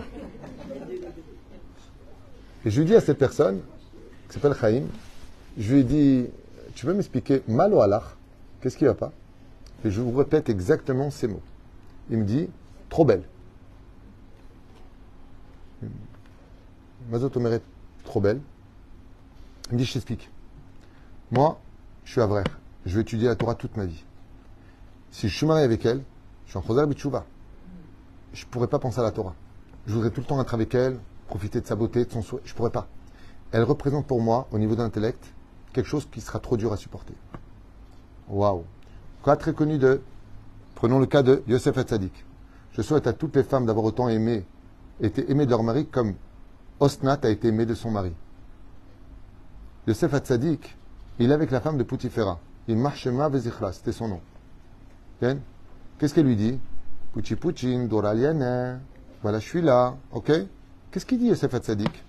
Et 2.66 2.70
je 2.70 2.76
lui 2.76 2.84
ai 2.84 2.86
dit 2.92 2.96
à 2.96 3.02
cette 3.02 3.18
personne, 3.18 3.62
qui 4.28 4.34
s'appelle 4.34 4.54
Chaim, 4.60 4.84
je 5.58 5.74
lui 5.74 5.82
ai 5.82 5.84
dit 5.84 6.28
Tu 6.76 6.86
veux 6.86 6.94
m'expliquer 6.94 7.42
mal 7.48 7.74
ou 7.74 7.82
alach 7.82 8.16
Qu'est-ce 8.62 8.78
qui 8.78 8.84
ne 8.84 8.90
va 8.90 8.96
pas? 8.96 9.14
Et 9.86 9.92
je 9.92 10.02
vous 10.02 10.16
répète 10.18 10.50
exactement 10.50 11.10
ces 11.10 11.30
mots. 11.30 11.42
Il 12.10 12.18
me 12.18 12.26
dit 12.26 12.50
Trop 12.90 13.06
belle. 13.06 13.24
Mazot 17.10 17.30
est 17.30 17.62
trop 18.04 18.20
belle. 18.20 18.42
Il 19.70 19.76
me 19.76 19.78
dit 19.78 19.86
Je 19.86 19.94
t'explique. 19.94 20.30
Moi, 21.32 21.60
je 22.04 22.12
suis 22.12 22.22
à 22.22 22.26
vrai. 22.26 22.44
Je 22.86 22.96
vais 22.96 23.02
étudier 23.02 23.30
la 23.30 23.38
Torah 23.38 23.56
toute 23.56 23.78
ma 23.78 23.86
vie. 23.86 24.04
Si 25.12 25.28
je 25.28 25.36
suis 25.36 25.46
marié 25.46 25.64
avec 25.64 25.86
elle, 25.86 26.04
je 26.46 26.52
suis 26.52 26.60
en 26.60 26.62
Chosar 26.62 26.88
Bichouva. 26.88 27.26
Je 28.34 28.46
ne 28.46 28.50
pourrais 28.50 28.68
pas 28.68 28.80
penser 28.80 29.00
à 29.00 29.04
la 29.04 29.12
Torah. 29.12 29.36
Je 29.88 29.94
voudrais 29.94 30.12
tout 30.12 30.22
le 30.22 30.28
temps 30.28 30.40
être 30.42 30.54
avec 30.54 30.76
elle, 30.76 31.00
profiter 31.28 31.62
de 31.62 31.66
sa 31.66 31.76
beauté, 31.76 32.06
de 32.06 32.12
son 32.12 32.22
souhait. 32.22 32.42
Je 32.46 32.54
ne 32.54 32.58
pourrais 32.58 32.70
pas. 32.70 32.88
Elle 33.52 33.64
représente 33.64 34.06
pour 34.06 34.22
moi, 34.22 34.48
au 34.52 34.60
niveau 34.60 34.76
de 34.76 34.82
l'intellect, 34.82 35.24
quelque 35.74 35.88
chose 35.88 36.08
qui 36.12 36.22
sera 36.22 36.40
trop 36.40 36.58
dur 36.58 36.72
à 36.72 36.78
supporter. 36.78 37.16
Waouh. 38.30 38.64
Cas 39.24 39.36
très 39.36 39.54
connu 39.54 39.80
de. 39.80 40.02
Prenons 40.76 41.00
le 41.00 41.08
cas 41.08 41.24
de 41.24 41.44
Yosef 41.48 41.78
Hatzadik. 41.78 42.26
Je 42.74 42.82
souhaite 42.82 43.08
à 43.08 43.14
toutes 43.14 43.36
les 43.36 43.44
femmes 43.44 43.66
d'avoir 43.66 43.86
autant 43.86 44.08
aimé, 44.08 44.46
été 45.02 45.30
aimées 45.30 45.46
de 45.46 45.52
leur 45.52 45.64
mari 45.64 45.88
comme 45.88 46.14
Osnat 46.80 47.20
a 47.24 47.30
été 47.30 47.48
aimé 47.48 47.66
de 47.66 47.74
son 47.74 47.92
mari. 47.92 48.14
Yosef 49.88 50.14
Hatzadik, 50.14 50.78
il 51.18 51.32
est 51.32 51.34
avec 51.34 51.52
la 51.52 51.60
femme 51.60 51.78
de 51.78 51.84
Poutifera. 51.84 52.40
Il 52.68 52.78
marchema 52.78 53.28
vezichra, 53.28 53.74
c'était 53.74 53.92
son 53.92 54.08
nom. 54.08 54.22
Qu'est-ce 55.20 56.14
qu'elle 56.14 56.26
lui 56.26 56.36
dit? 56.36 56.60
Puchi 57.14 57.36
Puchin, 57.36 57.86
Doraliana. 57.86 58.80
Voilà, 59.22 59.40
je 59.40 59.48
suis 59.48 59.62
là. 59.62 59.98
Ok? 60.12 60.32
Qu'est-ce 60.92 61.06
qu'il 61.06 61.20
dit, 61.20 61.28
Yosef 61.28 61.54
Hatzadik? 61.54 62.04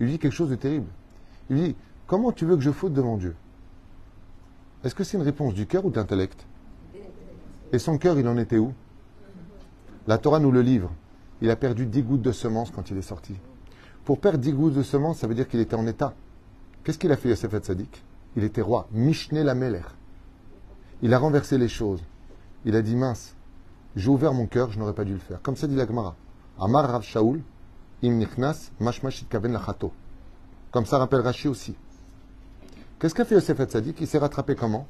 Il 0.00 0.06
lui 0.06 0.12
dit 0.12 0.18
quelque 0.18 0.32
chose 0.32 0.50
de 0.50 0.56
terrible. 0.56 0.86
Il 1.50 1.56
lui 1.56 1.62
dit 1.68 1.76
Comment 2.06 2.32
tu 2.32 2.46
veux 2.46 2.56
que 2.56 2.62
je 2.62 2.70
faute 2.70 2.94
devant 2.94 3.18
Dieu? 3.18 3.34
Est-ce 4.82 4.94
que 4.94 5.04
c'est 5.04 5.18
une 5.18 5.22
réponse 5.22 5.52
du 5.52 5.66
cœur 5.66 5.84
ou 5.84 5.90
de 5.90 5.96
l'intellect? 5.96 6.46
Et 7.72 7.78
son 7.78 7.98
cœur, 7.98 8.18
il 8.18 8.26
en 8.26 8.38
était 8.38 8.56
où? 8.56 8.72
La 10.06 10.16
Torah 10.16 10.40
nous 10.40 10.50
le 10.50 10.62
livre. 10.62 10.90
Il 11.42 11.50
a 11.50 11.56
perdu 11.56 11.84
dix 11.84 12.02
gouttes 12.02 12.22
de 12.22 12.32
semence 12.32 12.70
quand 12.70 12.90
il 12.90 12.96
est 12.96 13.02
sorti. 13.02 13.34
Pour 14.06 14.18
perdre 14.18 14.38
dix 14.38 14.52
gouttes 14.52 14.72
de 14.72 14.82
semence, 14.82 15.18
ça 15.18 15.26
veut 15.26 15.34
dire 15.34 15.46
qu'il 15.46 15.60
était 15.60 15.74
en 15.74 15.86
état. 15.86 16.14
Qu'est-ce 16.82 16.98
qu'il 16.98 17.12
a 17.12 17.16
fait, 17.16 17.28
Yosef 17.28 17.52
Hatzadik? 17.52 18.02
Il 18.36 18.44
était 18.44 18.62
roi. 18.62 18.88
Mishneh 18.92 19.44
la. 19.44 19.54
Il 21.02 21.14
a 21.14 21.18
renversé 21.18 21.58
les 21.58 21.68
choses. 21.68 22.02
Il 22.64 22.74
a 22.74 22.82
dit 22.82 22.96
mince, 22.96 23.34
j'ai 23.94 24.08
ouvert 24.08 24.34
mon 24.34 24.46
cœur, 24.46 24.70
je 24.72 24.78
n'aurais 24.78 24.94
pas 24.94 25.04
dû 25.04 25.12
le 25.12 25.18
faire. 25.18 25.40
Comme 25.42 25.56
ça 25.56 25.66
dit 25.66 25.76
la 25.76 25.86
Gemara. 25.86 26.16
Amar 26.58 26.90
Rav 26.90 27.02
Shaul, 27.02 27.40
im 28.02 28.10
nichnas, 28.10 28.70
mashmashit 28.80 29.28
kaven 29.28 29.52
lachato. 29.52 29.92
Comme 30.70 30.86
ça 30.86 30.98
rappelle 30.98 31.20
Rashi 31.20 31.48
aussi. 31.48 31.74
Qu'est-ce 32.98 33.14
qu'a 33.14 33.24
fait 33.24 33.36
Yosef 33.36 33.58
Hatzadik? 33.60 34.00
Il 34.00 34.06
s'est 34.06 34.18
rattrapé 34.18 34.54
comment? 34.54 34.86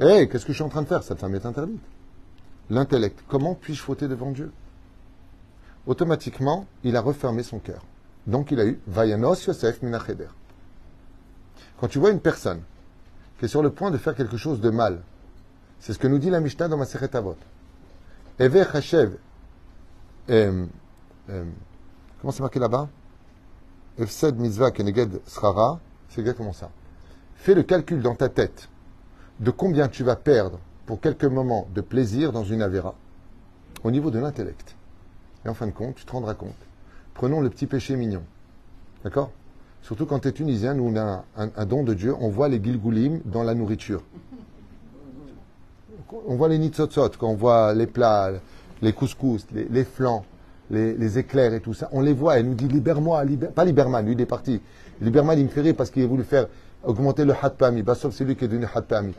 Eh, 0.00 0.28
qu'est-ce 0.28 0.46
que 0.46 0.52
je 0.52 0.58
suis 0.58 0.64
en 0.64 0.68
train 0.68 0.82
de 0.82 0.86
faire? 0.86 1.02
Cette 1.02 1.18
femme 1.18 1.34
est 1.34 1.44
interdite. 1.44 1.82
L'intellect. 2.70 3.24
Comment 3.28 3.54
puis-je 3.54 3.82
fauter 3.82 4.08
devant 4.08 4.30
Dieu? 4.30 4.52
Automatiquement, 5.86 6.66
il 6.84 6.96
a 6.96 7.00
refermé 7.00 7.42
son 7.42 7.58
cœur. 7.58 7.84
Donc 8.26 8.52
il 8.52 8.60
a 8.60 8.66
eu 8.66 8.80
Vayanos 8.86 9.44
Yosef 9.46 9.82
Minacheder. 9.82 10.28
Quand 11.80 11.88
tu 11.88 11.98
vois 11.98 12.10
une 12.10 12.20
personne 12.20 12.62
qui 13.38 13.46
est 13.46 13.48
sur 13.48 13.62
le 13.62 13.70
point 13.70 13.90
de 13.90 13.98
faire 13.98 14.14
quelque 14.14 14.36
chose 14.36 14.60
de 14.60 14.70
mal, 14.70 15.02
c'est 15.80 15.92
ce 15.92 15.98
que 15.98 16.06
nous 16.06 16.18
dit 16.18 16.30
la 16.30 16.40
Mishnah 16.40 16.68
dans 16.68 16.76
ma 16.76 16.84
Avot. 17.12 17.36
Ever 18.38 18.64
Hashev, 18.72 19.16
euh, 20.30 20.66
euh, 21.30 21.44
comment 22.20 22.32
c'est 22.32 22.42
marqué 22.42 22.58
là-bas? 22.58 22.88
Efsed 23.98 24.36
mitzvah 24.38 24.70
keneged 24.70 25.20
srara, 25.26 25.80
c'est 26.08 26.20
exactement 26.20 26.52
ça. 26.52 26.70
Fais 27.36 27.54
le 27.54 27.62
calcul 27.62 28.00
dans 28.00 28.14
ta 28.14 28.28
tête 28.28 28.68
de 29.40 29.50
combien 29.50 29.88
tu 29.88 30.04
vas 30.04 30.16
perdre 30.16 30.58
pour 30.86 31.00
quelques 31.00 31.24
moments 31.24 31.68
de 31.74 31.80
plaisir 31.80 32.32
dans 32.32 32.44
une 32.44 32.62
avéra 32.62 32.94
au 33.84 33.90
niveau 33.90 34.10
de 34.10 34.18
l'intellect. 34.18 34.76
Et 35.44 35.48
en 35.48 35.54
fin 35.54 35.66
de 35.66 35.72
compte, 35.72 35.96
tu 35.96 36.04
te 36.04 36.12
rendras 36.12 36.34
compte. 36.34 36.56
Prenons 37.14 37.40
le 37.40 37.50
petit 37.50 37.66
péché 37.66 37.96
mignon. 37.96 38.22
D'accord? 39.04 39.30
Surtout 39.82 40.06
quand 40.06 40.20
tu 40.20 40.28
es 40.28 40.32
tunisien, 40.32 40.74
nous 40.74 40.84
on 40.84 40.96
a 40.96 41.24
un, 41.36 41.66
don 41.66 41.82
de 41.82 41.94
Dieu, 41.94 42.14
on 42.20 42.28
voit 42.28 42.48
les 42.48 42.62
gilgoulim 42.62 43.20
dans 43.24 43.42
la 43.42 43.54
nourriture 43.54 44.02
on 46.26 46.36
voit 46.36 46.48
les 46.48 46.58
nitzotzot, 46.58 47.10
quand 47.18 47.28
on 47.28 47.34
voit 47.34 47.74
les 47.74 47.86
plats, 47.86 48.32
les 48.82 48.92
couscous, 48.92 49.46
les, 49.52 49.84
flancs, 49.84 50.24
les, 50.70 51.18
éclairs 51.18 51.54
et 51.54 51.60
tout 51.60 51.74
ça, 51.74 51.88
on 51.92 52.00
les 52.00 52.12
voit. 52.12 52.38
Elle 52.38 52.46
nous 52.46 52.54
dit 52.54 52.68
libère-moi, 52.68 53.22
pas 53.54 53.64
Liberman, 53.64 54.04
lui 54.04 54.12
il 54.12 54.20
est 54.20 54.26
parti. 54.26 54.60
Liberman 55.00 55.38
il 55.38 55.44
me 55.44 55.50
fait 55.50 55.72
parce 55.72 55.90
qu'il 55.90 56.02
a 56.02 56.06
voulu 56.06 56.24
faire 56.24 56.46
augmenter 56.84 57.24
le 57.24 57.34
hat-pami. 57.40 57.82
Bah, 57.82 57.94
sauf 57.94 58.14
c'est 58.14 58.24
lui 58.24 58.36
qui 58.36 58.44
est 58.44 58.48
devenu 58.48 58.66
hat-pami. 58.72 59.14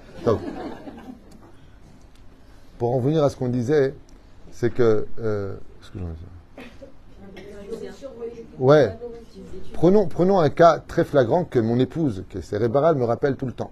pour 2.77 2.95
en 2.95 2.99
venir 2.99 3.23
à 3.23 3.29
ce 3.29 3.35
qu'on 3.35 3.49
disait, 3.49 3.93
c'est 4.51 4.73
que. 4.73 5.05
Euh, 5.19 5.55
ouais. 8.57 8.97
Prenons, 9.73 10.07
prenons 10.07 10.39
un 10.39 10.49
cas 10.49 10.79
très 10.79 11.05
flagrant 11.05 11.45
que 11.45 11.59
mon 11.59 11.79
épouse, 11.79 12.25
qui 12.29 12.39
est 12.39 12.41
cérébrale, 12.41 12.95
me 12.95 13.05
rappelle 13.05 13.35
tout 13.35 13.45
le 13.45 13.53
temps. 13.53 13.71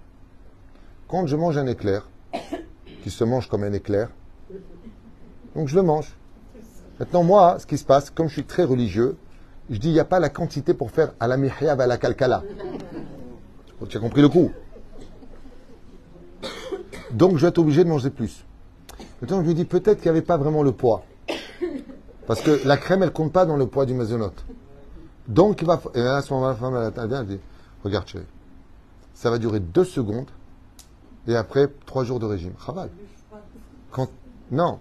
Quand 1.07 1.25
je 1.25 1.35
mange 1.35 1.57
un 1.57 1.67
éclair, 1.67 2.07
se 3.11 3.23
mange 3.23 3.49
comme 3.49 3.63
un 3.63 3.73
éclair. 3.73 4.09
Donc 5.55 5.67
je 5.67 5.75
le 5.75 5.81
mange. 5.81 6.15
Maintenant, 6.99 7.23
moi, 7.23 7.57
ce 7.59 7.65
qui 7.65 7.77
se 7.77 7.85
passe, 7.85 8.09
comme 8.09 8.27
je 8.27 8.33
suis 8.33 8.45
très 8.45 8.63
religieux, 8.63 9.17
je 9.69 9.77
dis 9.77 9.89
il 9.89 9.93
n'y 9.93 9.99
a 9.99 10.05
pas 10.05 10.19
la 10.19 10.29
quantité 10.29 10.73
pour 10.73 10.91
faire 10.91 11.13
à 11.19 11.27
la 11.27 11.37
mihyab 11.37 11.79
à 11.79 11.87
la 11.87 11.97
kalkala. 11.97 12.43
Tu 13.87 13.97
as 13.97 13.99
compris 13.99 14.21
le 14.21 14.29
coup 14.29 14.51
Donc 17.11 17.37
je 17.37 17.43
vais 17.43 17.49
être 17.49 17.59
obligé 17.59 17.83
de 17.83 17.89
manger 17.89 18.09
plus. 18.09 18.43
Maintenant, 19.21 19.43
je 19.43 19.47
me 19.47 19.53
dis 19.53 19.65
peut-être 19.65 19.97
qu'il 19.97 20.11
n'y 20.11 20.17
avait 20.17 20.25
pas 20.25 20.37
vraiment 20.37 20.63
le 20.63 20.71
poids. 20.71 21.03
Parce 22.27 22.41
que 22.41 22.67
la 22.67 22.77
crème, 22.77 23.03
elle 23.03 23.11
compte 23.11 23.31
pas 23.31 23.45
dans 23.45 23.55
le 23.55 23.67
poids 23.67 23.85
du 23.85 23.93
maisonnote. 23.93 24.45
Donc, 25.27 25.61
il 25.61 25.67
va. 25.67 25.81
Et 25.95 26.01
à 26.01 26.21
ce 26.21 26.33
moment-là, 26.33 26.51
la 26.51 26.55
femme, 26.55 26.93
elle, 26.97 27.13
elle 27.13 27.25
dit 27.25 27.39
Regarde, 27.83 28.07
chérie, 28.07 28.25
ça 29.13 29.29
va 29.29 29.37
durer 29.37 29.59
deux 29.59 29.85
secondes 29.85 30.29
et 31.27 31.35
après 31.35 31.67
trois 31.85 32.03
jours 32.03 32.19
de 32.19 32.25
régime. 32.25 32.53
Chaval. 32.65 32.89
Non. 34.51 34.79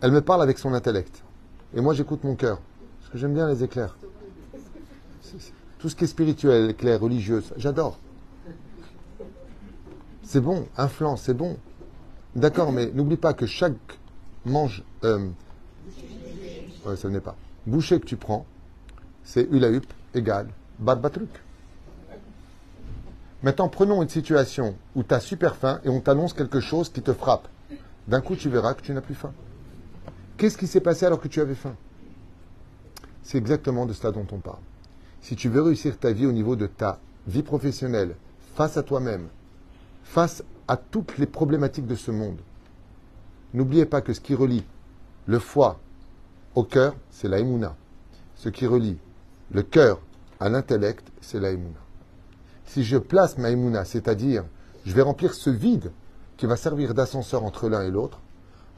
Elle 0.00 0.10
me 0.10 0.20
parle 0.20 0.42
avec 0.42 0.58
son 0.58 0.72
intellect. 0.72 1.22
Et 1.74 1.80
moi, 1.80 1.94
j'écoute 1.94 2.24
mon 2.24 2.34
cœur. 2.34 2.58
Parce 3.00 3.12
que 3.12 3.18
j'aime 3.18 3.34
bien 3.34 3.48
les 3.48 3.62
éclairs. 3.62 3.96
Tout 5.78 5.88
ce 5.88 5.96
qui 5.96 6.04
est 6.04 6.08
spirituel, 6.08 6.70
éclair, 6.70 7.00
religieux, 7.00 7.42
j'adore. 7.56 7.98
C'est 10.22 10.40
bon, 10.40 10.66
flan, 10.88 11.16
c'est 11.16 11.34
bon. 11.34 11.58
D'accord, 12.34 12.72
mais 12.72 12.90
n'oublie 12.92 13.16
pas 13.16 13.34
que 13.34 13.46
chaque 13.46 13.74
mange. 14.46 14.82
Euh, 15.04 15.28
ouais, 16.86 16.96
ça 16.96 17.08
n'est 17.08 17.20
pas. 17.20 17.36
Boucher 17.66 18.00
que 18.00 18.06
tu 18.06 18.16
prends, 18.16 18.46
c'est 19.24 19.48
ulahup 19.50 19.84
égale 20.14 20.48
bat 20.78 20.96
truc. 21.10 21.28
Maintenant, 23.42 23.68
prenons 23.68 24.02
une 24.02 24.08
situation 24.08 24.76
où 24.94 25.02
tu 25.02 25.12
as 25.14 25.20
super 25.20 25.56
faim 25.56 25.80
et 25.84 25.88
on 25.88 26.00
t'annonce 26.00 26.32
quelque 26.32 26.60
chose 26.60 26.88
qui 26.88 27.02
te 27.02 27.12
frappe. 27.12 27.48
D'un 28.06 28.20
coup, 28.20 28.36
tu 28.36 28.48
verras 28.48 28.74
que 28.74 28.82
tu 28.82 28.92
n'as 28.92 29.00
plus 29.00 29.14
faim. 29.14 29.32
Qu'est-ce 30.36 30.56
qui 30.56 30.66
s'est 30.66 30.80
passé 30.80 31.06
alors 31.06 31.20
que 31.20 31.28
tu 31.28 31.40
avais 31.40 31.54
faim? 31.54 31.74
C'est 33.22 33.38
exactement 33.38 33.86
de 33.86 33.92
cela 33.92 34.12
dont 34.12 34.26
on 34.32 34.38
parle. 34.38 34.58
Si 35.20 35.36
tu 35.36 35.48
veux 35.48 35.62
réussir 35.62 35.98
ta 35.98 36.12
vie 36.12 36.26
au 36.26 36.32
niveau 36.32 36.56
de 36.56 36.66
ta 36.66 36.98
vie 37.26 37.42
professionnelle, 37.42 38.16
face 38.54 38.76
à 38.76 38.82
toi-même, 38.82 39.28
face 40.04 40.42
à 40.68 40.76
toutes 40.76 41.18
les 41.18 41.26
problématiques 41.26 41.86
de 41.86 41.94
ce 41.94 42.10
monde, 42.10 42.38
n'oubliez 43.54 43.86
pas 43.86 44.00
que 44.00 44.12
ce 44.12 44.20
qui 44.20 44.34
relie 44.34 44.64
le 45.26 45.38
foie 45.38 45.80
au 46.54 46.64
cœur, 46.64 46.94
c'est 47.10 47.28
la 47.28 47.38
émouna. 47.38 47.76
Ce 48.36 48.48
qui 48.48 48.66
relie 48.66 48.98
le 49.50 49.62
cœur 49.62 50.00
à 50.40 50.48
l'intellect, 50.48 51.06
c'est 51.20 51.40
la 51.40 51.50
émouna. 51.50 51.81
Si 52.72 52.84
je 52.84 52.96
place 52.96 53.36
ma 53.36 53.50
émouna, 53.50 53.84
c'est-à-dire 53.84 54.44
je 54.86 54.94
vais 54.94 55.02
remplir 55.02 55.34
ce 55.34 55.50
vide 55.50 55.92
qui 56.38 56.46
va 56.46 56.56
servir 56.56 56.94
d'ascenseur 56.94 57.44
entre 57.44 57.68
l'un 57.68 57.82
et 57.82 57.90
l'autre, 57.90 58.18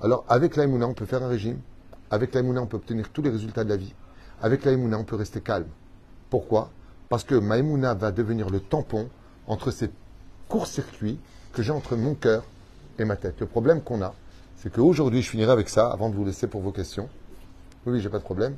alors 0.02 0.24
avec 0.28 0.56
la 0.56 0.64
émouna, 0.64 0.88
on 0.88 0.94
peut 0.94 1.06
faire 1.06 1.22
un 1.22 1.28
régime. 1.28 1.60
Avec 2.10 2.34
la 2.34 2.40
émouna, 2.40 2.60
on 2.60 2.66
peut 2.66 2.76
obtenir 2.76 3.10
tous 3.10 3.22
les 3.22 3.30
résultats 3.30 3.62
de 3.62 3.68
la 3.68 3.76
vie. 3.76 3.94
Avec 4.42 4.64
la 4.64 4.72
émouna, 4.72 4.98
on 4.98 5.04
peut 5.04 5.14
rester 5.14 5.40
calme. 5.40 5.68
Pourquoi? 6.28 6.70
Parce 7.08 7.22
que 7.22 7.36
ma 7.36 7.56
émouna 7.56 7.94
va 7.94 8.10
devenir 8.10 8.50
le 8.50 8.58
tampon 8.58 9.08
entre 9.46 9.70
ces 9.70 9.90
courts-circuits 10.48 11.20
que 11.52 11.62
j'ai 11.62 11.70
entre 11.70 11.94
mon 11.94 12.14
cœur 12.14 12.42
et 12.98 13.04
ma 13.04 13.14
tête. 13.14 13.38
Le 13.38 13.46
problème 13.46 13.80
qu'on 13.80 14.02
a, 14.02 14.12
c'est 14.56 14.72
qu'aujourd'hui, 14.72 15.22
je 15.22 15.30
finirai 15.30 15.52
avec 15.52 15.68
ça, 15.68 15.86
avant 15.92 16.08
de 16.08 16.16
vous 16.16 16.24
laisser 16.24 16.48
pour 16.48 16.62
vos 16.62 16.72
questions. 16.72 17.08
Oui, 17.86 17.92
oui, 17.92 18.00
j'ai 18.00 18.08
pas 18.08 18.18
de 18.18 18.24
problème. 18.24 18.56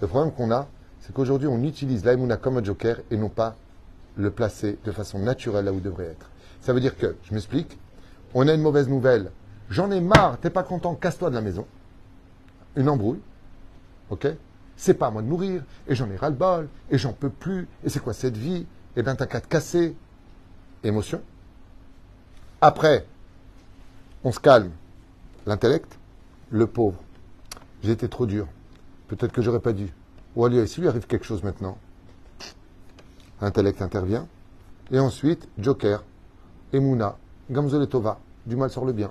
Le 0.00 0.08
problème 0.08 0.32
qu'on 0.32 0.50
a, 0.50 0.66
c'est 1.02 1.14
qu'aujourd'hui, 1.14 1.46
on 1.46 1.62
utilise 1.62 2.04
l'aïmouna 2.04 2.36
comme 2.36 2.56
un 2.56 2.64
joker 2.64 2.96
et 3.12 3.16
non 3.16 3.28
pas 3.28 3.54
le 4.16 4.30
placer 4.30 4.78
de 4.84 4.92
façon 4.92 5.18
naturelle 5.18 5.64
là 5.64 5.72
où 5.72 5.76
il 5.76 5.82
devrait 5.82 6.06
être. 6.06 6.30
Ça 6.60 6.72
veut 6.72 6.80
dire 6.80 6.96
que, 6.96 7.16
je 7.24 7.34
m'explique, 7.34 7.78
on 8.34 8.46
a 8.48 8.54
une 8.54 8.62
mauvaise 8.62 8.88
nouvelle. 8.88 9.30
J'en 9.70 9.90
ai 9.90 10.00
marre, 10.00 10.38
t'es 10.38 10.50
pas 10.50 10.62
content, 10.62 10.94
casse-toi 10.94 11.30
de 11.30 11.34
la 11.34 11.40
maison. 11.40 11.66
Une 12.76 12.88
embrouille. 12.88 13.20
OK? 14.10 14.26
C'est 14.76 14.94
pas 14.94 15.08
à 15.08 15.10
moi 15.10 15.22
de 15.22 15.28
mourir, 15.28 15.62
et 15.86 15.94
j'en 15.94 16.10
ai 16.10 16.16
ras-le-bol, 16.16 16.68
et 16.90 16.98
j'en 16.98 17.12
peux 17.12 17.30
plus, 17.30 17.68
et 17.84 17.88
c'est 17.88 18.00
quoi 18.00 18.12
cette 18.12 18.36
vie? 18.36 18.66
Eh 18.96 19.02
bien, 19.02 19.14
t'as 19.14 19.26
qu'à 19.26 19.40
te 19.40 19.48
casser. 19.48 19.96
Émotion. 20.84 21.22
Après, 22.60 23.06
on 24.24 24.32
se 24.32 24.40
calme. 24.40 24.70
L'intellect, 25.46 25.98
le 26.50 26.66
pauvre. 26.66 27.00
J'ai 27.82 27.92
été 27.92 28.08
trop 28.08 28.26
dur. 28.26 28.46
Peut-être 29.08 29.32
que 29.32 29.42
j'aurais 29.42 29.60
pas 29.60 29.72
dû. 29.72 29.92
Ou 30.36 30.44
allez, 30.44 30.66
s'il 30.66 30.82
lui 30.82 30.88
arrive 30.88 31.06
quelque 31.06 31.24
chose 31.24 31.42
maintenant, 31.42 31.78
l'intellect 33.42 33.82
intervient. 33.82 34.26
Et 34.90 34.98
ensuite, 34.98 35.48
Joker, 35.58 36.02
Emouna, 36.72 37.18
Gamzol 37.50 37.82
et 37.82 37.86
Tova, 37.86 38.18
du 38.46 38.56
mal 38.56 38.70
sur 38.70 38.86
le 38.86 38.92
bien. 38.92 39.10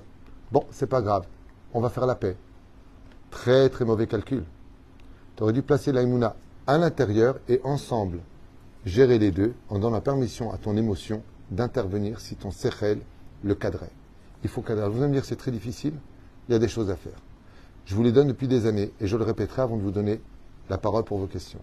Bon, 0.50 0.64
c'est 0.70 0.88
pas 0.88 1.02
grave, 1.02 1.26
on 1.72 1.80
va 1.80 1.90
faire 1.90 2.06
la 2.06 2.16
paix. 2.16 2.36
Très 3.30 3.68
très 3.68 3.84
mauvais 3.84 4.06
calcul. 4.06 4.44
Tu 5.36 5.42
aurais 5.42 5.52
dû 5.52 5.62
placer 5.62 5.92
la 5.92 6.02
à 6.66 6.78
l'intérieur 6.78 7.38
et 7.48 7.60
ensemble 7.64 8.20
gérer 8.84 9.18
les 9.18 9.30
deux 9.30 9.54
en 9.68 9.78
donnant 9.78 9.94
la 9.94 10.00
permission 10.00 10.52
à 10.52 10.58
ton 10.58 10.76
émotion 10.76 11.22
d'intervenir 11.50 12.20
si 12.20 12.34
ton 12.34 12.50
sechel 12.50 13.00
le 13.42 13.54
cadrait. 13.54 13.90
Il 14.44 14.50
faut 14.50 14.62
cadrer. 14.62 14.88
Vous 14.88 14.98
allez 14.98 15.08
me 15.08 15.14
dire 15.14 15.24
c'est 15.24 15.36
très 15.36 15.50
difficile, 15.50 15.94
il 16.48 16.52
y 16.52 16.54
a 16.54 16.58
des 16.58 16.68
choses 16.68 16.90
à 16.90 16.96
faire. 16.96 17.18
Je 17.84 17.94
vous 17.94 18.02
les 18.02 18.12
donne 18.12 18.28
depuis 18.28 18.48
des 18.48 18.66
années 18.66 18.92
et 19.00 19.06
je 19.06 19.16
le 19.16 19.24
répéterai 19.24 19.62
avant 19.62 19.76
de 19.76 19.82
vous 19.82 19.90
donner 19.90 20.20
la 20.68 20.78
parole 20.78 21.04
pour 21.04 21.18
vos 21.18 21.26
questions. 21.26 21.60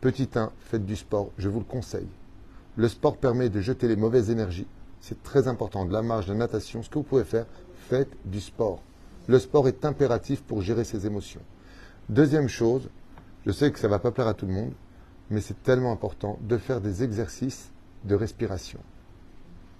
Petit 0.00 0.28
1, 0.32 0.52
faites 0.60 0.86
du 0.86 0.94
sport, 0.94 1.30
je 1.38 1.48
vous 1.48 1.58
le 1.58 1.64
conseille. 1.64 2.06
Le 2.76 2.86
sport 2.86 3.16
permet 3.16 3.48
de 3.48 3.60
jeter 3.60 3.88
les 3.88 3.96
mauvaises 3.96 4.30
énergies. 4.30 4.68
C'est 5.00 5.24
très 5.24 5.48
important, 5.48 5.84
de 5.84 5.92
la 5.92 6.02
marche, 6.02 6.26
de 6.26 6.32
la 6.32 6.38
natation, 6.38 6.84
ce 6.84 6.88
que 6.88 6.94
vous 6.94 7.02
pouvez 7.02 7.24
faire, 7.24 7.46
faites 7.88 8.12
du 8.24 8.40
sport. 8.40 8.80
Le 9.26 9.40
sport 9.40 9.66
est 9.66 9.84
impératif 9.84 10.40
pour 10.42 10.62
gérer 10.62 10.84
ses 10.84 11.04
émotions. 11.04 11.40
Deuxième 12.08 12.48
chose, 12.48 12.88
je 13.44 13.50
sais 13.50 13.72
que 13.72 13.78
ça 13.80 13.88
ne 13.88 13.90
va 13.90 13.98
pas 13.98 14.12
plaire 14.12 14.28
à 14.28 14.34
tout 14.34 14.46
le 14.46 14.52
monde, 14.52 14.70
mais 15.30 15.40
c'est 15.40 15.60
tellement 15.64 15.90
important 15.90 16.38
de 16.42 16.58
faire 16.58 16.80
des 16.80 17.02
exercices 17.02 17.72
de 18.04 18.14
respiration. 18.14 18.78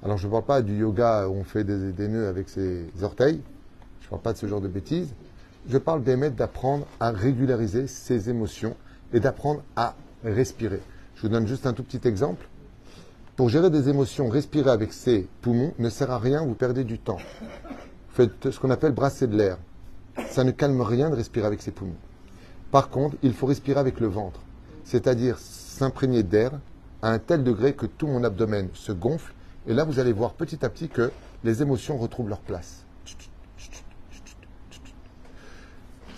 Alors 0.03 0.19
je 0.19 0.27
ne 0.27 0.33
parle 0.33 0.45
pas 0.45 0.63
du 0.63 0.79
yoga 0.79 1.29
où 1.29 1.33
on 1.35 1.45
fait 1.45 1.63
des, 1.63 1.93
des 1.93 2.09
nœuds 2.09 2.27
avec 2.27 2.49
ses 2.49 2.87
orteils, 3.03 3.41
je 4.01 4.07
ne 4.07 4.11
parle 4.11 4.23
pas 4.23 4.33
de 4.33 4.39
ce 4.39 4.47
genre 4.47 4.61
de 4.61 4.69
bêtises, 4.69 5.15
je 5.69 5.79
parle 5.79 6.03
d'émettre, 6.03 6.35
d'apprendre 6.35 6.89
à 6.99 7.13
régulariser 7.13 7.87
ses 7.87 8.29
émotions 8.29 8.75
et 9.13 9.21
d'apprendre 9.21 9.63
à 9.77 9.95
respirer. 10.25 10.81
Je 11.17 11.23
vous 11.23 11.29
donne 11.29 11.47
juste 11.47 11.67
un 11.67 11.73
tout 11.73 11.83
petit 11.83 12.07
exemple. 12.07 12.47
Pour 13.37 13.49
gérer 13.49 13.71
des 13.71 13.89
émotions, 13.89 14.29
respirer 14.29 14.71
avec 14.71 14.93
ses 14.93 15.29
poumons 15.43 15.73
ne 15.79 15.91
sert 15.91 16.11
à 16.11 16.19
rien, 16.19 16.45
vous 16.45 16.55
perdez 16.55 16.85
du 16.85 16.99
temps. 16.99 17.19
Vous 17.41 18.15
faites 18.15 18.51
ce 18.51 18.59
qu'on 18.59 18.71
appelle 18.71 18.93
brasser 18.93 19.27
de 19.27 19.37
l'air. 19.37 19.59
Ça 20.29 20.43
ne 20.45 20.51
calme 20.51 20.81
rien 20.81 21.11
de 21.11 21.15
respirer 21.15 21.47
avec 21.47 21.63
ses 21.63 21.71
poumons. 21.71 21.95
Par 22.71 22.91
contre, 22.91 23.17
il 23.23 23.33
faut 23.33 23.47
respirer 23.47 23.79
avec 23.79 24.01
le 24.01 24.09
ventre, 24.09 24.41
c'est-à-dire 24.85 25.39
s'imprégner 25.39 26.23
d'air 26.23 26.53
à 27.01 27.11
un 27.11 27.19
tel 27.19 27.45
degré 27.45 27.75
que 27.75 27.87
tout 27.87 28.09
mon 28.09 28.25
abdomen 28.25 28.69
se 28.75 28.93
gonfle, 28.93 29.33
et 29.67 29.73
là 29.73 29.85
vous 29.85 30.01
allez 30.01 30.13
voir 30.13 30.35
petit 30.35 30.65
à 30.65 30.69
petit 30.69 30.89
que 30.89 31.11
les 31.45 31.63
émotions 31.63 31.97
retrouvent 31.97 32.29
leur 32.29 32.41
place. 32.41 32.85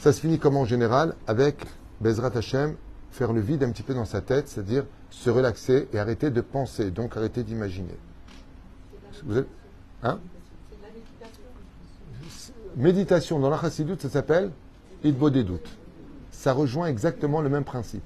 Ça 0.01 0.15
se 0.15 0.21
finit 0.21 0.39
comme 0.39 0.57
en 0.57 0.65
général? 0.65 1.15
Avec 1.27 1.67
Bezrat 2.01 2.35
Hashem, 2.35 2.75
faire 3.21 3.35
le 3.35 3.43
vide 3.43 3.63
un 3.65 3.71
petit 3.71 3.83
peu 3.83 3.93
dans 3.93 4.07
sa 4.07 4.23
tête, 4.23 4.49
c'est-à-dire 4.49 4.87
se 5.11 5.29
relaxer 5.29 5.89
et 5.93 5.99
arrêter 5.99 6.31
de 6.31 6.41
penser, 6.41 6.91
donc 6.91 7.19
arrêter 7.19 7.43
d'imaginer. 7.43 7.99
Vous 9.27 9.37
êtes, 9.37 9.47
hein 10.03 10.19
Méditation 12.77 13.39
dans 13.39 13.51
la 13.51 13.59
ça 13.59 14.09
s'appelle 14.09 14.51
Idbo 15.05 15.29
des 15.29 15.45
doutes. 15.45 15.69
Ça 16.31 16.55
rejoint 16.55 16.87
exactement 16.87 17.43
le 17.43 17.51
même 17.51 17.65
principe. 17.65 18.03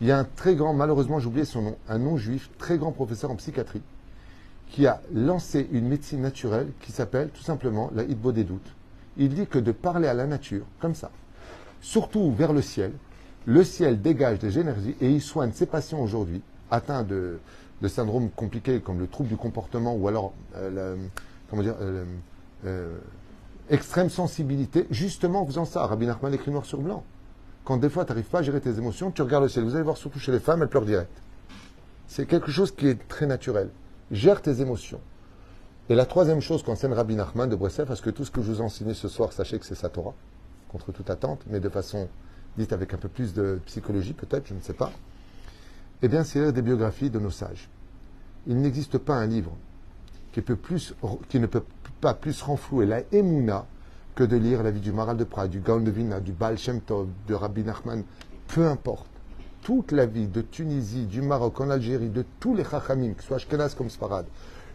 Il 0.00 0.08
y 0.08 0.10
a 0.10 0.18
un 0.18 0.24
très 0.24 0.56
grand, 0.56 0.74
malheureusement 0.74 1.20
j'ai 1.20 1.28
oublié 1.28 1.44
son 1.44 1.62
nom, 1.62 1.76
un 1.88 2.00
non-juif, 2.00 2.50
très 2.58 2.76
grand 2.76 2.90
professeur 2.90 3.30
en 3.30 3.36
psychiatrie, 3.36 3.82
qui 4.70 4.88
a 4.88 5.00
lancé 5.14 5.68
une 5.70 5.86
médecine 5.86 6.22
naturelle 6.22 6.72
qui 6.80 6.90
s'appelle 6.90 7.28
tout 7.28 7.44
simplement 7.44 7.92
la 7.94 8.02
Idbo 8.02 8.32
des 8.32 8.42
doutes. 8.42 8.74
Il 9.16 9.32
dit 9.32 9.46
que 9.46 9.60
de 9.60 9.70
parler 9.70 10.08
à 10.08 10.14
la 10.14 10.26
nature, 10.26 10.66
comme 10.80 10.96
ça, 10.96 11.12
surtout 11.80 12.32
vers 12.32 12.52
le 12.52 12.62
ciel. 12.62 12.90
Le 13.46 13.62
ciel 13.62 14.02
dégage 14.02 14.40
des 14.40 14.58
énergies 14.58 14.96
et 15.00 15.08
il 15.08 15.22
soigne 15.22 15.52
ses 15.52 15.66
patients 15.66 16.00
aujourd'hui 16.00 16.42
atteints 16.72 17.04
de, 17.04 17.38
syndromes 17.86 18.28
compliqués 18.28 18.80
comme 18.80 18.98
le 18.98 19.06
trouble 19.06 19.28
du 19.28 19.36
comportement 19.36 19.94
ou 19.94 20.08
alors 20.08 20.32
euh, 20.56 20.96
euh, 21.54 22.04
euh, 22.64 22.98
extrême 23.70 24.10
sensibilité, 24.10 24.88
justement 24.90 25.42
en 25.42 25.46
faisant 25.46 25.64
ça. 25.64 25.86
Rabbi 25.86 26.06
Nachman 26.06 26.34
écrit 26.34 26.50
noir 26.50 26.64
sur 26.64 26.80
blanc. 26.80 27.04
Quand 27.64 27.76
des 27.76 27.88
fois 27.88 28.04
tu 28.04 28.10
n'arrives 28.10 28.24
pas 28.24 28.40
à 28.40 28.42
gérer 28.42 28.60
tes 28.60 28.78
émotions, 28.78 29.12
tu 29.12 29.22
regardes 29.22 29.44
le 29.44 29.48
ciel. 29.48 29.62
Vous 29.62 29.76
allez 29.76 29.84
voir 29.84 29.96
surtout 29.96 30.18
chez 30.18 30.32
les 30.32 30.40
femmes, 30.40 30.62
elles 30.62 30.68
pleurent 30.68 30.84
direct. 30.84 31.10
C'est 32.08 32.26
quelque 32.26 32.50
chose 32.50 32.72
qui 32.72 32.88
est 32.88 33.06
très 33.06 33.26
naturel. 33.26 33.70
Gère 34.10 34.42
tes 34.42 34.60
émotions. 34.60 35.00
Et 35.88 35.94
la 35.94 36.04
troisième 36.04 36.40
chose 36.40 36.64
qu'enseigne 36.64 36.94
Rabbi 36.94 37.14
Nachman 37.14 37.48
de 37.48 37.54
Bressef, 37.54 37.86
parce 37.86 38.00
que 38.00 38.10
tout 38.10 38.24
ce 38.24 38.32
que 38.32 38.42
je 38.42 38.50
vous 38.50 38.58
ai 38.58 38.64
enseigné 38.64 38.92
ce 38.92 39.06
soir, 39.06 39.32
sachez 39.32 39.60
que 39.60 39.66
c'est 39.66 39.76
sa 39.76 39.88
Torah 39.88 40.14
contre 40.68 40.90
toute 40.90 41.10
attente, 41.10 41.42
mais 41.46 41.60
de 41.60 41.68
façon 41.68 42.08
dite 42.58 42.72
avec 42.72 42.94
un 42.94 42.98
peu 42.98 43.08
plus 43.08 43.34
de 43.34 43.60
psychologie 43.66 44.12
peut-être, 44.12 44.46
je 44.48 44.54
ne 44.54 44.60
sais 44.60 44.72
pas, 44.72 44.92
eh 46.02 46.08
bien 46.08 46.24
c'est 46.24 46.52
des 46.52 46.62
biographies 46.62 47.10
de 47.10 47.18
nos 47.18 47.30
sages. 47.30 47.68
Il 48.46 48.60
n'existe 48.60 48.98
pas 48.98 49.16
un 49.16 49.26
livre 49.26 49.52
qui, 50.32 50.40
ne 51.40 51.46
peut 51.46 51.64
pas 52.00 52.14
plus 52.14 52.42
renflouer 52.42 52.86
la 52.86 53.00
émouna 53.12 53.66
que 54.14 54.24
de 54.24 54.36
lire 54.36 54.62
la 54.62 54.70
vie 54.70 54.80
du 54.80 54.92
Maral 54.92 55.16
de 55.16 55.24
Prague, 55.24 55.50
du 55.50 55.60
Gaon 55.60 55.80
de 55.80 55.90
Vilna, 55.90 56.20
du 56.20 56.32
Baal 56.32 56.58
Shem 56.58 56.80
Tov, 56.80 57.08
de 57.26 57.34
Rabbi 57.34 57.62
Nachman, 57.64 58.02
peu 58.48 58.66
importe. 58.66 59.06
Toute 59.62 59.92
la 59.92 60.06
vie 60.06 60.28
de 60.28 60.42
Tunisie, 60.42 61.06
du 61.06 61.22
Maroc, 61.22 61.60
en 61.60 61.70
Algérie, 61.70 62.08
de 62.08 62.24
tous 62.38 62.54
les 62.54 62.64
Chachamim, 62.64 63.14
que 63.14 63.22
ce 63.22 63.28
soit 63.28 63.36
Ashkenaz 63.36 63.74
comme 63.74 63.90
Sfarad, 63.90 64.26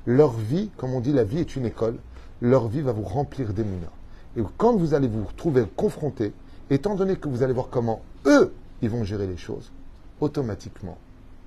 leur 0.05 0.33
vie, 0.33 0.69
comme 0.77 0.93
on 0.93 0.99
dit, 0.99 1.13
la 1.13 1.23
vie 1.23 1.39
est 1.39 1.55
une 1.55 1.65
école, 1.65 1.97
leur 2.41 2.67
vie 2.67 2.81
va 2.81 2.91
vous 2.91 3.03
remplir 3.03 3.53
d'émouna. 3.53 3.87
Et 4.35 4.41
quand 4.57 4.75
vous 4.75 4.93
allez 4.93 5.07
vous 5.07 5.23
retrouver 5.23 5.65
confronté, 5.75 6.33
étant 6.71 6.95
donné 6.95 7.17
que 7.17 7.27
vous 7.27 7.43
allez 7.43 7.53
voir 7.53 7.67
comment 7.69 8.01
eux, 8.25 8.53
ils 8.81 8.89
vont 8.89 9.03
gérer 9.03 9.27
les 9.27 9.37
choses, 9.37 9.71
automatiquement, 10.19 10.97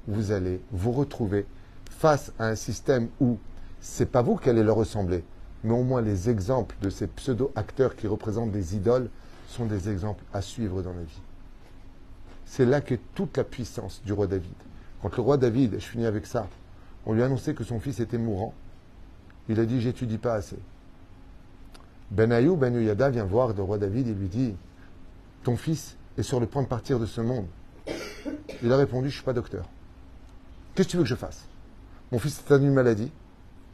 vous 0.06 0.32
allez 0.32 0.60
vous 0.70 0.92
retrouver 0.92 1.46
face 1.90 2.32
à 2.38 2.46
un 2.48 2.54
système 2.54 3.08
où 3.20 3.38
c'est 3.80 4.10
pas 4.10 4.22
vous 4.22 4.36
qui 4.36 4.50
allez 4.50 4.62
leur 4.62 4.76
ressembler, 4.76 5.24
mais 5.64 5.72
au 5.72 5.82
moins 5.82 6.02
les 6.02 6.28
exemples 6.28 6.76
de 6.82 6.90
ces 6.90 7.06
pseudo-acteurs 7.06 7.96
qui 7.96 8.06
représentent 8.06 8.52
des 8.52 8.76
idoles 8.76 9.08
sont 9.48 9.64
des 9.64 9.88
exemples 9.88 10.22
à 10.34 10.42
suivre 10.42 10.82
dans 10.82 10.92
la 10.92 11.02
vie. 11.02 11.20
C'est 12.44 12.66
là 12.66 12.80
que 12.80 12.94
toute 13.14 13.36
la 13.36 13.44
puissance 13.44 14.02
du 14.04 14.12
roi 14.12 14.26
David. 14.26 14.52
Quand 15.00 15.16
le 15.16 15.22
roi 15.22 15.38
David, 15.38 15.74
je 15.74 15.86
finis 15.86 16.06
avec 16.06 16.26
ça, 16.26 16.46
on 17.06 17.14
lui 17.14 17.22
a 17.22 17.26
annoncé 17.26 17.54
que 17.54 17.64
son 17.64 17.80
fils 17.80 18.00
était 18.00 18.18
mourant, 18.18 18.52
il 19.48 19.58
a 19.58 19.64
dit 19.64 19.80
J'étudie 19.80 20.18
pas 20.18 20.34
assez. 20.34 20.58
Ben 22.10 22.30
Yada 22.30 23.10
vient 23.10 23.24
voir 23.24 23.54
le 23.54 23.62
roi 23.62 23.78
David 23.78 24.08
et 24.08 24.14
lui 24.14 24.28
dit 24.28 24.54
Ton 25.44 25.56
fils 25.56 25.96
est 26.16 26.22
sur 26.22 26.40
le 26.40 26.46
point 26.46 26.62
de 26.62 26.66
partir 26.68 26.98
de 26.98 27.06
ce 27.06 27.20
monde. 27.20 27.46
Il 28.62 28.72
a 28.72 28.76
répondu 28.76 29.08
Je 29.08 29.14
ne 29.14 29.16
suis 29.16 29.24
pas 29.24 29.34
docteur. 29.34 29.68
Qu'est-ce 30.74 30.88
que 30.88 30.92
tu 30.92 30.96
veux 30.96 31.02
que 31.02 31.08
je 31.08 31.14
fasse? 31.14 31.44
Mon 32.10 32.18
fils 32.18 32.38
est 32.38 32.42
atteint 32.42 32.58
d'une 32.58 32.72
maladie. 32.72 33.12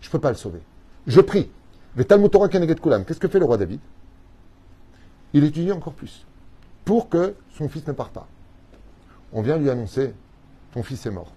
Je 0.01 0.09
ne 0.09 0.13
peux 0.13 0.19
pas 0.19 0.31
le 0.31 0.37
sauver. 0.37 0.61
Je 1.07 1.21
prie. 1.21 1.49
Qu'est-ce 1.97 3.19
que 3.19 3.29
fait 3.29 3.39
le 3.39 3.45
roi 3.45 3.57
David? 3.57 3.81
Il 5.33 5.45
étudie 5.45 5.73
encore 5.73 5.93
plus 5.93 6.27
pour 6.85 7.09
que 7.09 7.37
son 7.55 7.69
fils 7.69 7.87
ne 7.87 7.93
parte 7.93 8.13
pas. 8.13 8.27
On 9.33 9.43
vient 9.43 9.57
lui 9.57 9.71
annoncer 9.71 10.13
Ton 10.73 10.83
fils 10.83 11.07
est 11.07 11.11
mort. 11.11 11.33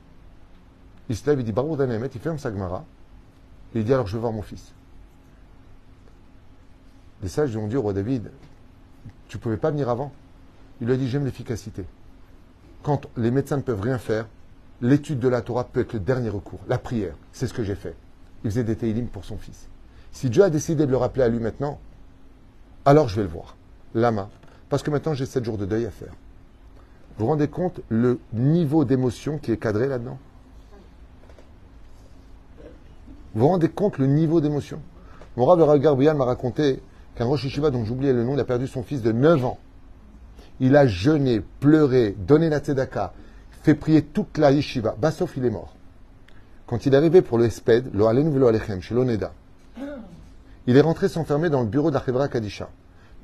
Il 1.09 1.15
se 1.15 1.29
il 1.29 1.43
dit 1.43 1.51
Baruch 1.51 1.77
Danemet, 1.77 2.09
il 2.13 2.19
ferme 2.19 2.39
sa 2.39 2.51
Gemara, 2.51 2.85
et 3.75 3.79
il 3.79 3.85
dit 3.85 3.93
alors 3.93 4.07
je 4.07 4.13
vais 4.13 4.21
voir 4.21 4.31
mon 4.31 4.41
fils. 4.41 4.73
Les 7.21 7.29
sages 7.29 7.51
lui 7.51 7.57
ont 7.57 7.67
dit 7.67 7.75
au 7.75 7.81
roi 7.81 7.93
David, 7.93 8.31
tu 9.27 9.37
ne 9.37 9.41
pouvais 9.41 9.57
pas 9.57 9.69
venir 9.69 9.89
avant 9.89 10.11
Il 10.83 10.87
lui 10.87 10.95
a 10.95 10.97
dit 10.97 11.07
j'aime 11.07 11.23
l'efficacité. 11.23 11.85
Quand 12.83 13.07
les 13.15 13.31
médecins 13.31 13.55
ne 13.55 13.61
peuvent 13.61 13.79
rien 13.79 13.97
faire, 13.97 14.27
l'étude 14.81 15.17
de 15.17 15.29
la 15.29 15.41
Torah 15.41 15.63
peut 15.63 15.79
être 15.79 15.93
le 15.93 16.01
dernier 16.01 16.27
recours, 16.27 16.59
la 16.67 16.77
prière. 16.77 17.15
C'est 17.31 17.47
ce 17.47 17.53
que 17.53 17.63
j'ai 17.63 17.75
fait. 17.75 17.95
Il 18.43 18.49
faisait 18.49 18.65
des 18.65 18.75
télim 18.75 19.07
pour 19.07 19.23
son 19.23 19.37
fils. 19.37 19.69
Si 20.11 20.29
Dieu 20.29 20.43
a 20.43 20.49
décidé 20.49 20.85
de 20.85 20.91
le 20.91 20.97
rappeler 20.97 21.23
à 21.23 21.29
lui 21.29 21.39
maintenant, 21.39 21.79
alors 22.83 23.07
je 23.07 23.15
vais 23.15 23.21
le 23.21 23.29
voir. 23.29 23.55
Lama. 23.95 24.29
Parce 24.67 24.83
que 24.83 24.91
maintenant 24.91 25.13
j'ai 25.13 25.25
sept 25.25 25.45
jours 25.45 25.57
de 25.57 25.65
deuil 25.65 25.85
à 25.85 25.89
faire. 25.89 26.11
Vous 27.17 27.23
vous 27.23 27.27
rendez 27.27 27.47
compte 27.47 27.79
le 27.87 28.19
niveau 28.33 28.83
d'émotion 28.83 29.37
qui 29.37 29.53
est 29.53 29.57
cadré 29.57 29.87
là-dedans? 29.87 30.17
Vous 33.35 33.39
vous 33.39 33.47
rendez 33.47 33.69
compte 33.69 33.99
le 33.99 34.07
niveau 34.07 34.41
d'émotion? 34.41 34.81
Mon 35.37 35.45
Rav 35.45 35.79
Gabriel 35.79 36.17
m'a 36.17 36.25
raconté 36.25 36.81
qu'un 37.15 37.23
Rosh 37.23 37.45
Yeshiva 37.45 37.69
dont 37.69 37.85
j'oubliais 37.85 38.11
le 38.11 38.25
nom, 38.25 38.37
a 38.37 38.43
perdu 38.43 38.67
son 38.67 38.83
fils 38.83 39.01
de 39.01 39.13
9 39.13 39.45
ans. 39.45 39.59
Il 40.59 40.75
a 40.75 40.87
jeûné, 40.87 41.41
pleuré, 41.59 42.15
donné 42.17 42.49
la 42.49 42.59
tzedaka, 42.59 43.13
fait 43.63 43.75
prier 43.75 44.03
toute 44.03 44.37
la 44.37 44.51
yeshiva. 44.51 44.95
Bassof, 44.97 45.35
il 45.37 45.45
est 45.45 45.49
mort. 45.49 45.75
Quand 46.67 46.85
il 46.85 46.93
est 46.93 46.97
arrivé 46.97 47.21
pour 47.21 47.37
le 47.37 47.45
Esped, 47.45 47.91
Alen 47.95 48.31
Velo 48.31 48.47
Alechem, 48.47 48.81
chez 48.81 48.95
l'Oneda, 48.95 49.33
il 50.65 50.77
est 50.77 50.81
rentré 50.81 51.09
s'enfermer 51.09 51.49
dans 51.49 51.61
le 51.61 51.67
bureau 51.67 51.91
d'Achevra 51.91 52.27
Kadisha. 52.27 52.69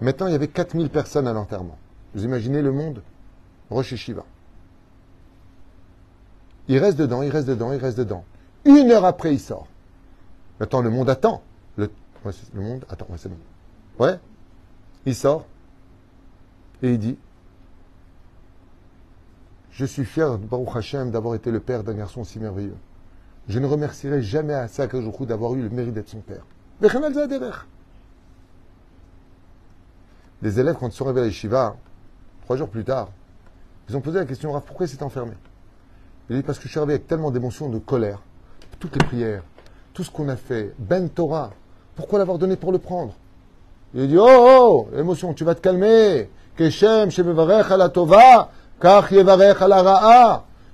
Maintenant, 0.01 0.27
il 0.27 0.31
y 0.31 0.35
avait 0.35 0.47
4000 0.47 0.89
personnes 0.89 1.27
à 1.27 1.33
l'enterrement. 1.33 1.77
Vous 2.13 2.23
imaginez 2.23 2.61
le 2.61 2.71
monde? 2.71 3.01
Rosh 3.69 3.91
Yeshiva. 3.91 4.23
Il 6.67 6.77
reste 6.79 6.97
dedans, 6.97 7.21
il 7.21 7.29
reste 7.29 7.47
dedans, 7.47 7.71
il 7.71 7.79
reste 7.79 7.97
dedans. 7.97 8.23
Une 8.65 8.91
heure 8.91 9.05
après, 9.05 9.33
il 9.33 9.39
sort. 9.39 9.67
Maintenant, 10.59 10.81
le 10.81 10.89
monde 10.89 11.09
attend. 11.09 11.41
Le, 11.77 11.89
le 12.53 12.61
monde 12.61 12.85
attend. 12.89 13.07
Ouais, 13.09 13.17
c'est 13.17 13.29
bon. 13.29 13.37
Ouais. 13.99 14.19
Il 15.05 15.15
sort. 15.15 15.45
Et 16.81 16.93
il 16.93 16.99
dit 16.99 17.17
Je 19.71 19.85
suis 19.85 20.05
fier, 20.05 20.37
Baruch 20.37 20.75
Hashem, 20.75 21.11
d'avoir 21.11 21.35
été 21.35 21.51
le 21.51 21.59
père 21.59 21.83
d'un 21.83 21.93
garçon 21.93 22.23
si 22.23 22.39
merveilleux. 22.39 22.77
Je 23.47 23.59
ne 23.59 23.65
remercierai 23.65 24.21
jamais 24.21 24.53
à 24.53 24.67
Sakajoukou 24.67 25.25
d'avoir 25.25 25.55
eu 25.55 25.61
le 25.61 25.69
mérite 25.69 25.93
d'être 25.93 26.09
son 26.09 26.21
père. 26.21 26.45
Les 30.41 30.59
élèves, 30.59 30.75
quand 30.79 30.87
ils 30.87 30.93
sont 30.93 31.05
arrivés 31.05 31.21
à 31.21 31.25
Yeshiva, 31.25 31.75
trois 32.43 32.55
jours 32.55 32.69
plus 32.69 32.85
tard, 32.85 33.09
ils 33.89 33.97
ont 33.97 34.01
posé 34.01 34.19
la 34.19 34.25
question 34.25 34.51
Rav, 34.51 34.63
pourquoi 34.65 34.87
s'est 34.87 35.01
enfermé? 35.03 35.33
Il 36.29 36.37
dit 36.37 36.43
Parce 36.43 36.59
que 36.59 36.65
je 36.65 36.69
suis 36.69 36.79
arrivé 36.79 36.93
avec 36.93 37.07
tellement 37.07 37.31
d'émotions, 37.31 37.69
de 37.69 37.79
colère. 37.79 38.21
Toutes 38.79 38.95
les 38.95 39.05
prières, 39.05 39.43
tout 39.93 40.03
ce 40.03 40.11
qu'on 40.11 40.29
a 40.29 40.35
fait, 40.35 40.73
Ben 40.77 41.09
Torah, 41.09 41.51
pourquoi 41.95 42.19
l'avoir 42.19 42.37
donné 42.37 42.55
pour 42.55 42.71
le 42.71 42.77
prendre? 42.77 43.15
Il 43.93 44.07
dit 44.07 44.17
Oh, 44.17 44.27
oh, 44.27 44.87
émotion, 44.95 45.33
tu 45.33 45.43
vas 45.43 45.55
te 45.55 45.61
calmer. 45.61 46.29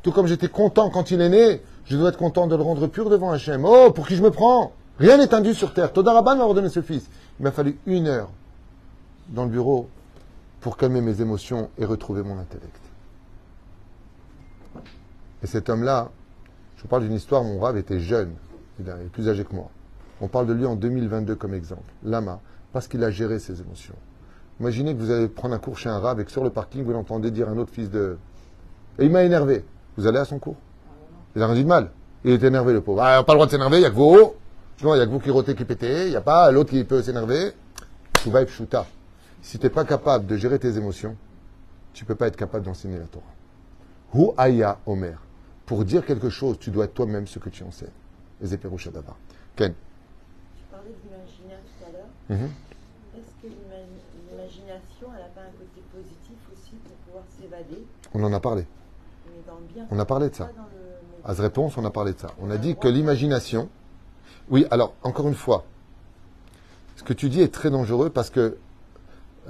Tout 0.01 0.11
comme 0.11 0.27
j'étais 0.27 0.47
content 0.47 0.89
quand 0.89 1.11
il 1.11 1.21
est 1.21 1.29
né, 1.29 1.61
je 1.85 1.97
dois 1.97 2.09
être 2.09 2.17
content 2.17 2.47
de 2.47 2.55
le 2.55 2.61
rendre 2.61 2.87
pur 2.87 3.09
devant 3.09 3.31
Hachem. 3.31 3.65
Oh, 3.65 3.91
pour 3.91 4.07
qui 4.07 4.15
je 4.15 4.23
me 4.23 4.31
prends? 4.31 4.73
Rien 4.99 5.17
n'est 5.17 5.33
induit 5.33 5.55
sur 5.55 5.73
terre. 5.73 5.93
Todaraban 5.93 6.35
m'a 6.35 6.43
ordonné 6.43 6.69
ce 6.69 6.81
fils. 6.81 7.09
Il 7.39 7.43
m'a 7.43 7.51
fallu 7.51 7.77
une 7.85 8.07
heure 8.07 8.29
dans 9.29 9.43
le 9.43 9.49
bureau 9.49 9.89
pour 10.61 10.77
calmer 10.77 11.01
mes 11.01 11.21
émotions 11.21 11.69
et 11.77 11.85
retrouver 11.85 12.23
mon 12.23 12.39
intellect. 12.39 12.79
Et 15.43 15.47
cet 15.47 15.69
homme-là, 15.69 16.09
je 16.77 16.81
vous 16.81 16.87
parle 16.87 17.03
d'une 17.03 17.13
histoire, 17.13 17.43
mon 17.43 17.59
rave 17.59 17.77
était 17.77 17.99
jeune, 17.99 18.33
il 18.79 18.87
est 18.87 19.09
plus 19.11 19.29
âgé 19.29 19.43
que 19.43 19.53
moi. 19.53 19.69
On 20.21 20.27
parle 20.27 20.47
de 20.47 20.53
lui 20.53 20.65
en 20.65 20.75
2022 20.75 21.35
comme 21.35 21.53
exemple. 21.53 21.93
Lama, 22.03 22.39
parce 22.73 22.87
qu'il 22.87 23.03
a 23.03 23.11
géré 23.11 23.37
ses 23.37 23.61
émotions. 23.61 23.95
Imaginez 24.59 24.95
que 24.95 24.99
vous 24.99 25.11
allez 25.11 25.27
prendre 25.27 25.53
un 25.53 25.59
cours 25.59 25.77
chez 25.77 25.89
un 25.89 25.99
rave 25.99 26.21
et 26.21 26.25
que 26.25 26.31
sur 26.31 26.43
le 26.43 26.49
parking, 26.49 26.83
vous 26.83 26.93
l'entendez 26.93 27.31
dire 27.31 27.49
un 27.49 27.57
autre 27.57 27.73
fils 27.73 27.89
de... 27.89 28.17
Et 28.97 29.05
il 29.05 29.11
m'a 29.11 29.23
énervé. 29.23 29.65
Vous 29.97 30.07
allez 30.07 30.19
à 30.19 30.25
son 30.25 30.39
cours 30.39 30.55
Il 31.35 31.41
a 31.41 31.47
rien 31.47 31.55
dit 31.55 31.63
de 31.63 31.67
mal. 31.67 31.91
Il 32.23 32.31
est 32.31 32.43
énervé, 32.43 32.71
le 32.71 32.79
pauvre. 32.81 33.01
Ah, 33.01 33.23
pas 33.23 33.33
le 33.33 33.37
droit 33.37 33.47
de 33.47 33.51
s'énerver, 33.51 33.77
il 33.77 33.81
n'y 33.81 33.85
a 33.85 33.89
que 33.89 33.95
vous. 33.95 34.33
il 34.79 34.85
n'y 34.85 34.99
a 34.99 35.05
que 35.05 35.11
vous 35.11 35.19
qui 35.19 35.29
rotez, 35.29 35.55
qui 35.55 35.65
pétez. 35.65 36.05
Il 36.05 36.11
n'y 36.11 36.15
a 36.15 36.21
pas 36.21 36.49
l'autre 36.51 36.69
qui 36.69 36.83
peut 36.85 37.01
s'énerver. 37.01 37.51
Tu 38.23 38.29
vas 38.29 38.41
être 38.41 38.51
Si 39.41 39.59
tu 39.59 39.65
n'es 39.65 39.69
pas 39.69 39.83
capable 39.83 40.25
de 40.25 40.37
gérer 40.37 40.57
tes 40.57 40.77
émotions, 40.77 41.17
tu 41.93 42.05
ne 42.05 42.07
peux 42.07 42.15
pas 42.15 42.27
être 42.27 42.37
capable 42.37 42.65
d'enseigner 42.65 42.97
la 42.97 43.05
Torah. 43.05 43.25
Hu 44.13 44.29
aya 44.37 44.79
Omer. 44.85 45.19
Pour 45.65 45.83
dire 45.83 46.05
quelque 46.05 46.29
chose, 46.29 46.57
tu 46.59 46.71
dois 46.71 46.85
être 46.85 46.93
toi-même 46.93 47.27
ce 47.27 47.39
que 47.39 47.49
tu 47.49 47.63
enseignes. 47.63 47.89
Les 48.41 48.47
Ken. 48.47 48.57
Tu 48.57 48.69
parlais 50.71 50.95
d'imaginaire 51.03 51.59
tout 51.59 51.85
à 51.85 51.91
l'heure. 51.91 52.07
Mhm 52.29 52.49
que 53.45 53.47
l'imagination, 53.47 55.07
elle 55.13 55.21
n'a 55.21 55.33
pas 55.33 55.41
un 55.41 55.53
côté 55.57 55.81
positif 55.93 56.37
aussi 56.51 56.75
pour 56.83 56.95
pouvoir 57.05 57.23
s'évader 57.29 57.85
On 58.15 58.23
en 58.23 58.31
a 58.31 58.39
parlé. 58.39 58.65
On 59.91 59.99
a 59.99 60.05
parlé 60.05 60.29
de 60.29 60.35
ça. 60.35 60.49
À 61.25 61.35
ce 61.35 61.41
réponse, 61.41 61.77
on 61.77 61.83
a 61.83 61.89
parlé 61.89 62.13
de 62.13 62.19
ça. 62.19 62.29
On 62.41 62.49
a 62.49 62.57
dit 62.57 62.77
que 62.77 62.87
l'imagination. 62.87 63.67
Oui, 64.49 64.65
alors, 64.71 64.93
encore 65.03 65.27
une 65.27 65.35
fois, 65.35 65.65
ce 66.95 67.03
que 67.03 67.11
tu 67.11 67.27
dis 67.27 67.41
est 67.41 67.53
très 67.53 67.69
dangereux 67.69 68.09
parce 68.09 68.29
que 68.29 68.39
euh, 68.39 68.55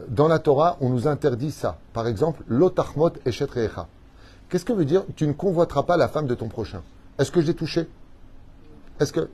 dans 0.08 0.28
la 0.28 0.40
Torah, 0.40 0.78
on 0.82 0.90
nous 0.90 1.08
interdit 1.08 1.52
ça. 1.52 1.78
Par 1.94 2.08
exemple, 2.08 2.44
l'otachmot 2.48 3.12
eshet 3.26 3.46
recha. 3.46 3.88
Qu'est-ce 4.50 4.66
que 4.66 4.74
veut 4.74 4.86
dire 4.86 5.04
tu 5.16 5.28
ne 5.28 5.34
convoiteras 5.34 5.84
pas 5.84 5.96
la 5.96 6.08
femme 6.08 6.26
de 6.26 6.34
ton 6.34 6.48
prochain? 6.48 6.82
Est-ce 7.20 7.32
que 7.32 7.42
je 7.42 7.46
l'ai 7.46 7.54
touché? 7.54 7.88
Est-ce 9.00 9.14
que. 9.14 9.30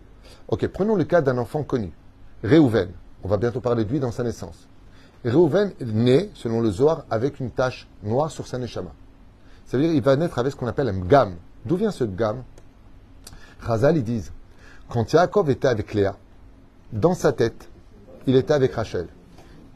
Ok, 0.50 0.68
prenons 0.68 0.96
le 0.96 1.06
cas 1.06 1.22
d'un 1.22 1.38
enfant 1.38 1.64
connu. 1.64 1.94
Réhouven. 2.44 2.90
On 3.24 3.30
va 3.30 3.38
bientôt 3.38 3.62
parler 3.62 3.86
de 3.86 3.90
lui 3.90 4.02
dans 4.02 4.12
sa 4.12 4.24
naissance. 4.24 4.68
Réhouven 5.24 5.72
né, 5.80 6.32
selon 6.34 6.60
le 6.60 6.70
Zohar, 6.70 7.06
avec 7.10 7.40
une 7.40 7.52
tache 7.52 7.88
noire 8.04 8.30
sur 8.30 8.46
sa 8.46 8.58
neshama. 8.58 8.92
Ça 9.66 9.78
veut 9.78 9.84
dire 9.84 9.94
qu'il 9.94 10.02
va 10.02 10.16
naître 10.16 10.38
avec 10.40 10.52
ce 10.52 10.58
qu'on 10.58 10.68
appelle 10.68 10.90
un 10.90 11.00
gam. 11.00 11.36
D'où 11.66 11.76
vient 11.76 11.92
ce 11.92 12.04
gam 12.04 12.44
Chazal, 13.66 13.98
ils 13.98 14.04
disent 14.04 14.32
quand 14.90 15.14
Yaakov 15.14 15.50
était 15.50 15.68
avec 15.68 15.94
Léa, 15.94 16.18
dans 16.92 17.14
sa 17.14 17.32
tête, 17.32 17.70
il 18.28 18.36
était 18.36 18.54
avec 18.54 18.74
Rachel. 18.74 19.08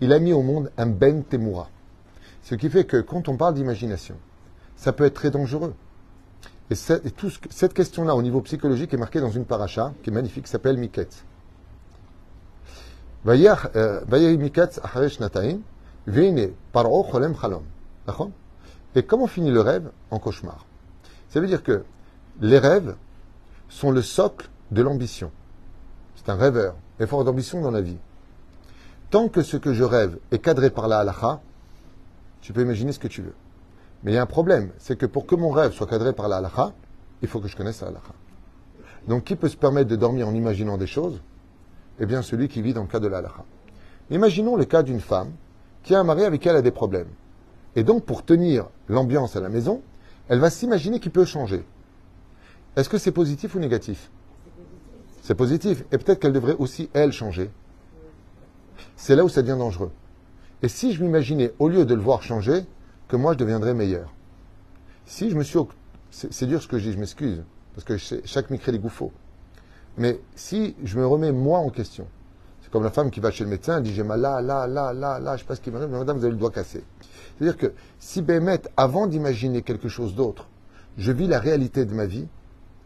Il 0.01 0.11
a 0.11 0.19
mis 0.19 0.33
au 0.33 0.41
monde 0.41 0.71
un 0.77 0.87
Ben 0.87 1.23
Temura. 1.23 1.69
Ce 2.43 2.55
qui 2.55 2.69
fait 2.69 2.83
que 2.83 2.97
quand 2.97 3.29
on 3.29 3.37
parle 3.37 3.53
d'imagination, 3.53 4.15
ça 4.75 4.91
peut 4.91 5.05
être 5.05 5.13
très 5.13 5.31
dangereux. 5.31 5.73
Et, 6.69 6.75
cette 6.75 7.73
question-là, 7.73 8.15
au 8.15 8.21
niveau 8.21 8.41
psychologique, 8.41 8.93
est 8.93 8.97
marquée 8.97 9.21
dans 9.21 9.31
une 9.31 9.45
paracha 9.45 9.93
qui 10.03 10.09
est 10.09 10.13
magnifique, 10.13 10.45
qui 10.45 10.51
s'appelle 10.51 10.77
Miketz. 10.77 11.23
Euh, 13.27 14.01
et 18.95 19.03
comment 19.03 19.27
finit 19.27 19.51
le 19.51 19.61
rêve 19.61 19.91
En 20.09 20.19
cauchemar. 20.19 20.65
Ça 21.29 21.39
veut 21.39 21.47
dire 21.47 21.63
que 21.63 21.83
les 22.41 22.57
rêves 22.57 22.95
sont 23.69 23.91
le 23.91 24.01
socle 24.01 24.49
de 24.71 24.81
l'ambition. 24.81 25.31
C'est 26.15 26.29
un 26.29 26.35
rêveur, 26.35 26.75
effort 26.99 27.23
d'ambition 27.23 27.61
dans 27.61 27.71
la 27.71 27.81
vie. 27.81 27.97
Tant 29.09 29.27
que 29.27 29.41
ce 29.41 29.57
que 29.57 29.73
je 29.73 29.83
rêve 29.83 30.17
est 30.31 30.39
cadré 30.39 30.69
par 30.69 30.87
la 30.87 30.99
halakha, 30.99 31.41
tu 32.41 32.53
peux 32.53 32.61
imaginer 32.61 32.91
ce 32.91 32.99
que 32.99 33.07
tu 33.07 33.21
veux. 33.21 33.35
Mais 34.03 34.11
il 34.11 34.15
y 34.15 34.17
a 34.17 34.21
un 34.21 34.27
problème, 34.27 34.71
c'est 34.77 34.97
que 34.97 35.05
pour 35.05 35.25
que 35.25 35.35
mon 35.35 35.49
rêve 35.49 35.73
soit 35.73 35.87
cadré 35.87 36.13
par 36.13 36.27
la 36.27 36.37
halakha, 36.37 36.73
il 37.21 37.27
faut 37.27 37.39
que 37.39 37.47
je 37.47 37.55
connaisse 37.55 37.81
la 37.81 37.87
halakha. 37.87 38.13
Donc 39.07 39.25
qui 39.25 39.35
peut 39.35 39.49
se 39.49 39.57
permettre 39.57 39.89
de 39.89 39.95
dormir 39.95 40.27
en 40.27 40.33
imaginant 40.33 40.77
des 40.77 40.87
choses? 40.87 41.21
Eh 41.99 42.05
bien 42.05 42.21
celui 42.21 42.47
qui 42.47 42.61
vit 42.61 42.73
dans 42.73 42.81
le 42.81 42.87
cas 42.87 42.99
de 42.99 43.07
la 43.07 43.17
halakha. 43.17 43.43
Imaginons 44.09 44.55
le 44.55 44.65
cas 44.65 44.83
d'une 44.83 44.99
femme 45.01 45.31
qui 45.83 45.95
a 45.95 45.99
un 45.99 46.03
mari 46.03 46.23
avec 46.23 46.41
qui 46.41 46.49
elle 46.49 46.55
a 46.55 46.61
des 46.61 46.71
problèmes. 46.71 47.09
Et 47.75 47.83
donc 47.83 48.05
pour 48.05 48.23
tenir 48.23 48.69
l'ambiance 48.87 49.35
à 49.35 49.41
la 49.41 49.49
maison, 49.49 49.81
elle 50.27 50.39
va 50.39 50.49
s'imaginer 50.49 50.99
qu'il 50.99 51.11
peut 51.11 51.25
changer. 51.25 51.65
Est-ce 52.75 52.89
que 52.89 52.97
c'est 52.97 53.11
positif 53.11 53.55
ou 53.55 53.59
négatif? 53.59 54.09
C'est 55.21 55.35
positif. 55.35 55.83
Et 55.91 55.97
peut-être 55.97 56.19
qu'elle 56.19 56.33
devrait 56.33 56.55
aussi, 56.59 56.89
elle, 56.93 57.11
changer. 57.11 57.49
C'est 58.95 59.15
là 59.15 59.23
où 59.23 59.29
ça 59.29 59.41
devient 59.41 59.57
dangereux. 59.57 59.91
Et 60.61 60.67
si 60.67 60.93
je 60.93 61.03
m'imaginais, 61.03 61.53
au 61.59 61.69
lieu 61.69 61.85
de 61.85 61.93
le 61.93 62.01
voir 62.01 62.21
changer, 62.21 62.65
que 63.07 63.15
moi 63.15 63.33
je 63.33 63.37
deviendrai 63.37 63.73
meilleur? 63.73 64.13
Si 65.05 65.29
je 65.29 65.35
me 65.35 65.43
suis. 65.43 65.59
C'est 66.11 66.45
dur 66.45 66.61
ce 66.61 66.67
que 66.67 66.77
je 66.77 66.85
dis, 66.85 66.93
je 66.93 66.99
m'excuse, 66.99 67.43
parce 67.73 67.83
que 67.83 67.97
chaque 67.97 68.49
micro 68.49 68.71
est 68.71 68.79
gouffaux. 68.79 69.11
Mais 69.97 70.19
si 70.35 70.75
je 70.83 70.97
me 70.97 71.05
remets 71.05 71.33
moi 71.33 71.59
en 71.59 71.69
question, 71.69 72.07
c'est 72.61 72.71
comme 72.71 72.83
la 72.83 72.91
femme 72.91 73.11
qui 73.11 73.19
va 73.19 73.31
chez 73.31 73.43
le 73.43 73.49
médecin, 73.49 73.77
elle 73.77 73.83
dit 73.83 73.93
j'ai 73.93 74.03
mal 74.03 74.21
là, 74.21 74.41
là, 74.41 74.65
là, 74.65 74.93
là, 74.93 75.19
là, 75.19 75.35
je 75.35 75.41
sais 75.41 75.47
pas 75.47 75.55
ce 75.55 75.61
qui 75.61 75.71
m'arrive, 75.71 75.89
mais 75.89 75.99
madame, 75.99 76.17
vous 76.17 76.23
avez 76.23 76.33
le 76.33 76.39
doigt 76.39 76.51
cassé. 76.51 76.83
C'est-à-dire 77.37 77.57
que 77.57 77.73
si 77.99 78.21
Bémet, 78.21 78.61
avant 78.77 79.07
d'imaginer 79.07 79.61
quelque 79.61 79.89
chose 79.89 80.15
d'autre, 80.15 80.47
je 80.97 81.11
vis 81.11 81.27
la 81.27 81.39
réalité 81.39 81.85
de 81.85 81.93
ma 81.93 82.05
vie, 82.05 82.27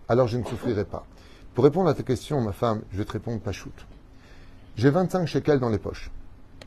alors 0.08 0.28
je 0.28 0.38
ne 0.38 0.44
souffrirai 0.44 0.86
pas. 0.86 1.06
Pour 1.54 1.64
répondre 1.64 1.90
à 1.90 1.94
ta 1.94 2.04
question, 2.04 2.42
ma 2.42 2.52
femme, 2.52 2.82
je 2.92 2.98
vais 2.98 3.06
te 3.06 3.12
répondre 3.12 3.40
pas 3.40 3.52
shoot. 3.52 3.74
J'ai 4.76 4.90
25 4.90 5.28
shekels 5.28 5.60
dans 5.60 5.70
les 5.70 5.78
poches, 5.78 6.10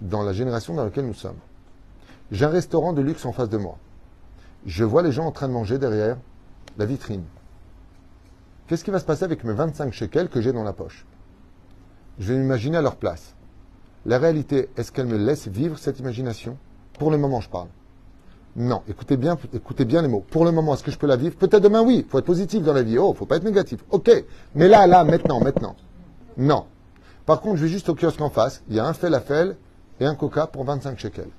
dans 0.01 0.23
la 0.23 0.33
génération 0.33 0.75
dans 0.75 0.85
laquelle 0.85 1.07
nous 1.07 1.15
sommes. 1.15 1.39
J'ai 2.31 2.45
un 2.45 2.51
restaurant 2.51 2.93
de 2.93 3.03
luxe 3.03 3.25
en 3.25 3.33
face 3.33 3.49
de 3.49 3.57
moi. 3.57 3.79
Je 4.67 4.85
vois 4.85 5.03
les 5.03 5.13
gens 5.13 5.27
en 5.27 5.33
train 5.33 5.49
de 5.49 5.53
manger 5.53 5.79
derrière 5.79 6.17
la 6.79 6.87
vitrine. 6.87 7.25
Qu'est-ce 8.67 8.85
qui 8.85 8.91
va 8.91 9.01
se 9.01 9.05
passer 9.05 9.25
avec 9.25 9.45
mes 9.45 9.53
25 9.53 9.93
shekels 9.93 10.29
que 10.29 10.41
j'ai 10.41 10.53
dans 10.53 10.63
la 10.63 10.73
poche? 10.73 11.05
Je 12.19 12.33
vais 12.33 12.39
m'imaginer 12.39 12.77
à 12.77 12.83
leur 12.83 12.97
place. 12.97 13.35
La 14.07 14.19
réalité, 14.19 14.69
est-ce 14.77 14.93
qu'elle 14.93 15.07
me 15.07 15.17
laisse 15.17 15.49
vivre 15.49 15.79
cette 15.79 15.99
imagination? 15.99 16.57
Pour 17.03 17.11
le 17.11 17.19
moment, 17.19 17.41
je 17.41 17.49
parle. 17.49 17.67
Non, 18.55 18.85
écoutez 18.89 19.17
bien, 19.17 19.37
écoutez 19.53 19.85
bien 19.85 20.03
les 20.03 20.07
mots. 20.07 20.25
Pour 20.31 20.45
le 20.45 20.53
moment, 20.53 20.73
est-ce 20.75 20.85
que 20.85 20.93
je 20.93 20.99
peux 20.99 21.09
la 21.09 21.17
vivre? 21.17 21.35
Peut-être 21.35 21.61
demain, 21.65 21.83
oui. 21.83 22.05
Il 22.07 22.09
faut 22.09 22.17
être 22.21 22.25
positif 22.25 22.63
dans 22.63 22.73
la 22.73 22.85
vie. 22.85 22.97
Oh, 22.97 23.13
faut 23.13 23.27
pas 23.27 23.39
être 23.39 23.45
négatif. 23.45 23.81
Ok. 23.91 24.09
Mais 24.55 24.69
là, 24.69 24.87
là, 24.87 25.03
maintenant, 25.03 25.41
maintenant. 25.41 25.75
Non. 26.37 26.67
Par 27.27 27.41
contre, 27.41 27.57
je 27.57 27.63
vais 27.65 27.69
juste 27.69 27.89
au 27.89 27.97
kiosque 27.97 28.21
en 28.21 28.31
face. 28.31 28.63
Il 28.69 28.77
y 28.77 28.79
a 28.79 28.87
un 28.87 28.93
falafel 28.93 29.57
et 29.99 30.07
un 30.07 30.15
coca 30.15 30.47
pour 30.47 30.63
25 30.63 30.97
shekels. 30.97 31.31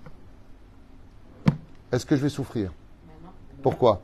Est-ce 1.94 2.06
que 2.06 2.18
je 2.18 2.24
vais 2.24 2.28
souffrir? 2.30 2.74
Pourquoi? 3.62 4.02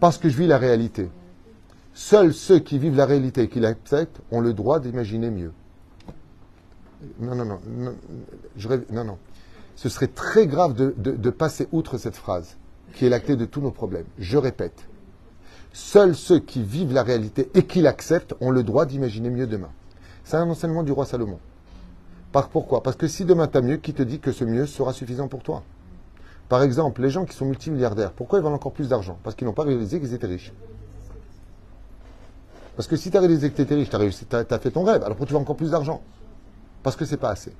Parce 0.00 0.16
que 0.16 0.30
je 0.30 0.38
vis 0.38 0.46
la 0.46 0.56
réalité. 0.56 1.10
Seuls 1.92 2.32
ceux 2.32 2.58
qui 2.58 2.78
vivent 2.78 2.96
la 2.96 3.04
réalité 3.04 3.42
et 3.42 3.48
qui 3.50 3.60
l'acceptent 3.60 4.22
ont 4.32 4.40
le 4.40 4.54
droit 4.54 4.80
d'imaginer 4.80 5.28
mieux. 5.28 5.52
Non, 7.20 7.34
non, 7.34 7.44
non. 7.44 7.60
Non, 7.68 7.94
je 8.56 8.66
rêve- 8.66 8.86
non, 8.90 9.04
non. 9.04 9.18
Ce 9.76 9.88
serait 9.88 10.08
très 10.08 10.46
grave 10.46 10.74
de, 10.74 11.30
passer 11.30 11.68
outre 11.72 11.98
cette 11.98 12.16
phrase, 12.16 12.56
qui 12.94 13.06
est 13.06 13.08
la 13.08 13.20
clé 13.20 13.36
de 13.36 13.44
tous 13.44 13.60
nos 13.60 13.70
problèmes. 13.70 14.06
Je 14.18 14.38
répète. 14.38 14.86
Seuls 15.72 16.14
ceux 16.14 16.38
qui 16.38 16.62
vivent 16.62 16.92
la 16.92 17.02
réalité 17.02 17.50
et 17.54 17.64
qui 17.64 17.82
l'acceptent 17.82 18.34
ont 18.40 18.50
le 18.50 18.62
droit 18.62 18.86
d'imaginer 18.86 19.30
mieux 19.30 19.46
demain. 19.46 19.70
C'est 20.22 20.36
un 20.36 20.48
enseignement 20.48 20.84
du 20.84 20.92
roi 20.92 21.04
Salomon. 21.04 21.38
Par, 22.30 22.48
pourquoi? 22.48 22.82
Parce 22.82 22.96
que 22.96 23.08
si 23.08 23.24
demain 23.24 23.48
tu 23.48 23.58
as 23.58 23.60
mieux, 23.60 23.76
qui 23.76 23.92
te 23.92 24.02
dit 24.02 24.20
que 24.20 24.32
ce 24.32 24.44
mieux 24.44 24.66
sera 24.66 24.92
suffisant 24.92 25.28
pour 25.28 25.42
toi? 25.42 25.62
Par 26.48 26.62
exemple, 26.62 27.02
les 27.02 27.10
gens 27.10 27.24
qui 27.24 27.34
sont 27.34 27.46
multimilliardaires, 27.46 28.12
pourquoi 28.12 28.38
ils 28.38 28.44
veulent 28.44 28.52
encore 28.52 28.72
plus 28.72 28.88
d'argent? 28.88 29.18
Parce 29.22 29.34
qu'ils 29.34 29.46
n'ont 29.46 29.54
pas 29.54 29.62
réalisé 29.62 29.98
qu'ils 29.98 30.14
étaient 30.14 30.26
riches. 30.26 30.52
Parce 32.76 32.88
que 32.88 32.96
si 32.96 33.10
tu 33.10 33.16
as 33.16 33.20
réalisé 33.20 33.50
que 33.50 33.56
tu 33.56 33.62
étais 33.62 33.74
riche, 33.74 33.88
tu 33.90 34.36
as, 34.36 34.58
fait 34.58 34.70
ton 34.70 34.82
rêve, 34.82 35.02
alors 35.04 35.16
pourquoi 35.16 35.26
tu 35.26 35.32
veux 35.32 35.38
encore 35.38 35.56
plus 35.56 35.70
d'argent? 35.70 36.02
Parce 36.82 36.96
que 36.96 37.04
c'est 37.04 37.16
pas 37.16 37.30
assez. 37.30 37.52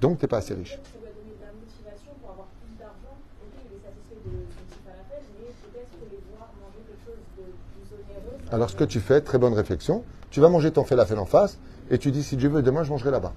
Donc 0.00 0.18
tu 0.18 0.24
n'es 0.24 0.28
pas 0.28 0.38
assez 0.38 0.54
riche. 0.54 0.72
Ça 0.72 0.98
doit 0.98 1.08
donner 1.14 1.36
de 1.38 1.44
la 1.44 1.52
motivation 1.54 2.12
pour 2.20 2.30
avoir 2.30 2.46
plus 2.58 2.74
d'argent. 2.76 3.14
Ok, 3.14 3.54
il 3.62 3.78
est 3.78 3.82
satisfait 3.86 4.18
de 4.26 4.42
son 4.50 4.62
petit 4.66 4.80
falafel, 4.82 5.22
mais 5.38 5.54
peut-être 5.70 5.92
que 5.94 6.06
les 6.10 6.20
voir 6.34 6.50
manger 6.58 6.82
quelque 6.82 7.06
chose 7.06 7.22
de 7.38 7.46
plus 7.46 7.94
onéreux. 7.94 8.38
ça 8.39 8.39
Alors 8.52 8.70
ce 8.70 8.76
que 8.76 8.84
tu 8.84 9.00
fais, 9.00 9.20
très 9.20 9.38
bonne 9.38 9.54
réflexion, 9.54 10.04
tu 10.30 10.40
vas 10.40 10.48
manger 10.48 10.70
ton 10.70 10.84
falafel 10.84 11.18
en 11.18 11.24
face 11.24 11.58
et 11.90 11.98
tu 11.98 12.10
dis 12.10 12.22
si 12.22 12.36
Dieu 12.36 12.48
veut, 12.48 12.62
demain 12.62 12.82
je 12.84 12.90
mangerai 12.90 13.10
là-bas. 13.10 13.32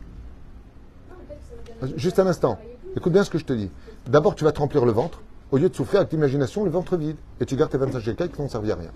Juste 1.96 2.20
un 2.20 2.28
instant. 2.28 2.58
Écoute 2.96 3.14
bien 3.14 3.24
ce 3.24 3.30
que 3.30 3.38
je 3.38 3.46
te 3.46 3.54
dis. 3.54 3.70
D'abord, 4.08 4.36
tu 4.36 4.44
vas 4.44 4.52
te 4.52 4.60
remplir 4.60 4.86
le 4.86 4.92
ventre, 4.92 5.22
au 5.52 5.58
lieu 5.58 5.70
de 5.70 5.76
souffrir 5.76 6.02
avec 6.02 6.12
l'imagination, 6.12 6.64
le 6.64 6.70
ventre 6.70 6.98
vide. 6.98 7.18
Et 7.40 7.46
tu 7.46 7.56
gardes 7.56 7.72
tes 7.72 7.78
25 7.78 8.00
shekels 8.00 8.30
qui 8.30 8.38
ne 8.38 8.44
vont 8.44 8.50
servir 8.50 8.76
à 8.76 8.80
rien. 8.80 8.92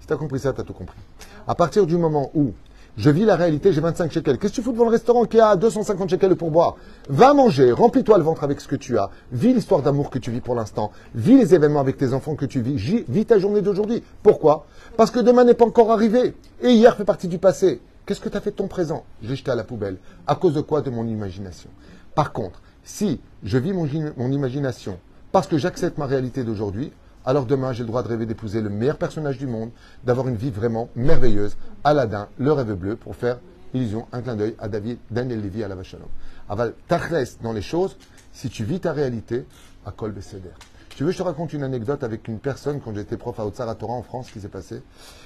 Si 0.00 0.06
tu 0.06 0.12
as 0.12 0.16
compris 0.16 0.40
ça, 0.40 0.52
tu 0.52 0.60
as 0.60 0.64
tout 0.64 0.72
compris. 0.72 0.98
À 1.46 1.54
partir 1.54 1.86
du 1.86 1.96
moment 1.96 2.30
où 2.34 2.52
je 3.00 3.08
vis 3.08 3.24
la 3.24 3.34
réalité, 3.34 3.72
j'ai 3.72 3.80
25 3.80 4.12
shekels. 4.12 4.36
Qu'est-ce 4.36 4.52
que 4.52 4.56
tu 4.56 4.62
fous 4.62 4.72
devant 4.72 4.84
le 4.84 4.90
restaurant 4.90 5.24
qui 5.24 5.40
a 5.40 5.56
250 5.56 6.10
shekels 6.10 6.36
pour 6.36 6.50
boire 6.50 6.76
Va 7.08 7.32
manger, 7.32 7.72
remplis-toi 7.72 8.18
le 8.18 8.24
ventre 8.24 8.44
avec 8.44 8.60
ce 8.60 8.68
que 8.68 8.76
tu 8.76 8.98
as. 8.98 9.08
Vis 9.32 9.54
l'histoire 9.54 9.80
d'amour 9.80 10.10
que 10.10 10.18
tu 10.18 10.30
vis 10.30 10.42
pour 10.42 10.54
l'instant. 10.54 10.92
Vis 11.14 11.38
les 11.38 11.54
événements 11.54 11.80
avec 11.80 11.96
tes 11.96 12.12
enfants 12.12 12.34
que 12.34 12.44
tu 12.44 12.60
vis. 12.60 13.04
Vis 13.08 13.24
ta 13.24 13.38
journée 13.38 13.62
d'aujourd'hui. 13.62 14.02
Pourquoi? 14.22 14.66
Parce 14.98 15.10
que 15.10 15.18
demain 15.18 15.44
n'est 15.44 15.54
pas 15.54 15.64
encore 15.64 15.90
arrivé. 15.90 16.34
Et 16.60 16.72
hier 16.72 16.94
fait 16.94 17.06
partie 17.06 17.26
du 17.26 17.38
passé. 17.38 17.80
Qu'est-ce 18.04 18.20
que 18.20 18.28
tu 18.28 18.36
as 18.36 18.42
fait 18.42 18.50
de 18.50 18.56
ton 18.56 18.68
présent? 18.68 19.04
J'ai 19.22 19.34
jeté 19.34 19.50
à 19.50 19.54
la 19.54 19.64
poubelle. 19.64 19.96
À 20.26 20.34
cause 20.34 20.52
de 20.52 20.60
quoi? 20.60 20.82
De 20.82 20.90
mon 20.90 21.06
imagination. 21.06 21.70
Par 22.14 22.34
contre, 22.34 22.60
si 22.84 23.18
je 23.42 23.56
vis 23.56 23.72
mon 23.72 24.30
imagination 24.30 24.98
parce 25.32 25.46
que 25.46 25.56
j'accepte 25.56 25.96
ma 25.96 26.04
réalité 26.04 26.44
d'aujourd'hui, 26.44 26.92
alors 27.24 27.46
demain 27.46 27.72
j'ai 27.72 27.82
le 27.82 27.88
droit 27.88 28.02
de 28.02 28.08
rêver 28.08 28.26
d'épouser 28.26 28.60
le 28.60 28.70
meilleur 28.70 28.96
personnage 28.96 29.38
du 29.38 29.46
monde, 29.46 29.70
d'avoir 30.04 30.28
une 30.28 30.36
vie 30.36 30.50
vraiment 30.50 30.88
merveilleuse, 30.96 31.56
Aladdin, 31.84 32.28
le 32.38 32.52
rêve 32.52 32.74
bleu, 32.74 32.96
pour 32.96 33.16
faire 33.16 33.38
illusion, 33.74 34.06
un 34.12 34.22
clin 34.22 34.36
d'œil 34.36 34.54
à 34.58 34.68
David, 34.68 34.98
Daniel 35.10 35.40
Lévy, 35.40 35.62
à 35.62 35.68
la 35.68 35.74
Vachalom. 35.74 36.08
Aval, 36.48 36.74
tachles 36.88 37.36
dans 37.42 37.52
les 37.52 37.62
choses, 37.62 37.96
si 38.32 38.48
tu 38.48 38.64
vis 38.64 38.80
ta 38.80 38.92
réalité, 38.92 39.46
à 39.86 39.92
Kol 39.92 40.12
Besséder. 40.12 40.50
Tu 40.90 41.04
veux, 41.04 41.12
je 41.12 41.18
te 41.18 41.22
raconte 41.22 41.52
une 41.52 41.62
anecdote 41.62 42.02
avec 42.02 42.28
une 42.28 42.38
personne 42.38 42.80
quand 42.80 42.94
j'étais 42.94 43.16
prof 43.16 43.38
à 43.38 43.46
Otsara 43.46 43.74
Torah 43.74 43.94
en 43.94 44.02
France, 44.02 44.26
ce 44.26 44.32
qui 44.32 44.40
s'est 44.40 44.48
passé? 44.48 44.82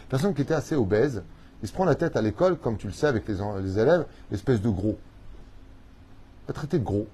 Personne 0.08 0.34
qui 0.34 0.42
était 0.42 0.54
assez 0.54 0.74
obèse, 0.74 1.22
il 1.62 1.68
se 1.68 1.72
prend 1.72 1.84
la 1.84 1.94
tête 1.94 2.16
à 2.16 2.22
l'école, 2.22 2.56
comme 2.58 2.76
tu 2.76 2.86
le 2.86 2.92
sais 2.92 3.06
avec 3.06 3.26
les 3.26 3.78
élèves, 3.78 4.04
espèce 4.30 4.60
de 4.60 4.68
gros. 4.68 4.98
Il 6.46 6.50
a 6.50 6.54
traité 6.54 6.78
de 6.78 6.84
gros. 6.84 7.06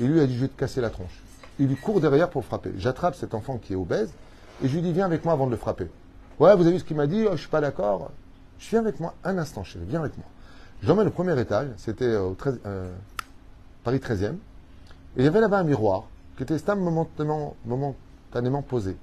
Et 0.00 0.06
lui 0.06 0.20
a 0.20 0.26
dit, 0.26 0.34
je 0.34 0.40
vais 0.40 0.48
te 0.48 0.58
casser 0.58 0.80
la 0.80 0.90
tronche. 0.90 1.22
Il 1.60 1.68
lui 1.68 1.76
court 1.76 2.00
derrière 2.00 2.30
pour 2.30 2.42
frapper. 2.42 2.72
J'attrape 2.78 3.14
cet 3.14 3.34
enfant 3.34 3.58
qui 3.58 3.74
est 3.74 3.76
obèse 3.76 4.10
et 4.64 4.68
je 4.68 4.74
lui 4.74 4.82
dis, 4.82 4.92
viens 4.92 5.04
avec 5.04 5.24
moi 5.26 5.34
avant 5.34 5.44
de 5.44 5.50
le 5.50 5.58
frapper. 5.58 5.88
Ouais, 6.38 6.56
vous 6.56 6.62
avez 6.62 6.72
vu 6.72 6.78
ce 6.78 6.84
qu'il 6.84 6.96
m'a 6.96 7.06
dit, 7.06 7.26
oh, 7.28 7.32
je 7.32 7.40
suis 7.40 7.50
pas 7.50 7.60
d'accord. 7.60 8.10
Je 8.58 8.70
viens 8.70 8.80
avec 8.80 8.98
moi 8.98 9.14
un 9.24 9.36
instant, 9.36 9.62
chérie, 9.62 9.84
viens 9.86 10.00
avec 10.00 10.16
moi. 10.16 10.26
J'emmène 10.82 11.08
au 11.08 11.10
premier 11.10 11.38
étage, 11.38 11.68
c'était 11.76 12.16
au 12.16 12.32
13 12.32 12.60
euh, 12.64 12.90
Paris 13.84 13.98
13e, 13.98 14.32
et 14.32 14.36
il 15.18 15.24
y 15.24 15.28
avait 15.28 15.40
là-bas 15.40 15.58
un 15.58 15.64
miroir 15.64 16.04
qui 16.38 16.44
était 16.44 16.56
stable 16.56 16.80
momentanément, 16.80 17.54
posé. 18.66 18.96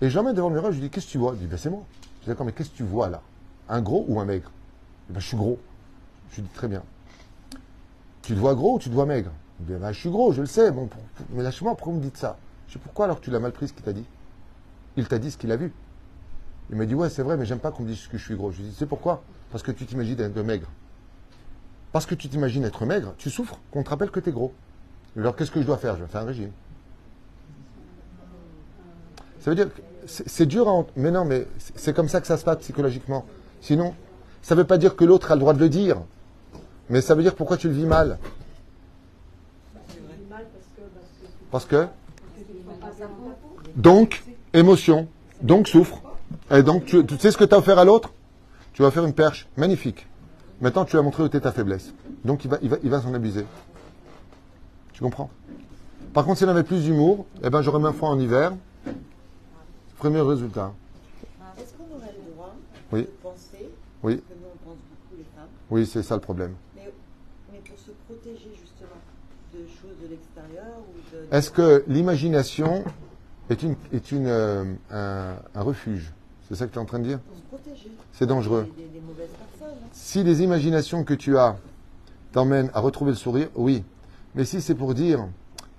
Et 0.00 0.10
j'emmène 0.10 0.34
devant 0.34 0.48
le 0.48 0.54
miroir, 0.54 0.72
je 0.72 0.78
lui 0.78 0.88
dis, 0.88 0.90
qu'est-ce 0.90 1.06
que 1.06 1.12
tu 1.12 1.18
vois? 1.18 1.34
Il 1.34 1.38
dit, 1.38 1.46
ben 1.46 1.56
c'est 1.56 1.70
moi. 1.70 1.84
Je 2.02 2.24
dis, 2.24 2.28
d'accord, 2.30 2.46
mais 2.46 2.52
qu'est-ce 2.52 2.70
que 2.70 2.76
tu 2.76 2.82
vois 2.82 3.08
là? 3.08 3.22
Un 3.68 3.80
gros 3.80 4.04
ou 4.08 4.18
un 4.18 4.24
maigre? 4.24 4.50
Dit, 5.06 5.14
ben, 5.14 5.20
je 5.20 5.26
suis 5.28 5.36
gros. 5.36 5.60
Je 6.32 6.36
lui 6.36 6.42
dis, 6.42 6.48
très 6.48 6.66
bien. 6.66 6.82
Tu 8.22 8.34
te 8.34 8.40
vois 8.40 8.56
gros 8.56 8.74
ou 8.74 8.78
tu 8.80 8.88
te 8.88 8.94
vois 8.94 9.06
maigre? 9.06 9.30
Je 9.68 9.92
suis 9.92 10.10
gros, 10.10 10.32
je 10.32 10.40
le 10.40 10.46
sais, 10.46 10.72
mais 11.30 11.42
lâche-moi, 11.42 11.74
pourquoi 11.74 11.92
vous 11.92 11.98
me 11.98 12.04
dites 12.04 12.16
ça? 12.16 12.36
Je 12.68 12.74
dis, 12.74 12.78
pourquoi 12.78 13.04
alors 13.04 13.20
que 13.20 13.24
tu 13.24 13.30
l'as 13.30 13.40
mal 13.40 13.52
pris 13.52 13.68
ce 13.68 13.72
qu'il 13.72 13.82
t'a 13.82 13.92
dit? 13.92 14.04
Il 14.96 15.06
t'a 15.06 15.18
dit 15.18 15.30
ce 15.30 15.36
qu'il 15.36 15.52
a 15.52 15.56
vu. 15.56 15.72
Il 16.70 16.76
m'a 16.76 16.86
dit, 16.86 16.94
ouais, 16.94 17.10
c'est 17.10 17.22
vrai, 17.22 17.36
mais 17.36 17.44
j'aime 17.44 17.58
pas 17.58 17.70
qu'on 17.70 17.82
me 17.82 17.88
dise 17.88 18.06
que 18.06 18.16
je 18.16 18.24
suis 18.24 18.36
gros. 18.36 18.50
Je 18.50 18.58
lui 18.58 18.68
dis, 18.68 18.74
c'est 18.78 18.86
pourquoi? 18.86 19.22
Parce 19.50 19.62
que 19.62 19.72
tu 19.72 19.86
t'imagines 19.86 20.20
être 20.20 20.40
maigre. 20.42 20.68
Parce 21.92 22.06
que 22.06 22.14
tu 22.14 22.28
t'imagines 22.28 22.64
être 22.64 22.86
maigre, 22.86 23.14
tu 23.18 23.30
souffres, 23.30 23.58
qu'on 23.72 23.82
te 23.82 23.90
rappelle 23.90 24.10
que 24.10 24.20
tu 24.20 24.30
es 24.30 24.32
gros. 24.32 24.52
Alors 25.16 25.34
qu'est-ce 25.34 25.50
que 25.50 25.60
je 25.60 25.66
dois 25.66 25.76
faire? 25.76 25.96
Je 25.96 26.02
vais 26.02 26.08
faire 26.08 26.22
un 26.22 26.26
régime. 26.26 26.52
Ça 29.40 29.50
veut 29.50 29.56
dire 29.56 29.74
que 29.74 29.80
c'est 30.06 30.46
dur 30.46 30.68
à... 30.68 30.84
Mais 30.96 31.10
non, 31.10 31.24
mais 31.24 31.46
c'est 31.74 31.94
comme 31.94 32.08
ça 32.08 32.20
que 32.20 32.26
ça 32.26 32.36
se 32.36 32.44
passe 32.44 32.58
psychologiquement. 32.58 33.24
Sinon, 33.60 33.94
ça 34.42 34.54
ne 34.54 34.60
veut 34.60 34.66
pas 34.66 34.78
dire 34.78 34.94
que 34.94 35.04
l'autre 35.04 35.32
a 35.32 35.34
le 35.34 35.40
droit 35.40 35.52
de 35.52 35.58
le 35.58 35.68
dire. 35.68 35.96
Mais 36.88 37.00
ça 37.00 37.14
veut 37.14 37.22
dire 37.22 37.34
pourquoi 37.34 37.56
tu 37.56 37.68
le 37.68 37.74
vis 37.74 37.86
mal. 37.86 38.18
Parce 41.50 41.64
que 41.64 41.86
Donc, 43.76 44.22
émotion. 44.52 45.08
Donc, 45.42 45.68
souffre. 45.68 46.02
Et 46.50 46.62
donc, 46.62 46.84
tu, 46.84 47.04
tu 47.06 47.16
sais 47.18 47.30
ce 47.30 47.36
que 47.38 47.44
tu 47.44 47.54
as 47.54 47.58
offert 47.58 47.78
à 47.78 47.84
l'autre? 47.84 48.12
Tu 48.72 48.82
vas 48.82 48.90
faire 48.90 49.04
une 49.04 49.14
perche 49.14 49.48
magnifique. 49.56 50.06
Maintenant, 50.60 50.84
tu 50.84 50.96
as 50.98 51.02
montré 51.02 51.22
où 51.22 51.26
était 51.26 51.40
ta 51.40 51.52
faiblesse. 51.52 51.92
Donc, 52.24 52.44
il 52.44 52.50
va, 52.50 52.58
il 52.62 52.68
va, 52.68 52.76
il 52.82 52.90
va 52.90 53.00
s'en 53.00 53.14
abuser. 53.14 53.46
Tu 54.92 55.02
comprends? 55.02 55.30
Par 56.12 56.24
contre, 56.24 56.38
s'il 56.38 56.48
avait 56.48 56.62
plus 56.64 56.82
d'humour, 56.84 57.26
eh 57.42 57.50
ben, 57.50 57.62
j'aurais 57.62 57.78
même 57.80 57.94
foi 57.94 58.08
en 58.10 58.18
hiver. 58.18 58.52
Premier 59.98 60.20
résultat. 60.20 60.72
Est-ce 61.58 61.72
qu'on 61.74 61.94
aurait 61.96 62.12
le 62.26 62.32
droit 62.32 62.54
Oui. 62.92 63.02
de 63.02 63.06
penser, 63.22 63.70
Oui, 64.02 64.16
que 64.16 64.34
nous 64.34 64.46
on 64.52 64.68
pense 64.68 64.76
beaucoup 64.76 65.16
les 65.16 65.24
femmes, 65.36 65.48
oui, 65.70 65.86
c'est 65.86 66.02
ça 66.02 66.14
le 66.14 66.20
problème. 66.20 66.54
mais, 66.74 66.90
mais 67.52 67.58
pour 67.60 67.78
se 67.78 67.90
protéger 68.08 68.50
justement 68.58 68.96
de 69.54 69.60
choses 69.66 69.96
de 70.02 70.08
l'extérieur 70.08 70.78
ou 70.88 71.14
de... 71.14 71.19
Est-ce 71.30 71.50
que 71.50 71.84
l'imagination 71.86 72.84
est, 73.50 73.62
une, 73.62 73.76
est 73.92 74.10
une, 74.12 74.26
euh, 74.26 74.64
un, 74.90 75.36
un 75.54 75.62
refuge? 75.62 76.12
C'est 76.48 76.56
ça 76.56 76.66
que 76.66 76.72
tu 76.72 76.78
es 76.78 76.82
en 76.82 76.84
train 76.86 76.98
de 76.98 77.04
dire? 77.04 77.20
C'est 78.12 78.26
dangereux. 78.26 78.68
des, 78.76 78.82
des- 78.84 78.98
hein. 78.98 79.66
Si 79.92 80.24
les 80.24 80.42
imaginations 80.42 81.04
que 81.04 81.14
tu 81.14 81.38
as 81.38 81.56
t'emmènent 82.32 82.70
à 82.74 82.80
retrouver 82.80 83.12
le 83.12 83.16
sourire, 83.16 83.48
oui. 83.54 83.84
Mais 84.34 84.44
si 84.44 84.60
c'est 84.60 84.74
pour 84.74 84.94
dire, 84.94 85.26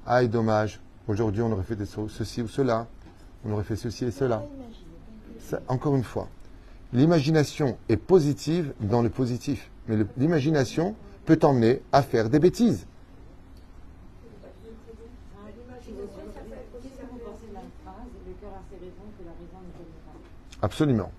aïe, 0.06 0.30
dommage, 0.30 0.80
aujourd'hui 1.07 1.41
on 1.41 1.52
aurait 1.52 1.64
fait 1.64 1.76
des 1.76 1.86
ceci 1.86 2.41
ou 2.41 2.48
cela, 2.48 2.88
on 3.45 3.52
aurait 3.52 3.64
fait 3.64 3.76
ceci 3.76 4.06
et 4.06 4.11
cela. 4.11 4.44
Ça, 5.40 5.60
encore 5.68 5.95
une 5.95 6.03
fois, 6.03 6.28
l'imagination 6.94 7.78
est 7.90 7.98
positive 7.98 8.73
dans 8.80 9.02
le 9.02 9.10
positif. 9.10 9.69
Mais 9.88 9.98
l'imagination 10.18 10.95
peut 11.26 11.36
t'emmener 11.38 11.82
à 11.91 12.02
faire 12.02 12.30
des 12.30 12.40
bêtises. 12.40 12.86
Qu'est-ce 15.61 16.95
que 16.98 17.06
vous 17.11 17.18
pensez 17.19 17.48
de 17.49 17.53
la 17.53 17.61
phrase 17.84 18.10
Le 18.28 18.34
cœur 18.41 18.52
a 18.56 18.61
ses 18.69 18.78
raisons 18.78 19.07
que 19.18 19.23
la 19.26 19.32
raison 19.32 19.60
ne 19.61 19.72
connaît 19.78 20.03
pas 20.06 20.18
Absolument. 20.61 21.11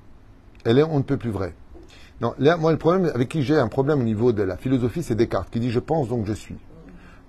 Elle 0.64 0.78
est 0.78 0.82
on 0.82 0.98
ne 0.98 1.02
peut 1.02 1.16
plus 1.16 1.30
vraie. 1.30 1.54
Non, 2.20 2.34
là, 2.38 2.56
moi, 2.56 2.70
le 2.70 2.78
problème 2.78 3.10
avec 3.14 3.28
qui 3.28 3.42
j'ai 3.42 3.58
un 3.58 3.66
problème 3.68 4.00
au 4.00 4.04
niveau 4.04 4.32
de 4.32 4.42
la 4.42 4.56
philosophie, 4.56 5.02
c'est 5.02 5.16
Descartes, 5.16 5.50
qui 5.50 5.58
dit 5.58 5.70
je 5.70 5.80
pense 5.80 6.08
donc 6.08 6.24
je 6.26 6.32
suis. 6.32 6.56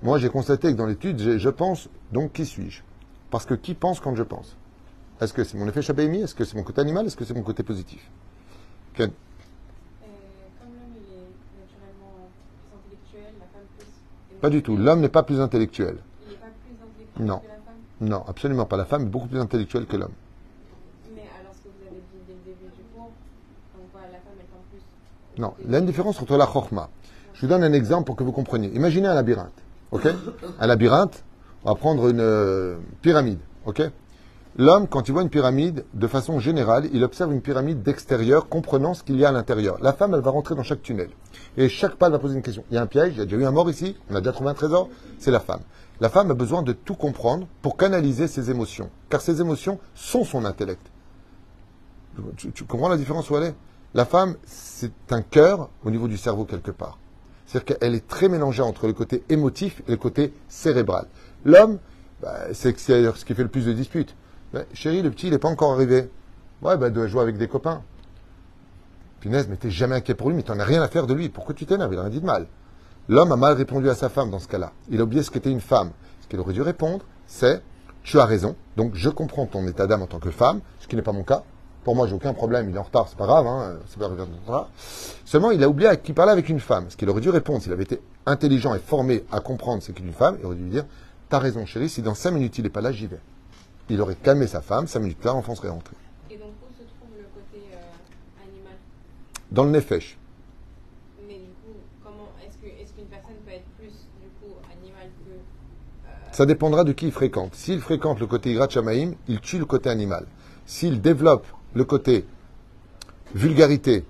Moi, 0.03 0.19
j'ai 0.19 0.29
constaté 0.29 0.71
que 0.71 0.77
dans 0.77 0.85
l'étude, 0.85 1.37
je 1.39 1.49
pense 1.49 1.89
donc 2.11 2.33
qui 2.33 2.45
suis-je? 2.45 2.81
Parce 3.31 3.45
que 3.45 3.55
qui 3.55 3.73
pense 3.73 3.99
quand 3.99 4.15
je 4.15 4.23
pense? 4.23 4.55
Est-ce 5.21 5.33
que 5.33 5.43
c'est 5.43 5.57
mon 5.57 5.67
effet 5.67 5.81
Chabémi 5.81 6.21
Est-ce 6.21 6.35
que 6.35 6.43
c'est 6.43 6.55
mon 6.55 6.63
côté 6.63 6.81
animal? 6.81 7.05
Est-ce 7.07 7.15
que 7.15 7.25
c'est 7.25 7.33
mon 7.33 7.41
côté 7.41 7.63
positif? 7.63 8.07
Ken 8.93 9.09
comme 9.09 10.69
l'homme 10.73 10.93
il 10.95 11.13
est 11.13 11.61
naturellement 11.63 12.29
plus 12.45 12.75
intellectuel, 12.75 13.33
la 13.39 13.45
femme 13.47 13.67
plus. 13.77 14.39
Pas 14.41 14.49
du 14.49 14.61
tout. 14.61 14.77
L'homme 14.77 14.99
n'est 14.99 15.09
pas 15.09 15.23
plus 15.23 15.39
intellectuel. 15.39 15.97
Il 16.27 16.29
n'est 16.31 16.35
pas 16.35 16.47
plus 16.47 16.75
intellectuel 16.83 17.25
Non. 17.25 17.39
que 17.39 17.47
la 17.47 17.53
femme? 17.55 18.09
Non, 18.09 18.23
absolument 18.27 18.65
pas. 18.65 18.77
La 18.77 18.85
femme 18.85 19.03
est 19.03 19.09
beaucoup 19.09 19.27
plus 19.27 19.39
intellectuelle 19.39 19.85
que 19.87 19.95
l'homme. 19.97 20.11
Mais 21.15 21.21
alors 21.39 21.53
ce 21.55 21.61
que 21.63 21.69
vous 21.69 21.87
avez 21.87 22.01
dit 22.11 22.19
dès 22.27 22.33
le 22.33 22.71
Non, 25.37 25.53
il 25.65 25.71
y 25.71 25.75
a 25.75 25.79
une 25.79 25.85
différence 25.85 26.21
entre 26.21 26.37
la 26.37 26.45
chorma. 26.45 26.89
Je 27.33 27.41
vous 27.41 27.47
donne 27.47 27.63
un 27.63 27.73
exemple 27.73 28.05
pour 28.05 28.15
que 28.15 28.23
vous 28.23 28.31
compreniez. 28.31 28.69
Imaginez 28.75 29.07
un 29.07 29.15
labyrinthe, 29.15 29.63
ok? 29.91 30.07
Un 30.59 30.67
labyrinthe, 30.67 31.23
on 31.63 31.69
va 31.69 31.75
prendre 31.75 32.07
une 32.07 32.19
euh, 32.19 32.77
pyramide, 33.01 33.39
ok? 33.65 33.81
L'homme, 34.55 34.87
quand 34.87 35.07
il 35.07 35.13
voit 35.13 35.23
une 35.23 35.31
pyramide, 35.31 35.83
de 35.95 36.05
façon 36.05 36.37
générale, 36.37 36.87
il 36.93 37.03
observe 37.03 37.33
une 37.33 37.41
pyramide 37.41 37.81
d'extérieur, 37.81 38.49
comprenant 38.49 38.93
ce 38.93 39.01
qu'il 39.01 39.17
y 39.17 39.25
a 39.25 39.29
à 39.29 39.31
l'intérieur. 39.31 39.79
La 39.81 39.93
femme, 39.93 40.13
elle 40.13 40.21
va 40.21 40.29
rentrer 40.29 40.53
dans 40.53 40.61
chaque 40.61 40.83
tunnel. 40.83 41.09
Et 41.57 41.69
chaque 41.69 41.95
pas, 41.95 42.05
elle 42.05 42.11
va 42.11 42.19
poser 42.19 42.35
une 42.35 42.43
question. 42.43 42.63
Il 42.69 42.75
y 42.75 42.77
a 42.77 42.81
un 42.83 42.85
piège, 42.85 43.13
il 43.13 43.17
y 43.17 43.21
a 43.21 43.25
déjà 43.25 43.37
eu 43.37 43.45
un 43.45 43.51
mort 43.51 43.67
ici, 43.71 43.97
on 44.11 44.15
a 44.15 44.19
déjà 44.19 44.31
trouvé 44.31 44.51
un 44.51 44.53
trésor, 44.53 44.89
c'est 45.17 45.31
la 45.31 45.39
femme. 45.39 45.61
La 45.99 46.09
femme 46.09 46.29
a 46.29 46.35
besoin 46.35 46.61
de 46.61 46.71
tout 46.71 46.93
comprendre 46.93 47.47
pour 47.63 47.77
canaliser 47.77 48.27
ses 48.27 48.51
émotions. 48.51 48.91
Car 49.09 49.21
ses 49.21 49.41
émotions 49.41 49.79
sont 49.95 50.23
son 50.23 50.45
intellect. 50.45 50.85
Tu, 52.37 52.51
tu 52.51 52.63
comprends 52.65 52.89
la 52.89 52.97
différence 52.97 53.27
où 53.31 53.37
elle 53.37 53.43
est? 53.43 53.55
La 53.93 54.05
femme, 54.05 54.35
c'est 54.45 54.91
un 55.11 55.21
cœur 55.21 55.69
au 55.83 55.91
niveau 55.91 56.07
du 56.07 56.17
cerveau 56.17 56.45
quelque 56.45 56.71
part. 56.71 56.97
C'est-à-dire 57.45 57.77
qu'elle 57.77 57.93
est 57.93 58.07
très 58.07 58.27
mélangée 58.27 58.63
entre 58.63 58.87
le 58.87 58.93
côté 58.93 59.23
émotif 59.29 59.81
et 59.87 59.91
le 59.91 59.97
côté 59.97 60.33
cérébral. 60.47 61.05
L'homme, 61.45 61.77
bah, 62.21 62.53
c'est 62.53 62.77
ce 62.77 63.25
qui 63.25 63.33
fait 63.35 63.43
le 63.43 63.49
plus 63.49 63.65
de 63.65 63.73
disputes. 63.73 64.15
Ben, 64.53 64.65
chérie, 64.73 65.03
le 65.03 65.11
petit, 65.11 65.27
il 65.27 65.31
n'est 65.31 65.39
pas 65.39 65.49
encore 65.49 65.73
arrivé. 65.73 66.09
Ouais, 66.63 66.77
ben, 66.77 66.87
il 66.87 66.93
doit 66.93 67.07
jouer 67.07 67.21
avec 67.21 67.37
des 67.37 67.47
copains. 67.47 67.83
Punaise, 69.19 69.47
mais 69.47 69.57
t'es 69.57 69.69
jamais 69.69 69.95
inquiet 69.95 70.15
pour 70.15 70.29
lui, 70.29 70.35
mais 70.35 70.43
t'en 70.43 70.59
as 70.59 70.63
rien 70.63 70.81
à 70.81 70.87
faire 70.87 71.05
de 71.05 71.13
lui. 71.13 71.29
Pourquoi 71.29 71.53
tu 71.53 71.65
t'énerves? 71.65 71.93
Il 71.93 71.99
a 71.99 72.01
rien 72.01 72.09
dit 72.09 72.21
de 72.21 72.25
mal. 72.25 72.47
L'homme 73.09 73.31
a 73.31 73.35
mal 73.35 73.55
répondu 73.55 73.89
à 73.89 73.95
sa 73.95 74.09
femme 74.09 74.31
dans 74.31 74.39
ce 74.39 74.47
cas-là. 74.47 74.71
Il 74.89 74.99
a 75.01 75.03
oublié 75.03 75.21
ce 75.21 75.29
qu'était 75.29 75.51
une 75.51 75.61
femme. 75.61 75.91
Ce 76.21 76.27
qu'il 76.27 76.39
aurait 76.39 76.53
dû 76.53 76.61
répondre, 76.61 77.05
c'est 77.27 77.61
Tu 78.01 78.19
as 78.19 78.25
raison, 78.25 78.55
donc 78.75 78.95
je 78.95 79.09
comprends 79.09 79.45
ton 79.45 79.65
état 79.67 79.87
d'âme 79.87 80.01
en 80.01 80.07
tant 80.07 80.19
que 80.19 80.31
femme, 80.31 80.61
ce 80.79 80.87
qui 80.87 80.95
n'est 80.95 81.01
pas 81.01 81.11
mon 81.11 81.23
cas. 81.23 81.43
Pour 81.83 81.95
moi, 81.95 82.07
j'ai 82.07 82.13
aucun 82.13 82.33
problème, 82.33 82.69
il 82.69 82.75
est 82.75 82.79
en 82.79 82.83
retard, 82.83 83.07
c'est 83.09 83.17
pas 83.17 83.25
grave, 83.25 83.45
hein, 83.45 83.77
c'est 83.87 83.99
pas 83.99 84.09
grave. 84.09 84.67
Seulement, 85.25 85.51
il 85.51 85.63
a 85.63 85.69
oublié 85.69 85.89
qu'il 86.01 86.15
parlait 86.15 86.31
avec 86.31 86.47
une 86.49 86.59
femme. 86.59 86.85
Ce 86.89 86.95
qu'il 86.95 87.09
aurait 87.09 87.21
dû 87.21 87.29
répondre, 87.29 87.61
s'il 87.61 87.73
avait 87.73 87.83
été 87.83 88.01
intelligent 88.25 88.73
et 88.73 88.79
formé 88.79 89.25
à 89.31 89.39
comprendre 89.39 89.83
ce 89.83 89.91
qu'est 89.91 90.03
une 90.03 90.13
femme, 90.13 90.37
il 90.39 90.45
aurait 90.45 90.55
dû 90.55 90.63
lui 90.63 90.71
dire 90.71 90.85
T'as 91.29 91.39
raison, 91.39 91.65
chérie, 91.65 91.89
si 91.89 92.01
dans 92.01 92.13
cinq 92.13 92.31
minutes 92.31 92.57
il 92.57 92.63
n'est 92.63 92.69
pas 92.69 92.81
là, 92.81 92.91
j'y 92.91 93.07
vais 93.07 93.19
il 93.89 94.01
aurait 94.01 94.15
calmé 94.15 94.47
sa 94.47 94.61
femme, 94.61 94.87
cinq 94.87 95.01
minutes 95.01 95.23
là, 95.23 95.33
l'enfant 95.33 95.55
serait 95.55 95.69
rentré. 95.69 95.95
Et 96.29 96.37
donc 96.37 96.49
où 96.61 96.73
se 96.73 96.83
trouve 96.83 97.17
le 97.17 97.25
côté 97.33 97.65
euh, 97.73 98.43
animal? 98.43 98.73
Dans 99.51 99.63
le 99.65 99.71
nefesh. 99.71 100.17
Mais 101.27 101.35
du 101.35 101.49
coup, 101.63 101.77
comment 102.03 102.29
est-ce 102.43 102.93
qu'une 102.93 103.05
personne 103.05 103.35
peut 103.45 103.51
être 103.51 103.67
plus 103.77 103.91
du 104.21 104.29
coup 104.39 104.53
animal 104.71 105.07
que 105.25 105.31
euh, 105.31 106.09
Ça 106.31 106.45
dépendra 106.45 106.83
de 106.83 106.93
qui 106.93 107.07
il 107.07 107.11
fréquente. 107.11 107.53
S'il 107.55 107.81
fréquente 107.81 108.19
le 108.19 108.27
côté 108.27 108.51
Irat 108.53 108.69
Shamaim, 108.69 109.13
il 109.27 109.39
tue 109.41 109.59
le 109.59 109.65
côté 109.65 109.89
animal. 109.89 110.25
S'il 110.65 111.01
développe 111.01 111.45
le 111.73 111.83
côté 111.83 112.25
vulgarité, 113.33 114.05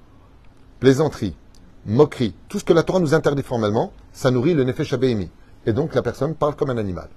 plaisanterie, 0.79 1.35
moquerie, 1.85 2.35
tout 2.49 2.59
ce 2.59 2.63
que 2.63 2.73
la 2.73 2.83
Torah 2.83 2.99
nous 2.99 3.13
interdit 3.13 3.43
formellement, 3.43 3.93
ça 4.11 4.31
nourrit 4.31 4.53
le 4.53 4.63
Nefesh 4.63 4.93
Abéimi. 4.93 5.29
Et 5.65 5.73
donc 5.73 5.95
la 5.95 6.01
personne 6.01 6.35
parle 6.35 6.55
comme 6.55 6.69
un 6.69 6.77
animal. 6.77 7.07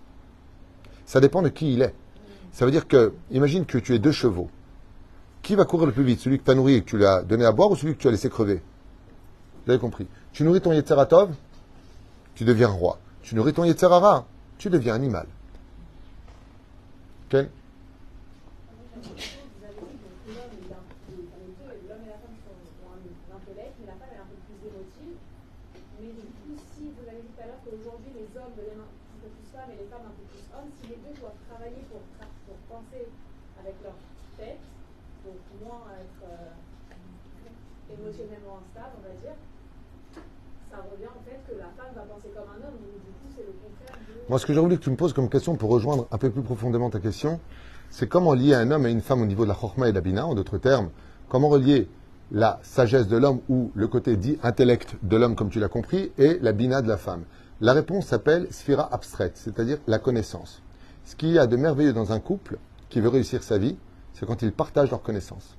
Ça 1.05 1.21
dépend 1.21 1.43
de 1.43 1.49
qui 1.49 1.73
il 1.75 1.83
est. 1.83 1.95
Ça 2.53 2.65
veut 2.65 2.71
dire 2.71 2.87
que, 2.89 3.13
imagine 3.31 3.67
que 3.67 3.79
tu 3.79 3.95
es 3.95 3.99
deux 3.99 4.13
chevaux. 4.13 4.51
Qui 5.43 5.55
va 5.57 5.65
courir 5.65 5.87
le 5.87 5.93
plus 5.93 6.05
vite? 6.05 6.21
Celui 6.21 6.39
que 6.39 6.45
tu 6.45 6.51
as 6.51 6.55
nourri 6.55 6.75
et 6.75 6.81
que 6.83 6.87
tu 6.89 6.97
lui 6.97 7.05
as 7.07 7.23
donné 7.23 7.45
à 7.45 7.53
boire 7.53 7.71
ou 7.71 7.77
celui 7.77 7.95
que 7.95 8.01
tu 8.01 8.09
as 8.09 8.11
laissé 8.11 8.31
crever? 8.31 8.63
Vous 9.65 9.71
avez 9.73 9.81
compris. 9.81 10.07
Tu 10.33 10.43
nourris 10.45 10.61
ton 10.61 10.73
Yetzeratov, 10.73 11.35
tu 12.35 12.45
deviens 12.45 12.69
roi. 12.69 12.99
Tu 13.23 13.35
nourris 13.35 13.53
ton 13.53 13.65
Yetzerara, 13.65 14.27
tu 14.59 14.71
deviens 14.71 14.95
animal 14.95 15.27
Vous 17.31 17.37
avez 17.37 17.49
dit 19.09 19.89
que 20.27 20.31
l'homme 20.33 20.53
et 20.53 20.69
l'un- 20.69 20.77
les- 21.11 21.25
enfin, 21.33 21.73
les 21.73 21.93
femme 22.21 22.37
sont- 22.45 22.57
ont 22.87 22.91
un 22.97 23.03
intellect, 23.37 23.75
mais 23.81 23.87
la 23.87 23.97
femme 24.01 24.13
est 24.15 24.23
un 24.23 24.29
peu 24.31 24.39
plus 24.47 24.59
émotive. 24.69 25.17
Mais 26.01 26.13
du 26.13 26.29
coup, 26.29 26.55
si 26.77 26.93
vous 26.93 27.05
avez 27.09 27.21
dit 27.25 27.31
tout 27.33 27.41
à 27.41 27.47
l'heure 27.49 27.63
qu'aujourd'hui 27.65 28.13
les 28.13 28.29
hommes 28.37 28.53
deviennent 28.57 28.85
un 28.85 28.93
petit 28.93 29.17
peu 29.25 29.29
plus 29.33 29.49
femmes 29.49 29.71
et 29.73 29.79
les 29.81 29.89
femmes 29.89 30.05
un 30.09 30.15
peu 30.17 30.25
plus 30.29 30.45
hommes, 30.53 30.71
si 30.77 30.85
les 30.93 30.99
deux 31.01 31.15
doivent 31.17 31.41
travailler 31.49 31.83
pour, 31.89 32.05
pour 32.45 32.59
penser 32.69 33.09
avec 33.61 33.75
leur 33.81 33.97
tête, 34.37 34.61
donc 35.25 35.41
moins 35.65 35.89
être 35.97 36.21
euh, 36.29 36.53
émotionnellement 37.97 38.61
instable, 38.61 38.93
on 39.01 39.05
va 39.09 39.15
dire, 39.21 39.37
ça 40.71 40.77
revient 40.85 41.09
en 41.09 41.23
fait 41.25 41.41
que 41.49 41.59
la 41.59 41.71
femme 41.81 41.95
va 41.95 42.03
penser 42.03 42.29
comme 42.35 42.49
un 42.51 42.61
homme, 42.61 42.77
donc 42.77 42.95
du 43.01 43.13
coup 43.17 43.29
c'est 43.35 43.47
le 43.47 43.55
contraire 43.57 43.97
de... 43.97 44.29
Moi, 44.29 44.39
ce 44.39 44.47
que 44.47 44.53
j'ai 44.53 44.61
voulu 44.61 44.77
que 44.79 44.85
tu 44.85 44.91
me 44.91 44.97
poses 44.97 45.13
comme 45.13 45.29
question 45.31 45.57
pour 45.57 45.71
rejoindre 45.71 46.07
un 46.11 46.19
peu 46.19 46.31
plus 46.31 46.43
profondément 46.43 46.91
ta 46.91 47.01
question, 47.01 47.41
c'est 47.91 48.09
comment 48.09 48.35
lier 48.35 48.55
un 48.55 48.71
homme 48.71 48.87
et 48.87 48.91
une 48.91 49.01
femme 49.01 49.23
au 49.23 49.27
niveau 49.27 49.45
de 49.45 49.49
la 49.49 49.55
chorma 49.55 49.89
et 49.89 49.93
de 49.93 49.95
la 49.97 50.01
bina, 50.01 50.27
en 50.27 50.35
d'autres 50.35 50.59
termes, 50.59 50.91
comment 51.29 51.49
relier 51.49 51.89
la 52.31 52.59
sagesse 52.63 53.09
de 53.09 53.17
l'homme 53.17 53.41
ou 53.49 53.71
le 53.75 53.89
côté 53.89 54.17
dit 54.17 54.39
intellect 54.43 54.97
de 55.03 55.17
l'homme, 55.17 55.37
comme 55.37 55.51
tu 55.51 55.61
l'as 55.61 55.69
compris, 55.69 56.11
et 56.19 56.39
la 56.41 56.53
bina 56.53 56.83
de 56.83 56.89
la 56.89 56.97
femme. 56.97 57.25
La 57.61 57.73
réponse 57.73 58.07
s'appelle 58.07 58.49
sphira 58.51 58.93
abstraite, 58.93 59.37
c'est-à-dire 59.37 59.79
la 59.87 59.99
connaissance. 59.99 60.63
Ce 61.05 61.15
qu'il 61.15 61.31
y 61.31 61.39
a 61.39 61.47
de 61.47 61.57
merveilleux 61.57 61.93
dans 61.93 62.13
un 62.13 62.21
couple 62.21 62.59
qui 62.89 63.01
veut 63.01 63.09
réussir 63.09 63.43
sa 63.43 63.59
vie, 63.59 63.77
c'est 64.13 64.27
quand 64.27 64.43
ils 64.43 64.53
partagent 64.53 64.91
leur 64.91 65.03
connaissance. 65.03 65.57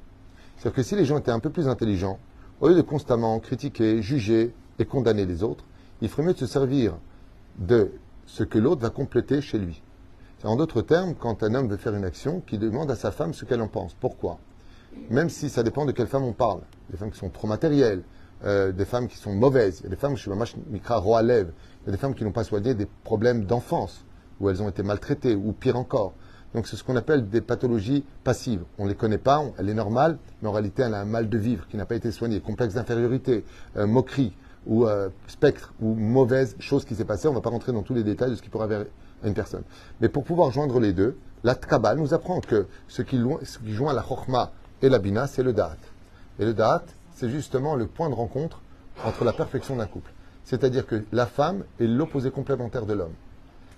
C'est-à-dire 0.57 0.76
que 0.76 0.84
si 0.84 0.95
les 0.95 1.06
gens 1.06 1.18
étaient 1.18 1.31
un 1.31 1.39
peu 1.39 1.49
plus 1.49 1.68
intelligents, 1.68 2.19
au 2.60 2.68
lieu 2.68 2.76
de 2.76 2.81
constamment 2.81 3.39
critiquer, 3.39 4.02
juger 4.02 4.53
et 4.80 4.85
condamner 4.85 5.26
les 5.26 5.44
autres, 5.44 5.64
il 6.02 6.10
ferait 6.10 6.23
mieux 6.23 6.34
de 6.34 6.39
se 6.39 6.48
servir 6.48 6.95
de 7.57 7.91
ce 8.26 8.44
que 8.44 8.60
l'autre 8.60 8.81
va 8.81 8.89
compléter 8.89 9.41
chez 9.41 9.57
lui. 9.57 9.81
En 10.44 10.56
d'autres 10.56 10.81
termes, 10.81 11.15
quand 11.15 11.41
un 11.41 11.56
homme 11.56 11.68
veut 11.68 11.77
faire 11.77 11.95
une 11.95 12.06
action, 12.06 12.41
qu'il 12.41 12.60
demande 12.60 12.91
à 12.91 12.95
sa 12.95 13.11
femme 13.11 13.34
ce 13.34 13.45
qu'elle 13.45 13.61
en 13.61 13.68
pense. 13.68 13.95
Pourquoi? 13.95 14.39
Même 15.10 15.30
si 15.30 15.49
ça 15.49 15.64
dépend 15.64 15.86
de 15.86 15.91
quelle 15.91 16.07
femme 16.07 16.24
on 16.24 16.34
parle. 16.34 16.61
Des 16.90 16.98
femmes 16.98 17.11
qui 17.11 17.19
sont 17.19 17.30
trop 17.30 17.48
matérielles, 17.48 18.03
euh, 18.45 18.72
des 18.72 18.86
femmes 18.86 19.07
qui 19.07 19.18
sont 19.18 19.34
mauvaises. 19.34 19.80
Il 19.80 19.84
y 19.84 19.88
a 19.88 19.90
des 19.90 19.95
femmes, 19.95 20.15
je 20.15 20.22
suis 20.22 20.32
mikra 20.69 20.98
roi 20.98 21.22
lève. 21.22 21.52
Il 21.82 21.88
y 21.88 21.90
a 21.90 21.91
des 21.91 21.98
femmes 21.98 22.14
qui 22.14 22.24
n'ont 22.24 22.32
pas 22.32 22.44
soigné 22.44 22.74
des 22.76 22.88
problèmes 23.03 23.45
d'enfance, 23.45 24.06
où 24.40 24.49
elles 24.49 24.61
ont 24.61 24.69
été 24.69 24.84
maltraitées, 24.84 25.36
ou 25.36 25.53
pire 25.53 25.78
encore. 25.78 26.14
Donc 26.53 26.68
c'est 26.68 26.76
ce 26.76 26.84
qu'on 26.84 26.95
appelle 26.95 27.30
des 27.30 27.41
pathologies 27.41 28.03
passives. 28.24 28.64
On 28.78 28.86
ne 28.86 28.90
les 28.90 28.95
connaît 28.95 29.18
pas, 29.18 29.44
elle 29.57 29.69
est 29.69 29.74
normale, 29.74 30.18
mais 30.41 30.48
en 30.48 30.52
réalité 30.52 30.84
elle 30.84 30.94
a 30.94 31.02
un 31.02 31.06
mal 31.06 31.30
de 31.30 31.38
vivre 31.38 31.68
qui 31.68 31.78
n'a 31.78 31.86
pas 31.86 31.95
été 31.95 32.11
soigné. 32.11 32.40
Complexe 32.40 32.76
d'infériorité, 32.76 33.44
euh, 33.76 33.86
moquerie, 33.86 34.34
ou 34.65 34.86
euh, 34.86 35.10
spectre, 35.28 35.74
ou 35.82 35.94
mauvaise 35.94 36.56
chose 36.60 36.86
qui 36.86 36.95
s'est 36.95 37.06
passée. 37.06 37.28
On 37.28 37.32
ne 37.32 37.36
va 37.38 37.41
pas 37.41 37.49
rentrer 37.49 37.74
dans 37.74 37.84
tous 37.84 37.94
les 37.94 38.03
détails 38.03 38.32
de 38.32 38.36
ce 38.36 38.41
qui 38.41 38.49
pourrait 38.49 38.65
arriver 38.65 38.90
à 39.24 39.28
une 39.28 39.34
personne. 39.34 39.64
Mais 40.02 40.10
pour 40.10 40.24
pouvoir 40.24 40.52
joindre 40.52 40.80
les 40.80 40.94
deux, 40.94 41.18
la 41.44 41.56
Tkabal 41.56 41.98
nous 41.98 42.14
apprend 42.14 42.40
que 42.40 42.68
ce 42.88 43.02
qui, 43.02 43.19
ce 43.44 43.60
qui 43.60 43.72
joint 43.72 43.94
la 43.94 44.02
Chorma 44.02 44.52
et 44.81 44.89
la 44.89 44.99
Bina, 44.99 45.27
c'est 45.27 45.43
le 45.43 45.53
Da'at. 45.53 45.77
Et 46.39 46.45
le 46.45 46.53
Da'at, 46.53 46.83
c'est 47.15 47.29
justement 47.29 47.75
le 47.75 47.87
point 47.87 48.09
de 48.09 48.15
rencontre 48.15 48.61
entre 49.05 49.23
la 49.23 49.33
perfection 49.33 49.75
d'un 49.75 49.87
couple. 49.87 50.11
C'est-à-dire 50.43 50.85
que 50.85 51.03
la 51.11 51.25
femme 51.25 51.63
est 51.79 51.87
l'opposé 51.87 52.31
complémentaire 52.31 52.85
de 52.85 52.93
l'homme. 52.93 53.13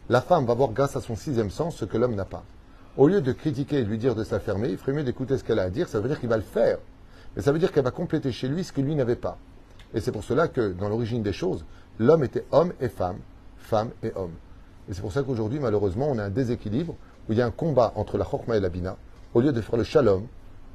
La 0.10 0.22
femme 0.22 0.46
va 0.46 0.54
voir 0.54 0.72
grâce 0.72 0.96
à 0.96 1.02
son 1.02 1.16
sixième 1.16 1.50
sens 1.50 1.76
ce 1.76 1.86
que 1.86 1.98
l'homme 1.98 2.16
n'a 2.16 2.26
pas. 2.26 2.44
Au 2.98 3.08
lieu 3.08 3.22
de 3.22 3.32
critiquer 3.32 3.78
et 3.78 3.84
lui 3.84 3.98
dire 3.98 4.16
de 4.16 4.24
s'affermer, 4.24 4.70
il 4.70 4.78
ferait 4.78 4.94
mieux 4.94 5.04
d'écouter 5.04 5.38
ce 5.38 5.44
qu'elle 5.44 5.60
a 5.60 5.64
à 5.64 5.70
dire. 5.70 5.88
Ça 5.88 6.00
veut 6.00 6.10
dire 6.10 6.20
qu'il 6.20 6.30
va 6.30 6.38
le 6.38 6.44
faire. 6.44 6.80
Mais 7.36 7.42
ça 7.42 7.52
veut 7.52 7.60
dire 7.60 7.72
qu'elle 7.72 7.84
va 7.84 7.92
compléter 7.92 8.32
chez 8.32 8.48
lui 8.48 8.64
ce 8.64 8.74
que 8.74 8.82
lui 8.82 8.96
n'avait 8.96 9.16
pas. 9.16 9.38
Et 9.94 10.02
c'est 10.02 10.12
pour 10.12 10.24
cela 10.24 10.48
que, 10.48 10.74
dans 10.74 10.90
l'origine 10.90 11.24
des 11.24 11.34
choses, 11.34 11.64
l'homme 11.98 12.24
était 12.24 12.46
homme 12.52 12.74
et 12.82 12.90
femme, 12.90 13.20
femme 13.58 13.92
et 14.04 14.12
homme. 14.16 14.34
Et 14.90 14.94
c'est 14.94 15.02
pour 15.02 15.12
ça 15.12 15.24
qu'aujourd'hui, 15.24 15.60
malheureusement, 15.60 16.08
on 16.10 16.18
a 16.18 16.24
un 16.24 16.30
déséquilibre 16.30 16.96
où 17.28 17.34
il 17.34 17.38
y 17.38 17.42
a 17.42 17.46
un 17.46 17.52
combat 17.52 17.94
entre 17.96 18.18
la 18.18 18.26
chokma 18.26 18.58
et 18.58 18.60
la 18.60 18.70
bina. 18.70 18.98
Au 19.34 19.42
lieu 19.42 19.52
de 19.52 19.62
faire 19.62 19.78
le 19.78 19.84
shalom, 19.84 20.28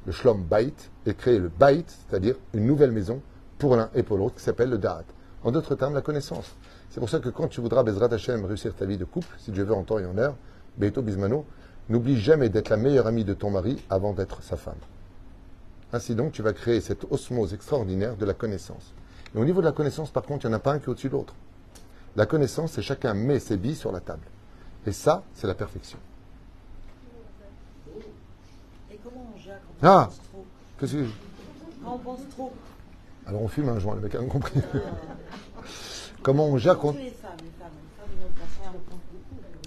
le 0.05 0.11
shalom 0.11 0.43
bait, 0.43 0.73
et 1.05 1.13
créer 1.13 1.39
le 1.39 1.49
bait, 1.49 1.85
c'est-à-dire 1.87 2.35
une 2.53 2.65
nouvelle 2.65 2.91
maison 2.91 3.21
pour 3.57 3.75
l'un 3.75 3.89
et 3.95 4.03
pour 4.03 4.17
l'autre, 4.17 4.35
qui 4.35 4.43
s'appelle 4.43 4.69
le 4.69 4.77
da'at. 4.77 5.05
En 5.43 5.51
d'autres 5.51 5.75
termes, 5.75 5.93
la 5.93 6.01
connaissance. 6.01 6.55
C'est 6.89 6.99
pour 6.99 7.09
ça 7.09 7.19
que 7.19 7.29
quand 7.29 7.47
tu 7.47 7.61
voudras, 7.61 7.83
Bezrat 7.83 8.13
Hashem, 8.13 8.45
réussir 8.45 8.73
ta 8.73 8.85
vie 8.85 8.97
de 8.97 9.05
couple, 9.05 9.35
si 9.37 9.51
Dieu 9.51 9.63
veut 9.63 9.73
en 9.73 9.83
temps 9.83 9.99
et 9.99 10.05
en 10.05 10.17
heure, 10.17 10.35
Beito 10.77 11.01
Bismano, 11.01 11.45
n'oublie 11.89 12.19
jamais 12.19 12.49
d'être 12.49 12.69
la 12.69 12.77
meilleure 12.77 13.07
amie 13.07 13.25
de 13.25 13.33
ton 13.33 13.51
mari 13.51 13.83
avant 13.89 14.13
d'être 14.13 14.41
sa 14.41 14.57
femme. 14.57 14.77
Ainsi 15.93 16.15
donc, 16.15 16.31
tu 16.31 16.41
vas 16.41 16.53
créer 16.53 16.81
cette 16.81 17.05
osmose 17.11 17.53
extraordinaire 17.53 18.15
de 18.15 18.25
la 18.25 18.33
connaissance. 18.33 18.93
Et 19.33 19.37
au 19.37 19.45
niveau 19.45 19.61
de 19.61 19.65
la 19.65 19.71
connaissance, 19.71 20.09
par 20.09 20.23
contre, 20.23 20.45
il 20.45 20.49
n'y 20.49 20.55
en 20.55 20.57
a 20.57 20.59
pas 20.59 20.73
un 20.73 20.79
qui 20.79 20.85
est 20.85 20.89
au-dessus 20.89 21.09
de 21.09 21.13
l'autre. 21.13 21.35
La 22.15 22.25
connaissance, 22.25 22.71
c'est 22.73 22.81
chacun 22.81 23.13
met 23.13 23.39
ses 23.39 23.57
billes 23.57 23.75
sur 23.75 23.91
la 23.91 23.99
table. 23.99 24.25
Et 24.87 24.91
ça, 24.91 25.23
c'est 25.33 25.47
la 25.47 25.55
perfection. 25.55 25.97
Et 28.91 28.97
comment 29.03 29.27
on 29.35 29.37
gère 29.37 29.59
quand 29.61 29.63
Ah 29.81 30.09
Qu'est-ce 30.79 30.93
que- 30.93 31.05
Quand 31.83 31.93
on 31.93 31.97
pense 31.99 32.19
trop. 32.31 32.51
Alors 33.27 33.41
on 33.41 33.47
fume 33.47 33.69
un 33.69 33.79
joint, 33.79 33.95
le 33.95 34.01
mec 34.01 34.13
a 34.15 34.19
rien 34.19 34.27
compris. 34.27 34.59
Comment 36.21 36.47
on 36.47 36.57
gère 36.57 36.75
les 36.83 36.91
les 36.91 37.03
les 37.05 37.09
ça. 37.21 37.29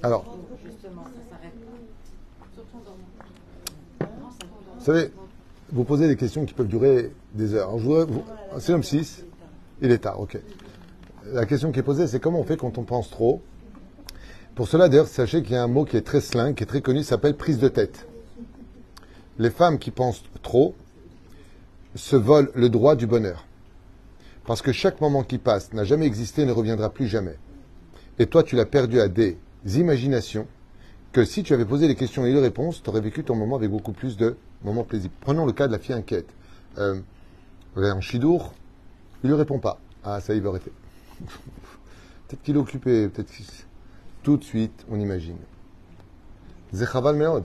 Alors, 0.02 0.36
Justement, 0.64 1.02
ça 1.04 1.36
s'arrête 1.36 1.52
pas. 1.60 2.46
Surtout 2.54 2.78
dans 2.84 2.92
mon. 2.92 4.22
Non, 4.24 4.30
ça 4.30 4.46
vous 4.78 4.84
savez, 4.84 5.12
vous 5.72 5.84
posez 5.84 6.08
des 6.08 6.16
questions 6.16 6.44
qui 6.44 6.54
peuvent 6.54 6.68
durer 6.68 7.12
des 7.34 7.54
heures. 7.54 7.68
Alors, 7.68 7.78
je 7.80 7.84
voudrais 7.84 8.04
vous... 8.06 8.24
C'est 8.58 8.72
l'homme 8.72 8.82
6. 8.82 9.24
Il 9.82 9.90
est 9.92 9.98
tard, 9.98 10.20
ok. 10.20 10.38
La 11.32 11.46
question 11.46 11.70
qui 11.72 11.78
est 11.80 11.82
posée, 11.84 12.06
c'est 12.06 12.20
comment 12.20 12.40
on 12.40 12.44
fait 12.44 12.56
quand 12.56 12.78
on 12.78 12.84
pense 12.84 13.10
trop? 13.10 13.42
Pour 14.54 14.66
cela, 14.66 14.88
d'ailleurs, 14.88 15.06
sachez 15.06 15.42
qu'il 15.42 15.52
y 15.52 15.56
a 15.56 15.62
un 15.62 15.68
mot 15.68 15.84
qui 15.84 15.96
est 15.96 16.02
très 16.02 16.20
slang, 16.20 16.54
qui 16.54 16.64
est 16.64 16.66
très 16.66 16.80
connu, 16.80 17.00
qui 17.00 17.04
s'appelle 17.04 17.36
prise 17.36 17.58
de 17.58 17.68
tête. 17.68 18.07
Les 19.38 19.50
femmes 19.50 19.78
qui 19.78 19.90
pensent 19.90 20.22
trop 20.42 20.74
se 21.94 22.16
volent 22.16 22.48
le 22.54 22.68
droit 22.68 22.96
du 22.96 23.06
bonheur. 23.06 23.46
Parce 24.46 24.62
que 24.62 24.72
chaque 24.72 25.00
moment 25.00 25.22
qui 25.22 25.38
passe 25.38 25.72
n'a 25.72 25.84
jamais 25.84 26.06
existé 26.06 26.42
et 26.42 26.46
ne 26.46 26.52
reviendra 26.52 26.90
plus 26.90 27.06
jamais. 27.06 27.36
Et 28.18 28.26
toi, 28.26 28.42
tu 28.42 28.56
l'as 28.56 28.66
perdu 28.66 29.00
à 29.00 29.08
des 29.08 29.36
imaginations 29.64 30.46
que 31.12 31.24
si 31.24 31.42
tu 31.42 31.54
avais 31.54 31.64
posé 31.64 31.88
les 31.88 31.94
questions 31.94 32.26
et 32.26 32.32
les 32.32 32.40
réponses, 32.40 32.82
tu 32.82 32.90
aurais 32.90 33.00
vécu 33.00 33.24
ton 33.24 33.34
moment 33.34 33.56
avec 33.56 33.70
beaucoup 33.70 33.92
plus 33.92 34.16
de 34.16 34.36
moments 34.62 34.84
plaisibles. 34.84 35.14
Prenons 35.20 35.46
le 35.46 35.52
cas 35.52 35.66
de 35.66 35.72
la 35.72 35.78
fille 35.78 35.94
inquiète. 35.94 36.28
Euh, 36.78 37.00
en 37.76 38.00
chidour, 38.00 38.54
il 39.22 39.28
ne 39.28 39.34
lui 39.34 39.38
répond 39.38 39.58
pas. 39.58 39.80
Ah, 40.04 40.20
ça, 40.20 40.34
il 40.34 40.40
veut 40.40 40.48
arrêter. 40.48 40.72
peut-être 41.20 42.42
qu'il 42.42 42.56
est 42.56 42.58
occupé, 42.58 43.08
peut-être. 43.08 43.32
Tout 44.22 44.36
de 44.36 44.44
suite, 44.44 44.84
on 44.90 44.98
imagine. 44.98 45.38
Zechaval 46.72 47.16
Meod. 47.16 47.44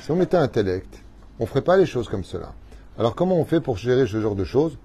Si 0.00 0.10
on 0.10 0.16
mettait 0.16 0.36
un 0.36 0.42
intellect, 0.42 1.03
on 1.38 1.44
ne 1.44 1.48
ferait 1.48 1.62
pas 1.62 1.76
les 1.76 1.86
choses 1.86 2.08
comme 2.08 2.24
cela. 2.24 2.54
Alors 2.98 3.14
comment 3.14 3.36
on 3.36 3.44
fait 3.44 3.60
pour 3.60 3.76
gérer 3.76 4.06
ce 4.06 4.20
genre 4.20 4.36
de 4.36 4.44
choses? 4.44 4.78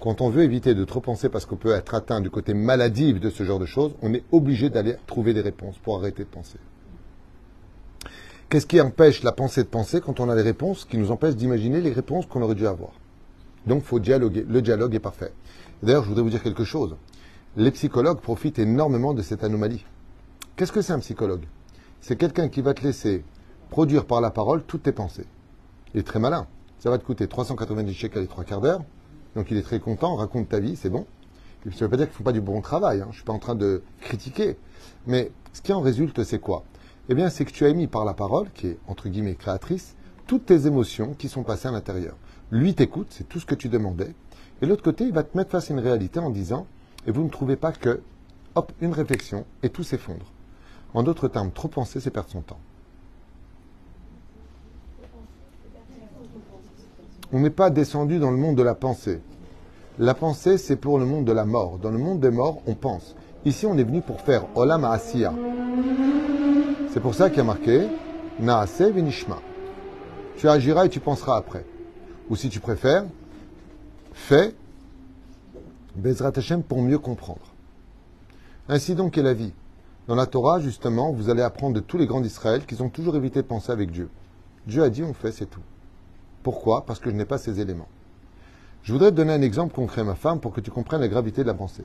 Quand 0.00 0.20
on 0.20 0.30
veut 0.30 0.44
éviter 0.44 0.74
de 0.74 0.84
trop 0.84 1.00
penser 1.00 1.28
parce 1.28 1.46
qu'on 1.46 1.56
peut 1.56 1.72
être 1.72 1.94
atteint 1.94 2.20
du 2.20 2.30
côté 2.30 2.54
maladif 2.54 3.18
de 3.18 3.28
ce 3.30 3.42
genre 3.42 3.58
de 3.58 3.66
choses, 3.66 3.92
on 4.02 4.14
est 4.14 4.22
obligé 4.30 4.70
d'aller 4.70 4.96
trouver 5.06 5.34
des 5.34 5.40
réponses 5.40 5.78
pour 5.78 5.96
arrêter 5.96 6.22
de 6.22 6.28
penser. 6.28 6.58
Qu'est-ce 8.48 8.66
qui 8.66 8.80
empêche 8.80 9.24
la 9.24 9.32
pensée 9.32 9.64
de 9.64 9.68
penser 9.68 10.00
quand 10.00 10.20
on 10.20 10.28
a 10.28 10.36
les 10.36 10.42
réponses 10.42 10.84
qui 10.84 10.98
nous 10.98 11.10
empêche 11.10 11.34
d'imaginer 11.34 11.80
les 11.80 11.92
réponses 11.92 12.26
qu'on 12.26 12.42
aurait 12.42 12.54
dû 12.54 12.68
avoir? 12.68 12.92
Donc 13.66 13.82
il 13.82 13.86
faut 13.86 13.98
dialoguer. 13.98 14.46
Le 14.48 14.62
dialogue 14.62 14.94
est 14.94 15.00
parfait. 15.00 15.32
D'ailleurs, 15.82 16.04
je 16.04 16.08
voudrais 16.08 16.22
vous 16.22 16.30
dire 16.30 16.44
quelque 16.44 16.62
chose. 16.62 16.94
Les 17.56 17.72
psychologues 17.72 18.20
profitent 18.20 18.60
énormément 18.60 19.14
de 19.14 19.22
cette 19.22 19.42
anomalie. 19.42 19.84
Qu'est-ce 20.54 20.70
que 20.70 20.82
c'est 20.82 20.92
un 20.92 21.00
psychologue? 21.00 21.46
C'est 22.00 22.14
quelqu'un 22.16 22.48
qui 22.48 22.60
va 22.60 22.74
te 22.74 22.84
laisser 22.84 23.24
produire 23.70 24.04
par 24.04 24.20
la 24.20 24.30
parole 24.30 24.62
toutes 24.62 24.84
tes 24.84 24.92
pensées. 24.92 25.26
Il 25.96 26.00
est 26.00 26.02
très 26.02 26.18
malin. 26.18 26.46
Ça 26.78 26.90
va 26.90 26.98
te 26.98 27.04
coûter 27.06 27.26
390 27.26 27.94
shekels 27.94 28.20
les 28.20 28.28
trois 28.28 28.44
quarts 28.44 28.60
d'heure. 28.60 28.84
Donc 29.34 29.50
il 29.50 29.56
est 29.56 29.62
très 29.62 29.80
content, 29.80 30.14
raconte 30.14 30.50
ta 30.50 30.60
vie, 30.60 30.76
c'est 30.76 30.90
bon. 30.90 31.06
ça 31.64 31.70
ne 31.70 31.80
veut 31.80 31.88
pas 31.88 31.96
dire 31.96 32.04
qu'ils 32.04 32.12
ne 32.12 32.16
font 32.18 32.24
pas 32.24 32.32
du 32.32 32.42
bon 32.42 32.60
travail. 32.60 33.00
Hein. 33.00 33.04
Je 33.04 33.08
ne 33.08 33.14
suis 33.14 33.24
pas 33.24 33.32
en 33.32 33.38
train 33.38 33.54
de 33.54 33.82
critiquer. 34.02 34.58
Mais 35.06 35.32
ce 35.54 35.62
qui 35.62 35.72
en 35.72 35.80
résulte, 35.80 36.22
c'est 36.22 36.38
quoi? 36.38 36.64
Eh 37.08 37.14
bien, 37.14 37.30
c'est 37.30 37.46
que 37.46 37.50
tu 37.50 37.64
as 37.64 37.70
émis 37.70 37.86
par 37.86 38.04
la 38.04 38.12
parole, 38.12 38.50
qui 38.52 38.66
est 38.66 38.78
entre 38.86 39.08
guillemets 39.08 39.36
créatrice, 39.36 39.96
toutes 40.26 40.44
tes 40.44 40.66
émotions 40.66 41.14
qui 41.14 41.30
sont 41.30 41.44
passées 41.44 41.68
à 41.68 41.70
l'intérieur. 41.70 42.18
Lui 42.50 42.74
t'écoute, 42.74 43.06
c'est 43.08 43.26
tout 43.26 43.40
ce 43.40 43.46
que 43.46 43.54
tu 43.54 43.70
demandais. 43.70 44.14
Et 44.60 44.66
l'autre 44.66 44.82
côté, 44.82 45.04
il 45.04 45.14
va 45.14 45.22
te 45.22 45.34
mettre 45.34 45.50
face 45.50 45.70
à 45.70 45.72
une 45.72 45.80
réalité 45.80 46.20
en 46.20 46.28
disant, 46.28 46.66
et 47.06 47.10
vous 47.10 47.24
ne 47.24 47.30
trouvez 47.30 47.56
pas 47.56 47.72
que, 47.72 48.02
hop, 48.54 48.70
une 48.82 48.92
réflexion, 48.92 49.46
et 49.62 49.70
tout 49.70 49.82
s'effondre. 49.82 50.30
En 50.92 51.02
d'autres 51.02 51.28
termes, 51.28 51.52
trop 51.52 51.68
penser, 51.68 52.00
c'est 52.00 52.10
perdre 52.10 52.28
son 52.28 52.42
temps. 52.42 52.60
On 57.36 57.40
n'est 57.40 57.50
pas 57.50 57.68
descendu 57.68 58.18
dans 58.18 58.30
le 58.30 58.38
monde 58.38 58.56
de 58.56 58.62
la 58.62 58.74
pensée. 58.74 59.20
La 59.98 60.14
pensée, 60.14 60.56
c'est 60.56 60.76
pour 60.76 60.98
le 60.98 61.04
monde 61.04 61.26
de 61.26 61.32
la 61.32 61.44
mort. 61.44 61.76
Dans 61.76 61.90
le 61.90 61.98
monde 61.98 62.18
des 62.18 62.30
morts, 62.30 62.62
on 62.66 62.74
pense. 62.74 63.14
Ici, 63.44 63.66
on 63.66 63.76
est 63.76 63.84
venu 63.84 64.00
pour 64.00 64.22
faire 64.22 64.46
Olam 64.54 64.86
Asiya. 64.86 65.34
C'est 66.88 67.00
pour 67.00 67.14
ça 67.14 67.28
qu'il 67.28 67.36
y 67.36 67.40
a 67.42 67.44
marqué 67.44 67.88
Naase 68.40 68.80
Vinishma. 68.80 69.38
Tu 70.38 70.48
agiras 70.48 70.86
et 70.86 70.88
tu 70.88 70.98
penseras 70.98 71.36
après. 71.36 71.66
Ou 72.30 72.36
si 72.36 72.48
tu 72.48 72.58
préfères, 72.58 73.04
fais 74.14 74.54
Bezrat 75.94 76.32
Hashem 76.36 76.62
pour 76.62 76.80
mieux 76.80 76.98
comprendre. 76.98 77.52
Ainsi 78.70 78.94
donc 78.94 79.18
est 79.18 79.22
la 79.22 79.34
vie. 79.34 79.52
Dans 80.08 80.14
la 80.14 80.24
Torah, 80.24 80.58
justement, 80.58 81.12
vous 81.12 81.28
allez 81.28 81.42
apprendre 81.42 81.74
de 81.74 81.80
tous 81.80 81.98
les 81.98 82.06
grands 82.06 82.22
d'Israël 82.22 82.64
qu'ils 82.64 82.82
ont 82.82 82.88
toujours 82.88 83.14
évité 83.14 83.42
de 83.42 83.46
penser 83.46 83.72
avec 83.72 83.90
Dieu. 83.90 84.08
Dieu 84.66 84.82
a 84.82 84.88
dit 84.88 85.02
on 85.02 85.12
fait, 85.12 85.32
c'est 85.32 85.44
tout. 85.44 85.60
Pourquoi? 86.46 86.86
Parce 86.86 87.00
que 87.00 87.10
je 87.10 87.16
n'ai 87.16 87.24
pas 87.24 87.38
ces 87.38 87.58
éléments. 87.58 87.88
Je 88.84 88.92
voudrais 88.92 89.10
te 89.10 89.16
donner 89.16 89.32
un 89.32 89.42
exemple 89.42 89.74
concret, 89.74 90.04
ma 90.04 90.14
femme, 90.14 90.38
pour 90.38 90.52
que 90.52 90.60
tu 90.60 90.70
comprennes 90.70 91.00
la 91.00 91.08
gravité 91.08 91.42
de 91.42 91.48
la 91.48 91.54
pensée. 91.54 91.82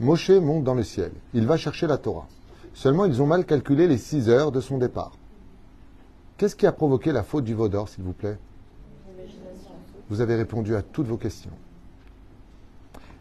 Moshe 0.00 0.30
monte 0.30 0.64
dans 0.64 0.74
le 0.74 0.82
ciel. 0.82 1.12
Il 1.32 1.46
va 1.46 1.56
chercher 1.56 1.86
la 1.86 1.96
Torah. 1.96 2.26
Seulement, 2.74 3.04
ils 3.04 3.22
ont 3.22 3.26
mal 3.28 3.46
calculé 3.46 3.86
les 3.86 3.98
six 3.98 4.28
heures 4.28 4.50
de 4.50 4.60
son 4.60 4.78
départ. 4.78 5.12
Qu'est-ce 6.38 6.56
qui 6.56 6.66
a 6.66 6.72
provoqué 6.72 7.12
la 7.12 7.22
faute 7.22 7.44
du 7.44 7.54
Vaudor, 7.54 7.88
s'il 7.88 8.02
vous 8.02 8.12
plaît? 8.12 8.36
Vous 10.08 10.20
avez 10.20 10.34
répondu 10.34 10.74
à 10.74 10.82
toutes 10.82 11.06
vos 11.06 11.16
questions. 11.16 11.52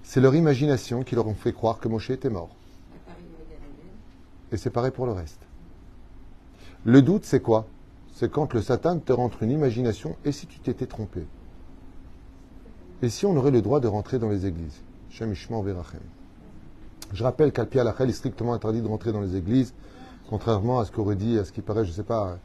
C'est 0.02 0.22
leur 0.22 0.34
imagination 0.34 1.04
qui 1.04 1.14
leur 1.14 1.28
ont 1.28 1.36
fait 1.36 1.54
croire 1.54 1.78
que 1.78 1.88
Moshe 1.88 2.10
était 2.10 2.32
mort. 2.32 2.50
Et 4.52 4.58
c'est 4.58 4.72
pareil 4.72 4.90
pour 4.90 5.06
le 5.06 5.12
reste. 5.12 5.42
Le 6.84 7.04
doute, 7.04 7.26
c'est 7.26 7.42
quoi? 7.42 7.68
C'est 8.20 8.30
quand 8.30 8.54
le 8.54 8.62
Satan 8.62 9.00
te 9.00 9.14
rentre 9.14 9.44
une 9.44 9.52
imagination 9.52 10.18
et 10.26 10.34
si 10.34 10.46
tu 10.46 10.60
t'étais 10.60 10.88
trompé? 10.88 11.26
Et 13.02 13.08
si 13.08 13.26
on 13.26 13.34
aurait 13.38 13.50
le 13.50 13.62
droit 13.62 13.80
de 13.80 13.88
rentrer 13.88 14.20
dans 14.20 14.28
les 14.28 14.46
églises? 14.46 14.82
Je 15.10 15.24
rappelle 17.24 17.54
qu'Alpi 17.54 17.80
Alachel 17.80 18.10
est 18.10 18.14
strictement 18.14 18.54
interdit 18.54 18.82
de 18.82 18.88
rentrer 18.88 19.14
dans 19.14 19.22
les 19.22 19.38
églises, 19.38 19.74
contrairement 20.30 20.82
à 20.82 20.86
ce 20.86 20.92
qu'aurait 20.92 21.16
dit, 21.16 21.40
à 21.40 21.46
ce 21.46 21.54
qui 21.54 21.62
paraît, 21.62 21.86
je 21.86 21.92
ne 21.92 21.96
sais 21.96 22.04
pas, 22.04 22.38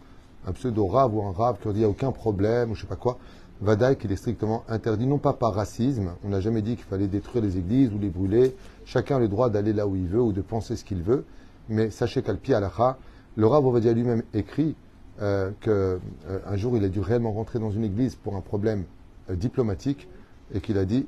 un 0.46 0.52
pseudo-rave 0.52 1.12
ou 1.12 1.22
un 1.24 1.32
rave 1.32 1.58
qui 1.60 1.66
aurait 1.66 1.74
dit 1.74 1.80
il 1.80 1.82
n'y 1.82 1.86
a 1.86 1.90
aucun 1.90 2.12
problème 2.12 2.70
ou 2.70 2.76
je 2.76 2.82
ne 2.82 2.82
sais 2.82 2.88
pas 2.88 2.94
quoi. 2.94 3.18
Vadaï 3.60 3.96
qu'il 3.96 4.12
est 4.12 4.16
strictement 4.16 4.62
interdit, 4.68 5.08
non 5.08 5.18
pas 5.18 5.32
par 5.32 5.54
racisme, 5.54 6.12
on 6.22 6.28
n'a 6.28 6.40
jamais 6.40 6.62
dit 6.62 6.76
qu'il 6.76 6.84
fallait 6.84 7.08
détruire 7.08 7.42
les 7.42 7.58
églises 7.58 7.92
ou 7.92 7.98
les 7.98 8.10
brûler, 8.10 8.54
chacun 8.84 9.16
a 9.16 9.18
le 9.18 9.26
droit 9.26 9.50
d'aller 9.50 9.72
là 9.72 9.88
où 9.88 9.96
il 9.96 10.06
veut 10.06 10.22
ou 10.22 10.32
de 10.32 10.40
penser 10.40 10.76
ce 10.76 10.84
qu'il 10.84 11.02
veut, 11.02 11.24
mais 11.68 11.90
sachez 11.90 12.22
qu'Alpi 12.22 12.54
Alacha, 12.54 12.96
le 13.36 13.48
Rav 13.48 13.66
Ovadia 13.66 13.92
lui-même 13.92 14.22
écrit 14.34 14.76
euh, 15.22 15.50
qu'un 15.60 15.70
euh, 15.70 16.56
jour 16.56 16.76
il 16.76 16.84
a 16.84 16.88
dû 16.88 17.00
réellement 17.00 17.32
rentrer 17.32 17.60
dans 17.60 17.70
une 17.70 17.84
église 17.84 18.16
pour 18.16 18.34
un 18.34 18.40
problème 18.40 18.84
euh, 19.30 19.36
diplomatique 19.36 20.08
et 20.52 20.60
qu'il 20.60 20.76
a 20.76 20.84
dit 20.84 21.06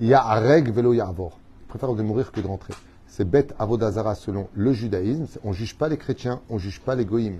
Il 0.00 0.08
y 0.08 0.14
a 0.14 0.26
un 0.26 0.40
règle 0.40 0.72
vélo 0.72 0.92
yavor. 0.92 1.38
Je 1.62 1.68
préfère 1.68 1.94
de 1.94 2.02
mourir 2.02 2.32
que 2.32 2.40
de 2.40 2.46
rentrer. 2.46 2.74
C'est 3.06 3.28
bête 3.28 3.54
avodazara 3.58 4.16
selon 4.16 4.48
le 4.54 4.72
judaïsme. 4.72 5.26
On 5.44 5.50
ne 5.50 5.54
juge 5.54 5.76
pas 5.76 5.88
les 5.88 5.96
chrétiens, 5.96 6.40
on 6.48 6.54
ne 6.54 6.58
juge 6.58 6.80
pas 6.80 6.94
les 6.94 7.04
goïms. 7.04 7.38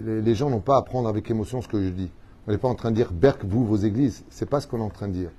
Les, 0.00 0.34
gens 0.34 0.48
n'ont 0.48 0.60
pas 0.60 0.78
à 0.78 0.82
prendre 0.82 1.08
avec 1.08 1.30
émotion 1.30 1.60
ce 1.60 1.68
que 1.68 1.82
je 1.82 1.90
dis. 1.90 2.10
On 2.46 2.50
n'est 2.50 2.58
pas 2.58 2.68
en 2.68 2.74
train 2.74 2.90
de 2.90 2.96
dire 2.96 3.12
Berk, 3.12 3.44
vous, 3.44 3.66
vos 3.66 3.76
églises. 3.76 4.24
C'est 4.30 4.48
pas 4.48 4.60
ce 4.60 4.66
qu'on 4.66 4.78
est 4.78 4.82
en 4.82 4.88
train 4.88 5.08
de 5.08 5.12
dire. 5.12 5.30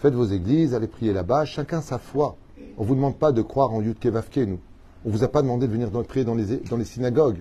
Faites 0.00 0.12
vos 0.12 0.26
églises, 0.26 0.74
allez 0.74 0.86
prier 0.86 1.14
là-bas, 1.14 1.46
chacun 1.46 1.80
sa 1.80 1.98
foi. 1.98 2.36
On 2.76 2.82
ne 2.82 2.86
vous 2.86 2.94
demande 2.94 3.16
pas 3.16 3.32
de 3.32 3.40
croire 3.40 3.72
en 3.72 3.80
Yudke 3.80 4.06
Vavke, 4.06 4.36
nous. 4.36 4.60
On 5.04 5.08
ne 5.08 5.14
vous 5.14 5.24
a 5.24 5.28
pas 5.28 5.40
demandé 5.40 5.66
de 5.66 5.72
venir 5.72 5.90
prier 6.04 6.24
dans 6.24 6.34
les 6.34 6.84
synagogues. 6.84 7.40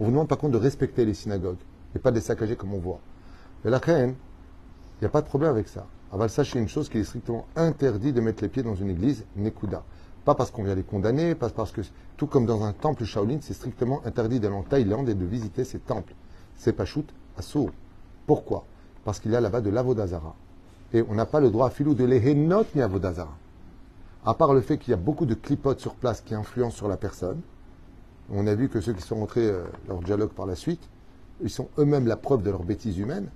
On 0.00 0.04
vous 0.04 0.10
demande 0.10 0.28
par 0.28 0.38
contre 0.38 0.52
de 0.52 0.62
respecter 0.62 1.04
les 1.04 1.14
synagogues 1.14 1.58
et 1.94 1.98
pas 1.98 2.10
de 2.10 2.16
les 2.16 2.22
saccager 2.22 2.56
comme 2.56 2.74
on 2.74 2.78
voit. 2.78 3.00
Mais 3.64 3.70
la 3.70 3.78
reine, 3.78 4.14
il 4.96 5.02
n'y 5.02 5.06
a 5.06 5.10
pas 5.10 5.20
de 5.20 5.26
problème 5.26 5.50
avec 5.50 5.68
ça. 5.68 5.86
Aval, 6.12 6.30
sachez 6.30 6.58
une 6.58 6.68
chose 6.68 6.88
qu'il 6.88 7.00
est 7.00 7.04
strictement 7.04 7.46
interdit 7.56 8.12
de 8.12 8.20
mettre 8.20 8.42
les 8.42 8.48
pieds 8.48 8.62
dans 8.62 8.74
une 8.74 8.90
église 8.90 9.24
Nekuda. 9.36 9.82
Pas 10.24 10.34
parce 10.34 10.50
qu'on 10.50 10.62
vient 10.62 10.74
les 10.74 10.82
condamner, 10.82 11.34
pas 11.34 11.50
parce 11.50 11.72
que, 11.72 11.82
tout 12.16 12.26
comme 12.26 12.46
dans 12.46 12.62
un 12.64 12.72
temple 12.72 13.04
Shaolin, 13.04 13.38
c'est 13.40 13.52
strictement 13.52 14.00
interdit 14.04 14.40
d'aller 14.40 14.54
en 14.54 14.62
Thaïlande 14.62 15.08
et 15.08 15.14
de 15.14 15.24
visiter 15.24 15.64
ces 15.64 15.78
temples. 15.78 16.14
C'est 16.56 16.72
pas 16.72 16.84
shoot 16.84 17.06
à 17.36 17.42
sourd. 17.42 17.70
Pourquoi? 18.26 18.64
Parce 19.04 19.20
qu'il 19.20 19.32
y 19.32 19.36
a 19.36 19.40
là-bas 19.40 19.60
de 19.60 19.70
l'avodazara. 19.70 20.34
Et 20.92 21.04
on 21.08 21.14
n'a 21.14 21.26
pas 21.26 21.40
le 21.40 21.50
droit 21.50 21.66
à 21.66 21.70
filou 21.70 21.94
de 21.94 22.04
l'ehenot 22.04 22.64
ni 22.74 22.80
avodazara. 22.80 23.36
À 24.24 24.34
part 24.34 24.54
le 24.54 24.60
fait 24.60 24.78
qu'il 24.78 24.92
y 24.92 24.94
a 24.94 24.98
beaucoup 24.98 25.26
de 25.26 25.34
clipotes 25.34 25.80
sur 25.80 25.94
place 25.94 26.20
qui 26.20 26.34
influencent 26.34 26.76
sur 26.76 26.88
la 26.88 26.96
personne, 26.96 27.40
on 28.30 28.46
a 28.46 28.54
vu 28.54 28.68
que 28.68 28.80
ceux 28.80 28.92
qui 28.92 29.02
sont 29.02 29.16
rentrés 29.16 29.46
euh, 29.46 29.64
leur 29.88 30.00
dialogue 30.00 30.30
par 30.30 30.46
la 30.46 30.54
suite, 30.54 30.88
ils 31.42 31.50
sont 31.50 31.68
eux-mêmes 31.78 32.06
la 32.06 32.16
preuve 32.16 32.42
de 32.42 32.50
leur 32.50 32.62
bêtise 32.62 32.98
humaine. 32.98 33.28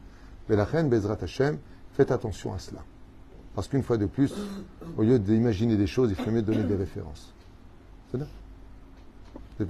Mais 0.49 0.57
la 0.57 0.65
reine 0.65 0.89
Bezrat 0.89 1.19
Hashem, 1.21 1.59
faites 1.93 2.11
attention 2.11 2.55
à 2.55 2.59
cela. 2.59 2.81
Parce 3.55 3.69
qu'une 3.69 3.83
fois 3.83 3.97
de 3.97 4.07
plus, 4.07 4.33
au 4.97 5.03
lieu 5.03 5.19
d'imaginer 5.19 5.77
des 5.77 5.87
choses, 5.87 6.11
il 6.11 6.17
faut 6.17 6.31
mieux 6.31 6.43
donner 6.43 6.63
des 6.63 6.77
références. 6.77 7.35
C'est 8.11 8.19
Je 9.59 9.65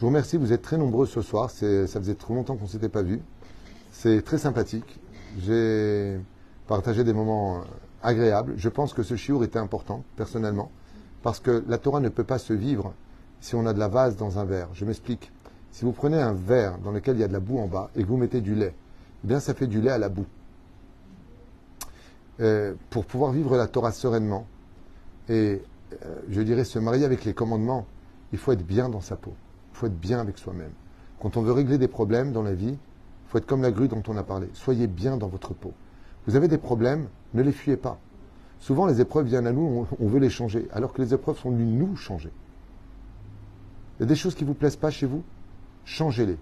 vous 0.00 0.06
remercie, 0.08 0.36
vous 0.36 0.52
êtes 0.52 0.62
très 0.62 0.76
nombreux 0.76 1.06
ce 1.06 1.22
soir. 1.22 1.50
Ça 1.50 1.86
faisait 1.86 2.14
trop 2.14 2.34
longtemps 2.34 2.56
qu'on 2.56 2.64
ne 2.64 2.68
s'était 2.68 2.90
pas 2.90 3.02
vu. 3.02 3.20
C'est 3.90 4.22
très 4.22 4.38
sympathique. 4.38 5.00
J'ai 5.38 6.20
partagé 6.66 7.02
des 7.02 7.14
moments 7.14 7.56
euh, 7.56 7.60
agréables. 8.02 8.54
Je 8.56 8.68
pense 8.68 8.92
que 8.92 9.02
ce 9.02 9.16
chiour 9.16 9.42
était 9.44 9.58
important, 9.58 10.04
personnellement, 10.16 10.70
parce 11.22 11.40
que 11.40 11.64
la 11.68 11.78
Torah 11.78 12.00
ne 12.00 12.08
peut 12.08 12.24
pas 12.24 12.38
se 12.38 12.52
vivre 12.52 12.92
si 13.40 13.54
on 13.54 13.66
a 13.66 13.72
de 13.72 13.78
la 13.78 13.88
vase 13.88 14.16
dans 14.16 14.38
un 14.38 14.44
verre. 14.44 14.68
Je 14.72 14.84
m'explique. 14.84 15.30
Si 15.70 15.84
vous 15.84 15.92
prenez 15.92 16.20
un 16.20 16.32
verre 16.32 16.78
dans 16.78 16.90
lequel 16.90 17.16
il 17.16 17.20
y 17.20 17.24
a 17.24 17.28
de 17.28 17.32
la 17.32 17.40
boue 17.40 17.58
en 17.58 17.66
bas 17.66 17.90
et 17.94 18.02
que 18.02 18.08
vous 18.08 18.16
mettez 18.16 18.40
du 18.40 18.54
lait, 18.54 18.74
eh 19.24 19.26
bien 19.26 19.40
ça 19.40 19.54
fait 19.54 19.66
du 19.66 19.80
lait 19.80 19.90
à 19.90 19.98
la 19.98 20.08
boue. 20.08 20.26
Euh, 22.40 22.74
pour 22.90 23.06
pouvoir 23.06 23.32
vivre 23.32 23.56
la 23.56 23.66
Torah 23.66 23.92
sereinement 23.92 24.46
et 25.28 25.62
euh, 26.04 26.14
je 26.28 26.40
dirais 26.42 26.64
se 26.64 26.78
marier 26.78 27.04
avec 27.04 27.24
les 27.24 27.34
commandements, 27.34 27.86
il 28.32 28.38
faut 28.38 28.52
être 28.52 28.66
bien 28.66 28.88
dans 28.88 29.00
sa 29.00 29.16
peau. 29.16 29.34
Il 29.72 29.76
faut 29.76 29.86
être 29.86 29.98
bien 29.98 30.20
avec 30.20 30.38
soi-même. 30.38 30.72
Quand 31.20 31.36
on 31.36 31.42
veut 31.42 31.52
régler 31.52 31.78
des 31.78 31.88
problèmes 31.88 32.32
dans 32.32 32.42
la 32.42 32.54
vie, 32.54 32.72
il 32.72 33.28
faut 33.28 33.38
être 33.38 33.46
comme 33.46 33.62
la 33.62 33.70
grue 33.70 33.88
dont 33.88 34.02
on 34.08 34.16
a 34.16 34.22
parlé. 34.22 34.48
Soyez 34.54 34.86
bien 34.86 35.16
dans 35.16 35.28
votre 35.28 35.54
peau. 35.54 35.72
Vous 36.26 36.36
avez 36.36 36.48
des 36.48 36.58
problèmes, 36.58 37.08
ne 37.34 37.42
les 37.42 37.52
fuyez 37.52 37.76
pas. 37.76 37.98
Souvent, 38.60 38.86
les 38.86 39.00
épreuves 39.00 39.26
viennent 39.26 39.46
à 39.46 39.52
nous, 39.52 39.86
on 39.98 40.06
veut 40.08 40.18
les 40.18 40.30
changer, 40.30 40.66
alors 40.72 40.92
que 40.92 41.02
les 41.02 41.12
épreuves 41.12 41.38
sont 41.38 41.50
venues 41.50 41.66
nous 41.66 41.96
changer. 41.96 42.32
Il 43.98 44.02
y 44.02 44.04
a 44.04 44.06
des 44.06 44.16
choses 44.16 44.34
qui 44.34 44.44
ne 44.44 44.48
vous 44.48 44.54
plaisent 44.54 44.76
pas 44.76 44.90
chez 44.90 45.06
vous, 45.06 45.22
changez-les. 45.84 46.36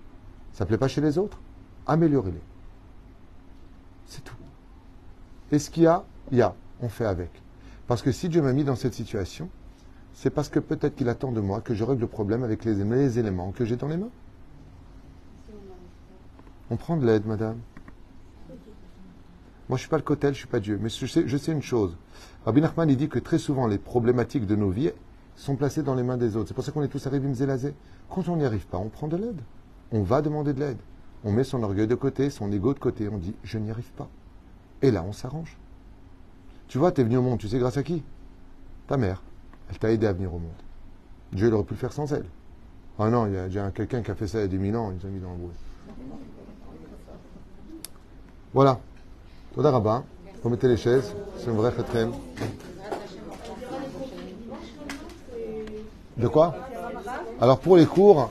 Ça 0.52 0.64
ne 0.64 0.68
plaît 0.68 0.78
pas 0.78 0.89
chez 0.89 1.01
les 1.01 1.18
autres, 1.18 1.40
améliorez-les. 1.86 2.40
C'est 4.06 4.22
tout. 4.22 4.35
Et 5.52 5.59
ce 5.59 5.70
qu'il 5.70 5.85
y 5.85 5.86
a, 5.86 6.05
il 6.32 6.39
y 6.39 6.43
a, 6.43 6.55
on 6.81 6.89
fait 6.89 7.06
avec. 7.06 7.31
Parce 7.86 8.02
que 8.02 8.12
si 8.12 8.28
Dieu 8.28 8.43
m'a 8.43 8.52
mis 8.52 8.64
dans 8.64 8.76
cette 8.76 8.94
situation, 8.94 9.48
c'est 10.14 10.31
parce 10.31 10.48
que 10.48 10.59
peut-être 10.59 10.97
qu'il 10.97 11.09
attend 11.09 11.32
de 11.32 11.40
moi 11.40 11.60
que 11.60 11.74
je 11.74 11.85
règle 11.85 12.01
le 12.02 12.06
problème 12.06 12.43
avec 12.44 12.64
les, 12.64 12.81
éléments 13.18 13.52
que 13.52 13.64
j'ai 13.64 13.76
dans 13.76 13.89
les 13.89 13.97
mains. 13.97 14.10
On 16.70 16.76
prend 16.76 16.97
de 16.97 17.05
l'aide, 17.05 17.26
madame. 17.26 17.59
Moi, 19.68 19.70
je 19.70 19.74
ne 19.74 19.78
suis 19.78 19.89
pas 19.89 19.97
le 19.97 20.02
cotel, 20.02 20.35
je 20.35 20.39
ne 20.39 20.40
suis 20.40 20.48
pas 20.48 20.60
Dieu. 20.60 20.78
Mais 20.81 20.89
je 20.89 21.06
sais, 21.06 21.26
je 21.26 21.36
sais 21.36 21.52
une 21.52 21.62
chose. 21.62 21.97
Rabbi 22.44 22.60
Nachman, 22.60 22.89
il 22.89 22.97
dit 22.97 23.09
que 23.09 23.18
très 23.18 23.39
souvent, 23.39 23.66
les 23.66 23.78
problématiques 23.78 24.47
de 24.47 24.56
nos 24.56 24.70
vies 24.70 24.93
sont 25.36 25.56
placées 25.56 25.82
dans 25.82 25.94
les 25.94 26.02
mains 26.02 26.16
des 26.16 26.36
autres. 26.36 26.48
C'est 26.48 26.55
pour 26.55 26.65
ça 26.65 26.73
qu'on 26.73 26.82
est 26.82 26.89
tous 26.89 27.06
arrivés 27.06 27.32
zélazé. 27.35 27.74
Quand 28.09 28.28
on 28.28 28.36
n'y 28.36 28.44
arrive 28.44 28.66
pas, 28.66 28.78
on 28.78 28.89
prend 28.89 29.09
de 29.09 29.16
l'aide. 29.16 29.40
On 29.93 30.02
va 30.02 30.23
demander 30.23 30.52
de 30.52 30.61
l'aide. 30.61 30.78
On 31.24 31.32
met 31.32 31.44
son 31.44 31.62
orgueil 31.62 31.86
de 31.86 31.94
côté, 31.94 32.31
son 32.31 32.52
ego 32.52 32.74
de 32.74 32.78
côté. 32.78 33.09
On 33.09 33.19
dit, 33.19 33.35
je 33.43 33.59
n'y 33.59 33.70
arrive 33.70 33.90
pas. 33.93 34.09
Et 34.82 34.90
là, 34.90 35.05
on 35.06 35.12
s'arrange. 35.12 35.56
Tu 36.69 36.78
vois, 36.78 36.93
tu 36.93 37.01
es 37.01 37.05
venu 37.05 37.16
au 37.16 37.23
monde, 37.23 37.39
tu 37.39 37.48
sais 37.48 37.59
grâce 37.59 37.77
à 37.77 37.82
qui? 37.82 38.02
Ta 38.86 38.97
mère. 38.97 39.23
Elle 39.70 39.78
t'a 39.78 39.90
aidé 39.90 40.06
à 40.06 40.12
venir 40.12 40.32
au 40.35 40.39
monde. 40.39 40.51
Dieu 41.32 41.52
aurait 41.52 41.65
pu 41.65 41.74
le 41.74 41.78
faire 41.78 41.93
sans 41.93 42.12
elle. 42.12 42.27
Ah 42.98 43.11
non, 43.11 43.27
il 43.27 43.52
y 43.52 43.59
a 43.59 43.70
quelqu'un 43.70 44.02
qui 44.02 44.11
a 44.11 44.15
fait 44.15 44.27
ça 44.27 44.39
il 44.39 44.43
y 44.43 44.44
a 44.44 44.48
des 44.48 44.59
mille 44.59 44.77
ans, 44.77 44.93
il 44.93 44.98
nous 44.98 45.06
a 45.06 45.09
mis 45.09 45.20
dans 45.20 45.32
le 45.32 45.39
bruit. 45.39 45.51
Voilà. 48.52 48.78
Toda 49.55 49.70
Rabba. 49.70 50.05
Remettez 50.44 50.69
les 50.69 50.77
chaises. 50.77 51.15
C'est 51.39 51.48
un 51.48 51.55
vrai 51.55 51.73
khatrem. 51.73 52.12
De 56.16 56.28
quoi? 56.28 56.54
Alors 57.40 57.58
pour 57.58 57.76
les 57.76 57.86
cours, 57.86 58.30